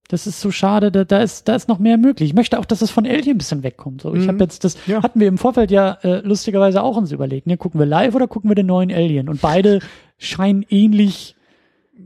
Das 0.07 0.27
ist 0.27 0.39
so 0.39 0.51
schade, 0.51 0.91
da, 0.91 1.03
da 1.03 1.21
ist 1.21 1.47
da 1.47 1.55
ist 1.55 1.67
noch 1.67 1.79
mehr 1.79 1.97
möglich. 1.97 2.29
Ich 2.29 2.35
möchte 2.35 2.59
auch, 2.59 2.65
dass 2.65 2.81
es 2.81 2.91
von 2.91 3.07
Alien 3.07 3.35
ein 3.35 3.37
bisschen 3.39 3.63
wegkommt. 3.63 4.03
So, 4.03 4.13
ich 4.13 4.23
mhm. 4.23 4.27
habe 4.27 4.43
jetzt 4.43 4.63
das 4.63 4.77
ja. 4.85 5.01
hatten 5.01 5.19
wir 5.19 5.27
im 5.27 5.39
Vorfeld 5.39 5.71
ja 5.71 5.97
äh, 6.03 6.19
lustigerweise 6.19 6.83
auch 6.83 6.95
uns 6.95 7.11
überlegt. 7.11 7.47
Ne, 7.47 7.57
gucken 7.57 7.79
wir 7.79 7.87
live 7.87 8.13
oder 8.13 8.27
gucken 8.27 8.49
wir 8.49 8.55
den 8.55 8.67
neuen 8.67 8.91
Alien? 8.91 9.29
Und 9.29 9.41
beide 9.41 9.79
scheinen 10.17 10.63
ähnlich. 10.69 11.35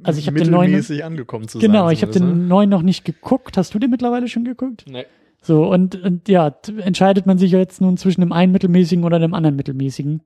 Also 0.03 0.19
ich 0.19 0.27
habe 0.27 0.39
den 0.39 0.51
neuen 0.51 1.01
angekommen 1.01 1.47
zu 1.47 1.59
genau, 1.59 1.85
sein. 1.85 1.93
ich 1.93 2.01
habe 2.03 2.13
den 2.13 2.47
neuen 2.47 2.69
noch 2.69 2.83
nicht 2.83 3.03
geguckt. 3.03 3.57
Hast 3.57 3.73
du 3.73 3.79
den 3.79 3.89
mittlerweile 3.89 4.29
schon 4.29 4.45
geguckt? 4.45 4.85
Nee. 4.87 5.05
So 5.41 5.67
und, 5.69 6.01
und 6.01 6.29
ja, 6.29 6.55
entscheidet 6.77 7.25
man 7.25 7.37
sich 7.37 7.51
jetzt 7.51 7.81
nun 7.81 7.97
zwischen 7.97 8.21
dem 8.21 8.31
einen 8.31 8.51
mittelmäßigen 8.51 9.03
oder 9.03 9.19
dem 9.19 9.33
anderen 9.33 9.55
mittelmäßigen. 9.55 10.21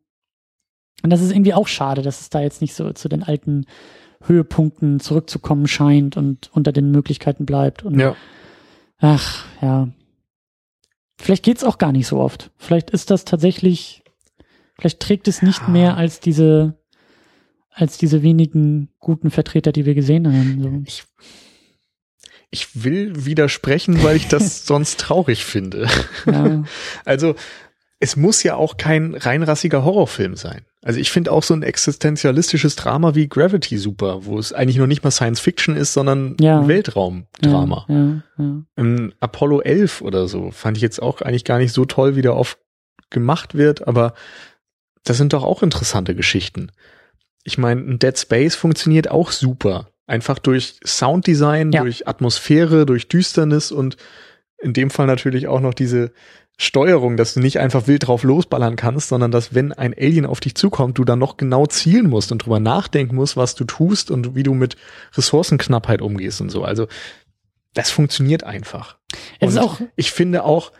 Und 1.02 1.10
das 1.10 1.22
ist 1.22 1.32
irgendwie 1.32 1.54
auch 1.54 1.68
schade, 1.68 2.02
dass 2.02 2.22
es 2.22 2.30
da 2.30 2.41
jetzt 2.41 2.62
nicht 2.62 2.74
so 2.74 2.91
zu 2.94 3.10
den 3.10 3.24
alten 3.24 3.66
Höhepunkten 4.28 5.00
zurückzukommen 5.00 5.68
scheint 5.68 6.18
und 6.18 6.50
unter 6.54 6.72
den 6.72 6.91
Möglichkeiten 6.91 7.45
bleibt. 7.45 7.84
Und 7.84 8.00
ja. 8.00 8.16
Ach, 9.00 9.45
ja. 9.62 9.90
Vielleicht 11.20 11.44
geht's 11.44 11.64
auch 11.64 11.78
gar 11.78 11.91
nicht 11.91 12.08
so 12.08 12.20
oft. 12.20 12.52
Vielleicht 12.58 12.90
ist 12.90 13.12
das 13.12 13.26
tatsächlich, 13.26 14.04
vielleicht 14.78 15.00
trägt 15.00 15.28
es 15.28 15.41
nicht 15.41 15.62
ja. 15.62 15.70
mehr 15.70 15.98
als 15.98 16.20
diese, 16.20 16.78
als 17.70 17.98
diese 17.98 18.24
wenigen 18.24 18.90
guten 19.00 19.32
Vertreter, 19.32 19.72
die 19.72 19.86
wir 19.86 19.95
gesehen 19.95 20.28
haben. 20.28 20.62
So. 20.62 20.82
Ich, 20.86 21.04
ich 22.50 22.84
will 22.84 23.26
widersprechen, 23.26 24.04
weil 24.04 24.16
ich 24.16 24.28
das 24.28 24.66
sonst 24.66 25.00
traurig 25.00 25.45
finde. 25.45 25.88
Ja. 26.26 26.64
Also, 27.06 27.36
es 28.04 28.18
muss 28.18 28.44
ja 28.44 28.56
auch 28.56 28.76
kein 28.76 29.16
reinrassiger 29.16 29.86
Horrorfilm 29.86 30.36
sein. 30.36 30.66
Also 30.82 31.00
ich 31.00 31.10
finde 31.10 31.32
auch 31.32 31.42
so 31.42 31.54
ein 31.54 31.64
existenzialistisches 31.64 32.76
Drama 32.76 33.16
wie 33.16 33.30
Gravity 33.30 33.78
super, 33.78 34.26
wo 34.26 34.38
es 34.38 34.52
eigentlich 34.52 34.76
noch 34.76 34.88
nicht 34.88 35.06
mal 35.06 35.12
Science 35.12 35.40
Fiction 35.40 35.78
ist, 35.78 35.94
sondern 35.94 36.36
ja. 36.42 36.60
ein 36.60 36.68
Weltraumdrama. 36.68 37.86
Ja, 37.88 38.22
ja. 38.38 38.62
Im 38.76 39.14
Apollo 39.22 39.62
11 39.62 40.02
oder 40.02 40.28
so 40.28 40.52
fand 40.52 40.76
ich 40.76 40.84
jetzt 40.84 41.02
auch 41.02 41.22
eigentlich 41.22 41.46
gar 41.46 41.60
nicht 41.60 41.72
so 41.72 41.86
toll, 41.86 42.18
wie 42.18 42.22
der 42.22 42.36
oft 42.36 42.58
gemacht 43.10 43.56
wird, 43.56 43.88
aber 43.88 44.16
das 45.06 45.16
sind 45.16 45.32
doch 45.32 45.46
auch 45.46 45.64
interessante 45.64 46.14
Geschichten. 46.14 46.74
Ich 47.46 47.58
meine, 47.58 47.80
ein 47.80 48.00
Dead 48.00 48.20
Space 48.20 48.56
funktioniert 48.56 49.10
auch 49.10 49.32
super. 49.32 49.88
Einfach 50.08 50.40
durch 50.40 50.76
Sounddesign, 50.86 51.72
durch 51.72 52.06
Atmosphäre, 52.06 52.86
durch 52.86 53.08
Düsternis 53.08 53.72
und 53.72 53.96
in 54.58 54.74
dem 54.74 54.90
Fall 54.90 55.08
natürlich 55.08 55.48
auch 55.48 55.62
noch 55.62 55.74
diese 55.74 56.12
Steuerung, 56.64 57.18
dass 57.18 57.34
du 57.34 57.40
nicht 57.40 57.60
einfach 57.60 57.88
wild 57.88 58.07
drauf 58.07 58.23
losballern 58.23 58.76
kannst, 58.76 59.10
sondern 59.10 59.31
dass 59.31 59.53
wenn 59.53 59.73
ein 59.73 59.94
Alien 59.94 60.26
auf 60.26 60.40
dich 60.40 60.56
zukommt, 60.56 60.98
du 60.98 61.03
dann 61.03 61.19
noch 61.19 61.38
genau 61.38 61.65
zielen 61.65 62.10
musst 62.10 62.31
und 62.31 62.45
drüber 62.45 62.60
nachdenken 62.60 63.15
musst, 63.15 63.38
was 63.38 63.56
du 63.56 63.65
tust 63.65 64.10
und 64.10 64.35
wie 64.35 64.44
du 64.44 64.53
mit 64.53 64.76
Ressourcenknappheit 65.15 66.02
umgehst 66.02 66.41
und 66.41 66.49
so. 66.49 66.64
Also 66.64 66.88
das 67.73 67.91
funktioniert 67.91 68.44
einfach. 68.44 68.98
Es 69.40 69.52
ist 69.52 69.57
auch 69.57 69.81
ich 69.95 70.11
finde 70.11 70.44
auch 70.44 70.72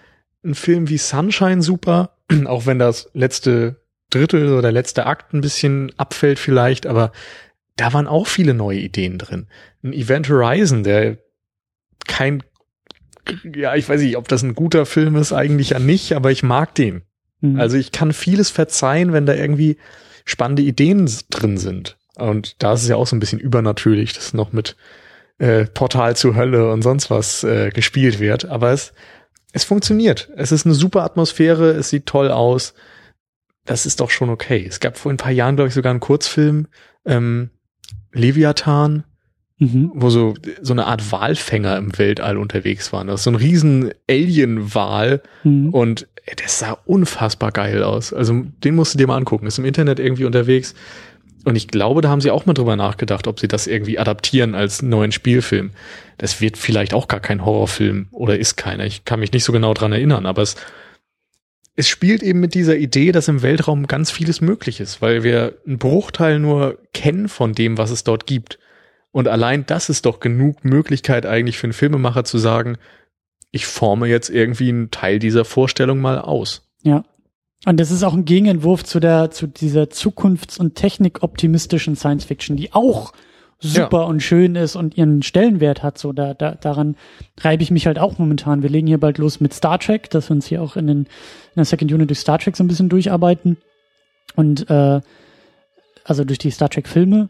ein 0.43 0.55
Film 0.55 0.89
wie 0.89 0.97
Sunshine 0.97 1.61
super, 1.61 2.18
auch 2.45 2.65
wenn 2.65 2.80
das 2.80 3.10
letzte 3.14 3.81
Drittel 4.10 4.53
oder 4.53 4.72
letzte 4.72 5.05
Akt 5.05 5.34
ein 5.34 5.41
bisschen 5.41 5.91
abfällt 5.97 6.39
vielleicht, 6.39 6.85
aber 6.85 7.11
da 7.76 7.93
waren 7.93 8.07
auch 8.07 8.27
viele 8.27 8.53
neue 8.53 8.80
Ideen 8.80 9.18
drin. 9.18 9.47
Ein 9.84 9.93
Event 9.93 10.30
Horizon, 10.30 10.84
der 10.84 11.18
kein 12.05 12.43
ja, 13.56 13.76
ich 13.76 13.88
weiß 13.88 14.02
nicht, 14.02 14.18
ob 14.18 14.28
das 14.28 14.44
ein 14.44 14.56
guter 14.56 14.86
Film 14.86 15.16
ist, 15.16 15.34
eigentlich 15.34 15.72
ja 15.72 15.80
nicht, 15.80 16.14
aber 16.14 16.32
ich 16.32 16.44
mag 16.44 16.76
den. 16.76 17.04
Mhm. 17.41 17.60
Also 17.60 17.78
ich 17.78 17.91
kann 17.91 18.14
vieles 18.14 18.50
verzeihen, 18.50 19.14
wenn 19.14 19.26
da 19.26 19.34
irgendwie 19.34 19.78
spannende 20.26 20.62
Ideen 20.62 21.10
drin 21.30 21.58
sind. 21.58 21.98
Und 22.16 22.62
da 22.62 22.74
ist 22.74 22.84
es 22.84 22.90
ja 22.90 22.95
auch 22.95 23.08
so 23.08 23.16
ein 23.16 23.20
bisschen 23.20 23.40
übernatürlich, 23.40 24.14
dass 24.14 24.34
noch 24.34 24.54
mit 24.54 24.76
äh, 25.40 25.66
Portal 25.66 26.16
zur 26.16 26.36
Hölle 26.36 26.72
und 26.72 26.82
sonst 26.82 27.10
was 27.10 27.44
äh, 27.44 27.70
gespielt 27.70 28.20
wird. 28.20 28.45
Aber 28.45 28.72
es, 28.72 28.94
es 29.52 29.64
funktioniert. 29.64 30.30
Es 30.36 30.52
ist 30.52 30.66
eine 30.66 30.76
super 30.76 31.04
Atmosphäre, 31.04 31.72
es 31.72 31.90
sieht 31.90 32.06
toll 32.06 32.30
aus. 32.32 32.74
Das 33.66 33.86
ist 33.86 34.00
doch 34.00 34.10
schon 34.10 34.30
okay. 34.30 34.66
Es 34.68 34.80
gab 34.80 34.98
vor 34.98 35.12
ein 35.12 35.18
paar 35.18 35.32
Jahren, 35.32 35.56
glaube 35.56 35.70
ich, 35.70 35.74
sogar 35.74 35.91
einen 35.91 36.00
Kurzfilm, 36.00 36.68
ähm, 37.06 37.50
Leviathan, 38.12 39.06
mhm. 39.60 39.92
wo 39.94 40.10
so, 40.10 40.34
so 40.62 40.74
eine 40.74 40.86
Art 40.88 41.12
Walfänger 41.12 41.78
im 41.78 41.98
Weltall 41.98 42.38
unterwegs 42.38 42.94
waren. 42.94 43.08
Das 43.08 43.22
ist 43.22 43.24
so 43.26 43.32
ein 43.32 43.36
riesen 43.36 43.92
Alien-Wal 44.10 45.22
mhm. 45.44 45.70
und 45.70 46.08
das 46.42 46.60
sah 46.60 46.78
unfassbar 46.86 47.52
geil 47.52 47.84
aus. 47.84 48.14
Also 48.14 48.46
den 48.64 48.76
musst 48.76 48.94
du 48.94 48.98
dir 48.98 49.08
mal 49.08 49.18
angucken. 49.18 49.46
Ist 49.46 49.60
im 49.60 49.66
Internet 49.66 50.00
irgendwie 50.00 50.26
unterwegs. 50.26 50.74
Und 51.46 51.58
ich 51.58 51.68
glaube, 51.68 52.02
da 52.02 52.10
haben 52.10 52.22
sie 52.22 52.32
auch 52.32 52.46
mal 52.46 52.54
drüber 52.54 52.78
nachgedacht, 52.78 53.28
ob 53.28 53.40
sie 53.40 53.50
das 53.50 53.68
irgendwie 53.68 54.00
adaptieren 54.00 54.56
als 54.56 54.82
neuen 54.82 55.12
Spielfilm. 55.12 55.72
Das 56.18 56.40
wird 56.40 56.58
vielleicht 56.58 56.94
auch 56.94 57.10
gar 57.10 57.20
kein 57.20 57.44
Horrorfilm 57.44 58.08
oder 58.12 58.40
ist 58.40 58.56
keiner. 58.56 58.86
Ich 58.86 59.04
kann 59.04 59.20
mich 59.20 59.34
nicht 59.34 59.44
so 59.44 59.52
genau 59.52 59.74
dran 59.74 59.92
erinnern, 59.92 60.26
aber 60.26 60.42
es, 60.42 60.56
es 61.76 61.90
spielt 61.90 62.24
eben 62.24 62.40
mit 62.40 62.54
dieser 62.54 62.78
Idee, 62.78 63.12
dass 63.12 63.28
im 63.28 63.42
Weltraum 63.42 63.88
ganz 63.88 64.10
vieles 64.10 64.40
möglich 64.40 64.80
ist, 64.80 65.02
weil 65.02 65.24
wir 65.24 65.58
einen 65.68 65.80
Bruchteil 65.80 66.40
nur 66.40 66.78
kennen 66.94 67.28
von 67.28 67.54
dem, 67.54 67.78
was 67.78 67.92
es 67.92 68.06
dort 68.06 68.26
gibt. 68.26 68.58
Und 69.14 69.27
allein 69.27 69.65
das 69.65 69.90
ist 69.90 70.06
doch 70.06 70.19
genug 70.19 70.65
Möglichkeit 70.65 71.26
eigentlich 71.26 71.57
für 71.57 71.68
einen 71.68 71.73
Filmemacher 71.73 72.26
zu 72.26 72.40
sagen, 72.40 72.77
ich 73.52 73.68
forme 73.68 74.07
jetzt 74.07 74.30
irgendwie 74.30 74.69
einen 74.69 74.90
Teil 74.90 75.19
dieser 75.19 75.45
Vorstellung 75.45 76.02
mal 76.02 76.19
aus. 76.19 76.68
Ja. 76.81 77.06
Und 77.65 77.80
das 77.80 77.91
ist 77.91 78.03
auch 78.03 78.15
ein 78.15 78.26
Gegenentwurf 78.26 78.84
zu 78.84 78.99
der, 78.99 79.30
zu 79.30 79.45
dieser 79.48 79.84
zukunfts- 79.84 80.60
und 80.60 80.73
technikoptimistischen 80.73 81.95
Science 81.95 82.26
Fiction, 82.26 82.57
die 82.57 82.73
auch 82.73 83.14
super 83.60 83.99
ja. 83.99 84.03
und 84.06 84.22
schön 84.22 84.56
ist 84.56 84.76
und 84.76 84.98
ihren 84.98 85.22
Stellenwert 85.22 85.84
hat. 85.84 85.99
So, 85.99 86.11
da, 86.11 86.34
da, 86.34 86.56
daran 86.56 86.98
reibe 87.40 87.61
ich 87.61 87.69
mich 87.69 87.85
halt 87.85 87.99
auch 87.99 88.18
momentan. 88.18 88.64
Wir 88.64 88.69
legen 88.69 88.88
hier 88.88 88.99
bald 88.99 89.19
los 89.19 89.40
mit 89.40 89.53
Star 89.53 89.77
Trek, 89.77 90.10
dass 90.10 90.30
wir 90.30 90.35
uns 90.35 90.48
hier 90.48 90.64
auch 90.64 90.76
in, 90.76 90.88
den, 90.88 90.98
in 90.98 91.07
der 91.56 91.65
Second 91.65 91.94
Unit 91.94 92.10
durch 92.10 92.19
Star 92.19 92.40
Trek 92.40 92.57
so 92.57 92.64
ein 92.64 92.68
bisschen 92.68 92.90
durcharbeiten. 92.90 93.57
Und 94.35 94.68
äh, 94.72 95.02
also 96.03 96.23
durch 96.26 96.40
die 96.40 96.49
Star 96.49 96.69
Trek-Filme. 96.69 97.30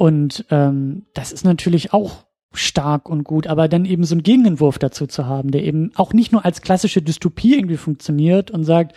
Und 0.00 0.46
ähm, 0.48 1.02
das 1.12 1.30
ist 1.30 1.44
natürlich 1.44 1.92
auch 1.92 2.24
stark 2.54 3.10
und 3.10 3.22
gut, 3.22 3.46
aber 3.46 3.68
dann 3.68 3.84
eben 3.84 4.04
so 4.04 4.14
einen 4.14 4.22
Gegenentwurf 4.22 4.78
dazu 4.78 5.06
zu 5.06 5.26
haben, 5.26 5.50
der 5.50 5.62
eben 5.62 5.92
auch 5.94 6.14
nicht 6.14 6.32
nur 6.32 6.42
als 6.42 6.62
klassische 6.62 7.02
Dystopie 7.02 7.54
irgendwie 7.54 7.76
funktioniert 7.76 8.50
und 8.50 8.64
sagt, 8.64 8.96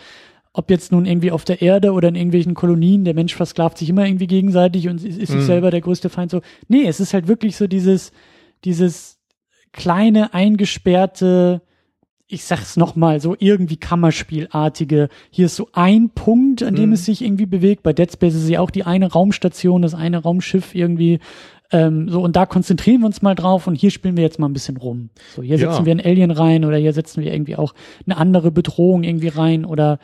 ob 0.54 0.70
jetzt 0.70 0.92
nun 0.92 1.04
irgendwie 1.04 1.30
auf 1.30 1.44
der 1.44 1.60
Erde 1.60 1.92
oder 1.92 2.08
in 2.08 2.14
irgendwelchen 2.14 2.54
Kolonien, 2.54 3.04
der 3.04 3.12
Mensch 3.12 3.34
versklavt 3.34 3.76
sich 3.76 3.90
immer 3.90 4.06
irgendwie 4.06 4.26
gegenseitig 4.26 4.88
und 4.88 5.04
ist, 5.04 5.18
ist 5.18 5.32
sich 5.32 5.42
mhm. 5.42 5.44
selber 5.44 5.70
der 5.70 5.82
größte 5.82 6.08
Feind 6.08 6.30
so. 6.30 6.40
Nee, 6.68 6.86
es 6.86 7.00
ist 7.00 7.12
halt 7.12 7.28
wirklich 7.28 7.54
so 7.58 7.66
dieses, 7.66 8.10
dieses 8.64 9.18
kleine, 9.72 10.32
eingesperrte, 10.32 11.60
ich 12.26 12.44
sag's 12.44 12.76
nochmal, 12.76 13.20
so 13.20 13.36
irgendwie 13.38 13.76
Kammerspielartige. 13.76 15.08
Hier 15.30 15.46
ist 15.46 15.56
so 15.56 15.68
ein 15.72 16.10
Punkt, 16.10 16.62
an 16.62 16.74
dem 16.74 16.88
mhm. 16.88 16.94
es 16.94 17.04
sich 17.04 17.22
irgendwie 17.22 17.46
bewegt. 17.46 17.82
Bei 17.82 17.92
Dead 17.92 18.10
Space 18.10 18.34
ist 18.34 18.48
ja 18.48 18.60
auch 18.60 18.70
die 18.70 18.84
eine 18.84 19.12
Raumstation, 19.12 19.82
das 19.82 19.94
eine 19.94 20.22
Raumschiff 20.22 20.74
irgendwie. 20.74 21.20
Ähm, 21.70 22.08
so, 22.08 22.22
und 22.22 22.36
da 22.36 22.46
konzentrieren 22.46 23.00
wir 23.00 23.06
uns 23.06 23.20
mal 23.20 23.34
drauf 23.34 23.66
und 23.66 23.74
hier 23.74 23.90
spielen 23.90 24.16
wir 24.16 24.24
jetzt 24.24 24.38
mal 24.38 24.48
ein 24.48 24.52
bisschen 24.52 24.76
rum. 24.76 25.10
So, 25.34 25.42
hier 25.42 25.56
ja. 25.56 25.70
setzen 25.70 25.84
wir 25.84 25.94
ein 25.94 26.00
Alien 26.00 26.30
rein 26.30 26.64
oder 26.64 26.76
hier 26.78 26.92
setzen 26.92 27.22
wir 27.22 27.32
irgendwie 27.32 27.56
auch 27.56 27.74
eine 28.06 28.16
andere 28.16 28.50
Bedrohung 28.50 29.02
irgendwie 29.02 29.28
rein 29.28 29.64
oder 29.64 29.98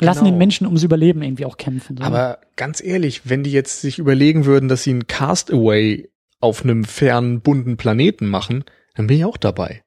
lassen 0.00 0.20
genau. 0.20 0.32
den 0.32 0.38
Menschen 0.38 0.66
ums 0.66 0.82
Überleben 0.82 1.22
irgendwie 1.22 1.44
auch 1.44 1.56
kämpfen. 1.56 1.98
So. 1.98 2.04
Aber 2.04 2.38
ganz 2.56 2.82
ehrlich, 2.82 3.28
wenn 3.28 3.42
die 3.42 3.52
jetzt 3.52 3.80
sich 3.80 3.98
überlegen 3.98 4.44
würden, 4.44 4.68
dass 4.68 4.82
sie 4.82 4.92
ein 4.92 5.06
Castaway 5.06 6.08
auf 6.40 6.64
einem 6.64 6.84
fernen, 6.84 7.40
bunten 7.40 7.76
Planeten 7.76 8.28
machen, 8.28 8.64
dann 8.94 9.06
bin 9.06 9.18
ich 9.18 9.24
auch 9.24 9.36
dabei. 9.36 9.83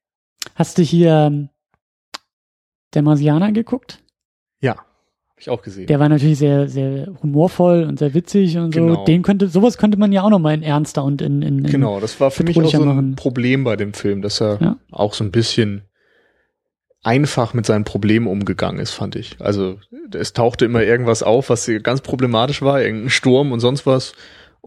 Hast 0.58 0.80
du 0.80 0.82
hier 0.82 1.12
ähm, 1.12 1.50
der 2.96 3.04
Marsianer 3.04 3.52
geguckt? 3.52 4.00
Ja, 4.60 4.72
habe 4.72 4.86
ich 5.38 5.50
auch 5.52 5.62
gesehen. 5.62 5.86
Der 5.86 6.00
war 6.00 6.10
natürlich 6.10 6.40
sehr, 6.40 6.68
sehr 6.68 7.14
humorvoll 7.22 7.84
und 7.84 8.00
sehr 8.00 8.16
witzig 8.16 8.58
und 8.58 8.72
genau. 8.72 8.96
so. 8.96 9.06
Den 9.06 9.22
könnte, 9.22 9.50
sowas 9.50 9.78
könnte 9.78 10.00
man 10.00 10.12
ja 10.12 10.24
auch 10.24 10.32
noch 10.32 10.40
mal 10.40 10.56
in 10.56 10.64
ernster 10.64 11.04
und 11.04 11.22
in, 11.22 11.44
in, 11.44 11.60
in 11.60 11.72
Genau, 11.72 12.00
das 12.00 12.20
war 12.20 12.32
für 12.32 12.44
mich 12.44 12.60
auch 12.60 12.68
so 12.72 12.82
ein 12.82 12.88
machen. 12.88 13.16
Problem 13.16 13.64
bei 13.64 13.76
dem 13.76 13.94
Film, 13.94 14.24
dass 14.24 14.42
er 14.42 14.58
ja. 14.60 14.78
auch 14.90 15.14
so 15.14 15.24
ein 15.24 15.30
bisschen 15.30 15.84
einfach 17.04 17.54
mit 17.54 17.68
seinen 17.68 17.84
Problemen 17.84 18.26
umgegangen 18.26 18.80
ist, 18.80 18.94
fand 18.94 19.16
ich. 19.16 19.36
Also 19.40 19.78
es 20.12 20.34
tauchte 20.34 20.66
immer 20.66 20.82
irgendwas 20.82 21.22
auf, 21.22 21.52
was 21.52 21.70
ganz 21.84 22.02
problematisch 22.02 22.64
war, 22.64 22.82
irgendein 22.82 23.12
Sturm 23.12 23.52
und 23.52 23.60
sonst 23.60 23.86
was. 23.86 24.14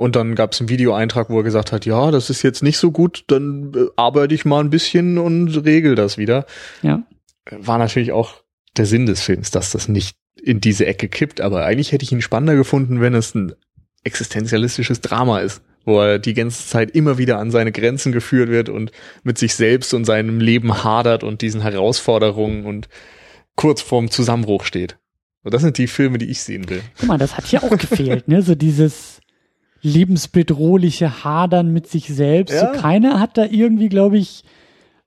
Und 0.01 0.17
dann 0.17 0.35
gab 0.35 0.55
es 0.55 0.61
einen 0.61 0.71
Videoeintrag, 0.71 1.29
wo 1.29 1.41
er 1.41 1.45
gesagt 1.45 1.73
hat, 1.73 1.85
ja, 1.85 2.11
das 2.11 2.31
ist 2.31 2.41
jetzt 2.43 2.63
nicht 2.63 2.79
so 2.79 2.91
gut, 2.91 3.25
dann 3.27 3.75
äh, 3.77 3.85
arbeite 3.97 4.35
ich 4.35 4.47
mal 4.47 4.65
ein 4.65 4.71
bisschen 4.71 5.19
und 5.19 5.55
regel 5.67 5.95
das 5.95 6.17
wieder. 6.17 6.47
Ja. 6.81 7.03
War 7.51 7.77
natürlich 7.77 8.11
auch 8.11 8.37
der 8.79 8.87
Sinn 8.87 9.05
des 9.05 9.21
Films, 9.21 9.51
dass 9.51 9.73
das 9.73 9.89
nicht 9.89 10.17
in 10.43 10.59
diese 10.59 10.87
Ecke 10.87 11.11
kippt, 11.11 11.43
aber 11.43 11.67
eigentlich 11.67 11.93
hätte 11.93 12.03
ich 12.03 12.13
ihn 12.13 12.23
spannender 12.23 12.57
gefunden, 12.57 13.03
wenn 13.03 13.13
es 13.15 13.35
ein 13.35 13.53
existenzialistisches 14.03 15.03
Drama 15.03 15.41
ist, 15.41 15.61
wo 15.85 16.01
er 16.01 16.19
die 16.19 16.33
ganze 16.33 16.67
Zeit 16.67 16.93
immer 16.93 17.19
wieder 17.19 17.39
an 17.39 17.51
seine 17.51 17.71
Grenzen 17.71 18.11
geführt 18.11 18.49
wird 18.49 18.71
und 18.71 18.93
mit 19.23 19.37
sich 19.37 19.55
selbst 19.55 19.93
und 19.93 20.07
seinem 20.07 20.41
Leben 20.41 20.83
hadert 20.83 21.25
und 21.25 21.43
diesen 21.43 21.61
Herausforderungen 21.61 22.65
und 22.65 22.89
kurz 23.55 23.83
vorm 23.83 24.11
Zusammenbruch 24.11 24.65
steht. 24.65 24.97
Und 25.43 25.53
das 25.53 25.61
sind 25.61 25.77
die 25.77 25.89
Filme, 25.89 26.17
die 26.17 26.31
ich 26.31 26.41
sehen 26.41 26.71
will. 26.71 26.81
Guck 26.99 27.09
mal, 27.09 27.19
das 27.19 27.37
hat 27.37 27.45
hier 27.45 27.63
auch 27.63 27.77
gefehlt, 27.77 28.29
ne? 28.29 28.41
So 28.41 28.55
dieses 28.55 29.21
lebensbedrohliche 29.83 31.25
Hadern 31.25 31.73
mit 31.73 31.87
sich 31.87 32.09
selbst. 32.09 32.55
Ja. 32.55 32.75
So 32.75 32.81
keiner 32.81 33.21
hat 33.21 33.39
da 33.39 33.45
irgendwie, 33.45 33.89
glaube 33.89 34.19
ich, 34.19 34.45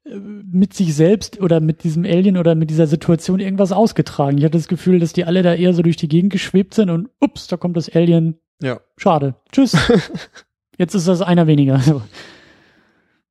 äh, 0.06 0.16
mit 0.16 0.74
sich 0.74 0.96
selbst 0.96 1.40
oder 1.40 1.60
mit 1.60 1.84
diesem 1.84 2.06
Alien 2.06 2.38
oder 2.38 2.56
mit 2.56 2.70
dieser 2.70 2.88
Situation 2.88 3.40
irgendwas 3.40 3.72
ausgetragen. 3.72 4.38
Ich 4.38 4.44
hatte 4.44 4.58
das 4.58 4.68
Gefühl, 4.68 5.00
dass 5.00 5.14
die 5.14 5.26
alle 5.26 5.44
da 5.44 5.54
eher 5.54 5.74
so 5.74 5.82
durch 5.82 5.98
die 5.98 6.08
Gegend 6.08 6.32
geschwebt 6.32 6.74
sind 6.74 6.90
und 6.90 7.10
ups, 7.20 7.48
da 7.48 7.58
kommt 7.58 7.78
das 7.78 7.90
Alien. 7.90 8.40
Ja. 8.62 8.80
Schade. 8.98 9.36
Tschüss. 9.52 9.76
Jetzt 10.78 10.96
ist 10.96 11.08
das 11.08 11.22
einer 11.22 11.48
weniger. 11.48 11.82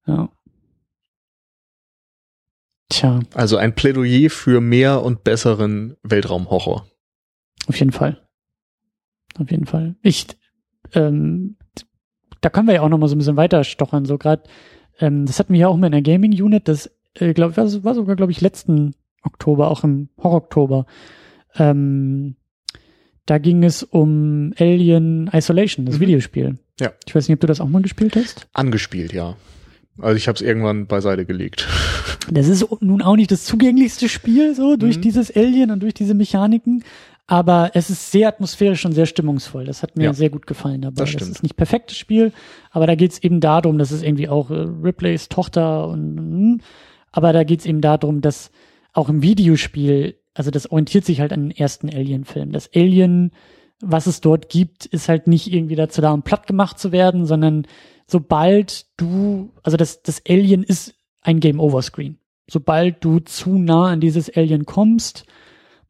ja. 0.07 0.29
Tja. 2.89 3.21
Also 3.33 3.57
ein 3.57 3.75
Plädoyer 3.75 4.29
für 4.29 4.61
mehr 4.61 5.03
und 5.03 5.25
besseren 5.25 5.97
Weltraumhorror. 6.03 6.87
Auf 7.67 7.79
jeden 7.79 7.93
Fall. 7.93 8.21
Auf 9.39 9.51
jeden 9.51 9.65
Fall. 9.67 9.97
Ich, 10.03 10.27
ähm, 10.95 11.57
da 12.41 12.51
können 12.51 12.67
wir 12.67 12.75
ja 12.75 12.83
auch 12.83 12.89
noch 12.89 12.99
mal 12.99 13.09
so 13.09 13.15
ein 13.15 13.19
bisschen 13.19 13.37
weiter 13.37 13.65
stochern. 13.65 14.05
So 14.05 14.19
gerade, 14.19 14.43
ähm, 14.99 15.27
das 15.27 15.39
hatten 15.39 15.53
wir 15.53 15.61
ja 15.61 15.69
auch 15.69 15.77
mal 15.77 15.87
in 15.87 15.93
der 15.93 16.03
Gaming 16.03 16.33
Unit. 16.33 16.69
Das, 16.69 16.91
äh, 17.15 17.33
glaube 17.33 17.57
war, 17.57 17.85
war 17.85 17.95
sogar, 17.95 18.17
glaube 18.17 18.33
ich, 18.33 18.41
letzten 18.41 18.95
Oktober, 19.23 19.71
auch 19.71 19.85
im 19.85 20.09
Horror-Oktober. 20.19 20.87
Ähm, 21.57 22.37
da 23.27 23.39
ging 23.39 23.63
es 23.63 23.83
um 23.83 24.53
Alien 24.59 25.31
Isolation, 25.33 25.87
das 25.87 25.97
mhm. 25.97 26.01
Videospiel. 26.01 26.59
Ja. 26.81 26.93
Ich 27.07 27.15
weiß 27.15 27.29
nicht, 27.29 27.37
ob 27.37 27.41
du 27.41 27.47
das 27.47 27.61
auch 27.61 27.69
mal 27.69 27.83
gespielt 27.83 28.17
hast. 28.17 28.49
Angespielt, 28.53 29.13
ja. 29.13 29.37
Also 29.99 30.17
ich 30.17 30.27
habe 30.27 30.37
es 30.37 30.43
irgendwann 30.43 30.87
beiseite 30.87 31.27
gelegt. 31.27 31.69
Das 32.31 32.49
ist 32.49 32.67
nun 32.81 33.03
auch 33.03 33.15
nicht 33.15 33.31
das 33.31 33.45
zugänglichste 33.45 34.09
Spiel, 34.09 34.55
so 34.55 34.77
durch 34.77 34.97
mhm. 34.97 35.03
dieses 35.03 35.37
Alien 35.37 35.71
und 35.71 35.83
durch 35.83 35.95
diese 35.95 36.15
Mechaniken. 36.15 36.83
Aber 37.33 37.71
es 37.73 37.89
ist 37.89 38.13
sehr 38.13 38.29
atmosphärisch 38.29 38.85
und 38.85 38.93
sehr 38.93 39.07
stimmungsvoll. 39.07 39.65
Das 39.65 39.83
hat 39.83 39.97
mir 39.97 40.05
ja. 40.05 40.13
sehr 40.13 40.29
gut 40.29 40.47
gefallen 40.47 40.83
dabei. 40.83 41.05
Das, 41.05 41.13
das 41.13 41.29
ist 41.31 41.43
nicht 41.43 41.57
perfektes 41.57 41.97
Spiel, 41.97 42.31
aber 42.71 42.87
da 42.87 42.95
geht 42.95 43.13
es 43.13 43.23
eben 43.23 43.41
darum, 43.41 43.79
dass 43.79 43.91
es 43.91 44.03
irgendwie 44.03 44.29
auch 44.29 44.51
äh, 44.51 44.67
Ripleys 44.83 45.31
Tochter 45.31 45.89
und, 45.89 46.19
hm, 46.19 46.61
aber 47.11 47.33
da 47.33 47.45
geht 47.45 47.61
es 47.61 47.65
eben 47.65 47.81
darum, 47.81 48.21
dass 48.21 48.51
auch 48.93 49.09
im 49.09 49.23
Videospiel, 49.23 50.19
also 50.35 50.51
das 50.51 50.71
orientiert 50.71 51.07
sich 51.07 51.21
halt 51.21 51.33
an 51.33 51.49
den 51.49 51.57
ersten 51.57 51.89
Alien-Film. 51.89 52.53
Das 52.53 52.69
Alien, 52.75 53.33
was 53.81 54.07
es 54.07 54.21
dort 54.21 54.51
gibt, 54.51 54.85
ist 54.85 55.09
halt 55.09 55.27
nicht 55.27 55.51
irgendwie 55.51 55.77
dazu 55.77 56.03
da, 56.03 56.13
um 56.13 56.25
platt 56.25 56.47
gemacht 56.47 56.79
zu 56.79 56.93
werden, 56.93 57.25
sondern 57.25 57.67
sobald 58.07 58.85
du, 58.99 59.55
also 59.63 59.79
das, 59.79 60.03
das 60.03 60.21
Alien 60.29 60.65
ist 60.65 60.97
ein 61.23 61.41
Game-Over-Screen. 61.41 62.19
Sobald 62.47 63.03
du 63.03 63.21
zu 63.21 63.57
nah 63.57 63.87
an 63.87 64.01
dieses 64.01 64.29
Alien 64.37 64.67
kommst, 64.67 65.25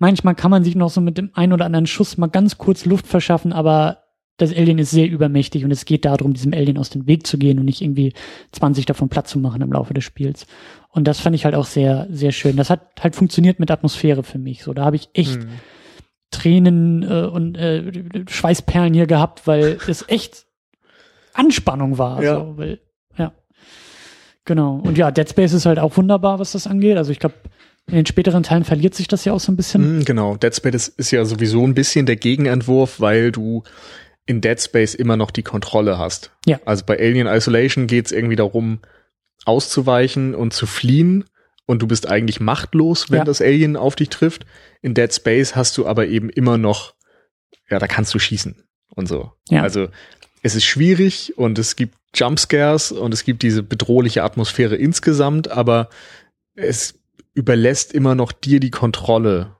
manchmal 0.03 0.35
kann 0.35 0.51
man 0.51 0.65
sich 0.65 0.75
noch 0.75 0.91
so 0.91 1.01
mit 1.01 1.17
dem 1.17 1.31
einen 1.33 1.53
oder 1.53 1.65
anderen 1.65 1.87
Schuss 1.87 2.19
mal 2.19 2.27
ganz 2.27 2.59
kurz 2.59 2.85
Luft 2.85 3.07
verschaffen, 3.07 3.53
aber 3.53 3.99
das 4.37 4.51
Alien 4.53 4.79
ist 4.79 4.91
sehr 4.91 5.09
übermächtig 5.09 5.65
und 5.65 5.71
es 5.71 5.85
geht 5.85 6.05
darum, 6.05 6.35
diesem 6.35 6.53
Alien 6.53 6.77
aus 6.77 6.91
dem 6.91 7.07
Weg 7.07 7.25
zu 7.25 7.39
gehen 7.39 7.61
und 7.61 7.67
nicht 7.67 7.81
irgendwie 7.81 8.13
20 8.51 8.85
davon 8.85 9.09
platt 9.09 9.29
zu 9.29 9.39
machen 9.39 9.63
im 9.63 9.73
Laufe 9.73 9.95
des 9.95 10.03
Spiels. 10.03 10.47
Und 10.89 11.07
das 11.07 11.21
fand 11.21 11.37
ich 11.37 11.45
halt 11.45 11.55
auch 11.55 11.67
sehr, 11.67 12.09
sehr 12.11 12.33
schön. 12.33 12.57
Das 12.57 12.69
hat 12.69 12.81
halt 13.01 13.15
funktioniert 13.15 13.61
mit 13.61 13.71
Atmosphäre 13.71 14.25
für 14.25 14.39
mich. 14.39 14.65
So, 14.65 14.75
da 14.75 14.85
habe 14.85 14.97
ich 14.97 15.09
echt 15.15 15.41
hm. 15.41 15.49
Tränen 16.33 17.03
äh, 17.05 17.27
und 17.27 17.57
äh, 17.57 17.93
Schweißperlen 18.29 18.95
hier 18.95 19.07
gehabt, 19.07 19.47
weil 19.47 19.79
es 19.87 20.05
echt 20.09 20.47
Anspannung 21.33 21.99
war. 21.99 22.21
Ja. 22.25 22.41
So, 22.41 22.57
weil, 22.57 22.81
ja. 23.17 23.33
Genau. 24.45 24.81
Und 24.85 24.99
ja, 24.99 25.13
Dead 25.13 25.31
Space 25.31 25.53
ist 25.53 25.67
halt 25.67 25.79
auch 25.79 25.97
wunderbar, 25.97 26.41
was 26.41 26.53
das 26.53 26.67
angeht. 26.67 26.97
Also 26.97 27.13
ich 27.13 27.21
glaube, 27.21 27.37
in 27.87 27.97
den 27.97 28.07
späteren 28.07 28.43
Teilen 28.43 28.65
verliert 28.65 28.95
sich 28.95 29.09
das 29.09 29.25
ja 29.25 29.33
auch 29.33 29.41
so 29.41 29.51
ein 29.53 29.57
bisschen. 29.57 29.99
Mm, 30.01 30.05
genau. 30.05 30.37
Dead 30.37 30.55
Space 30.55 30.89
ist, 30.89 31.11
ja 31.11 31.25
sowieso 31.25 31.67
ein 31.67 31.75
bisschen 31.75 32.07
der 32.07 32.17
Gegenentwurf, 32.17 33.01
weil 33.01 33.33
du 33.33 33.65
in 34.25 34.41
Dead 34.41 34.61
Space 34.61 34.95
immer 34.95 35.17
noch 35.17 35.31
die 35.31 35.43
Kontrolle 35.43 35.99
hast. 35.99 36.31
Ja. 36.47 36.61
Also 36.65 36.85
bei 36.87 36.99
Alien 36.99 37.27
Isolation 37.27 37.87
geht 37.87 38.07
es 38.07 38.13
irgendwie 38.13 38.37
darum, 38.37 38.81
auszuweichen 39.45 40.35
und 40.35 40.53
zu 40.53 40.67
fliehen 40.67 41.25
und 41.67 41.83
du 41.83 41.89
bist 41.89 42.09
eigentlich 42.09 42.39
machtlos, 42.39 43.11
wenn 43.11 43.19
ja. 43.19 43.25
das 43.25 43.43
Alien 43.43 43.77
auf 43.77 43.97
dich 43.97 44.11
trifft. 44.11 44.47
In 44.81 44.95
Dead 44.95 45.13
Space 45.13 45.57
hast 45.57 45.77
du 45.77 45.87
aber 45.87 46.07
eben 46.07 46.31
immer 46.31 46.59
noch, 46.59 46.95
ja, 47.69 47.81
da 47.81 47.89
kannst 47.89 48.15
du 48.15 48.21
schießen 48.21 48.63
und 48.95 49.09
so. 49.09 49.33
Ja. 49.49 49.63
Also 49.63 49.89
es 50.43 50.55
ist 50.55 50.65
schwierig 50.65 51.37
und 51.37 51.59
es 51.59 51.75
gibt 51.75 51.97
Jumpscares 52.15 52.93
und 52.93 53.13
es 53.13 53.25
gibt 53.25 53.43
diese 53.43 53.63
bedrohliche 53.63 54.23
Atmosphäre 54.23 54.77
insgesamt, 54.77 55.49
aber 55.51 55.89
es 56.55 57.02
überlässt 57.35 57.93
immer 57.93 58.15
noch 58.15 58.33
dir 58.33 58.61
die 58.61 58.71
Kontrolle 58.71 59.57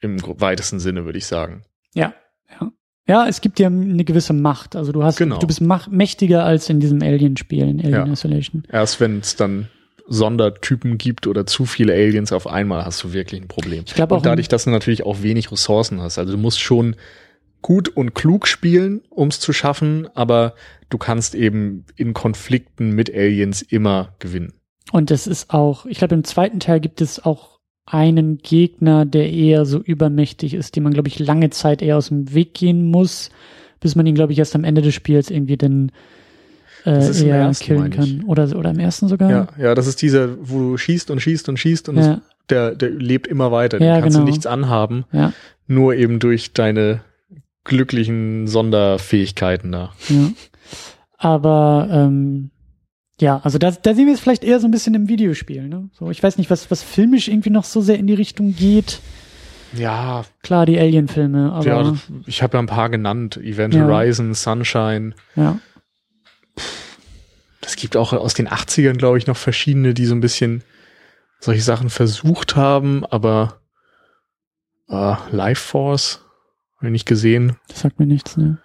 im 0.00 0.18
weitesten 0.40 0.80
Sinne, 0.80 1.04
würde 1.04 1.18
ich 1.18 1.26
sagen. 1.26 1.62
Ja, 1.94 2.14
ja. 2.60 2.70
Ja, 3.08 3.28
es 3.28 3.40
gibt 3.40 3.58
dir 3.58 3.68
eine 3.68 4.04
gewisse 4.04 4.32
Macht. 4.32 4.74
Also 4.74 4.90
du 4.90 5.04
hast, 5.04 5.16
genau. 5.16 5.38
du 5.38 5.46
bist 5.46 5.60
mächtiger 5.60 6.44
als 6.44 6.68
in 6.68 6.80
diesem 6.80 7.02
Alien-Spiel, 7.02 7.62
in 7.62 7.80
Alien 7.80 8.06
ja. 8.06 8.12
Isolation. 8.12 8.64
Erst 8.70 9.00
wenn 9.00 9.20
es 9.20 9.36
dann 9.36 9.68
Sondertypen 10.08 10.98
gibt 10.98 11.26
oder 11.26 11.46
zu 11.46 11.66
viele 11.66 11.92
Aliens 11.92 12.32
auf 12.32 12.46
einmal, 12.46 12.84
hast 12.84 13.02
du 13.04 13.12
wirklich 13.12 13.40
ein 13.40 13.48
Problem. 13.48 13.84
Ich 13.86 13.94
glaube 13.94 14.14
auch. 14.14 14.18
Und 14.18 14.26
dadurch, 14.26 14.48
dass 14.48 14.64
du 14.64 14.70
natürlich 14.70 15.04
auch 15.04 15.22
wenig 15.22 15.52
Ressourcen 15.52 16.00
hast. 16.00 16.18
Also 16.18 16.32
du 16.32 16.38
musst 16.38 16.60
schon 16.60 16.96
gut 17.62 17.88
und 17.88 18.14
klug 18.14 18.46
spielen, 18.46 19.02
um 19.10 19.28
es 19.28 19.40
zu 19.40 19.52
schaffen, 19.52 20.08
aber 20.14 20.54
du 20.88 20.98
kannst 20.98 21.34
eben 21.34 21.84
in 21.96 22.14
Konflikten 22.14 22.90
mit 22.90 23.12
Aliens 23.12 23.62
immer 23.62 24.14
gewinnen. 24.18 24.52
Und 24.92 25.10
es 25.10 25.26
ist 25.26 25.52
auch, 25.52 25.86
ich 25.86 25.98
glaube, 25.98 26.14
im 26.14 26.24
zweiten 26.24 26.60
Teil 26.60 26.80
gibt 26.80 27.00
es 27.00 27.24
auch 27.24 27.58
einen 27.86 28.38
Gegner, 28.38 29.04
der 29.06 29.30
eher 29.32 29.64
so 29.64 29.78
übermächtig 29.78 30.54
ist, 30.54 30.76
den 30.76 30.82
man, 30.82 30.92
glaube 30.92 31.08
ich, 31.08 31.18
lange 31.18 31.50
Zeit 31.50 31.82
eher 31.82 31.96
aus 31.96 32.08
dem 32.08 32.34
Weg 32.34 32.54
gehen 32.54 32.90
muss, 32.90 33.30
bis 33.80 33.94
man 33.94 34.06
ihn, 34.06 34.14
glaube 34.14 34.32
ich, 34.32 34.38
erst 34.38 34.56
am 34.56 34.64
Ende 34.64 34.82
des 34.82 34.94
Spiels 34.94 35.30
irgendwie 35.30 35.56
dann 35.56 35.92
äh, 36.84 37.24
eher 37.24 37.36
ersten, 37.36 37.64
killen 37.64 37.90
kann. 37.90 38.24
Oder, 38.26 38.56
oder 38.56 38.70
im 38.70 38.78
ersten 38.78 39.08
sogar. 39.08 39.30
Ja, 39.30 39.48
ja, 39.58 39.74
das 39.74 39.86
ist 39.86 40.02
dieser, 40.02 40.36
wo 40.40 40.58
du 40.58 40.76
schießt 40.76 41.10
und 41.10 41.20
schießt 41.20 41.48
und 41.48 41.58
schießt 41.58 41.88
und 41.88 41.96
ja. 41.96 42.14
das, 42.14 42.20
der, 42.48 42.74
der 42.74 42.90
lebt 42.90 43.26
immer 43.26 43.52
weiter. 43.52 43.78
Den 43.78 43.86
ja, 43.86 44.00
kannst 44.00 44.16
genau. 44.16 44.24
du 44.24 44.30
nichts 44.30 44.46
anhaben. 44.46 45.04
Ja. 45.12 45.32
Nur 45.66 45.94
eben 45.94 46.18
durch 46.18 46.52
deine 46.52 47.00
glücklichen 47.64 48.46
Sonderfähigkeiten 48.46 49.72
da. 49.72 49.92
Ja. 50.08 50.30
Aber 51.18 51.88
ähm, 51.90 52.50
ja, 53.20 53.40
also 53.42 53.58
da, 53.58 53.70
da 53.70 53.94
sehen 53.94 54.06
wir 54.06 54.14
es 54.14 54.20
vielleicht 54.20 54.44
eher 54.44 54.60
so 54.60 54.68
ein 54.68 54.70
bisschen 54.70 54.94
im 54.94 55.08
Videospiel. 55.08 55.68
Ne? 55.68 55.88
So, 55.92 56.10
ich 56.10 56.22
weiß 56.22 56.36
nicht, 56.36 56.50
was, 56.50 56.70
was 56.70 56.82
filmisch 56.82 57.28
irgendwie 57.28 57.50
noch 57.50 57.64
so 57.64 57.80
sehr 57.80 57.98
in 57.98 58.06
die 58.06 58.14
Richtung 58.14 58.54
geht. 58.54 59.00
Ja. 59.72 60.24
Klar, 60.42 60.66
die 60.66 60.78
Alien-Filme, 60.78 61.52
aber. 61.52 61.66
Ja, 61.66 61.94
ich 62.26 62.42
habe 62.42 62.56
ja 62.56 62.62
ein 62.62 62.66
paar 62.66 62.90
genannt. 62.90 63.36
Event 63.38 63.74
ja. 63.74 63.84
Horizon, 63.84 64.34
Sunshine. 64.34 65.14
Ja. 65.34 65.58
Es 67.62 67.76
gibt 67.76 67.96
auch 67.96 68.12
aus 68.12 68.34
den 68.34 68.48
80ern, 68.48 68.96
glaube 68.96 69.18
ich, 69.18 69.26
noch 69.26 69.36
verschiedene, 69.36 69.92
die 69.92 70.06
so 70.06 70.14
ein 70.14 70.20
bisschen 70.20 70.62
solche 71.40 71.62
Sachen 71.62 71.90
versucht 71.90 72.54
haben, 72.54 73.04
aber 73.04 73.60
äh, 74.88 75.14
Life 75.30 75.62
Force 75.62 76.24
habe 76.76 76.86
ich 76.86 76.92
nicht 76.92 77.06
gesehen. 77.06 77.56
Das 77.68 77.80
sagt 77.80 77.98
mir 77.98 78.06
nichts, 78.06 78.36
ne? 78.36 78.58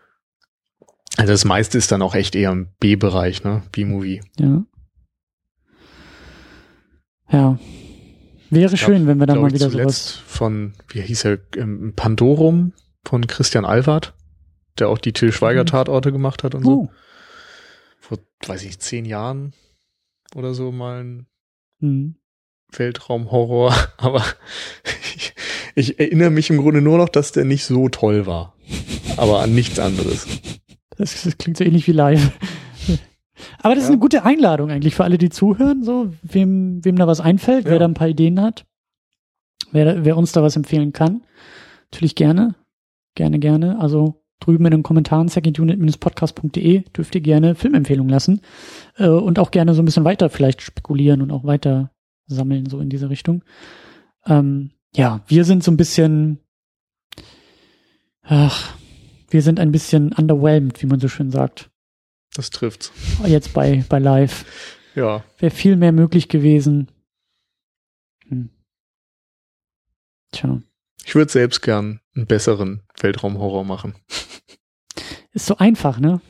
Also 1.18 1.34
das 1.34 1.46
meiste 1.46 1.78
ist 1.78 1.92
dann 1.92 2.02
auch 2.02 2.16
echt 2.16 2.36
eher 2.36 2.52
im 2.52 2.70
B-Bereich, 2.80 3.44
ne? 3.44 3.64
B-Movie. 3.72 4.22
Ja. 4.40 4.64
Ja. 7.32 7.60
Wäre 8.50 8.76
schön, 8.76 9.08
wenn 9.08 9.18
wir 9.18 9.28
da 9.28 9.36
mal 9.36 9.54
wieder 9.54 9.70
sowas. 9.70 10.22
Von, 10.26 10.74
wie 10.90 11.02
hieß 11.02 11.26
er, 11.26 11.40
ähm, 11.56 11.94
Pandorum 11.96 12.74
von 13.06 13.26
Christian 13.26 13.64
Alward, 13.64 14.14
der 14.78 14.90
auch 14.90 14.98
die 14.98 15.14
Till 15.14 15.32
Schweiger 15.32 15.62
mhm. 15.62 15.68
Tatorte 15.68 16.12
gemacht 16.12 16.44
hat 16.44 16.54
und 16.56 16.64
so. 16.64 16.72
Oh. 16.72 16.90
Vor, 18.00 18.18
weiß 18.46 18.64
ich, 18.64 18.80
zehn 18.80 19.06
Jahren 19.06 19.54
oder 20.36 20.54
so 20.54 20.72
mal 20.72 21.04
ein 21.04 21.28
mhm. 21.80 22.16
Weltraumhorror. 22.72 23.74
Aber 23.98 24.24
ich, 25.16 25.34
ich 25.76 26.00
erinnere 26.00 26.30
mich 26.30 26.50
im 26.50 26.58
Grunde 26.58 26.82
nur 26.82 26.98
noch, 26.98 27.10
dass 27.10 27.32
der 27.32 27.46
nicht 27.46 27.66
so 27.66 27.88
toll 27.88 28.26
war. 28.26 28.56
Aber 29.18 29.40
an 29.42 29.56
nichts 29.56 29.80
anderes. 29.80 30.28
Das, 30.98 31.24
das 31.24 31.38
klingt 31.38 31.58
so 31.58 31.64
ähnlich 31.64 31.88
wie 31.88 31.94
live. 31.94 32.32
Aber 33.60 33.76
das 33.76 33.84
ja. 33.84 33.90
ist 33.90 33.92
eine 33.92 34.00
gute 34.00 34.24
Einladung 34.24 34.70
eigentlich 34.70 34.96
für 34.96 35.04
alle, 35.04 35.18
die 35.18 35.30
zuhören, 35.30 35.84
so, 35.84 36.14
wem, 36.22 36.84
wem 36.84 36.96
da 36.96 37.08
was 37.08 37.22
einfällt, 37.22 37.66
ja. 37.66 37.72
wer 37.72 37.80
da 37.80 37.86
ein 37.86 37.94
paar 37.94 38.08
Ideen 38.08 38.42
hat, 38.42 38.66
wer, 39.72 40.06
wer 40.06 40.18
uns 40.18 40.32
da 40.32 40.44
was 40.44 40.56
empfehlen 40.56 40.94
kann. 40.94 41.24
Natürlich 41.92 42.16
gerne. 42.16 42.56
Gerne, 43.16 43.40
gerne. 43.40 43.80
Also 43.80 44.24
drüben 44.40 44.66
in 44.66 44.72
den 44.72 44.84
Kommentaren 44.84 45.28
secondunit-podcast.de 45.28 46.84
dürft 46.96 47.16
ihr 47.16 47.22
gerne 47.22 47.56
Filmempfehlungen 47.56 48.10
lassen 48.10 48.42
äh, 48.98 49.08
und 49.08 49.40
auch 49.40 49.52
gerne 49.52 49.74
so 49.74 49.82
ein 49.82 49.86
bisschen 49.86 50.06
weiter 50.06 50.30
vielleicht 50.30 50.62
spekulieren 50.62 51.22
und 51.22 51.32
auch 51.32 51.44
weiter 51.44 51.92
sammeln, 52.28 52.68
so 52.68 52.80
in 52.80 52.90
diese 52.90 53.10
Richtung. 53.10 53.44
Ähm, 54.26 54.72
ja, 54.96 55.22
wir 55.28 55.46
sind 55.46 55.64
so 55.64 55.72
ein 55.72 55.78
bisschen, 55.78 56.40
ach, 58.24 58.74
wir 59.32 59.42
sind 59.42 59.60
ein 59.60 59.72
bisschen 59.72 60.14
underwhelmed, 60.14 60.82
wie 60.82 60.88
man 60.88 61.00
so 61.00 61.08
schön 61.08 61.32
sagt. 61.32 61.70
Das 62.34 62.50
trifft's. 62.50 62.92
Jetzt 63.26 63.54
bei, 63.54 63.84
bei 63.90 64.00
Live. 64.00 64.46
Ja. 64.96 65.24
Wäre 65.40 65.54
viel 65.54 65.76
mehr 65.76 65.92
möglich 65.92 66.30
gewesen. 66.30 66.90
Hm. 68.28 68.50
Tja. 70.32 70.62
Ich 71.04 71.16
würde 71.16 71.32
selbst 71.32 71.62
gern 71.62 72.00
einen 72.16 72.28
besseren 72.28 72.84
Weltraumhorror 73.00 73.66
machen. 73.66 73.96
Ist 75.34 75.46
so 75.46 75.58
einfach, 75.58 76.00
ne? 76.00 76.22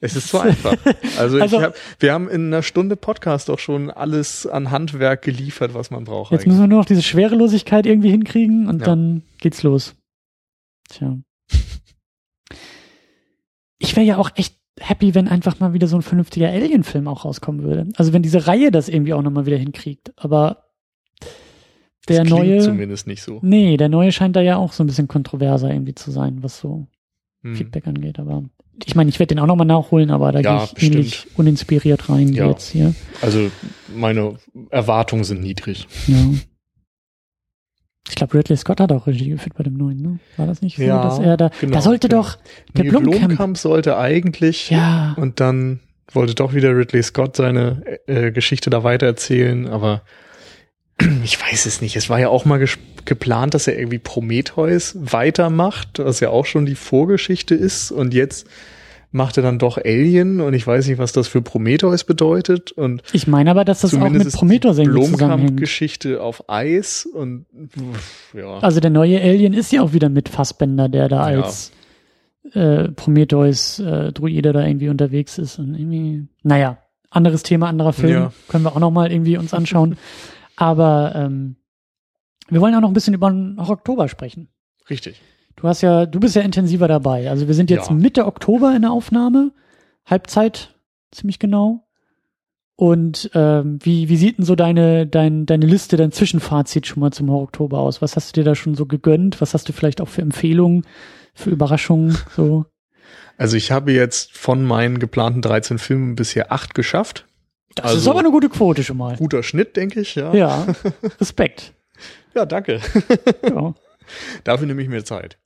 Es 0.00 0.14
ist 0.14 0.28
so 0.28 0.38
einfach. 0.38 0.76
Also, 1.18 1.38
also 1.40 1.62
hab, 1.62 1.74
wir 1.98 2.12
haben 2.12 2.28
in 2.28 2.46
einer 2.46 2.62
Stunde 2.62 2.96
Podcast 2.96 3.50
auch 3.50 3.58
schon 3.58 3.90
alles 3.90 4.46
an 4.46 4.70
Handwerk 4.70 5.22
geliefert, 5.22 5.74
was 5.74 5.90
man 5.90 6.04
braucht. 6.04 6.32
Jetzt 6.32 6.42
eigentlich. 6.42 6.48
müssen 6.48 6.60
wir 6.60 6.66
nur 6.68 6.78
noch 6.80 6.86
diese 6.86 7.02
Schwerelosigkeit 7.02 7.86
irgendwie 7.86 8.10
hinkriegen 8.10 8.68
und 8.68 8.80
ja. 8.80 8.84
dann 8.84 9.22
geht's 9.38 9.62
los. 9.62 9.94
Tja. 10.90 11.16
Ich 13.78 13.96
wäre 13.96 14.06
ja 14.06 14.16
auch 14.18 14.30
echt 14.34 14.56
happy, 14.78 15.14
wenn 15.14 15.28
einfach 15.28 15.58
mal 15.58 15.72
wieder 15.72 15.86
so 15.86 15.96
ein 15.96 16.02
vernünftiger 16.02 16.48
Alien-Film 16.48 17.08
auch 17.08 17.24
rauskommen 17.24 17.62
würde. 17.62 17.88
Also 17.96 18.12
wenn 18.12 18.22
diese 18.22 18.46
Reihe 18.46 18.70
das 18.70 18.88
irgendwie 18.88 19.14
auch 19.14 19.22
nochmal 19.22 19.46
wieder 19.46 19.56
hinkriegt. 19.56 20.12
Aber 20.16 20.64
der 22.08 22.22
das 22.22 22.30
neue. 22.30 22.58
zumindest 22.60 23.06
nicht 23.06 23.22
so. 23.22 23.40
Nee, 23.42 23.76
der 23.76 23.88
neue 23.88 24.12
scheint 24.12 24.36
da 24.36 24.40
ja 24.40 24.56
auch 24.56 24.72
so 24.72 24.84
ein 24.84 24.86
bisschen 24.86 25.08
kontroverser 25.08 25.70
irgendwie 25.70 25.94
zu 25.94 26.10
sein, 26.10 26.42
was 26.42 26.58
so 26.58 26.86
hm. 27.42 27.56
Feedback 27.56 27.86
angeht. 27.86 28.18
Aber 28.18 28.44
ich 28.84 28.94
meine, 28.94 29.08
ich 29.08 29.18
werde 29.18 29.34
den 29.34 29.40
auch 29.40 29.46
nochmal 29.46 29.66
nachholen, 29.66 30.10
aber 30.10 30.32
da 30.32 30.40
ja, 30.40 30.56
gehe 30.56 30.64
ich 30.64 30.74
bestimmt. 30.74 30.94
ähnlich 30.94 31.26
uninspiriert 31.36 32.08
rein 32.08 32.32
ja. 32.32 32.48
jetzt 32.48 32.70
hier. 32.70 32.94
Also 33.22 33.50
meine 33.94 34.36
Erwartungen 34.70 35.24
sind 35.24 35.40
niedrig. 35.40 35.88
Ja. 36.06 36.16
Ich 38.08 38.14
glaube, 38.14 38.34
Ridley 38.34 38.56
Scott 38.56 38.80
hat 38.80 38.92
auch 38.92 39.06
Regie 39.06 39.30
geführt 39.30 39.54
bei 39.56 39.64
dem 39.64 39.74
neuen, 39.74 40.00
ne? 40.00 40.18
War 40.36 40.46
das 40.46 40.62
nicht 40.62 40.76
so, 40.76 40.82
ja, 40.82 41.02
dass 41.02 41.18
er 41.18 41.36
da, 41.36 41.50
genau, 41.60 41.74
da 41.74 41.80
sollte 41.80 42.08
genau. 42.08 42.22
doch 42.22 42.38
der 42.74 42.84
Neil 42.84 42.90
Blomkamp, 42.90 43.26
Blomkamp 43.26 43.58
sollte 43.58 43.96
eigentlich 43.96 44.70
ja. 44.70 45.14
und 45.16 45.40
dann 45.40 45.80
wollte 46.12 46.34
doch 46.34 46.54
wieder 46.54 46.76
Ridley 46.76 47.02
Scott 47.02 47.36
seine 47.36 47.82
äh, 48.06 48.30
Geschichte 48.30 48.70
da 48.70 48.84
weitererzählen, 48.84 49.66
aber 49.66 50.02
ich 51.24 51.40
weiß 51.40 51.66
es 51.66 51.80
nicht. 51.80 51.96
Es 51.96 52.08
war 52.08 52.20
ja 52.20 52.28
auch 52.28 52.44
mal 52.44 52.64
geplant, 53.04 53.54
dass 53.54 53.66
er 53.66 53.78
irgendwie 53.78 53.98
Prometheus 53.98 54.96
weitermacht, 54.98 55.98
was 55.98 56.20
ja 56.20 56.30
auch 56.30 56.46
schon 56.46 56.66
die 56.66 56.74
Vorgeschichte 56.74 57.54
ist. 57.54 57.90
Und 57.90 58.14
jetzt 58.14 58.46
macht 59.10 59.36
er 59.36 59.42
dann 59.42 59.58
doch 59.58 59.78
Alien 59.78 60.40
und 60.40 60.54
ich 60.54 60.66
weiß 60.66 60.86
nicht, 60.88 60.98
was 60.98 61.12
das 61.12 61.28
für 61.28 61.42
Prometheus 61.42 62.04
bedeutet. 62.04 62.72
Und 62.72 63.02
ich 63.12 63.26
meine 63.26 63.50
aber, 63.50 63.64
dass 63.64 63.80
das 63.80 63.94
auch 63.94 64.08
mit 64.08 64.30
Prometheus 64.32 64.78
irgendwie 64.78 65.04
zusammenhängt. 65.04 65.58
Geschichte 65.58 66.22
auf 66.22 66.48
Eis 66.48 67.06
und 67.06 67.46
ja. 68.34 68.58
Also 68.58 68.80
der 68.80 68.90
neue 68.90 69.20
Alien 69.20 69.52
ist 69.52 69.72
ja 69.72 69.82
auch 69.82 69.92
wieder 69.92 70.08
mit 70.08 70.28
Fassbender, 70.28 70.88
der 70.88 71.08
da 71.08 71.30
ja. 71.30 71.42
als 71.42 71.72
äh, 72.52 72.88
Prometheus 72.88 73.78
äh, 73.78 74.12
da 74.12 74.66
irgendwie 74.66 74.88
unterwegs 74.88 75.38
ist 75.38 75.58
und 75.58 75.74
irgendwie, 75.74 76.26
naja, 76.42 76.78
anderes 77.10 77.42
Thema, 77.42 77.68
anderer 77.68 77.92
Film, 77.92 78.12
ja. 78.12 78.32
können 78.48 78.64
wir 78.64 78.74
auch 78.74 78.80
noch 78.80 78.90
mal 78.90 79.10
irgendwie 79.10 79.38
uns 79.38 79.54
anschauen. 79.54 79.96
Aber 80.56 81.12
ähm, 81.14 81.56
wir 82.48 82.60
wollen 82.60 82.74
auch 82.74 82.80
noch 82.80 82.88
ein 82.90 82.94
bisschen 82.94 83.14
über 83.14 83.30
den 83.30 83.58
Oktober 83.58 84.08
sprechen. 84.08 84.48
Richtig. 84.88 85.20
Du 85.56 85.66
hast 85.66 85.80
ja, 85.80 86.06
du 86.06 86.20
bist 86.20 86.36
ja 86.36 86.42
intensiver 86.42 86.86
dabei. 86.86 87.30
Also 87.30 87.48
wir 87.48 87.54
sind 87.54 87.70
jetzt 87.70 87.88
ja. 87.88 87.94
Mitte 87.94 88.26
Oktober 88.26 88.74
in 88.76 88.82
der 88.82 88.92
Aufnahme, 88.92 89.52
Halbzeit 90.04 90.74
ziemlich 91.10 91.38
genau. 91.38 91.86
Und 92.78 93.30
ähm, 93.32 93.78
wie, 93.82 94.10
wie 94.10 94.18
sieht 94.18 94.36
denn 94.36 94.44
so 94.44 94.54
deine, 94.54 95.06
dein, 95.06 95.46
deine 95.46 95.64
Liste, 95.64 95.96
dein 95.96 96.12
Zwischenfazit 96.12 96.86
schon 96.86 97.00
mal 97.00 97.10
zum 97.10 97.30
Oktober 97.30 97.78
aus? 97.78 98.02
Was 98.02 98.16
hast 98.16 98.36
du 98.36 98.40
dir 98.40 98.44
da 98.44 98.54
schon 98.54 98.74
so 98.74 98.84
gegönnt? 98.84 99.40
Was 99.40 99.54
hast 99.54 99.66
du 99.66 99.72
vielleicht 99.72 100.02
auch 100.02 100.08
für 100.08 100.20
Empfehlungen, 100.20 100.84
für 101.34 101.50
Überraschungen? 101.50 102.16
So? 102.36 102.66
Also 103.38 103.56
ich 103.56 103.70
habe 103.70 103.92
jetzt 103.92 104.36
von 104.36 104.64
meinen 104.64 104.98
geplanten 104.98 105.42
13 105.42 105.78
Filmen 105.78 106.16
bisher 106.16 106.52
acht 106.52 106.74
geschafft. 106.74 107.26
Das 107.74 107.86
also, 107.86 107.98
ist 107.98 108.08
aber 108.08 108.20
eine 108.20 108.30
gute 108.30 108.48
Quote 108.48 108.82
schon 108.82 108.96
mal. 108.96 109.16
Guter 109.16 109.42
Schnitt, 109.42 109.76
denke 109.76 110.00
ich, 110.00 110.14
ja. 110.14 110.34
Ja, 110.34 110.66
Respekt. 111.20 111.74
ja, 112.34 112.44
danke. 112.46 112.80
ja. 113.42 113.74
Dafür 114.44 114.66
nehme 114.66 114.82
ich 114.82 114.88
mir 114.88 115.04
Zeit. 115.04 115.38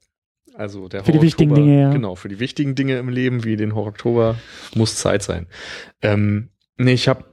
Also 0.54 0.88
der 0.88 1.04
Für 1.04 1.12
die 1.12 1.22
wichtigen 1.22 1.54
Dinge, 1.54 1.80
ja. 1.80 1.90
Genau, 1.90 2.14
für 2.14 2.28
die 2.28 2.40
wichtigen 2.40 2.74
Dinge 2.74 2.98
im 2.98 3.08
Leben, 3.08 3.44
wie 3.44 3.56
den 3.56 3.74
Horror-Oktober, 3.74 4.36
muss 4.74 4.96
Zeit 4.96 5.22
sein. 5.22 5.46
Ähm, 6.02 6.50
nee, 6.76 6.92
ich 6.92 7.08
habe 7.08 7.24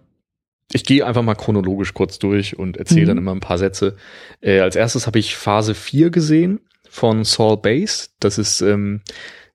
ich 0.73 0.83
gehe 0.83 1.05
einfach 1.05 1.21
mal 1.21 1.35
chronologisch 1.35 1.93
kurz 1.93 2.19
durch 2.19 2.59
und 2.59 2.75
erzähle 2.75 3.03
mhm. 3.03 3.07
dann 3.07 3.17
immer 3.19 3.31
ein 3.31 3.39
paar 3.39 3.57
Sätze. 3.57 3.95
Äh, 4.41 4.59
als 4.59 4.75
erstes 4.75 5.07
habe 5.07 5.19
ich 5.19 5.37
Phase 5.37 5.73
4 5.73 6.09
gesehen 6.09 6.59
von 6.89 7.23
Saul 7.23 7.57
Bass. 7.57 8.13
Das 8.19 8.37
ist 8.37 8.61
ähm, 8.61 9.01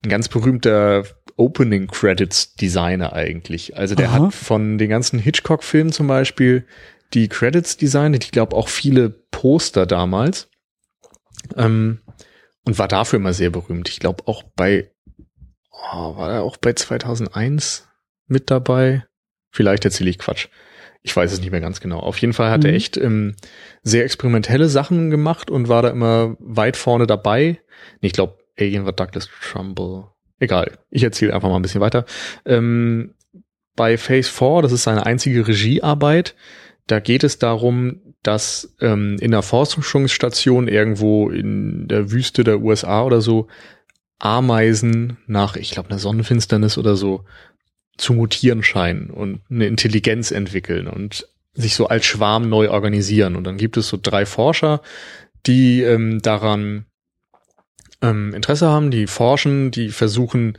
ein 0.04 0.08
ganz 0.08 0.28
berühmter 0.28 1.04
Opening 1.36 1.88
Credits 1.88 2.54
Designer 2.54 3.12
eigentlich. 3.12 3.76
Also 3.76 3.94
der 3.94 4.08
Aha. 4.08 4.26
hat 4.26 4.34
von 4.34 4.78
den 4.78 4.88
ganzen 4.88 5.18
Hitchcock-Filmen 5.18 5.92
zum 5.92 6.06
Beispiel 6.06 6.66
die 7.14 7.28
Credits 7.28 7.76
designt. 7.76 8.22
Ich 8.22 8.30
glaube 8.30 8.56
auch 8.56 8.68
viele 8.68 9.10
Poster 9.10 9.86
damals. 9.86 10.48
Ähm, 11.56 12.00
und 12.64 12.78
war 12.78 12.88
dafür 12.88 13.18
immer 13.18 13.32
sehr 13.32 13.50
berühmt. 13.50 13.88
Ich 13.88 14.00
glaube 14.00 14.24
auch 14.26 14.42
bei, 14.42 14.90
oh, 15.70 16.16
war 16.16 16.32
er 16.32 16.42
auch 16.42 16.56
bei 16.56 16.72
2001 16.72 17.88
mit 18.26 18.50
dabei? 18.50 19.04
Vielleicht 19.50 19.84
erzähle 19.84 20.10
ich 20.10 20.18
Quatsch. 20.18 20.48
Ich 21.02 21.14
weiß 21.14 21.32
es 21.32 21.40
nicht 21.40 21.50
mehr 21.50 21.60
ganz 21.60 21.80
genau. 21.80 21.98
Auf 21.98 22.18
jeden 22.18 22.32
Fall 22.32 22.50
hat 22.50 22.62
mhm. 22.62 22.70
er 22.70 22.74
echt 22.74 22.96
ähm, 22.96 23.34
sehr 23.82 24.04
experimentelle 24.04 24.68
Sachen 24.68 25.10
gemacht 25.10 25.50
und 25.50 25.68
war 25.68 25.82
da 25.82 25.90
immer 25.90 26.36
weit 26.38 26.76
vorne 26.76 27.06
dabei. 27.06 27.60
Ich 28.00 28.12
glaube, 28.12 28.38
Alien 28.58 28.84
war 28.84 28.92
Douglas 28.92 29.28
Trumbull. 29.42 30.06
Egal, 30.38 30.78
ich 30.90 31.02
erzähle 31.02 31.34
einfach 31.34 31.48
mal 31.48 31.56
ein 31.56 31.62
bisschen 31.62 31.80
weiter. 31.80 32.04
Ähm, 32.44 33.14
bei 33.74 33.96
Phase 33.96 34.30
4, 34.30 34.62
das 34.62 34.72
ist 34.72 34.82
seine 34.82 35.06
einzige 35.06 35.46
Regiearbeit, 35.46 36.34
da 36.86 37.00
geht 37.00 37.24
es 37.24 37.38
darum, 37.38 38.11
dass 38.22 38.74
ähm, 38.80 39.16
in 39.20 39.32
einer 39.32 39.42
Forschungsstation 39.42 40.68
irgendwo 40.68 41.30
in 41.30 41.88
der 41.88 42.10
Wüste 42.10 42.44
der 42.44 42.60
USA 42.60 43.02
oder 43.02 43.20
so 43.20 43.48
Ameisen 44.18 45.16
nach, 45.26 45.56
ich 45.56 45.72
glaube, 45.72 45.90
einer 45.90 45.98
Sonnenfinsternis 45.98 46.78
oder 46.78 46.94
so 46.94 47.24
zu 47.98 48.14
mutieren 48.14 48.62
scheinen 48.62 49.10
und 49.10 49.40
eine 49.50 49.66
Intelligenz 49.66 50.30
entwickeln 50.30 50.86
und 50.86 51.28
sich 51.54 51.74
so 51.74 51.88
als 51.88 52.06
Schwarm 52.06 52.48
neu 52.48 52.70
organisieren. 52.70 53.36
Und 53.36 53.44
dann 53.44 53.58
gibt 53.58 53.76
es 53.76 53.88
so 53.88 53.98
drei 54.00 54.24
Forscher, 54.24 54.80
die 55.46 55.82
ähm, 55.82 56.22
daran 56.22 56.86
ähm, 58.00 58.32
Interesse 58.32 58.68
haben, 58.68 58.90
die 58.90 59.06
forschen, 59.06 59.70
die 59.70 59.90
versuchen 59.90 60.56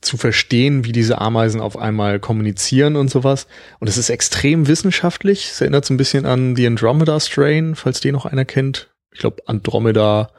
zu 0.00 0.16
verstehen, 0.16 0.84
wie 0.84 0.92
diese 0.92 1.20
Ameisen 1.20 1.60
auf 1.60 1.76
einmal 1.78 2.20
kommunizieren 2.20 2.96
und 2.96 3.10
sowas. 3.10 3.46
Und 3.80 3.88
es 3.88 3.96
ist 3.96 4.10
extrem 4.10 4.68
wissenschaftlich. 4.68 5.50
Es 5.50 5.60
erinnert 5.60 5.84
so 5.84 5.94
ein 5.94 5.96
bisschen 5.96 6.26
an 6.26 6.54
The 6.54 6.66
Andromeda 6.66 7.18
Strain, 7.18 7.74
falls 7.74 8.00
den 8.00 8.12
noch 8.12 8.26
einer 8.26 8.44
kennt. 8.44 8.90
Ich 9.10 9.20
glaube, 9.20 9.42
Andromeda 9.46 10.30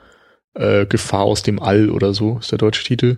äh, 0.54 0.86
Gefahr 0.86 1.22
aus 1.22 1.44
dem 1.44 1.62
All 1.62 1.90
oder 1.90 2.14
so 2.14 2.38
ist 2.40 2.52
der 2.52 2.58
deutsche 2.58 2.84
Titel. 2.84 3.18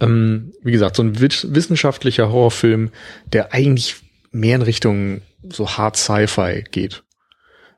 Ähm, 0.00 0.52
wie 0.62 0.72
gesagt, 0.72 0.96
so 0.96 1.02
ein 1.02 1.18
wissenschaftlicher 1.20 2.30
Horrorfilm, 2.30 2.90
der 3.32 3.52
eigentlich 3.54 3.96
mehr 4.30 4.56
in 4.56 4.62
Richtung 4.62 5.22
so 5.48 5.68
Hard 5.70 5.96
Sci-Fi 5.96 6.64
geht. 6.70 7.04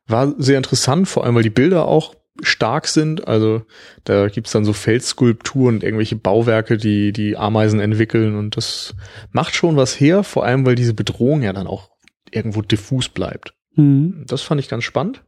War 0.07 0.35
sehr 0.39 0.57
interessant, 0.57 1.09
vor 1.09 1.24
allem 1.24 1.36
weil 1.36 1.44
die 1.44 1.51
Bilder 1.51 1.86
auch 1.86 2.15
stark 2.42 2.86
sind. 2.86 3.26
Also 3.28 3.62
da 4.04 4.28
gibt's 4.28 4.52
dann 4.52 4.64
so 4.64 4.72
Felsskulpturen 4.72 5.76
und 5.76 5.84
irgendwelche 5.84 6.16
Bauwerke, 6.16 6.76
die 6.76 7.12
die 7.12 7.36
Ameisen 7.36 7.80
entwickeln 7.80 8.36
und 8.36 8.56
das 8.56 8.94
macht 9.32 9.54
schon 9.54 9.76
was 9.76 9.98
her, 9.98 10.22
vor 10.22 10.44
allem 10.44 10.66
weil 10.66 10.74
diese 10.74 10.94
Bedrohung 10.94 11.42
ja 11.42 11.52
dann 11.52 11.66
auch 11.66 11.90
irgendwo 12.30 12.62
diffus 12.62 13.08
bleibt. 13.08 13.54
Mhm. 13.74 14.24
Das 14.26 14.42
fand 14.42 14.60
ich 14.60 14.68
ganz 14.68 14.84
spannend. 14.84 15.22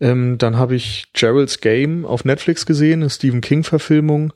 Ähm, 0.00 0.38
dann 0.38 0.56
habe 0.56 0.76
ich 0.76 1.06
Gerald's 1.12 1.60
Game 1.60 2.04
auf 2.04 2.24
Netflix 2.24 2.66
gesehen, 2.66 3.00
eine 3.02 3.10
Stephen 3.10 3.40
King-Verfilmung. 3.40 4.32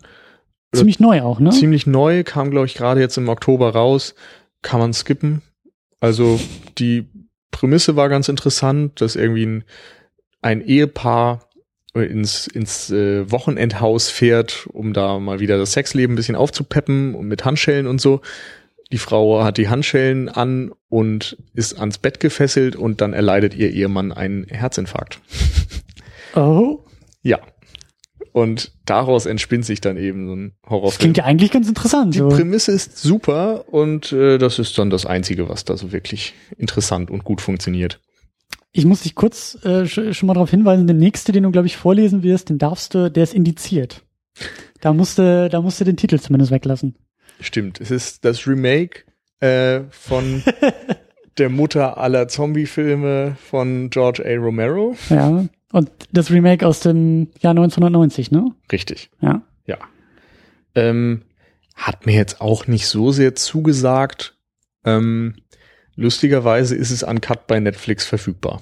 Ziemlich 0.74 1.01
neu 1.01 1.23
auch, 1.23 1.39
ne? 1.39 1.51
Ziemlich 1.51 1.86
neu, 1.86 2.24
kam, 2.24 2.51
glaube 2.51 2.66
ich, 2.66 2.74
gerade 2.74 3.01
jetzt 3.01 3.19
im 3.19 3.28
Oktober 3.28 3.70
raus. 3.70 4.15
Kann 4.62 4.81
man 4.81 4.93
skippen. 4.93 5.43
Also 6.01 6.40
die 6.78 7.09
Prämisse 7.51 7.94
war 7.94 8.09
ganz 8.09 8.28
interessant, 8.28 9.01
dass 9.01 9.15
irgendwie 9.15 9.47
ein, 9.47 9.65
ein 10.40 10.61
Ehepaar 10.62 11.49
ins, 11.94 12.47
ins 12.47 12.90
äh, 12.90 13.31
Wochenendhaus 13.31 14.09
fährt, 14.09 14.66
um 14.73 14.93
da 14.93 15.19
mal 15.19 15.40
wieder 15.40 15.59
das 15.59 15.73
Sexleben 15.73 16.14
ein 16.14 16.16
bisschen 16.16 16.36
aufzupeppen 16.36 17.14
und 17.14 17.28
mit 17.28 17.44
Handschellen 17.44 17.86
und 17.86 18.01
so. 18.01 18.20
Die 18.93 18.98
Frau 18.98 19.43
hat 19.43 19.56
die 19.56 19.69
Handschellen 19.69 20.28
an 20.28 20.73
und 20.89 21.36
ist 21.55 21.78
ans 21.78 21.98
Bett 21.98 22.20
gefesselt 22.20 22.77
und 22.77 23.01
dann 23.01 23.12
erleidet 23.12 23.55
ihr 23.55 23.70
Ehemann 23.70 24.12
einen 24.12 24.44
Herzinfarkt. 24.44 25.20
Oh. 26.35 26.86
Ja. 27.23 27.40
Und 28.32 28.73
daraus 28.86 29.27
entspinnt 29.27 29.66
sich 29.66 29.82
dann 29.82 29.98
eben 29.98 30.27
so 30.27 30.35
ein 30.35 30.52
Horrorfilm. 30.66 30.89
Das 30.89 30.98
klingt 30.98 31.16
ja 31.19 31.24
eigentlich 31.24 31.51
ganz 31.51 31.69
interessant. 31.69 32.14
Die 32.14 32.20
so. 32.20 32.28
Prämisse 32.31 32.73
ist 32.73 32.97
super 32.97 33.66
und 33.69 34.12
äh, 34.12 34.39
das 34.39 34.59
ist 34.59 34.78
dann 34.78 34.89
das 34.89 35.05
Einzige, 35.05 35.51
was 35.51 35.66
da 35.66 35.77
so 35.77 35.93
wirklich 35.93 36.32
interessant 36.56 37.10
und 37.10 37.24
gut 37.24 37.43
funktioniert. 37.43 38.01
Ich 38.73 38.86
muss 38.86 39.03
dich 39.03 39.15
kurz 39.15 39.62
äh, 39.65 39.86
schon 39.86 40.27
mal 40.27 40.35
darauf 40.35 40.51
hinweisen, 40.51 40.86
der 40.86 40.97
nächste, 40.97 41.32
den 41.32 41.43
du, 41.43 41.51
glaube 41.51 41.66
ich, 41.66 41.77
vorlesen 41.77 42.23
wirst, 42.23 42.49
den 42.49 42.59
darfst 42.59 42.94
du, 42.94 43.11
der 43.11 43.23
ist 43.23 43.35
indiziert. 43.35 44.03
Da 44.81 44.94
musste, 44.94 45.51
da 45.51 45.61
musste 45.61 45.85
den 45.85 45.97
Titel 45.99 46.19
zumindest 46.19 46.51
weglassen. 46.51 46.97
Stimmt, 47.40 47.81
es 47.81 47.90
ist 47.90 48.24
das 48.24 48.47
Remake 48.47 49.05
äh, 49.40 49.81
von 49.90 50.43
der 51.39 51.51
Mutter 51.51 51.99
aller 51.99 52.28
Zombie-Filme 52.28 53.36
von 53.43 53.90
George 53.90 54.24
A. 54.24 54.36
Romero. 54.43 54.97
Ja, 55.11 55.44
und 55.73 55.90
das 56.12 56.31
Remake 56.31 56.66
aus 56.66 56.81
dem 56.81 57.28
Jahr 57.40 57.53
1990, 57.53 58.31
ne? 58.31 58.53
Richtig. 58.70 59.11
Ja. 59.20 59.43
Ja. 59.66 59.78
Ähm, 60.74 61.23
Hat 61.74 62.07
mir 62.07 62.15
jetzt 62.15 62.40
auch 62.40 62.66
nicht 62.66 62.86
so 62.86 63.12
sehr 63.12 63.35
zugesagt. 63.35 64.36
Ähm, 64.85 65.35
lustigerweise 66.03 66.77
ist 66.77 66.91
es 66.91 67.03
uncut 67.03 67.47
bei 67.47 67.61
Netflix 67.61 68.05
verfügbar. 68.05 68.61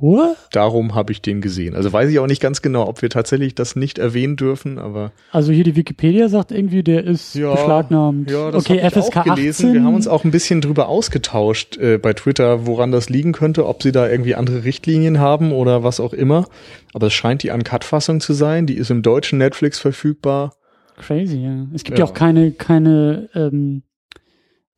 What? 0.00 0.36
Darum 0.52 0.94
habe 0.94 1.12
ich 1.12 1.20
den 1.20 1.42
gesehen. 1.42 1.74
Also 1.74 1.92
weiß 1.92 2.10
ich 2.10 2.18
auch 2.20 2.26
nicht 2.26 2.40
ganz 2.40 2.62
genau, 2.62 2.88
ob 2.88 3.02
wir 3.02 3.10
tatsächlich 3.10 3.54
das 3.54 3.76
nicht 3.76 3.98
erwähnen 3.98 4.36
dürfen, 4.36 4.78
aber. 4.78 5.12
Also 5.30 5.52
hier 5.52 5.62
die 5.62 5.76
Wikipedia 5.76 6.30
sagt 6.30 6.52
irgendwie, 6.52 6.82
der 6.82 7.04
ist 7.04 7.34
ja, 7.34 7.52
beschlagnahmt. 7.52 8.30
Ja, 8.30 8.50
das 8.50 8.64
okay, 8.64 8.78
FSK 8.78 9.16
auch 9.18 9.24
gelesen. 9.24 9.66
18. 9.66 9.74
Wir 9.74 9.82
haben 9.82 9.94
uns 9.94 10.08
auch 10.08 10.24
ein 10.24 10.30
bisschen 10.30 10.62
drüber 10.62 10.88
ausgetauscht 10.88 11.76
äh, 11.76 11.98
bei 11.98 12.14
Twitter, 12.14 12.66
woran 12.66 12.92
das 12.92 13.10
liegen 13.10 13.32
könnte, 13.32 13.66
ob 13.66 13.82
sie 13.82 13.92
da 13.92 14.08
irgendwie 14.08 14.34
andere 14.34 14.64
Richtlinien 14.64 15.18
haben 15.18 15.52
oder 15.52 15.84
was 15.84 16.00
auch 16.00 16.14
immer. 16.14 16.46
Aber 16.94 17.08
es 17.08 17.12
scheint 17.12 17.42
die 17.42 17.50
Uncut-Fassung 17.50 18.20
zu 18.20 18.32
sein. 18.32 18.66
Die 18.66 18.74
ist 18.74 18.90
im 18.90 19.02
deutschen 19.02 19.38
Netflix 19.38 19.78
verfügbar. 19.78 20.54
Crazy, 20.96 21.42
ja. 21.42 21.66
Es 21.74 21.84
gibt 21.84 21.98
ja, 21.98 22.06
ja 22.06 22.10
auch 22.10 22.14
keine, 22.14 22.52
keine 22.52 23.28
ähm, 23.34 23.82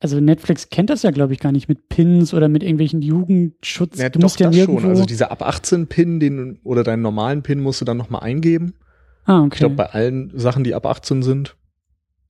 also 0.03 0.19
Netflix 0.19 0.69
kennt 0.69 0.89
das 0.89 1.03
ja, 1.03 1.11
glaube 1.11 1.31
ich, 1.31 1.39
gar 1.39 1.53
nicht 1.53 1.69
mit 1.69 1.87
Pins 1.87 2.33
oder 2.33 2.49
mit 2.49 2.61
irgendwelchen 2.61 3.01
Jugendschutz. 3.01 3.97
Ja, 3.97 4.09
du 4.09 4.19
musst 4.19 4.37
ja 4.37 4.49
nirgendwo 4.49 4.81
schon. 4.81 4.89
Also 4.89 5.05
dieser 5.05 5.31
ab 5.31 5.41
18 5.41 5.87
Pin, 5.87 6.19
den 6.19 6.59
oder 6.63 6.83
deinen 6.83 7.01
normalen 7.01 7.41
Pin 7.41 7.61
musst 7.61 7.79
du 7.79 7.85
dann 7.85 7.95
nochmal 7.95 8.21
eingeben. 8.21 8.73
Ah, 9.23 9.39
okay. 9.39 9.49
Ich 9.53 9.59
glaube, 9.59 9.75
bei 9.75 9.85
allen 9.85 10.31
Sachen, 10.35 10.65
die 10.65 10.75
ab 10.75 10.85
18 10.85 11.23
sind. 11.23 11.55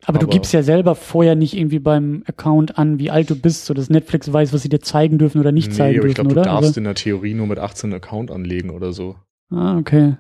Aber, 0.05 0.19
aber, 0.19 0.19
du 0.19 0.27
gibst 0.27 0.53
ja 0.53 0.61
selber 0.61 0.93
vorher 0.93 1.33
nicht 1.33 1.57
irgendwie 1.57 1.79
beim 1.79 2.23
Account 2.27 2.77
an, 2.77 2.99
wie 2.99 3.09
alt 3.09 3.31
du 3.31 3.35
bist, 3.35 3.65
so 3.65 3.73
dass 3.73 3.89
Netflix 3.89 4.31
weiß, 4.31 4.53
was 4.53 4.61
sie 4.61 4.69
dir 4.69 4.81
zeigen 4.81 5.17
dürfen 5.17 5.39
oder 5.39 5.51
nicht 5.51 5.69
nee, 5.69 5.75
zeigen 5.75 5.99
aber 5.99 6.09
ich 6.09 6.13
glaub, 6.13 6.27
dürfen, 6.27 6.39
oder? 6.39 6.43
Du 6.43 6.55
darfst 6.55 6.71
aber 6.71 6.77
in 6.77 6.83
der 6.83 6.95
Theorie 6.95 7.33
nur 7.33 7.47
mit 7.47 7.57
18 7.57 7.87
einen 7.89 7.95
Account 7.95 8.29
anlegen 8.29 8.69
oder 8.69 8.93
so. 8.93 9.15
Ah, 9.49 9.77
okay. 9.77 10.17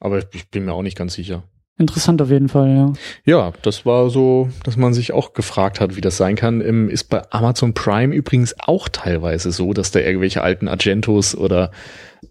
Aber 0.00 0.18
ich 0.32 0.50
bin 0.50 0.64
mir 0.64 0.72
auch 0.72 0.82
nicht 0.82 0.96
ganz 0.96 1.14
sicher. 1.14 1.44
Interessant 1.78 2.22
auf 2.22 2.30
jeden 2.30 2.48
Fall, 2.48 2.74
ja. 2.74 2.92
Ja, 3.24 3.52
das 3.60 3.84
war 3.84 4.08
so, 4.08 4.48
dass 4.64 4.78
man 4.78 4.94
sich 4.94 5.12
auch 5.12 5.34
gefragt 5.34 5.78
hat, 5.78 5.94
wie 5.94 6.00
das 6.00 6.16
sein 6.16 6.34
kann. 6.34 6.62
Ist 6.88 7.04
bei 7.04 7.30
Amazon 7.30 7.74
Prime 7.74 8.14
übrigens 8.14 8.54
auch 8.58 8.88
teilweise 8.88 9.52
so, 9.52 9.74
dass 9.74 9.90
da 9.90 10.00
irgendwelche 10.00 10.42
alten 10.42 10.68
Argentos 10.68 11.34
oder 11.34 11.70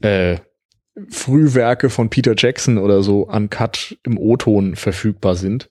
äh, 0.01 0.37
Frühwerke 1.09 1.91
von 1.91 2.09
Peter 2.09 2.33
Jackson 2.35 2.79
oder 2.79 3.03
so 3.03 3.27
uncut 3.27 3.97
im 4.03 4.17
O-Ton 4.17 4.75
verfügbar 4.75 5.35
sind. 5.35 5.69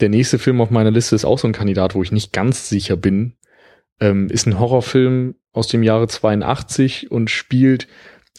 Der 0.00 0.08
nächste 0.08 0.38
Film 0.38 0.60
auf 0.60 0.70
meiner 0.70 0.90
Liste 0.90 1.14
ist 1.14 1.24
auch 1.24 1.38
so 1.38 1.46
ein 1.46 1.52
Kandidat, 1.52 1.94
wo 1.94 2.02
ich 2.02 2.12
nicht 2.12 2.32
ganz 2.32 2.68
sicher 2.68 2.96
bin. 2.96 3.34
Ähm, 4.00 4.28
ist 4.28 4.46
ein 4.46 4.58
Horrorfilm 4.58 5.36
aus 5.52 5.68
dem 5.68 5.84
Jahre 5.84 6.08
82 6.08 7.12
und 7.12 7.30
spielt 7.30 7.86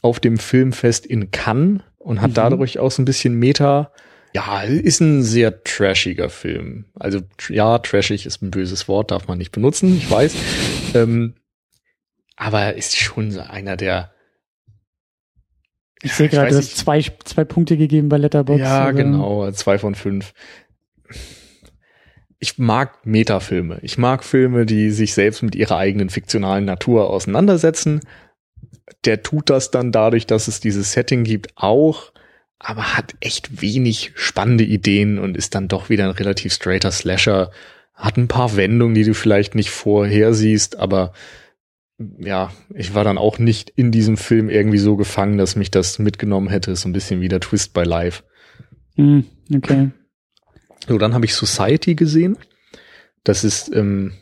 auf 0.01 0.19
dem 0.19 0.37
Filmfest 0.37 1.05
in 1.05 1.31
Cannes 1.31 1.81
und 1.97 2.21
hat 2.21 2.31
mhm. 2.31 2.35
dadurch 2.35 2.77
auch 2.79 2.91
so 2.91 3.01
ein 3.01 3.05
bisschen 3.05 3.33
Meta 3.35 3.91
ja, 4.37 4.61
ist 4.61 4.99
ein 4.99 5.23
sehr 5.23 5.63
trashiger 5.63 6.29
Film. 6.29 6.85
Also 6.93 7.21
ja, 7.49 7.79
trashig 7.79 8.27
ist 8.27 8.43
ein 8.43 8.51
böses 8.51 8.87
Wort, 8.87 9.09
darf 9.09 9.27
man 9.27 9.39
nicht 9.39 9.51
benutzen, 9.51 9.97
ich 9.97 10.11
weiß. 10.11 10.35
ähm, 10.93 11.33
aber 12.35 12.75
ist 12.75 12.95
schon 12.97 13.31
so 13.31 13.41
einer 13.41 13.77
der. 13.77 14.11
Ich 16.03 16.13
sehe 16.13 16.29
gerade, 16.29 16.51
du 16.51 16.57
hast 16.57 16.77
zwei, 16.77 17.03
zwei 17.25 17.45
Punkte 17.45 17.77
gegeben 17.77 18.09
bei 18.09 18.17
Letterboxd. 18.17 18.61
Ja, 18.61 18.83
oder? 18.83 18.93
genau, 18.93 19.51
zwei 19.51 19.79
von 19.79 19.95
fünf. 19.95 20.33
Ich 22.37 22.59
mag 22.59 23.07
Metafilme. 23.07 23.79
Ich 23.81 23.97
mag 23.97 24.23
Filme, 24.23 24.67
die 24.67 24.91
sich 24.91 25.15
selbst 25.15 25.41
mit 25.41 25.55
ihrer 25.55 25.77
eigenen 25.77 26.11
fiktionalen 26.11 26.65
Natur 26.65 27.09
auseinandersetzen. 27.09 28.01
Der 29.05 29.23
tut 29.23 29.49
das 29.49 29.71
dann 29.71 29.91
dadurch, 29.91 30.27
dass 30.27 30.47
es 30.47 30.59
dieses 30.59 30.91
Setting 30.91 31.23
gibt, 31.23 31.53
auch 31.55 32.11
aber 32.59 32.97
hat 32.97 33.15
echt 33.19 33.61
wenig 33.61 34.11
spannende 34.15 34.63
Ideen 34.63 35.19
und 35.19 35.37
ist 35.37 35.55
dann 35.55 35.67
doch 35.67 35.89
wieder 35.89 36.05
ein 36.05 36.11
relativ 36.11 36.53
straighter 36.53 36.91
Slasher. 36.91 37.51
Hat 37.93 38.17
ein 38.17 38.27
paar 38.27 38.55
Wendungen, 38.55 38.95
die 38.95 39.03
du 39.03 39.13
vielleicht 39.13 39.55
nicht 39.55 39.69
vorhersiehst, 39.69 40.77
aber 40.77 41.13
ja, 42.19 42.51
ich 42.73 42.93
war 42.93 43.03
dann 43.03 43.17
auch 43.17 43.39
nicht 43.39 43.71
in 43.71 43.91
diesem 43.91 44.17
Film 44.17 44.49
irgendwie 44.49 44.77
so 44.77 44.95
gefangen, 44.95 45.37
dass 45.37 45.55
mich 45.55 45.71
das 45.71 45.97
mitgenommen 45.97 46.47
hätte. 46.47 46.75
So 46.75 46.87
ein 46.87 46.93
bisschen 46.93 47.21
wie 47.21 47.27
der 47.27 47.39
Twist 47.39 47.73
by 47.73 47.83
Life. 47.83 48.23
Mm, 48.97 49.21
okay. 49.55 49.89
So, 50.87 50.97
dann 50.97 51.13
habe 51.13 51.25
ich 51.25 51.33
Society 51.33 51.95
gesehen. 51.95 52.37
Das 53.23 53.43
ist 53.43 53.73
ähm, 53.73 54.13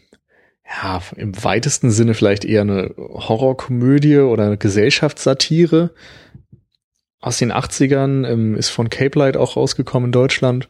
ja 0.66 1.02
im 1.18 1.44
weitesten 1.44 1.92
Sinne 1.92 2.14
vielleicht 2.14 2.46
eher 2.46 2.62
eine 2.62 2.94
Horrorkomödie 2.98 4.20
oder 4.20 4.46
eine 4.46 4.58
Gesellschaftssatire 4.58 5.94
aus 7.20 7.38
den 7.38 7.52
80ern, 7.52 8.28
ähm, 8.28 8.56
ist 8.56 8.70
von 8.70 8.90
Cape 8.90 9.18
Light 9.18 9.38
auch 9.38 9.56
rausgekommen 9.56 10.10
in 10.10 10.12
Deutschland. 10.12 10.70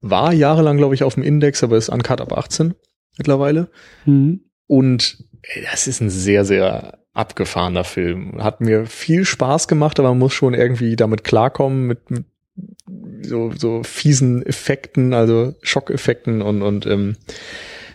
War 0.00 0.32
jahrelang, 0.32 0.76
glaube 0.76 0.94
ich, 0.94 1.02
auf 1.02 1.14
dem 1.14 1.22
Index, 1.22 1.62
aber 1.62 1.76
ist 1.76 1.88
uncut 1.88 2.20
ab 2.20 2.32
18 2.32 2.74
mittlerweile. 3.16 3.68
Mhm. 4.06 4.44
Und 4.66 5.24
ey, 5.42 5.66
das 5.70 5.86
ist 5.86 6.00
ein 6.00 6.10
sehr, 6.10 6.44
sehr 6.44 6.98
abgefahrener 7.12 7.84
Film. 7.84 8.42
Hat 8.42 8.60
mir 8.60 8.86
viel 8.86 9.24
Spaß 9.24 9.66
gemacht, 9.66 9.98
aber 9.98 10.10
man 10.10 10.18
muss 10.18 10.32
schon 10.32 10.54
irgendwie 10.54 10.94
damit 10.94 11.24
klarkommen, 11.24 11.86
mit, 11.86 12.10
mit 12.10 12.24
so, 13.22 13.52
so 13.56 13.82
fiesen 13.82 14.44
Effekten, 14.44 15.12
also 15.12 15.54
Schockeffekten 15.62 16.42
und, 16.42 16.62
und 16.62 16.86
ähm, 16.86 17.16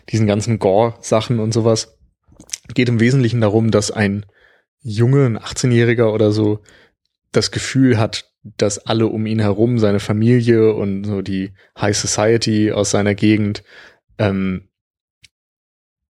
diesen 0.09 0.27
ganzen 0.27 0.59
Gore-Sachen 0.59 1.39
und 1.39 1.53
sowas. 1.53 1.97
Geht 2.73 2.89
im 2.89 2.99
Wesentlichen 2.99 3.41
darum, 3.41 3.71
dass 3.71 3.91
ein 3.91 4.25
Junge, 4.81 5.25
ein 5.25 5.39
18-Jähriger 5.39 6.11
oder 6.11 6.31
so, 6.31 6.59
das 7.33 7.51
Gefühl 7.51 7.97
hat, 7.97 8.31
dass 8.43 8.79
alle 8.79 9.07
um 9.07 9.25
ihn 9.25 9.39
herum, 9.39 9.79
seine 9.79 9.99
Familie 9.99 10.73
und 10.73 11.05
so 11.05 11.21
die 11.21 11.53
High 11.79 11.95
Society 11.95 12.71
aus 12.71 12.91
seiner 12.91 13.15
Gegend, 13.15 13.63
ähm, 14.17 14.69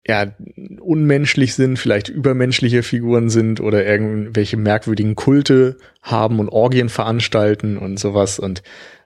ja, 0.06 0.36
unmenschlich 0.82 1.54
sind, 1.56 1.80
vielleicht 1.80 2.10
übermenschliche 2.10 2.84
Figuren 2.84 3.30
sind 3.30 3.62
oder 3.62 3.86
irgendwelche 3.86 4.58
merkwürdigen 4.58 5.16
Kulte 5.16 5.78
haben 6.02 6.40
und 6.40 6.50
Orgien 6.50 6.90
veranstalten 6.90 7.78
und 7.78 8.00
sowas 8.00 8.38
und 8.38 8.64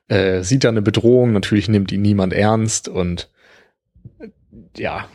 äh, 0.08 0.42
sieht 0.42 0.64
da 0.64 0.70
eine 0.70 0.82
Bedrohung, 0.82 1.34
natürlich 1.34 1.70
nimmt 1.70 1.92
ihn 1.92 2.02
niemand 2.02 2.34
ernst 2.34 2.88
und 2.88 3.30
äh, 4.20 4.30
ja, 4.78 5.08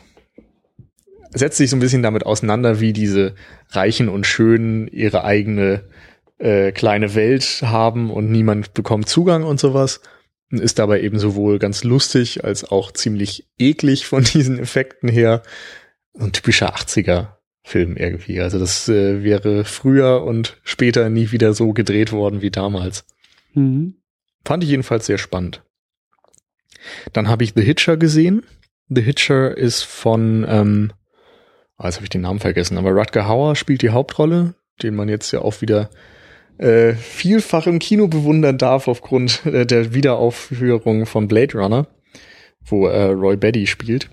setzt 1.31 1.57
sich 1.57 1.69
so 1.69 1.75
ein 1.75 1.81
bisschen 1.81 2.03
damit 2.03 2.25
auseinander, 2.25 2.79
wie 2.79 2.93
diese 2.93 3.35
Reichen 3.69 4.07
und 4.07 4.25
Schönen 4.25 4.87
ihre 4.87 5.25
eigene 5.25 5.83
äh, 6.37 6.71
kleine 6.71 7.15
Welt 7.15 7.61
haben 7.63 8.09
und 8.11 8.31
niemand 8.31 8.73
bekommt 8.73 9.07
Zugang 9.07 9.43
und 9.43 9.59
sowas. 9.59 10.01
Ist 10.49 10.77
dabei 10.77 11.01
eben 11.01 11.17
sowohl 11.17 11.57
ganz 11.57 11.83
lustig 11.83 12.43
als 12.43 12.63
auch 12.63 12.91
ziemlich 12.91 13.47
eklig 13.57 14.05
von 14.05 14.23
diesen 14.33 14.59
Effekten 14.59 15.09
her. 15.09 15.41
Ein 16.17 16.31
typischer 16.31 16.75
80er 16.75 17.29
Film 17.63 17.95
irgendwie. 17.97 18.39
Also 18.41 18.59
das 18.59 18.89
äh, 18.89 19.23
wäre 19.23 19.63
früher 19.63 20.23
und 20.23 20.57
später 20.63 21.09
nie 21.09 21.31
wieder 21.31 21.53
so 21.53 21.73
gedreht 21.73 22.11
worden 22.11 22.41
wie 22.41 22.51
damals. 22.51 23.05
Mhm. 23.53 23.95
Fand 24.45 24.63
ich 24.63 24.69
jedenfalls 24.69 25.05
sehr 25.05 25.17
spannend. 25.17 25.63
Dann 27.13 27.29
habe 27.29 27.43
ich 27.43 27.53
The 27.55 27.63
Hitcher 27.63 27.95
gesehen. 27.95 28.43
The 28.89 29.01
Hitcher 29.01 29.57
ist 29.57 29.83
von, 29.83 30.45
ähm, 30.47 30.91
oh, 31.77 31.85
jetzt 31.85 31.95
habe 31.95 32.05
ich 32.05 32.09
den 32.09 32.21
Namen 32.21 32.39
vergessen, 32.39 32.77
aber 32.77 32.91
Rutger 32.91 33.27
Hauer 33.27 33.55
spielt 33.55 33.81
die 33.81 33.91
Hauptrolle, 33.91 34.55
den 34.81 34.95
man 34.95 35.07
jetzt 35.07 35.31
ja 35.31 35.39
auch 35.39 35.61
wieder 35.61 35.89
äh, 36.57 36.93
vielfach 36.93 37.67
im 37.67 37.79
Kino 37.79 38.07
bewundern 38.07 38.57
darf 38.57 38.87
aufgrund 38.87 39.45
äh, 39.45 39.65
der 39.65 39.93
Wiederaufführung 39.93 41.05
von 41.05 41.27
Blade 41.27 41.57
Runner, 41.57 41.87
wo 42.65 42.87
äh, 42.87 43.05
Roy 43.05 43.37
Betty 43.37 43.67
spielt. 43.67 44.09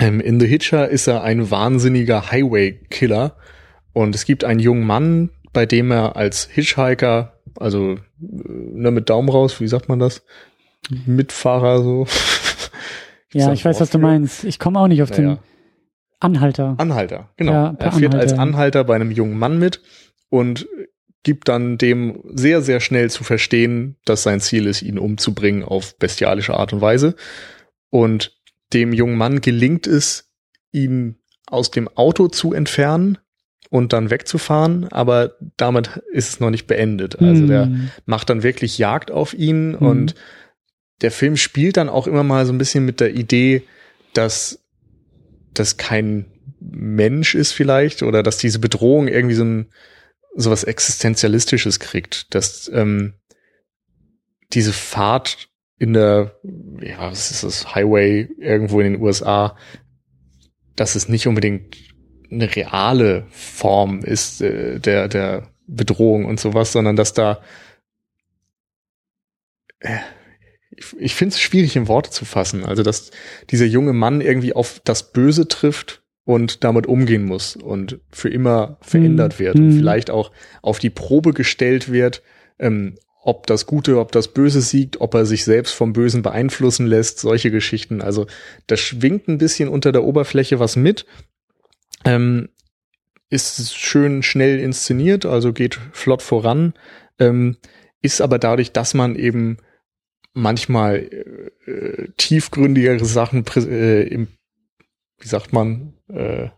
Ähm, 0.00 0.20
in 0.20 0.38
The 0.40 0.46
Hitcher 0.46 0.88
ist 0.88 1.06
er 1.06 1.22
ein 1.22 1.50
wahnsinniger 1.50 2.30
Highway-Killer 2.30 3.36
und 3.92 4.14
es 4.14 4.24
gibt 4.24 4.44
einen 4.44 4.60
jungen 4.60 4.86
Mann, 4.86 5.30
bei 5.52 5.66
dem 5.66 5.90
er 5.90 6.16
als 6.16 6.46
Hitchhiker, 6.46 7.40
also 7.56 7.92
äh, 7.92 7.98
ne, 8.20 8.90
mit 8.90 9.08
Daumen 9.08 9.28
raus, 9.28 9.60
wie 9.60 9.68
sagt 9.68 9.88
man 9.88 9.98
das? 9.98 10.22
Mitfahrer 11.06 11.82
so. 11.82 12.06
ja, 13.32 13.52
ich 13.52 13.64
weiß, 13.64 13.80
was 13.80 13.90
du 13.90 13.98
meinst. 13.98 14.44
Ich 14.44 14.58
komme 14.58 14.78
auch 14.78 14.88
nicht 14.88 15.02
auf 15.02 15.10
naja. 15.10 15.34
den 15.34 15.38
Anhalter. 16.20 16.74
Anhalter, 16.78 17.30
genau. 17.36 17.52
Ja, 17.52 17.76
er 17.78 17.92
fährt 17.92 18.14
Anhalter. 18.14 18.18
als 18.18 18.32
Anhalter 18.32 18.84
bei 18.84 18.94
einem 18.94 19.10
jungen 19.10 19.38
Mann 19.38 19.58
mit 19.58 19.82
und 20.30 20.68
gibt 21.22 21.48
dann 21.48 21.78
dem 21.78 22.22
sehr, 22.32 22.62
sehr 22.62 22.80
schnell 22.80 23.10
zu 23.10 23.24
verstehen, 23.24 23.96
dass 24.04 24.22
sein 24.22 24.40
Ziel 24.40 24.66
ist, 24.66 24.82
ihn 24.82 24.98
umzubringen 24.98 25.62
auf 25.62 25.98
bestialische 25.98 26.54
Art 26.54 26.72
und 26.72 26.80
Weise. 26.80 27.16
Und 27.90 28.36
dem 28.72 28.92
jungen 28.92 29.16
Mann 29.16 29.40
gelingt 29.40 29.86
es, 29.86 30.30
ihn 30.72 31.16
aus 31.46 31.70
dem 31.70 31.88
Auto 31.88 32.28
zu 32.28 32.52
entfernen 32.52 33.18
und 33.70 33.92
dann 33.92 34.10
wegzufahren, 34.10 34.88
aber 34.88 35.34
damit 35.56 36.00
ist 36.12 36.28
es 36.28 36.40
noch 36.40 36.50
nicht 36.50 36.66
beendet. 36.66 37.20
Also 37.20 37.46
der 37.46 37.66
hm. 37.66 37.90
macht 38.06 38.30
dann 38.30 38.42
wirklich 38.42 38.78
Jagd 38.78 39.10
auf 39.10 39.34
ihn 39.34 39.72
mm. 39.72 39.74
und 39.76 40.14
der 41.02 41.10
Film 41.10 41.36
spielt 41.36 41.76
dann 41.76 41.88
auch 41.88 42.06
immer 42.06 42.22
mal 42.22 42.46
so 42.46 42.52
ein 42.52 42.58
bisschen 42.58 42.84
mit 42.84 43.00
der 43.00 43.14
Idee, 43.14 43.62
dass 44.14 44.60
das 45.52 45.76
kein 45.76 46.26
Mensch 46.60 47.34
ist 47.34 47.52
vielleicht 47.52 48.02
oder 48.02 48.22
dass 48.22 48.38
diese 48.38 48.58
Bedrohung 48.58 49.06
irgendwie 49.06 49.34
so 49.34 49.44
ein 49.44 49.66
sowas 50.38 50.64
Existenzialistisches 50.64 51.80
kriegt, 51.80 52.32
dass 52.34 52.70
ähm, 52.72 53.14
diese 54.52 54.72
Fahrt 54.72 55.48
in 55.78 55.92
der, 55.92 56.38
ja, 56.80 57.10
was 57.10 57.30
ist 57.30 57.42
das, 57.42 57.74
Highway 57.74 58.28
irgendwo 58.38 58.80
in 58.80 58.92
den 58.92 59.02
USA, 59.02 59.56
dass 60.76 60.94
es 60.94 61.08
nicht 61.08 61.26
unbedingt 61.26 61.76
eine 62.30 62.54
reale 62.54 63.26
Form 63.30 64.00
ist 64.00 64.40
äh, 64.40 64.78
der, 64.78 65.08
der 65.08 65.50
Bedrohung 65.66 66.24
und 66.24 66.38
sowas, 66.38 66.72
sondern 66.72 66.94
dass 66.94 67.14
da 67.14 67.42
äh, 69.80 69.98
ich, 70.70 70.96
ich 70.98 71.14
finde 71.14 71.34
es 71.34 71.40
schwierig 71.40 71.74
in 71.74 71.88
Worte 71.88 72.10
zu 72.10 72.24
fassen. 72.24 72.64
Also, 72.64 72.84
dass 72.84 73.10
dieser 73.50 73.66
junge 73.66 73.92
Mann 73.92 74.20
irgendwie 74.20 74.52
auf 74.52 74.80
das 74.84 75.12
Böse 75.12 75.48
trifft 75.48 76.02
und 76.28 76.62
damit 76.62 76.86
umgehen 76.86 77.24
muss 77.24 77.56
und 77.56 78.00
für 78.12 78.28
immer 78.28 78.76
verändert 78.82 79.36
mhm. 79.36 79.44
wird 79.44 79.54
und 79.54 79.68
mhm. 79.68 79.78
vielleicht 79.78 80.10
auch 80.10 80.30
auf 80.60 80.78
die 80.78 80.90
Probe 80.90 81.32
gestellt 81.32 81.90
wird, 81.90 82.22
ähm, 82.58 82.98
ob 83.22 83.46
das 83.46 83.64
Gute, 83.64 83.98
ob 83.98 84.12
das 84.12 84.28
Böse 84.28 84.60
siegt, 84.60 85.00
ob 85.00 85.14
er 85.14 85.24
sich 85.24 85.44
selbst 85.44 85.72
vom 85.72 85.94
Bösen 85.94 86.20
beeinflussen 86.20 86.86
lässt, 86.86 87.18
solche 87.18 87.50
Geschichten. 87.50 88.02
Also 88.02 88.26
da 88.66 88.76
schwingt 88.76 89.26
ein 89.28 89.38
bisschen 89.38 89.70
unter 89.70 89.90
der 89.90 90.04
Oberfläche 90.04 90.60
was 90.60 90.76
mit. 90.76 91.06
Ähm, 92.04 92.50
ist 93.30 93.74
schön 93.74 94.22
schnell 94.22 94.60
inszeniert, 94.60 95.24
also 95.24 95.54
geht 95.54 95.78
flott 95.92 96.20
voran, 96.20 96.74
ähm, 97.18 97.56
ist 98.02 98.20
aber 98.20 98.38
dadurch, 98.38 98.72
dass 98.72 98.92
man 98.92 99.16
eben 99.16 99.56
manchmal 100.34 101.08
äh, 101.66 101.70
äh, 101.70 102.08
tiefgründigere 102.18 103.06
Sachen 103.06 103.46
äh, 103.56 104.02
im, 104.02 104.28
wie 105.20 105.28
sagt 105.28 105.54
man, 105.54 105.94
äh, 106.08 106.48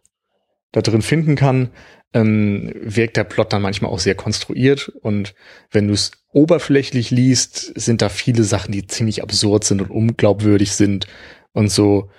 da 0.72 0.82
drin 0.82 1.02
finden 1.02 1.36
kann, 1.36 1.70
ähm, 2.12 2.72
wirkt 2.80 3.16
der 3.16 3.24
Plot 3.24 3.52
dann 3.52 3.62
manchmal 3.62 3.90
auch 3.90 3.98
sehr 3.98 4.14
konstruiert 4.14 4.88
und 4.88 5.34
wenn 5.70 5.88
du 5.88 5.94
es 5.94 6.12
oberflächlich 6.32 7.10
liest, 7.10 7.72
sind 7.78 8.02
da 8.02 8.08
viele 8.08 8.44
Sachen, 8.44 8.72
die 8.72 8.86
ziemlich 8.86 9.22
absurd 9.22 9.64
sind 9.64 9.80
und 9.80 9.90
unglaubwürdig 9.90 10.72
sind 10.72 11.06
und 11.52 11.70
so 11.70 12.10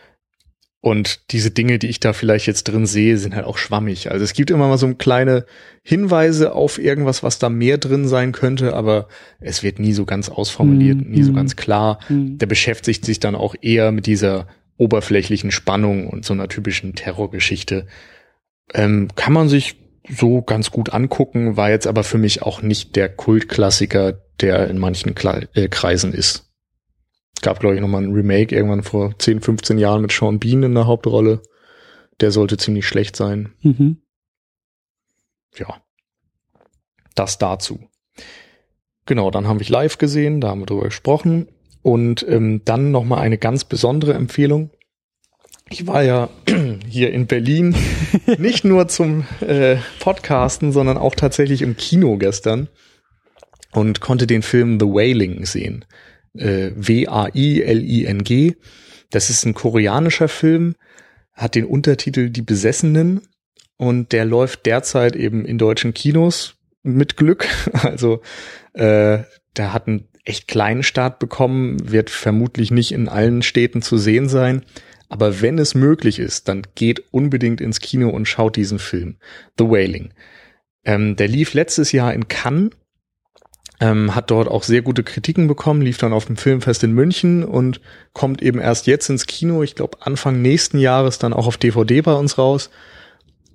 und 0.83 1.31
diese 1.31 1.51
Dinge, 1.51 1.77
die 1.77 1.87
ich 1.87 1.99
da 1.99 2.11
vielleicht 2.11 2.47
jetzt 2.47 2.63
drin 2.63 2.87
sehe, 2.87 3.19
sind 3.19 3.35
halt 3.35 3.45
auch 3.45 3.59
schwammig. 3.59 4.09
Also 4.09 4.23
es 4.23 4.33
gibt 4.33 4.49
immer 4.49 4.67
mal 4.67 4.79
so 4.79 4.91
kleine 4.95 5.45
Hinweise 5.83 6.53
auf 6.53 6.79
irgendwas, 6.79 7.21
was 7.21 7.37
da 7.37 7.49
mehr 7.49 7.77
drin 7.77 8.07
sein 8.07 8.31
könnte, 8.31 8.73
aber 8.73 9.07
es 9.39 9.61
wird 9.61 9.77
nie 9.77 9.93
so 9.93 10.05
ganz 10.05 10.29
ausformuliert, 10.29 10.97
mm, 10.97 11.11
nie 11.11 11.21
so 11.21 11.33
mhm. 11.33 11.35
ganz 11.35 11.55
klar. 11.55 11.99
Mm. 12.09 12.39
Der 12.39 12.47
beschäftigt 12.47 13.05
sich 13.05 13.19
dann 13.19 13.35
auch 13.35 13.53
eher 13.61 13.91
mit 13.91 14.07
dieser 14.07 14.47
oberflächlichen 14.81 15.51
Spannung 15.51 16.07
und 16.07 16.25
so 16.25 16.33
einer 16.33 16.47
typischen 16.47 16.95
Terrorgeschichte. 16.95 17.87
Ähm, 18.73 19.09
kann 19.15 19.33
man 19.33 19.49
sich 19.49 19.75
so 20.09 20.41
ganz 20.41 20.71
gut 20.71 20.91
angucken, 20.93 21.57
war 21.57 21.69
jetzt 21.69 21.87
aber 21.87 22.03
für 22.03 22.17
mich 22.17 22.41
auch 22.41 22.61
nicht 22.61 22.95
der 22.95 23.09
Kultklassiker, 23.09 24.13
der 24.39 24.67
in 24.69 24.77
manchen 24.77 25.13
Kle 25.15 25.47
äh, 25.53 25.67
Kreisen 25.67 26.13
ist 26.13 26.51
gab, 27.41 27.59
glaube 27.59 27.75
ich, 27.75 27.81
nochmal 27.81 28.03
ein 28.03 28.13
Remake 28.13 28.55
irgendwann 28.55 28.83
vor 28.83 29.17
10, 29.17 29.41
15 29.41 29.77
Jahren 29.77 30.01
mit 30.01 30.11
Sean 30.11 30.39
Bean 30.39 30.63
in 30.63 30.75
der 30.75 30.87
Hauptrolle. 30.87 31.41
Der 32.19 32.31
sollte 32.31 32.57
ziemlich 32.57 32.87
schlecht 32.87 33.15
sein. 33.15 33.53
Mhm. 33.61 34.01
Ja. 35.57 35.81
Das 37.15 37.37
dazu. 37.37 37.89
Genau, 39.05 39.31
dann 39.31 39.47
haben 39.47 39.59
wir 39.59 39.67
live 39.67 39.97
gesehen, 39.97 40.39
da 40.39 40.49
haben 40.49 40.61
wir 40.61 40.67
drüber 40.67 40.83
gesprochen. 40.83 41.47
Und 41.81 42.25
ähm, 42.27 42.61
dann 42.65 42.91
nochmal 42.91 43.19
eine 43.19 43.37
ganz 43.37 43.63
besondere 43.63 44.13
Empfehlung. 44.13 44.69
Ich 45.69 45.87
war 45.87 46.03
ja 46.03 46.29
hier 46.87 47.11
in 47.11 47.27
Berlin 47.27 47.75
nicht 48.37 48.65
nur 48.65 48.87
zum 48.87 49.25
äh, 49.39 49.77
Podcasten, 49.99 50.71
sondern 50.71 50.97
auch 50.97 51.15
tatsächlich 51.15 51.61
im 51.61 51.77
Kino 51.77 52.17
gestern 52.17 52.67
und 53.71 54.01
konnte 54.01 54.27
den 54.27 54.41
Film 54.41 54.79
The 54.79 54.85
Wailing 54.85 55.45
sehen 55.45 55.85
äh, 56.37 56.71
W-A-I-L-I-N-G. 56.75 58.55
Das 59.09 59.29
ist 59.29 59.45
ein 59.45 59.53
koreanischer 59.53 60.27
Film, 60.27 60.75
hat 61.33 61.55
den 61.55 61.65
Untertitel 61.65 62.29
Die 62.29 62.41
Besessenen 62.41 63.21
und 63.77 64.11
der 64.11 64.25
läuft 64.25 64.65
derzeit 64.65 65.15
eben 65.15 65.45
in 65.45 65.57
deutschen 65.57 65.93
Kinos 65.93 66.55
mit 66.83 67.17
Glück. 67.17 67.47
Also 67.73 68.21
äh, 68.73 69.19
der 69.57 69.73
hat 69.73 69.87
einen 69.87 70.07
echt 70.23 70.47
kleinen 70.47 70.83
Start 70.83 71.19
bekommen, 71.19 71.91
wird 71.91 72.09
vermutlich 72.09 72.71
nicht 72.71 72.91
in 72.91 73.09
allen 73.09 73.41
Städten 73.41 73.81
zu 73.81 73.97
sehen 73.97 74.29
sein. 74.29 74.63
Aber 75.09 75.41
wenn 75.41 75.59
es 75.59 75.75
möglich 75.75 76.19
ist, 76.19 76.47
dann 76.47 76.61
geht 76.75 77.03
unbedingt 77.11 77.59
ins 77.59 77.79
Kino 77.79 78.09
und 78.09 78.27
schaut 78.27 78.55
diesen 78.55 78.79
Film. 78.79 79.17
The 79.57 79.65
Wailing. 79.65 80.13
Ähm, 80.85 81.15
der 81.15 81.27
lief 81.27 81.53
letztes 81.53 81.91
Jahr 81.91 82.13
in 82.13 82.27
Cannes 82.27 82.71
ähm, 83.81 84.13
hat 84.13 84.29
dort 84.29 84.47
auch 84.47 84.63
sehr 84.63 84.83
gute 84.83 85.03
Kritiken 85.03 85.47
bekommen, 85.47 85.81
lief 85.81 85.97
dann 85.97 86.13
auf 86.13 86.25
dem 86.25 86.37
Filmfest 86.37 86.83
in 86.83 86.93
München 86.93 87.43
und 87.43 87.81
kommt 88.13 88.41
eben 88.41 88.59
erst 88.59 88.85
jetzt 88.85 89.09
ins 89.09 89.25
Kino, 89.25 89.63
ich 89.63 89.75
glaube 89.75 89.97
Anfang 90.01 90.41
nächsten 90.41 90.77
Jahres 90.77 91.17
dann 91.17 91.33
auch 91.33 91.47
auf 91.47 91.57
DVD 91.57 92.01
bei 92.01 92.13
uns 92.13 92.37
raus. 92.37 92.69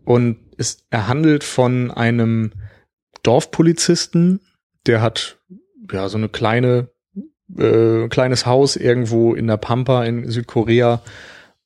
Und 0.04 0.38
es, 0.58 0.84
er 0.90 1.06
handelt 1.06 1.44
von 1.44 1.90
einem 1.90 2.52
Dorfpolizisten, 3.22 4.40
der 4.86 5.00
hat 5.00 5.38
ja 5.92 6.08
so 6.08 6.18
eine 6.18 6.28
kleine 6.28 6.88
äh, 7.56 8.08
kleines 8.08 8.46
Haus 8.46 8.76
irgendwo 8.76 9.34
in 9.34 9.46
der 9.46 9.56
Pampa 9.56 10.04
in 10.04 10.28
Südkorea 10.28 11.02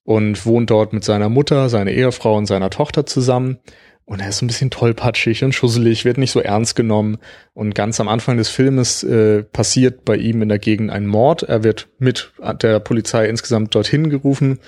und 0.05 0.45
wohnt 0.45 0.71
dort 0.71 0.93
mit 0.93 1.05
seiner 1.05 1.29
Mutter, 1.29 1.69
seiner 1.69 1.91
Ehefrau 1.91 2.37
und 2.37 2.47
seiner 2.47 2.71
Tochter 2.71 3.07
zusammen. 3.07 3.59
Und 4.05 4.21
er 4.21 4.29
ist 4.29 4.43
ein 4.43 4.49
bisschen 4.49 4.71
tollpatschig 4.71 5.45
und 5.45 5.55
schusselig, 5.55 6.05
wird 6.05 6.19
nicht 6.19 6.33
so 6.33 6.41
ernst 6.41 6.75
genommen. 6.75 7.19
Und 7.55 7.77
ganz 7.77 8.01
am 8.01 8.09
Anfang 8.09 8.39
des 8.39 8.49
Filmes 8.49 9.05
äh, 9.05 9.45
passiert 9.45 10.05
bei 10.05 10.17
ihm 10.17 10.43
in 10.43 10.49
der 10.49 10.59
Gegend 10.59 10.91
ein 10.91 11.07
Mord. 11.07 11.45
Er 11.45 11.63
wird 11.63 11.89
mit 11.99 12.33
der 12.61 12.81
Polizei 12.81 13.29
insgesamt 13.29 13.73
dorthin 13.73 14.11
gerufen. 14.11 14.59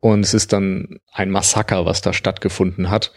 Und 0.00 0.20
es 0.20 0.32
ist 0.32 0.54
dann 0.54 0.98
ein 1.12 1.30
Massaker, 1.30 1.84
was 1.84 2.00
da 2.00 2.14
stattgefunden 2.14 2.88
hat. 2.88 3.12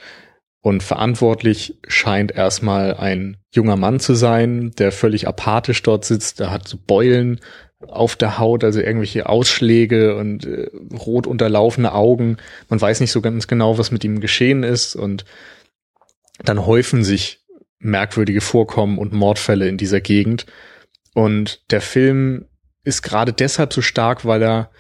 Und 0.62 0.84
verantwortlich 0.84 1.78
scheint 1.88 2.32
erstmal 2.32 2.96
ein 2.96 3.38
junger 3.54 3.78
Mann 3.78 4.00
zu 4.00 4.14
sein, 4.14 4.72
der 4.78 4.92
völlig 4.92 5.28
apathisch 5.28 5.82
dort 5.84 6.04
sitzt. 6.04 6.42
Er 6.42 6.52
hat 6.52 6.68
so 6.68 6.78
Beulen 6.86 7.40
auf 7.88 8.18
der 8.18 8.40
Haut, 8.40 8.66
also 8.66 8.82
irgendwelche 8.82 9.30
Ausschläge 9.30 10.18
und 10.18 10.46
äh, 10.46 10.70
rot 10.94 11.28
unterlaufene 11.28 11.94
Augen. 11.94 12.38
Man 12.68 12.82
weiß 12.82 13.00
nicht 13.00 13.12
so 13.12 13.22
ganz 13.22 13.48
genau, 13.48 13.78
was 13.78 13.92
mit 13.92 14.04
ihm 14.04 14.20
geschehen 14.20 14.64
ist. 14.64 14.96
Und 14.96 15.24
dann 16.44 16.66
häufen 16.66 17.04
sich 17.04 17.40
merkwürdige 17.80 18.42
Vorkommen 18.42 18.98
und 18.98 19.14
Mordfälle 19.14 19.68
in 19.70 19.78
dieser 19.78 20.02
Gegend. 20.02 20.46
Und 21.14 21.72
der 21.72 21.82
Film 21.82 22.46
ist 22.84 23.02
gerade 23.02 23.32
deshalb 23.32 23.72
so 23.72 23.82
stark, 23.82 24.26
weil 24.26 24.44
er 24.44 24.72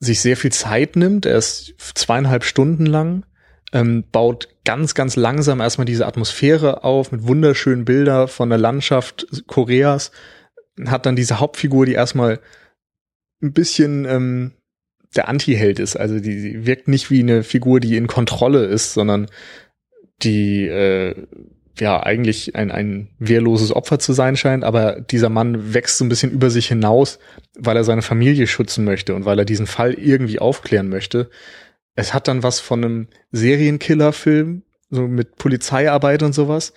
sich 0.00 0.20
sehr 0.20 0.36
viel 0.36 0.52
Zeit 0.52 0.96
nimmt. 0.96 1.26
Er 1.26 1.36
ist 1.36 1.74
zweieinhalb 1.94 2.42
Stunden 2.44 2.86
lang, 2.86 3.24
ähm, 3.72 4.04
baut 4.10 4.48
ganz, 4.64 4.94
ganz 4.94 5.16
langsam 5.16 5.60
erstmal 5.60 5.84
diese 5.84 6.06
Atmosphäre 6.06 6.84
auf 6.84 7.12
mit 7.12 7.26
wunderschönen 7.26 7.84
Bilder 7.84 8.28
von 8.28 8.48
der 8.48 8.58
Landschaft 8.58 9.26
Koreas. 9.46 10.10
Hat 10.86 11.06
dann 11.06 11.16
diese 11.16 11.40
Hauptfigur, 11.40 11.86
die 11.86 11.92
erstmal 11.92 12.40
ein 13.42 13.52
bisschen 13.52 14.04
ähm, 14.04 14.52
der 15.16 15.28
Anti-Held 15.28 15.78
ist. 15.78 15.96
Also 15.96 16.20
die, 16.20 16.42
die 16.42 16.66
wirkt 16.66 16.88
nicht 16.88 17.10
wie 17.10 17.20
eine 17.20 17.42
Figur, 17.42 17.80
die 17.80 17.96
in 17.96 18.06
Kontrolle 18.06 18.64
ist, 18.64 18.94
sondern 18.94 19.26
die 20.22 20.66
äh, 20.66 21.14
ja 21.78 22.02
eigentlich 22.02 22.54
ein, 22.56 22.70
ein 22.70 23.08
wehrloses 23.18 23.74
Opfer 23.74 23.98
zu 23.98 24.12
sein 24.12 24.36
scheint, 24.36 24.64
aber 24.64 25.00
dieser 25.00 25.30
Mann 25.30 25.72
wächst 25.74 25.98
so 25.98 26.04
ein 26.04 26.08
bisschen 26.08 26.30
über 26.30 26.50
sich 26.50 26.68
hinaus, 26.68 27.18
weil 27.58 27.76
er 27.76 27.84
seine 27.84 28.02
Familie 28.02 28.46
schützen 28.46 28.84
möchte 28.84 29.14
und 29.14 29.24
weil 29.24 29.38
er 29.38 29.44
diesen 29.44 29.66
Fall 29.66 29.94
irgendwie 29.94 30.38
aufklären 30.38 30.88
möchte. 30.88 31.30
Es 32.00 32.14
hat 32.14 32.28
dann 32.28 32.42
was 32.42 32.60
von 32.60 32.82
einem 32.82 33.08
Serienkiller-Film, 33.30 34.62
so 34.88 35.06
mit 35.06 35.36
Polizeiarbeit 35.36 36.22
und 36.22 36.32
sowas. 36.32 36.72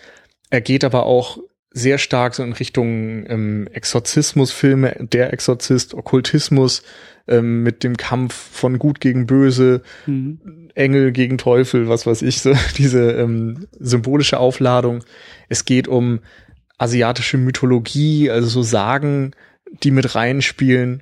Er 0.50 0.60
geht 0.60 0.84
aber 0.84 1.06
auch 1.06 1.38
sehr 1.72 1.98
stark 1.98 2.36
so 2.36 2.44
in 2.44 2.52
Richtung 2.52 3.26
ähm, 3.28 3.70
Exorzismusfilme, 3.72 4.98
der 5.00 5.32
Exorzist, 5.32 5.94
Okkultismus, 5.94 6.84
ähm, 7.30 7.64
mit 7.64 7.86
dem 7.86 7.96
Kampf 7.96 8.34
von 8.34 8.78
Gut 8.80 9.00
gegen 9.00 9.26
Böse, 9.26 9.82
mhm. 10.06 10.70
Engel 10.76 11.14
gegen 11.14 11.38
Teufel, 11.38 11.88
was 11.88 12.06
weiß 12.06 12.22
ich, 12.22 12.42
so 12.42 12.54
diese 12.78 13.14
ähm, 13.14 13.68
symbolische 13.80 14.42
Aufladung. 14.42 15.06
Es 15.48 15.64
geht 15.64 15.88
um 15.88 16.20
asiatische 16.78 17.38
Mythologie, 17.38 18.30
also 18.30 18.50
so 18.50 18.62
Sagen, 18.62 19.32
die 19.84 19.92
mit 19.92 20.16
reinspielen. 20.16 21.02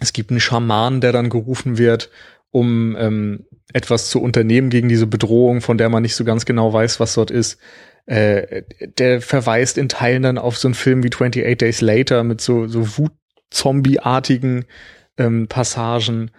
Es 0.00 0.12
gibt 0.12 0.30
einen 0.30 0.40
Schaman, 0.40 1.00
der 1.00 1.12
dann 1.12 1.30
gerufen 1.30 1.78
wird, 1.78 2.10
um 2.50 2.96
ähm, 2.98 3.46
etwas 3.72 4.08
zu 4.08 4.20
unternehmen 4.20 4.70
gegen 4.70 4.88
diese 4.88 5.06
Bedrohung, 5.06 5.60
von 5.60 5.78
der 5.78 5.88
man 5.88 6.02
nicht 6.02 6.14
so 6.14 6.24
ganz 6.24 6.44
genau 6.44 6.72
weiß, 6.72 7.00
was 7.00 7.14
dort 7.14 7.30
ist. 7.30 7.58
Äh, 8.06 8.62
der 8.98 9.20
verweist 9.20 9.78
in 9.78 9.88
Teilen 9.88 10.22
dann 10.22 10.38
auf 10.38 10.56
so 10.56 10.68
einen 10.68 10.74
Film 10.74 11.02
wie 11.02 11.12
28 11.12 11.58
Days 11.58 11.80
Later 11.80 12.22
mit 12.22 12.40
so, 12.40 12.68
so 12.68 12.98
Wut-Zombie-artigen 12.98 14.64
ähm, 15.18 15.48
Passagen. 15.48 16.30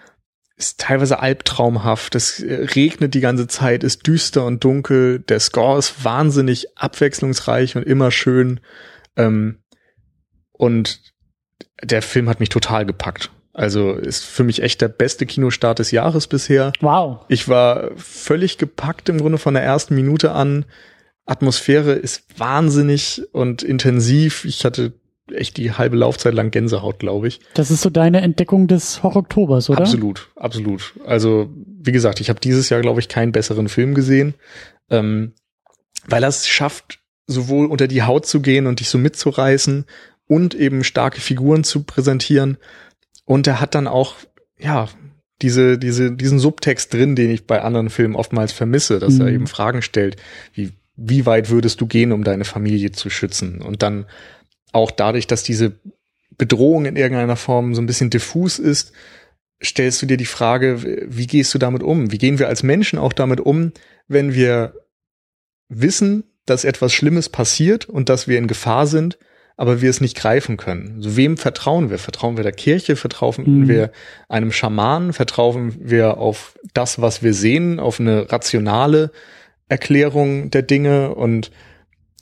Ist 0.56 0.80
teilweise 0.80 1.20
albtraumhaft. 1.20 2.16
Es 2.16 2.42
äh, 2.42 2.68
regnet 2.76 3.14
die 3.14 3.20
ganze 3.20 3.48
Zeit, 3.48 3.84
ist 3.84 4.08
düster 4.08 4.46
und 4.46 4.64
dunkel. 4.64 5.20
Der 5.20 5.40
Score 5.40 5.78
ist 5.78 6.04
wahnsinnig 6.04 6.78
abwechslungsreich 6.78 7.76
und 7.76 7.84
immer 7.84 8.12
schön. 8.12 8.62
Ähm, 9.18 9.60
und 10.54 11.02
der 11.84 12.02
Film 12.02 12.30
hat 12.30 12.40
mich 12.40 12.50
total 12.50 12.86
gepackt. 12.86 13.30
Also 13.58 13.94
ist 13.94 14.24
für 14.24 14.44
mich 14.44 14.62
echt 14.62 14.82
der 14.82 14.88
beste 14.88 15.26
Kinostart 15.26 15.80
des 15.80 15.90
Jahres 15.90 16.28
bisher. 16.28 16.74
Wow. 16.80 17.26
Ich 17.28 17.50
war 17.50 17.90
völlig 17.96 18.60
gepackt 18.60 19.10
im 19.10 19.18
Grunde 19.18 19.40
von 19.40 19.56
der 19.56 19.64
ersten 19.64 19.96
Minute 19.96 20.32
an. 20.32 20.64
Atmosphäre 21.26 21.94
ist 21.94 22.24
wahnsinnig 22.38 23.24
und 23.32 23.64
intensiv. 23.64 24.46
Ich 24.46 24.64
hatte 24.64 24.94
echt 25.34 25.58
die 25.58 25.72
halbe 25.72 25.98
Laufzeit 25.98 26.36
lang 26.36 26.52
Gänsehaut, 26.52 27.00
glaube 27.00 27.30
ich. 27.30 27.40
Das 27.56 27.72
ist 27.72 27.82
so 27.82 27.90
deine 27.90 28.22
Entdeckung 28.22 28.68
des 28.68 29.02
Horror-Oktobers, 29.02 29.72
oder? 29.72 29.80
Absolut, 29.80 30.30
absolut. 30.36 30.94
Also, 31.04 31.50
wie 31.82 31.92
gesagt, 31.92 32.22
ich 32.22 32.30
habe 32.30 32.40
dieses 32.40 32.70
Jahr, 32.70 32.82
glaube 32.82 33.00
ich, 33.00 33.10
keinen 33.10 33.32
besseren 33.32 33.70
Film 33.70 33.96
gesehen, 33.96 34.36
ähm, 34.92 35.34
weil 36.08 36.22
er 36.22 36.30
es 36.30 36.48
schafft, 36.48 37.00
sowohl 37.26 37.66
unter 37.66 37.88
die 37.88 38.04
Haut 38.04 38.28
zu 38.28 38.40
gehen 38.40 38.68
und 38.68 38.82
dich 38.82 38.90
so 38.90 39.00
mitzureißen 39.00 39.86
und 40.28 40.54
eben 40.54 40.84
starke 40.84 41.22
Figuren 41.22 41.64
zu 41.64 41.84
präsentieren. 41.84 42.58
Und 43.28 43.46
er 43.46 43.60
hat 43.60 43.76
dann 43.76 43.88
auch, 43.88 44.16
ja, 44.58 44.88
diese, 45.42 45.78
diese, 45.78 46.14
diesen 46.14 46.40
Subtext 46.40 46.94
drin, 46.94 47.16
den 47.16 47.30
ich 47.30 47.46
bei 47.46 47.62
anderen 47.62 47.90
Filmen 47.90 48.16
oftmals 48.16 48.54
vermisse, 48.54 49.00
dass 49.00 49.16
mhm. 49.16 49.22
er 49.22 49.28
eben 49.28 49.48
Fragen 49.48 49.82
stellt, 49.82 50.16
wie, 50.54 50.72
wie 50.96 51.26
weit 51.26 51.50
würdest 51.50 51.82
du 51.82 51.88
gehen, 51.88 52.14
um 52.14 52.24
deine 52.24 52.46
Familie 52.46 52.94
zu 52.94 53.10
schützen? 53.10 53.62
Und 53.62 53.84
dann 53.84 54.06
auch 54.72 54.92
dadurch, 54.92 55.28
dass 55.28 55.44
diese 55.44 55.74
Bedrohung 56.38 56.86
in 56.86 56.96
irgendeiner 56.96 57.36
Form 57.36 57.76
so 57.76 57.82
ein 57.82 57.86
bisschen 57.86 58.10
diffus 58.10 58.60
ist, 58.60 58.94
stellst 59.62 60.02
du 60.02 60.06
dir 60.06 60.18
die 60.18 60.26
Frage, 60.26 61.06
wie 61.06 61.28
gehst 61.28 61.54
du 61.54 61.58
damit 61.58 61.84
um? 61.84 62.14
Wie 62.14 62.18
gehen 62.18 62.40
wir 62.40 62.48
als 62.48 62.64
Menschen 62.64 62.98
auch 62.98 63.12
damit 63.12 63.42
um, 63.42 63.74
wenn 64.08 64.34
wir 64.34 64.74
wissen, 65.68 66.24
dass 66.46 66.64
etwas 66.64 66.94
Schlimmes 66.94 67.28
passiert 67.28 67.90
und 67.90 68.08
dass 68.08 68.30
wir 68.30 68.38
in 68.38 68.48
Gefahr 68.48 68.88
sind, 68.88 69.18
aber 69.58 69.82
wir 69.82 69.90
es 69.90 70.02
nicht 70.02 70.16
greifen 70.16 70.56
können. 70.56 70.94
Also 70.98 71.18
wem 71.18 71.36
vertrauen 71.36 71.90
wir? 71.90 71.98
Vertrauen 71.98 72.38
wir 72.38 72.44
der 72.44 72.54
Kirche? 72.54 72.96
Vertrauen 72.96 73.64
mhm. 73.64 73.68
wir 73.68 73.92
einem 74.30 74.52
Schamanen? 74.52 75.14
Vertrauen 75.14 75.76
wir 75.80 76.18
auf 76.18 76.58
das, 76.74 77.02
was 77.02 77.24
wir 77.24 77.34
sehen, 77.34 77.80
auf 77.80 78.00
eine 78.00 78.32
rationale 78.32 79.12
Erklärung 79.68 80.52
der 80.52 80.62
Dinge? 80.62 81.14
Und 81.16 81.52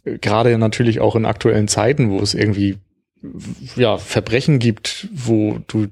gerade 0.06 0.58
natürlich 0.58 1.02
auch 1.02 1.18
in 1.18 1.26
aktuellen 1.26 1.68
Zeiten, 1.68 2.10
wo 2.10 2.20
es 2.20 2.34
irgendwie 2.34 2.78
ja 3.76 3.98
Verbrechen 3.98 4.60
gibt, 4.60 5.10
wo 5.12 5.60
du 5.68 5.88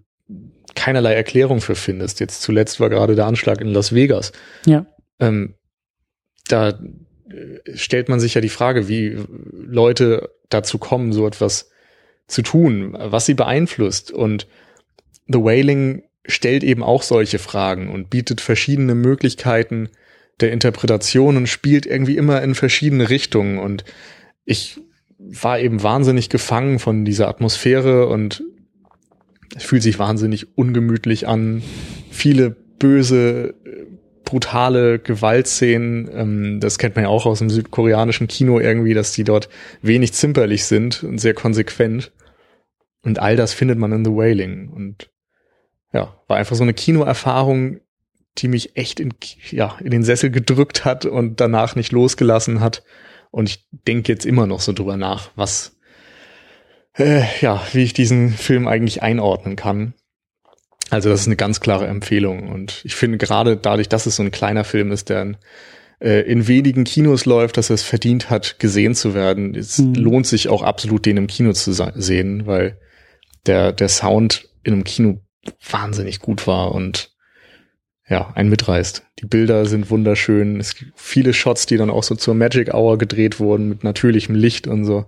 keinerlei 0.75 1.13
Erklärung 1.13 1.59
für 1.59 1.75
findest. 1.75 2.21
Jetzt 2.21 2.41
zuletzt 2.41 2.79
war 2.79 2.89
gerade 2.89 3.15
der 3.15 3.25
Anschlag 3.25 3.59
in 3.59 3.67
Las 3.67 3.93
Vegas. 3.93 4.31
Ja. 4.65 4.85
Ähm, 5.19 5.55
da 6.47 6.79
stellt 7.73 8.07
man 8.07 8.19
sich 8.19 8.33
ja 8.33 8.41
die 8.41 8.49
Frage, 8.49 8.87
wie 8.87 9.17
Leute 9.51 10.29
dazu 10.53 10.77
kommen, 10.77 11.13
so 11.13 11.27
etwas 11.27 11.69
zu 12.27 12.41
tun, 12.41 12.95
was 12.97 13.25
sie 13.25 13.33
beeinflusst. 13.33 14.11
Und 14.11 14.47
The 15.27 15.39
Wailing 15.39 16.03
stellt 16.25 16.63
eben 16.63 16.83
auch 16.83 17.03
solche 17.03 17.39
Fragen 17.39 17.89
und 17.89 18.09
bietet 18.09 18.41
verschiedene 18.41 18.95
Möglichkeiten 18.95 19.89
der 20.39 20.51
Interpretation 20.51 21.37
und 21.37 21.47
spielt 21.47 21.85
irgendwie 21.85 22.17
immer 22.17 22.41
in 22.41 22.55
verschiedene 22.55 23.09
Richtungen. 23.09 23.59
Und 23.59 23.83
ich 24.45 24.79
war 25.19 25.59
eben 25.59 25.83
wahnsinnig 25.83 26.29
gefangen 26.29 26.79
von 26.79 27.05
dieser 27.05 27.27
Atmosphäre 27.27 28.07
und 28.07 28.43
es 29.55 29.63
fühlt 29.63 29.83
sich 29.83 29.99
wahnsinnig 29.99 30.57
ungemütlich 30.57 31.27
an. 31.27 31.61
Viele 32.09 32.49
böse 32.49 33.55
brutale 34.33 34.97
Gewaltszenen. 34.97 36.09
Ähm, 36.11 36.59
das 36.59 36.79
kennt 36.79 36.95
man 36.95 37.05
ja 37.05 37.09
auch 37.09 37.27
aus 37.27 37.37
dem 37.37 37.51
südkoreanischen 37.51 38.27
Kino 38.27 38.59
irgendwie, 38.59 38.95
dass 38.95 39.11
die 39.11 39.23
dort 39.23 39.47
wenig 39.83 40.13
zimperlich 40.13 40.65
sind 40.65 41.03
und 41.03 41.19
sehr 41.19 41.35
konsequent. 41.35 42.11
Und 43.03 43.19
all 43.19 43.35
das 43.35 43.53
findet 43.53 43.77
man 43.77 43.91
in 43.91 44.03
The 44.03 44.11
Wailing. 44.11 44.69
Und 44.69 45.11
ja, 45.93 46.17
war 46.27 46.37
einfach 46.37 46.55
so 46.55 46.63
eine 46.63 46.73
Kinoerfahrung, 46.73 47.79
die 48.39 48.47
mich 48.47 48.75
echt 48.75 48.99
in, 48.99 49.13
ja, 49.51 49.77
in 49.83 49.91
den 49.91 50.03
Sessel 50.03 50.31
gedrückt 50.31 50.83
hat 50.83 51.05
und 51.05 51.39
danach 51.39 51.75
nicht 51.75 51.91
losgelassen 51.91 52.59
hat. 52.59 52.83
Und 53.29 53.49
ich 53.49 53.67
denke 53.87 54.11
jetzt 54.11 54.25
immer 54.25 54.47
noch 54.47 54.61
so 54.61 54.73
drüber 54.73 54.97
nach, 54.97 55.29
was, 55.35 55.77
äh, 56.97 57.21
ja, 57.39 57.61
wie 57.73 57.83
ich 57.83 57.93
diesen 57.93 58.31
Film 58.31 58.67
eigentlich 58.67 59.03
einordnen 59.03 59.55
kann. 59.55 59.93
Also 60.93 61.09
das 61.09 61.21
ist 61.21 61.27
eine 61.27 61.35
ganz 61.35 61.59
klare 61.59 61.87
Empfehlung. 61.87 62.49
Und 62.49 62.81
ich 62.83 62.95
finde 62.95 63.17
gerade 63.17 63.57
dadurch, 63.57 63.89
dass 63.89 64.05
es 64.05 64.17
so 64.17 64.23
ein 64.23 64.31
kleiner 64.31 64.63
Film 64.63 64.91
ist, 64.91 65.09
der 65.09 65.21
in, 65.23 65.37
äh, 65.99 66.21
in 66.21 66.47
wenigen 66.47 66.83
Kinos 66.83 67.25
läuft, 67.25 67.57
dass 67.57 67.69
er 67.69 67.75
es 67.75 67.83
verdient 67.83 68.29
hat, 68.29 68.59
gesehen 68.59 68.93
zu 68.93 69.13
werden, 69.13 69.55
es 69.55 69.79
mhm. 69.79 69.95
lohnt 69.95 70.27
sich 70.27 70.49
auch 70.49 70.61
absolut, 70.61 71.05
den 71.05 71.17
im 71.17 71.27
Kino 71.27 71.53
zu 71.53 71.73
sehen, 71.73 72.45
weil 72.45 72.77
der, 73.45 73.71
der 73.71 73.89
Sound 73.89 74.49
in 74.63 74.73
einem 74.73 74.83
Kino 74.83 75.19
wahnsinnig 75.69 76.19
gut 76.19 76.47
war 76.47 76.73
und 76.73 77.11
ja, 78.07 78.31
ein 78.35 78.49
mitreißt. 78.49 79.03
Die 79.19 79.25
Bilder 79.25 79.65
sind 79.65 79.89
wunderschön. 79.89 80.59
Es 80.59 80.75
gibt 80.75 80.91
viele 80.95 81.33
Shots, 81.33 81.65
die 81.65 81.77
dann 81.77 81.89
auch 81.89 82.03
so 82.03 82.15
zur 82.15 82.35
Magic 82.35 82.73
Hour 82.73 82.97
gedreht 82.97 83.39
wurden 83.39 83.69
mit 83.69 83.83
natürlichem 83.83 84.35
Licht 84.35 84.67
und 84.67 84.85
so. 84.85 85.05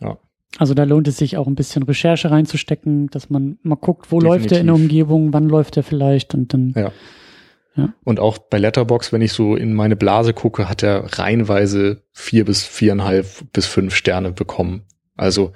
Ja. 0.00 0.18
Also 0.56 0.74
da 0.74 0.84
lohnt 0.84 1.06
es 1.08 1.18
sich 1.18 1.36
auch 1.36 1.46
ein 1.46 1.54
bisschen 1.54 1.82
Recherche 1.82 2.30
reinzustecken, 2.30 3.08
dass 3.08 3.28
man 3.28 3.58
mal 3.62 3.76
guckt, 3.76 4.10
wo 4.10 4.18
Definitiv. 4.18 4.42
läuft 4.42 4.52
er 4.52 4.60
in 4.60 4.66
der 4.66 4.74
Umgebung, 4.74 5.32
wann 5.32 5.48
läuft 5.48 5.76
er 5.76 5.82
vielleicht 5.82 6.34
und 6.34 6.54
dann. 6.54 6.72
Ja. 6.74 6.92
ja. 7.76 7.92
Und 8.02 8.18
auch 8.18 8.38
bei 8.38 8.58
Letterbox, 8.58 9.12
wenn 9.12 9.20
ich 9.20 9.32
so 9.32 9.56
in 9.56 9.74
meine 9.74 9.94
Blase 9.94 10.32
gucke, 10.32 10.68
hat 10.68 10.82
er 10.82 11.18
reihenweise 11.18 12.02
vier 12.12 12.44
bis 12.46 12.64
viereinhalb 12.64 13.52
bis 13.52 13.66
fünf 13.66 13.94
Sterne 13.94 14.32
bekommen. 14.32 14.84
Also 15.16 15.52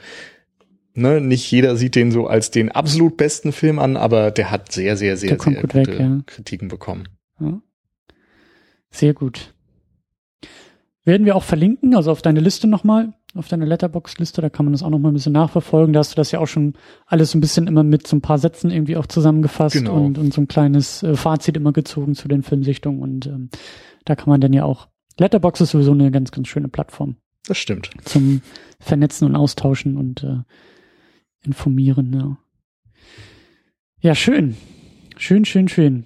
ne, 0.94 1.20
nicht 1.20 1.50
jeder 1.50 1.76
sieht 1.76 1.94
den 1.94 2.10
so 2.10 2.26
als 2.26 2.50
den 2.50 2.70
absolut 2.70 3.16
besten 3.16 3.52
Film 3.52 3.78
an, 3.78 3.96
aber 3.96 4.30
der 4.30 4.50
hat 4.50 4.72
sehr, 4.72 4.96
sehr, 4.96 5.16
sehr, 5.16 5.38
sehr 5.40 5.54
gute 5.54 5.74
weg, 5.74 5.98
ja. 5.98 6.20
Kritiken 6.26 6.68
bekommen. 6.68 7.08
Ja. 7.40 7.60
Sehr 8.90 9.14
gut. 9.14 9.54
Werden 11.04 11.26
wir 11.26 11.34
auch 11.34 11.42
verlinken, 11.42 11.96
also 11.96 12.12
auf 12.12 12.22
deine 12.22 12.40
Liste 12.40 12.68
nochmal 12.68 13.14
auf 13.34 13.48
deiner 13.48 13.66
Letterbox-Liste, 13.66 14.42
da 14.42 14.50
kann 14.50 14.66
man 14.66 14.72
das 14.72 14.82
auch 14.82 14.90
noch 14.90 14.98
mal 14.98 15.10
ein 15.10 15.14
bisschen 15.14 15.32
nachverfolgen. 15.32 15.92
Da 15.92 16.00
hast 16.00 16.12
du 16.12 16.16
das 16.16 16.32
ja 16.32 16.38
auch 16.38 16.46
schon 16.46 16.74
alles 17.06 17.30
so 17.30 17.38
ein 17.38 17.40
bisschen 17.40 17.66
immer 17.66 17.82
mit 17.82 18.06
so 18.06 18.16
ein 18.16 18.20
paar 18.20 18.38
Sätzen 18.38 18.70
irgendwie 18.70 18.96
auch 18.96 19.06
zusammengefasst 19.06 19.76
genau. 19.76 20.04
und, 20.04 20.18
und 20.18 20.34
so 20.34 20.42
ein 20.42 20.48
kleines 20.48 21.02
äh, 21.02 21.16
Fazit 21.16 21.56
immer 21.56 21.72
gezogen 21.72 22.14
zu 22.14 22.28
den 22.28 22.42
Filmsichtungen. 22.42 23.00
Und 23.00 23.26
ähm, 23.26 23.48
da 24.04 24.16
kann 24.16 24.28
man 24.28 24.40
dann 24.40 24.52
ja 24.52 24.64
auch. 24.64 24.88
Letterbox 25.18 25.60
ist 25.62 25.70
sowieso 25.70 25.92
eine 25.92 26.10
ganz, 26.10 26.30
ganz 26.30 26.48
schöne 26.48 26.68
Plattform. 26.68 27.16
Das 27.46 27.58
stimmt. 27.58 27.90
Zum 28.04 28.42
Vernetzen 28.78 29.26
und 29.26 29.36
Austauschen 29.36 29.96
und 29.96 30.22
äh, 30.22 30.38
informieren, 31.44 32.12
ja. 32.12 32.38
Ja, 34.00 34.14
schön. 34.14 34.56
Schön, 35.16 35.44
schön, 35.44 35.68
schön. 35.68 36.04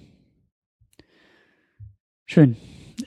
Schön 2.25 2.57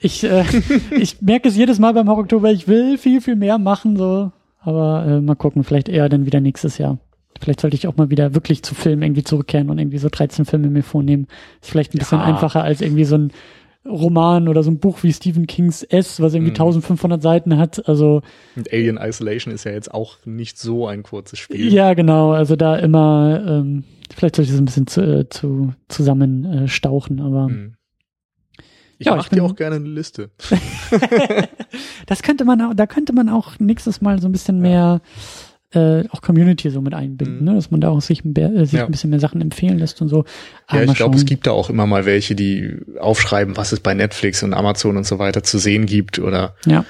ich, 0.01 0.23
äh, 0.23 0.43
ich 0.99 1.21
merke 1.21 1.47
es 1.47 1.55
jedes 1.55 1.79
Mal 1.79 1.93
beim 1.93 2.09
Horror 2.09 2.23
Oktober, 2.23 2.51
ich 2.51 2.67
will 2.67 2.97
viel, 2.97 3.21
viel 3.21 3.35
mehr 3.35 3.57
machen, 3.57 3.95
so. 3.95 4.31
Aber 4.59 5.05
äh, 5.05 5.21
mal 5.21 5.35
gucken, 5.35 5.63
vielleicht 5.63 5.89
eher 5.89 6.09
dann 6.09 6.25
wieder 6.25 6.39
nächstes 6.39 6.77
Jahr. 6.77 6.99
Vielleicht 7.39 7.61
sollte 7.61 7.75
ich 7.75 7.87
auch 7.87 7.97
mal 7.97 8.09
wieder 8.09 8.35
wirklich 8.35 8.61
zu 8.61 8.75
Filmen 8.75 9.01
irgendwie 9.01 9.23
zurückkehren 9.23 9.69
und 9.69 9.79
irgendwie 9.79 9.97
so 9.97 10.09
13 10.11 10.45
Filme 10.45 10.69
mir 10.69 10.83
vornehmen. 10.83 11.27
Ist 11.61 11.71
vielleicht 11.71 11.95
ein 11.95 11.97
bisschen 11.97 12.19
ja. 12.19 12.25
einfacher 12.25 12.63
als 12.63 12.81
irgendwie 12.81 13.05
so 13.05 13.17
ein 13.17 13.31
Roman 13.83 14.47
oder 14.47 14.61
so 14.61 14.69
ein 14.69 14.77
Buch 14.77 15.01
wie 15.01 15.11
Stephen 15.11 15.47
Kings 15.47 15.81
S, 15.81 16.21
was 16.21 16.35
irgendwie 16.35 16.51
mhm. 16.51 16.61
1500 16.61 17.21
Seiten 17.21 17.57
hat. 17.57 17.87
Also 17.87 18.21
und 18.55 18.71
Alien 18.71 18.97
Isolation 18.97 19.51
ist 19.51 19.63
ja 19.63 19.71
jetzt 19.71 19.91
auch 19.91 20.17
nicht 20.25 20.59
so 20.59 20.87
ein 20.87 21.01
kurzes 21.01 21.39
Spiel. 21.39 21.73
Ja, 21.73 21.95
genau. 21.95 22.31
Also 22.31 22.55
da 22.55 22.75
immer 22.75 23.43
ähm, 23.47 23.83
vielleicht 24.15 24.35
sollte 24.35 24.49
ich 24.49 24.51
das 24.51 24.61
ein 24.61 24.65
bisschen 24.65 24.87
zu, 24.87 25.01
äh, 25.01 25.29
zu 25.29 25.73
zusammen 25.87 26.45
äh, 26.45 26.87
aber 27.21 27.47
mhm. 27.49 27.73
Ich 29.01 29.07
ja, 29.07 29.15
mache 29.15 29.33
dir 29.33 29.43
auch 29.43 29.55
gerne 29.55 29.77
eine 29.77 29.89
Liste. 29.89 30.29
das 32.05 32.21
könnte 32.21 32.45
man 32.45 32.61
auch, 32.61 32.75
da 32.75 32.85
könnte 32.85 33.13
man 33.13 33.29
auch 33.29 33.57
nächstes 33.57 33.99
Mal 33.99 34.21
so 34.21 34.27
ein 34.27 34.31
bisschen 34.31 34.59
mehr 34.59 35.01
äh, 35.73 36.07
auch 36.09 36.21
Community 36.21 36.69
so 36.69 36.81
mit 36.81 36.93
einbinden, 36.93 37.39
mhm. 37.39 37.45
ne? 37.45 37.55
dass 37.55 37.71
man 37.71 37.81
da 37.81 37.89
auch 37.89 38.01
sich, 38.01 38.23
äh, 38.23 38.65
sich 38.65 38.73
ja. 38.73 38.85
ein 38.85 38.91
bisschen 38.91 39.09
mehr 39.09 39.19
Sachen 39.19 39.41
empfehlen 39.41 39.79
lässt 39.79 40.03
und 40.03 40.07
so. 40.07 40.23
Aber 40.67 40.83
ja, 40.83 40.91
ich 40.91 40.93
glaube, 40.93 41.15
es 41.15 41.25
gibt 41.25 41.47
da 41.47 41.51
auch 41.51 41.71
immer 41.71 41.87
mal 41.87 42.05
welche, 42.05 42.35
die 42.35 42.77
aufschreiben, 42.99 43.57
was 43.57 43.71
es 43.71 43.79
bei 43.79 43.95
Netflix 43.95 44.43
und 44.43 44.53
Amazon 44.53 44.97
und 44.97 45.07
so 45.07 45.17
weiter 45.17 45.41
zu 45.41 45.57
sehen 45.57 45.87
gibt 45.87 46.19
oder 46.19 46.55
ja. 46.67 46.85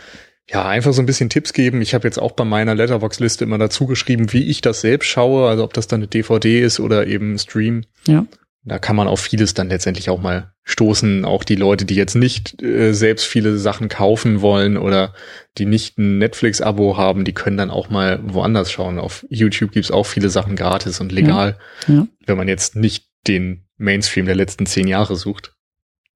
Ja, 0.50 0.68
einfach 0.68 0.92
so 0.92 1.02
ein 1.02 1.06
bisschen 1.06 1.30
Tipps 1.30 1.54
geben. 1.54 1.82
Ich 1.82 1.94
habe 1.94 2.06
jetzt 2.06 2.20
auch 2.20 2.34
bei 2.34 2.44
meiner 2.44 2.76
Letterbox-Liste 2.76 3.46
immer 3.46 3.58
dazu 3.58 3.86
geschrieben, 3.86 4.34
wie 4.34 4.44
ich 4.44 4.60
das 4.60 4.82
selbst 4.82 5.08
schaue, 5.08 5.48
also 5.48 5.64
ob 5.64 5.74
das 5.74 5.88
dann 5.88 6.02
eine 6.02 6.08
DVD 6.08 6.62
ist 6.62 6.82
oder 6.82 7.08
eben 7.08 7.38
Stream. 7.38 7.86
Ja 8.06 8.26
da 8.64 8.78
kann 8.78 8.96
man 8.96 9.08
auf 9.08 9.20
vieles 9.20 9.54
dann 9.54 9.70
letztendlich 9.70 10.10
auch 10.10 10.22
mal 10.22 10.54
stoßen. 10.64 11.26
Auch 11.26 11.44
die 11.44 11.56
Leute, 11.56 11.86
die 11.86 11.96
jetzt 11.96 12.16
nicht 12.16 12.62
äh, 12.62 12.94
selbst 12.94 13.26
viele 13.26 13.58
Sachen 13.58 13.90
kaufen 13.90 14.42
wollen 14.42 14.78
oder 14.78 15.14
die 15.58 15.66
nicht 15.66 15.98
ein 15.98 16.20
Netflix-Abo 16.20 16.96
haben, 16.96 17.26
die 17.26 17.34
können 17.34 17.58
dann 17.58 17.72
auch 17.72 17.90
mal 17.90 18.20
woanders 18.24 18.72
schauen. 18.72 19.00
Auf 19.00 19.26
YouTube 19.30 19.72
gibt's 19.72 19.90
auch 19.90 20.06
viele 20.06 20.30
Sachen 20.30 20.56
gratis 20.56 21.00
und 21.02 21.12
legal, 21.12 21.58
ja, 21.88 21.94
ja. 21.94 22.08
wenn 22.26 22.38
man 22.38 22.48
jetzt 22.48 22.76
nicht 22.76 23.08
den 23.28 23.66
Mainstream 23.78 24.28
der 24.28 24.36
letzten 24.36 24.68
zehn 24.68 24.88
Jahre 24.88 25.16
sucht. 25.16 25.56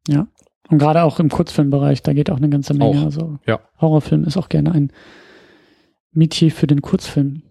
Ja. 0.07 0.27
Und 0.69 0.77
gerade 0.77 1.03
auch 1.03 1.19
im 1.19 1.29
Kurzfilmbereich, 1.29 2.03
da 2.03 2.13
geht 2.13 2.29
auch 2.29 2.37
eine 2.37 2.49
ganze 2.49 2.73
Menge. 2.73 3.01
Auch, 3.01 3.05
also 3.05 3.39
ja. 3.47 3.59
Horrorfilm 3.79 4.23
ist 4.23 4.37
auch 4.37 4.49
gerne 4.49 4.71
ein 4.71 4.91
Metier 6.11 6.51
für 6.51 6.67
den 6.67 6.81
Kurzfilm. 6.81 7.41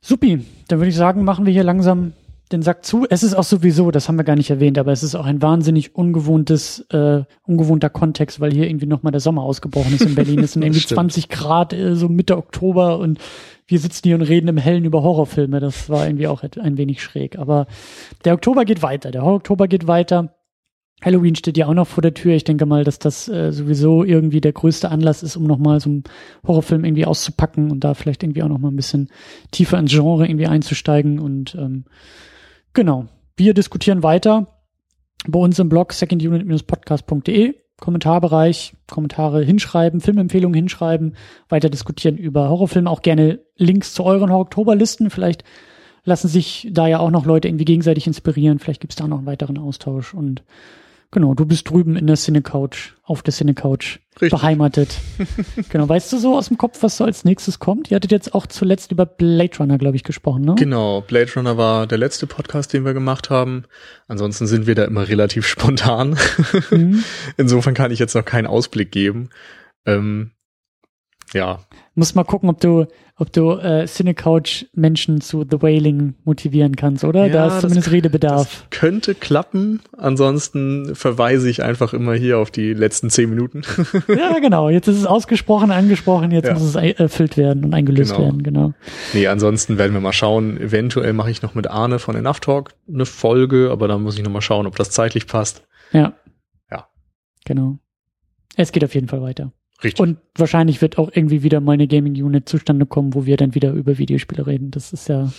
Supi, 0.00 0.44
dann 0.68 0.78
würde 0.78 0.90
ich 0.90 0.96
sagen, 0.96 1.24
machen 1.24 1.46
wir 1.46 1.52
hier 1.52 1.64
langsam 1.64 2.12
den 2.52 2.62
Sack 2.62 2.84
zu. 2.84 3.06
Es 3.08 3.22
ist 3.22 3.34
auch 3.34 3.44
sowieso, 3.44 3.90
das 3.90 4.08
haben 4.08 4.16
wir 4.16 4.24
gar 4.24 4.36
nicht 4.36 4.50
erwähnt, 4.50 4.78
aber 4.78 4.92
es 4.92 5.02
ist 5.02 5.14
auch 5.14 5.24
ein 5.24 5.40
wahnsinnig 5.40 5.94
ungewohntes, 5.94 6.80
äh, 6.90 7.22
ungewohnter 7.42 7.90
Kontext, 7.90 8.40
weil 8.40 8.52
hier 8.52 8.68
irgendwie 8.68 8.86
nochmal 8.86 9.12
der 9.12 9.20
Sommer 9.20 9.42
ausgebrochen 9.42 9.94
ist 9.94 10.02
in 10.04 10.14
Berlin. 10.16 10.40
Es 10.40 10.52
sind 10.52 10.62
irgendwie 10.62 10.84
20 10.84 11.28
Grad, 11.28 11.72
äh, 11.72 11.96
so 11.96 12.08
Mitte 12.08 12.36
Oktober 12.36 12.98
und 12.98 13.18
wir 13.66 13.78
sitzen 13.78 14.08
hier 14.08 14.16
und 14.16 14.22
reden 14.22 14.48
im 14.48 14.58
Hellen 14.58 14.84
über 14.84 15.02
Horrorfilme. 15.02 15.58
Das 15.58 15.88
war 15.88 16.06
irgendwie 16.06 16.26
auch 16.26 16.42
ein 16.42 16.76
wenig 16.76 17.02
schräg. 17.02 17.38
Aber 17.38 17.66
der 18.24 18.34
Oktober 18.34 18.64
geht 18.64 18.82
weiter. 18.82 19.10
Der 19.10 19.24
Oktober 19.24 19.68
geht 19.68 19.86
weiter. 19.86 20.34
Halloween 21.02 21.34
steht 21.34 21.56
ja 21.56 21.66
auch 21.66 21.74
noch 21.74 21.86
vor 21.86 22.02
der 22.02 22.14
Tür. 22.14 22.34
Ich 22.34 22.44
denke 22.44 22.66
mal, 22.66 22.84
dass 22.84 22.98
das 22.98 23.28
äh, 23.28 23.52
sowieso 23.52 24.04
irgendwie 24.04 24.40
der 24.40 24.52
größte 24.52 24.90
Anlass 24.90 25.22
ist, 25.22 25.36
um 25.36 25.44
nochmal 25.44 25.80
so 25.80 25.90
einen 25.90 26.04
Horrorfilm 26.46 26.84
irgendwie 26.84 27.06
auszupacken 27.06 27.70
und 27.70 27.80
da 27.80 27.94
vielleicht 27.94 28.22
irgendwie 28.22 28.42
auch 28.42 28.48
nochmal 28.48 28.70
ein 28.70 28.76
bisschen 28.76 29.08
tiefer 29.50 29.78
ins 29.78 29.92
Genre 29.92 30.26
irgendwie 30.26 30.46
einzusteigen. 30.46 31.18
Und 31.18 31.54
ähm, 31.54 31.84
genau, 32.74 33.06
wir 33.36 33.54
diskutieren 33.54 34.02
weiter 34.02 34.46
bei 35.26 35.38
uns 35.38 35.58
im 35.58 35.68
Blog 35.68 35.92
secondunit-podcast.de. 35.92 37.54
Kommentarbereich, 37.80 38.74
Kommentare 38.86 39.42
hinschreiben, 39.42 40.00
Filmempfehlungen 40.00 40.54
hinschreiben, 40.54 41.16
weiter 41.48 41.68
diskutieren 41.68 42.16
über 42.16 42.48
Horrorfilme, 42.48 42.88
auch 42.88 43.02
gerne 43.02 43.40
Links 43.56 43.94
zu 43.94 44.04
euren 44.04 44.30
Horror-Oktober-Listen. 44.30 45.10
Vielleicht 45.10 45.42
lassen 46.04 46.28
sich 46.28 46.68
da 46.70 46.86
ja 46.86 47.00
auch 47.00 47.10
noch 47.10 47.26
Leute 47.26 47.48
irgendwie 47.48 47.64
gegenseitig 47.64 48.06
inspirieren. 48.06 48.60
Vielleicht 48.60 48.80
gibt 48.80 48.92
es 48.92 48.96
da 48.96 49.08
noch 49.08 49.18
einen 49.18 49.26
weiteren 49.26 49.58
Austausch 49.58 50.14
und 50.14 50.44
Genau, 51.14 51.32
du 51.32 51.46
bist 51.46 51.70
drüben 51.70 51.94
in 51.94 52.08
der 52.08 52.16
Cinecouch, 52.16 52.92
auf 53.04 53.22
der 53.22 53.32
Cinecouch 53.32 54.00
beheimatet. 54.18 54.98
genau, 55.68 55.88
weißt 55.88 56.12
du 56.12 56.18
so 56.18 56.36
aus 56.36 56.48
dem 56.48 56.58
Kopf, 56.58 56.82
was 56.82 56.96
so 56.96 57.04
als 57.04 57.24
nächstes 57.24 57.60
kommt? 57.60 57.88
Ihr 57.88 57.94
hattet 57.94 58.10
jetzt 58.10 58.34
auch 58.34 58.48
zuletzt 58.48 58.90
über 58.90 59.06
Blade 59.06 59.56
Runner, 59.60 59.78
glaube 59.78 59.94
ich, 59.94 60.02
gesprochen, 60.02 60.42
ne? 60.42 60.56
Genau, 60.56 61.02
Blade 61.02 61.30
Runner 61.36 61.56
war 61.56 61.86
der 61.86 61.98
letzte 61.98 62.26
Podcast, 62.26 62.72
den 62.72 62.84
wir 62.84 62.94
gemacht 62.94 63.30
haben. 63.30 63.62
Ansonsten 64.08 64.48
sind 64.48 64.66
wir 64.66 64.74
da 64.74 64.84
immer 64.86 65.06
relativ 65.06 65.46
spontan. 65.46 66.18
Mhm. 66.72 67.04
Insofern 67.36 67.74
kann 67.74 67.92
ich 67.92 68.00
jetzt 68.00 68.16
noch 68.16 68.24
keinen 68.24 68.48
Ausblick 68.48 68.90
geben. 68.90 69.30
Ähm, 69.86 70.32
ja. 71.32 71.60
Muss 71.96 72.16
mal 72.16 72.24
gucken, 72.24 72.48
ob 72.48 72.58
du, 72.58 72.86
ob 73.16 73.32
du 73.32 73.52
äh, 73.52 73.86
Cinecouch 73.86 74.66
Menschen 74.74 75.20
zu 75.20 75.46
The 75.48 75.62
Wailing 75.62 76.14
motivieren 76.24 76.74
kannst, 76.74 77.04
oder? 77.04 77.26
Ja, 77.26 77.32
da 77.32 77.46
ist 77.46 77.60
zumindest 77.60 77.92
Redebedarf. 77.92 78.66
könnte 78.70 79.14
klappen. 79.14 79.80
Ansonsten 79.96 80.96
verweise 80.96 81.48
ich 81.48 81.62
einfach 81.62 81.92
immer 81.92 82.14
hier 82.14 82.38
auf 82.38 82.50
die 82.50 82.74
letzten 82.74 83.10
zehn 83.10 83.30
Minuten. 83.30 83.62
ja, 84.08 84.40
genau. 84.40 84.70
Jetzt 84.70 84.88
ist 84.88 84.96
es 84.96 85.06
ausgesprochen, 85.06 85.70
angesprochen, 85.70 86.32
jetzt 86.32 86.48
ja. 86.48 86.54
muss 86.54 86.62
es 86.62 86.74
erfüllt 86.74 87.36
werden 87.36 87.64
und 87.64 87.74
eingelöst 87.74 88.12
genau. 88.12 88.24
werden, 88.24 88.42
genau. 88.42 88.72
Nee, 89.12 89.28
ansonsten 89.28 89.78
werden 89.78 89.92
wir 89.92 90.00
mal 90.00 90.12
schauen. 90.12 90.58
Eventuell 90.58 91.12
mache 91.12 91.30
ich 91.30 91.42
noch 91.42 91.54
mit 91.54 91.68
Arne 91.68 92.00
von 92.00 92.16
Enough 92.16 92.40
Talk 92.40 92.74
eine 92.92 93.06
Folge, 93.06 93.68
aber 93.70 93.86
da 93.86 93.98
muss 93.98 94.18
ich 94.18 94.24
noch 94.24 94.32
mal 94.32 94.40
schauen, 94.40 94.66
ob 94.66 94.74
das 94.74 94.90
zeitlich 94.90 95.28
passt. 95.28 95.62
Ja. 95.92 96.14
Ja. 96.72 96.88
Genau. 97.44 97.78
Es 98.56 98.72
geht 98.72 98.84
auf 98.84 98.94
jeden 98.94 99.06
Fall 99.06 99.22
weiter. 99.22 99.52
Richtig. 99.84 100.00
Und 100.00 100.16
wahrscheinlich 100.36 100.80
wird 100.80 100.98
auch 100.98 101.10
irgendwie 101.12 101.42
wieder 101.42 101.60
mal 101.60 101.72
eine 101.72 101.86
Gaming 101.86 102.14
Unit 102.14 102.48
zustande 102.48 102.86
kommen, 102.86 103.14
wo 103.14 103.26
wir 103.26 103.36
dann 103.36 103.54
wieder 103.54 103.72
über 103.72 103.98
Videospiele 103.98 104.46
reden. 104.46 104.70
Das 104.70 104.92
ist 104.92 105.08
ja, 105.08 105.30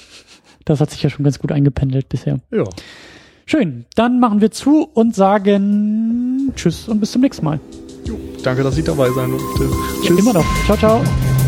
das 0.64 0.80
hat 0.80 0.92
sich 0.92 1.02
ja 1.02 1.10
schon 1.10 1.24
ganz 1.24 1.40
gut 1.40 1.52
eingependelt 1.52 2.08
bisher. 2.08 2.40
Ja. 2.52 2.64
Schön. 3.48 3.86
Dann 3.96 4.20
machen 4.20 4.42
wir 4.42 4.52
zu 4.52 4.84
und 4.94 5.16
sagen 5.16 6.52
Tschüss 6.56 6.88
und 6.88 7.00
bis 7.00 7.12
zum 7.12 7.22
nächsten 7.22 7.46
Mal. 7.46 7.60
Jo, 8.06 8.18
danke, 8.44 8.64
dass 8.64 8.78
ich 8.78 8.86
dabei 8.86 9.10
sein 9.10 9.32
durfte. 9.32 9.70
Ja, 10.04 10.18
immer 10.18 10.34
noch. 10.34 10.46
Ciao, 10.66 10.78
ciao. 10.78 11.45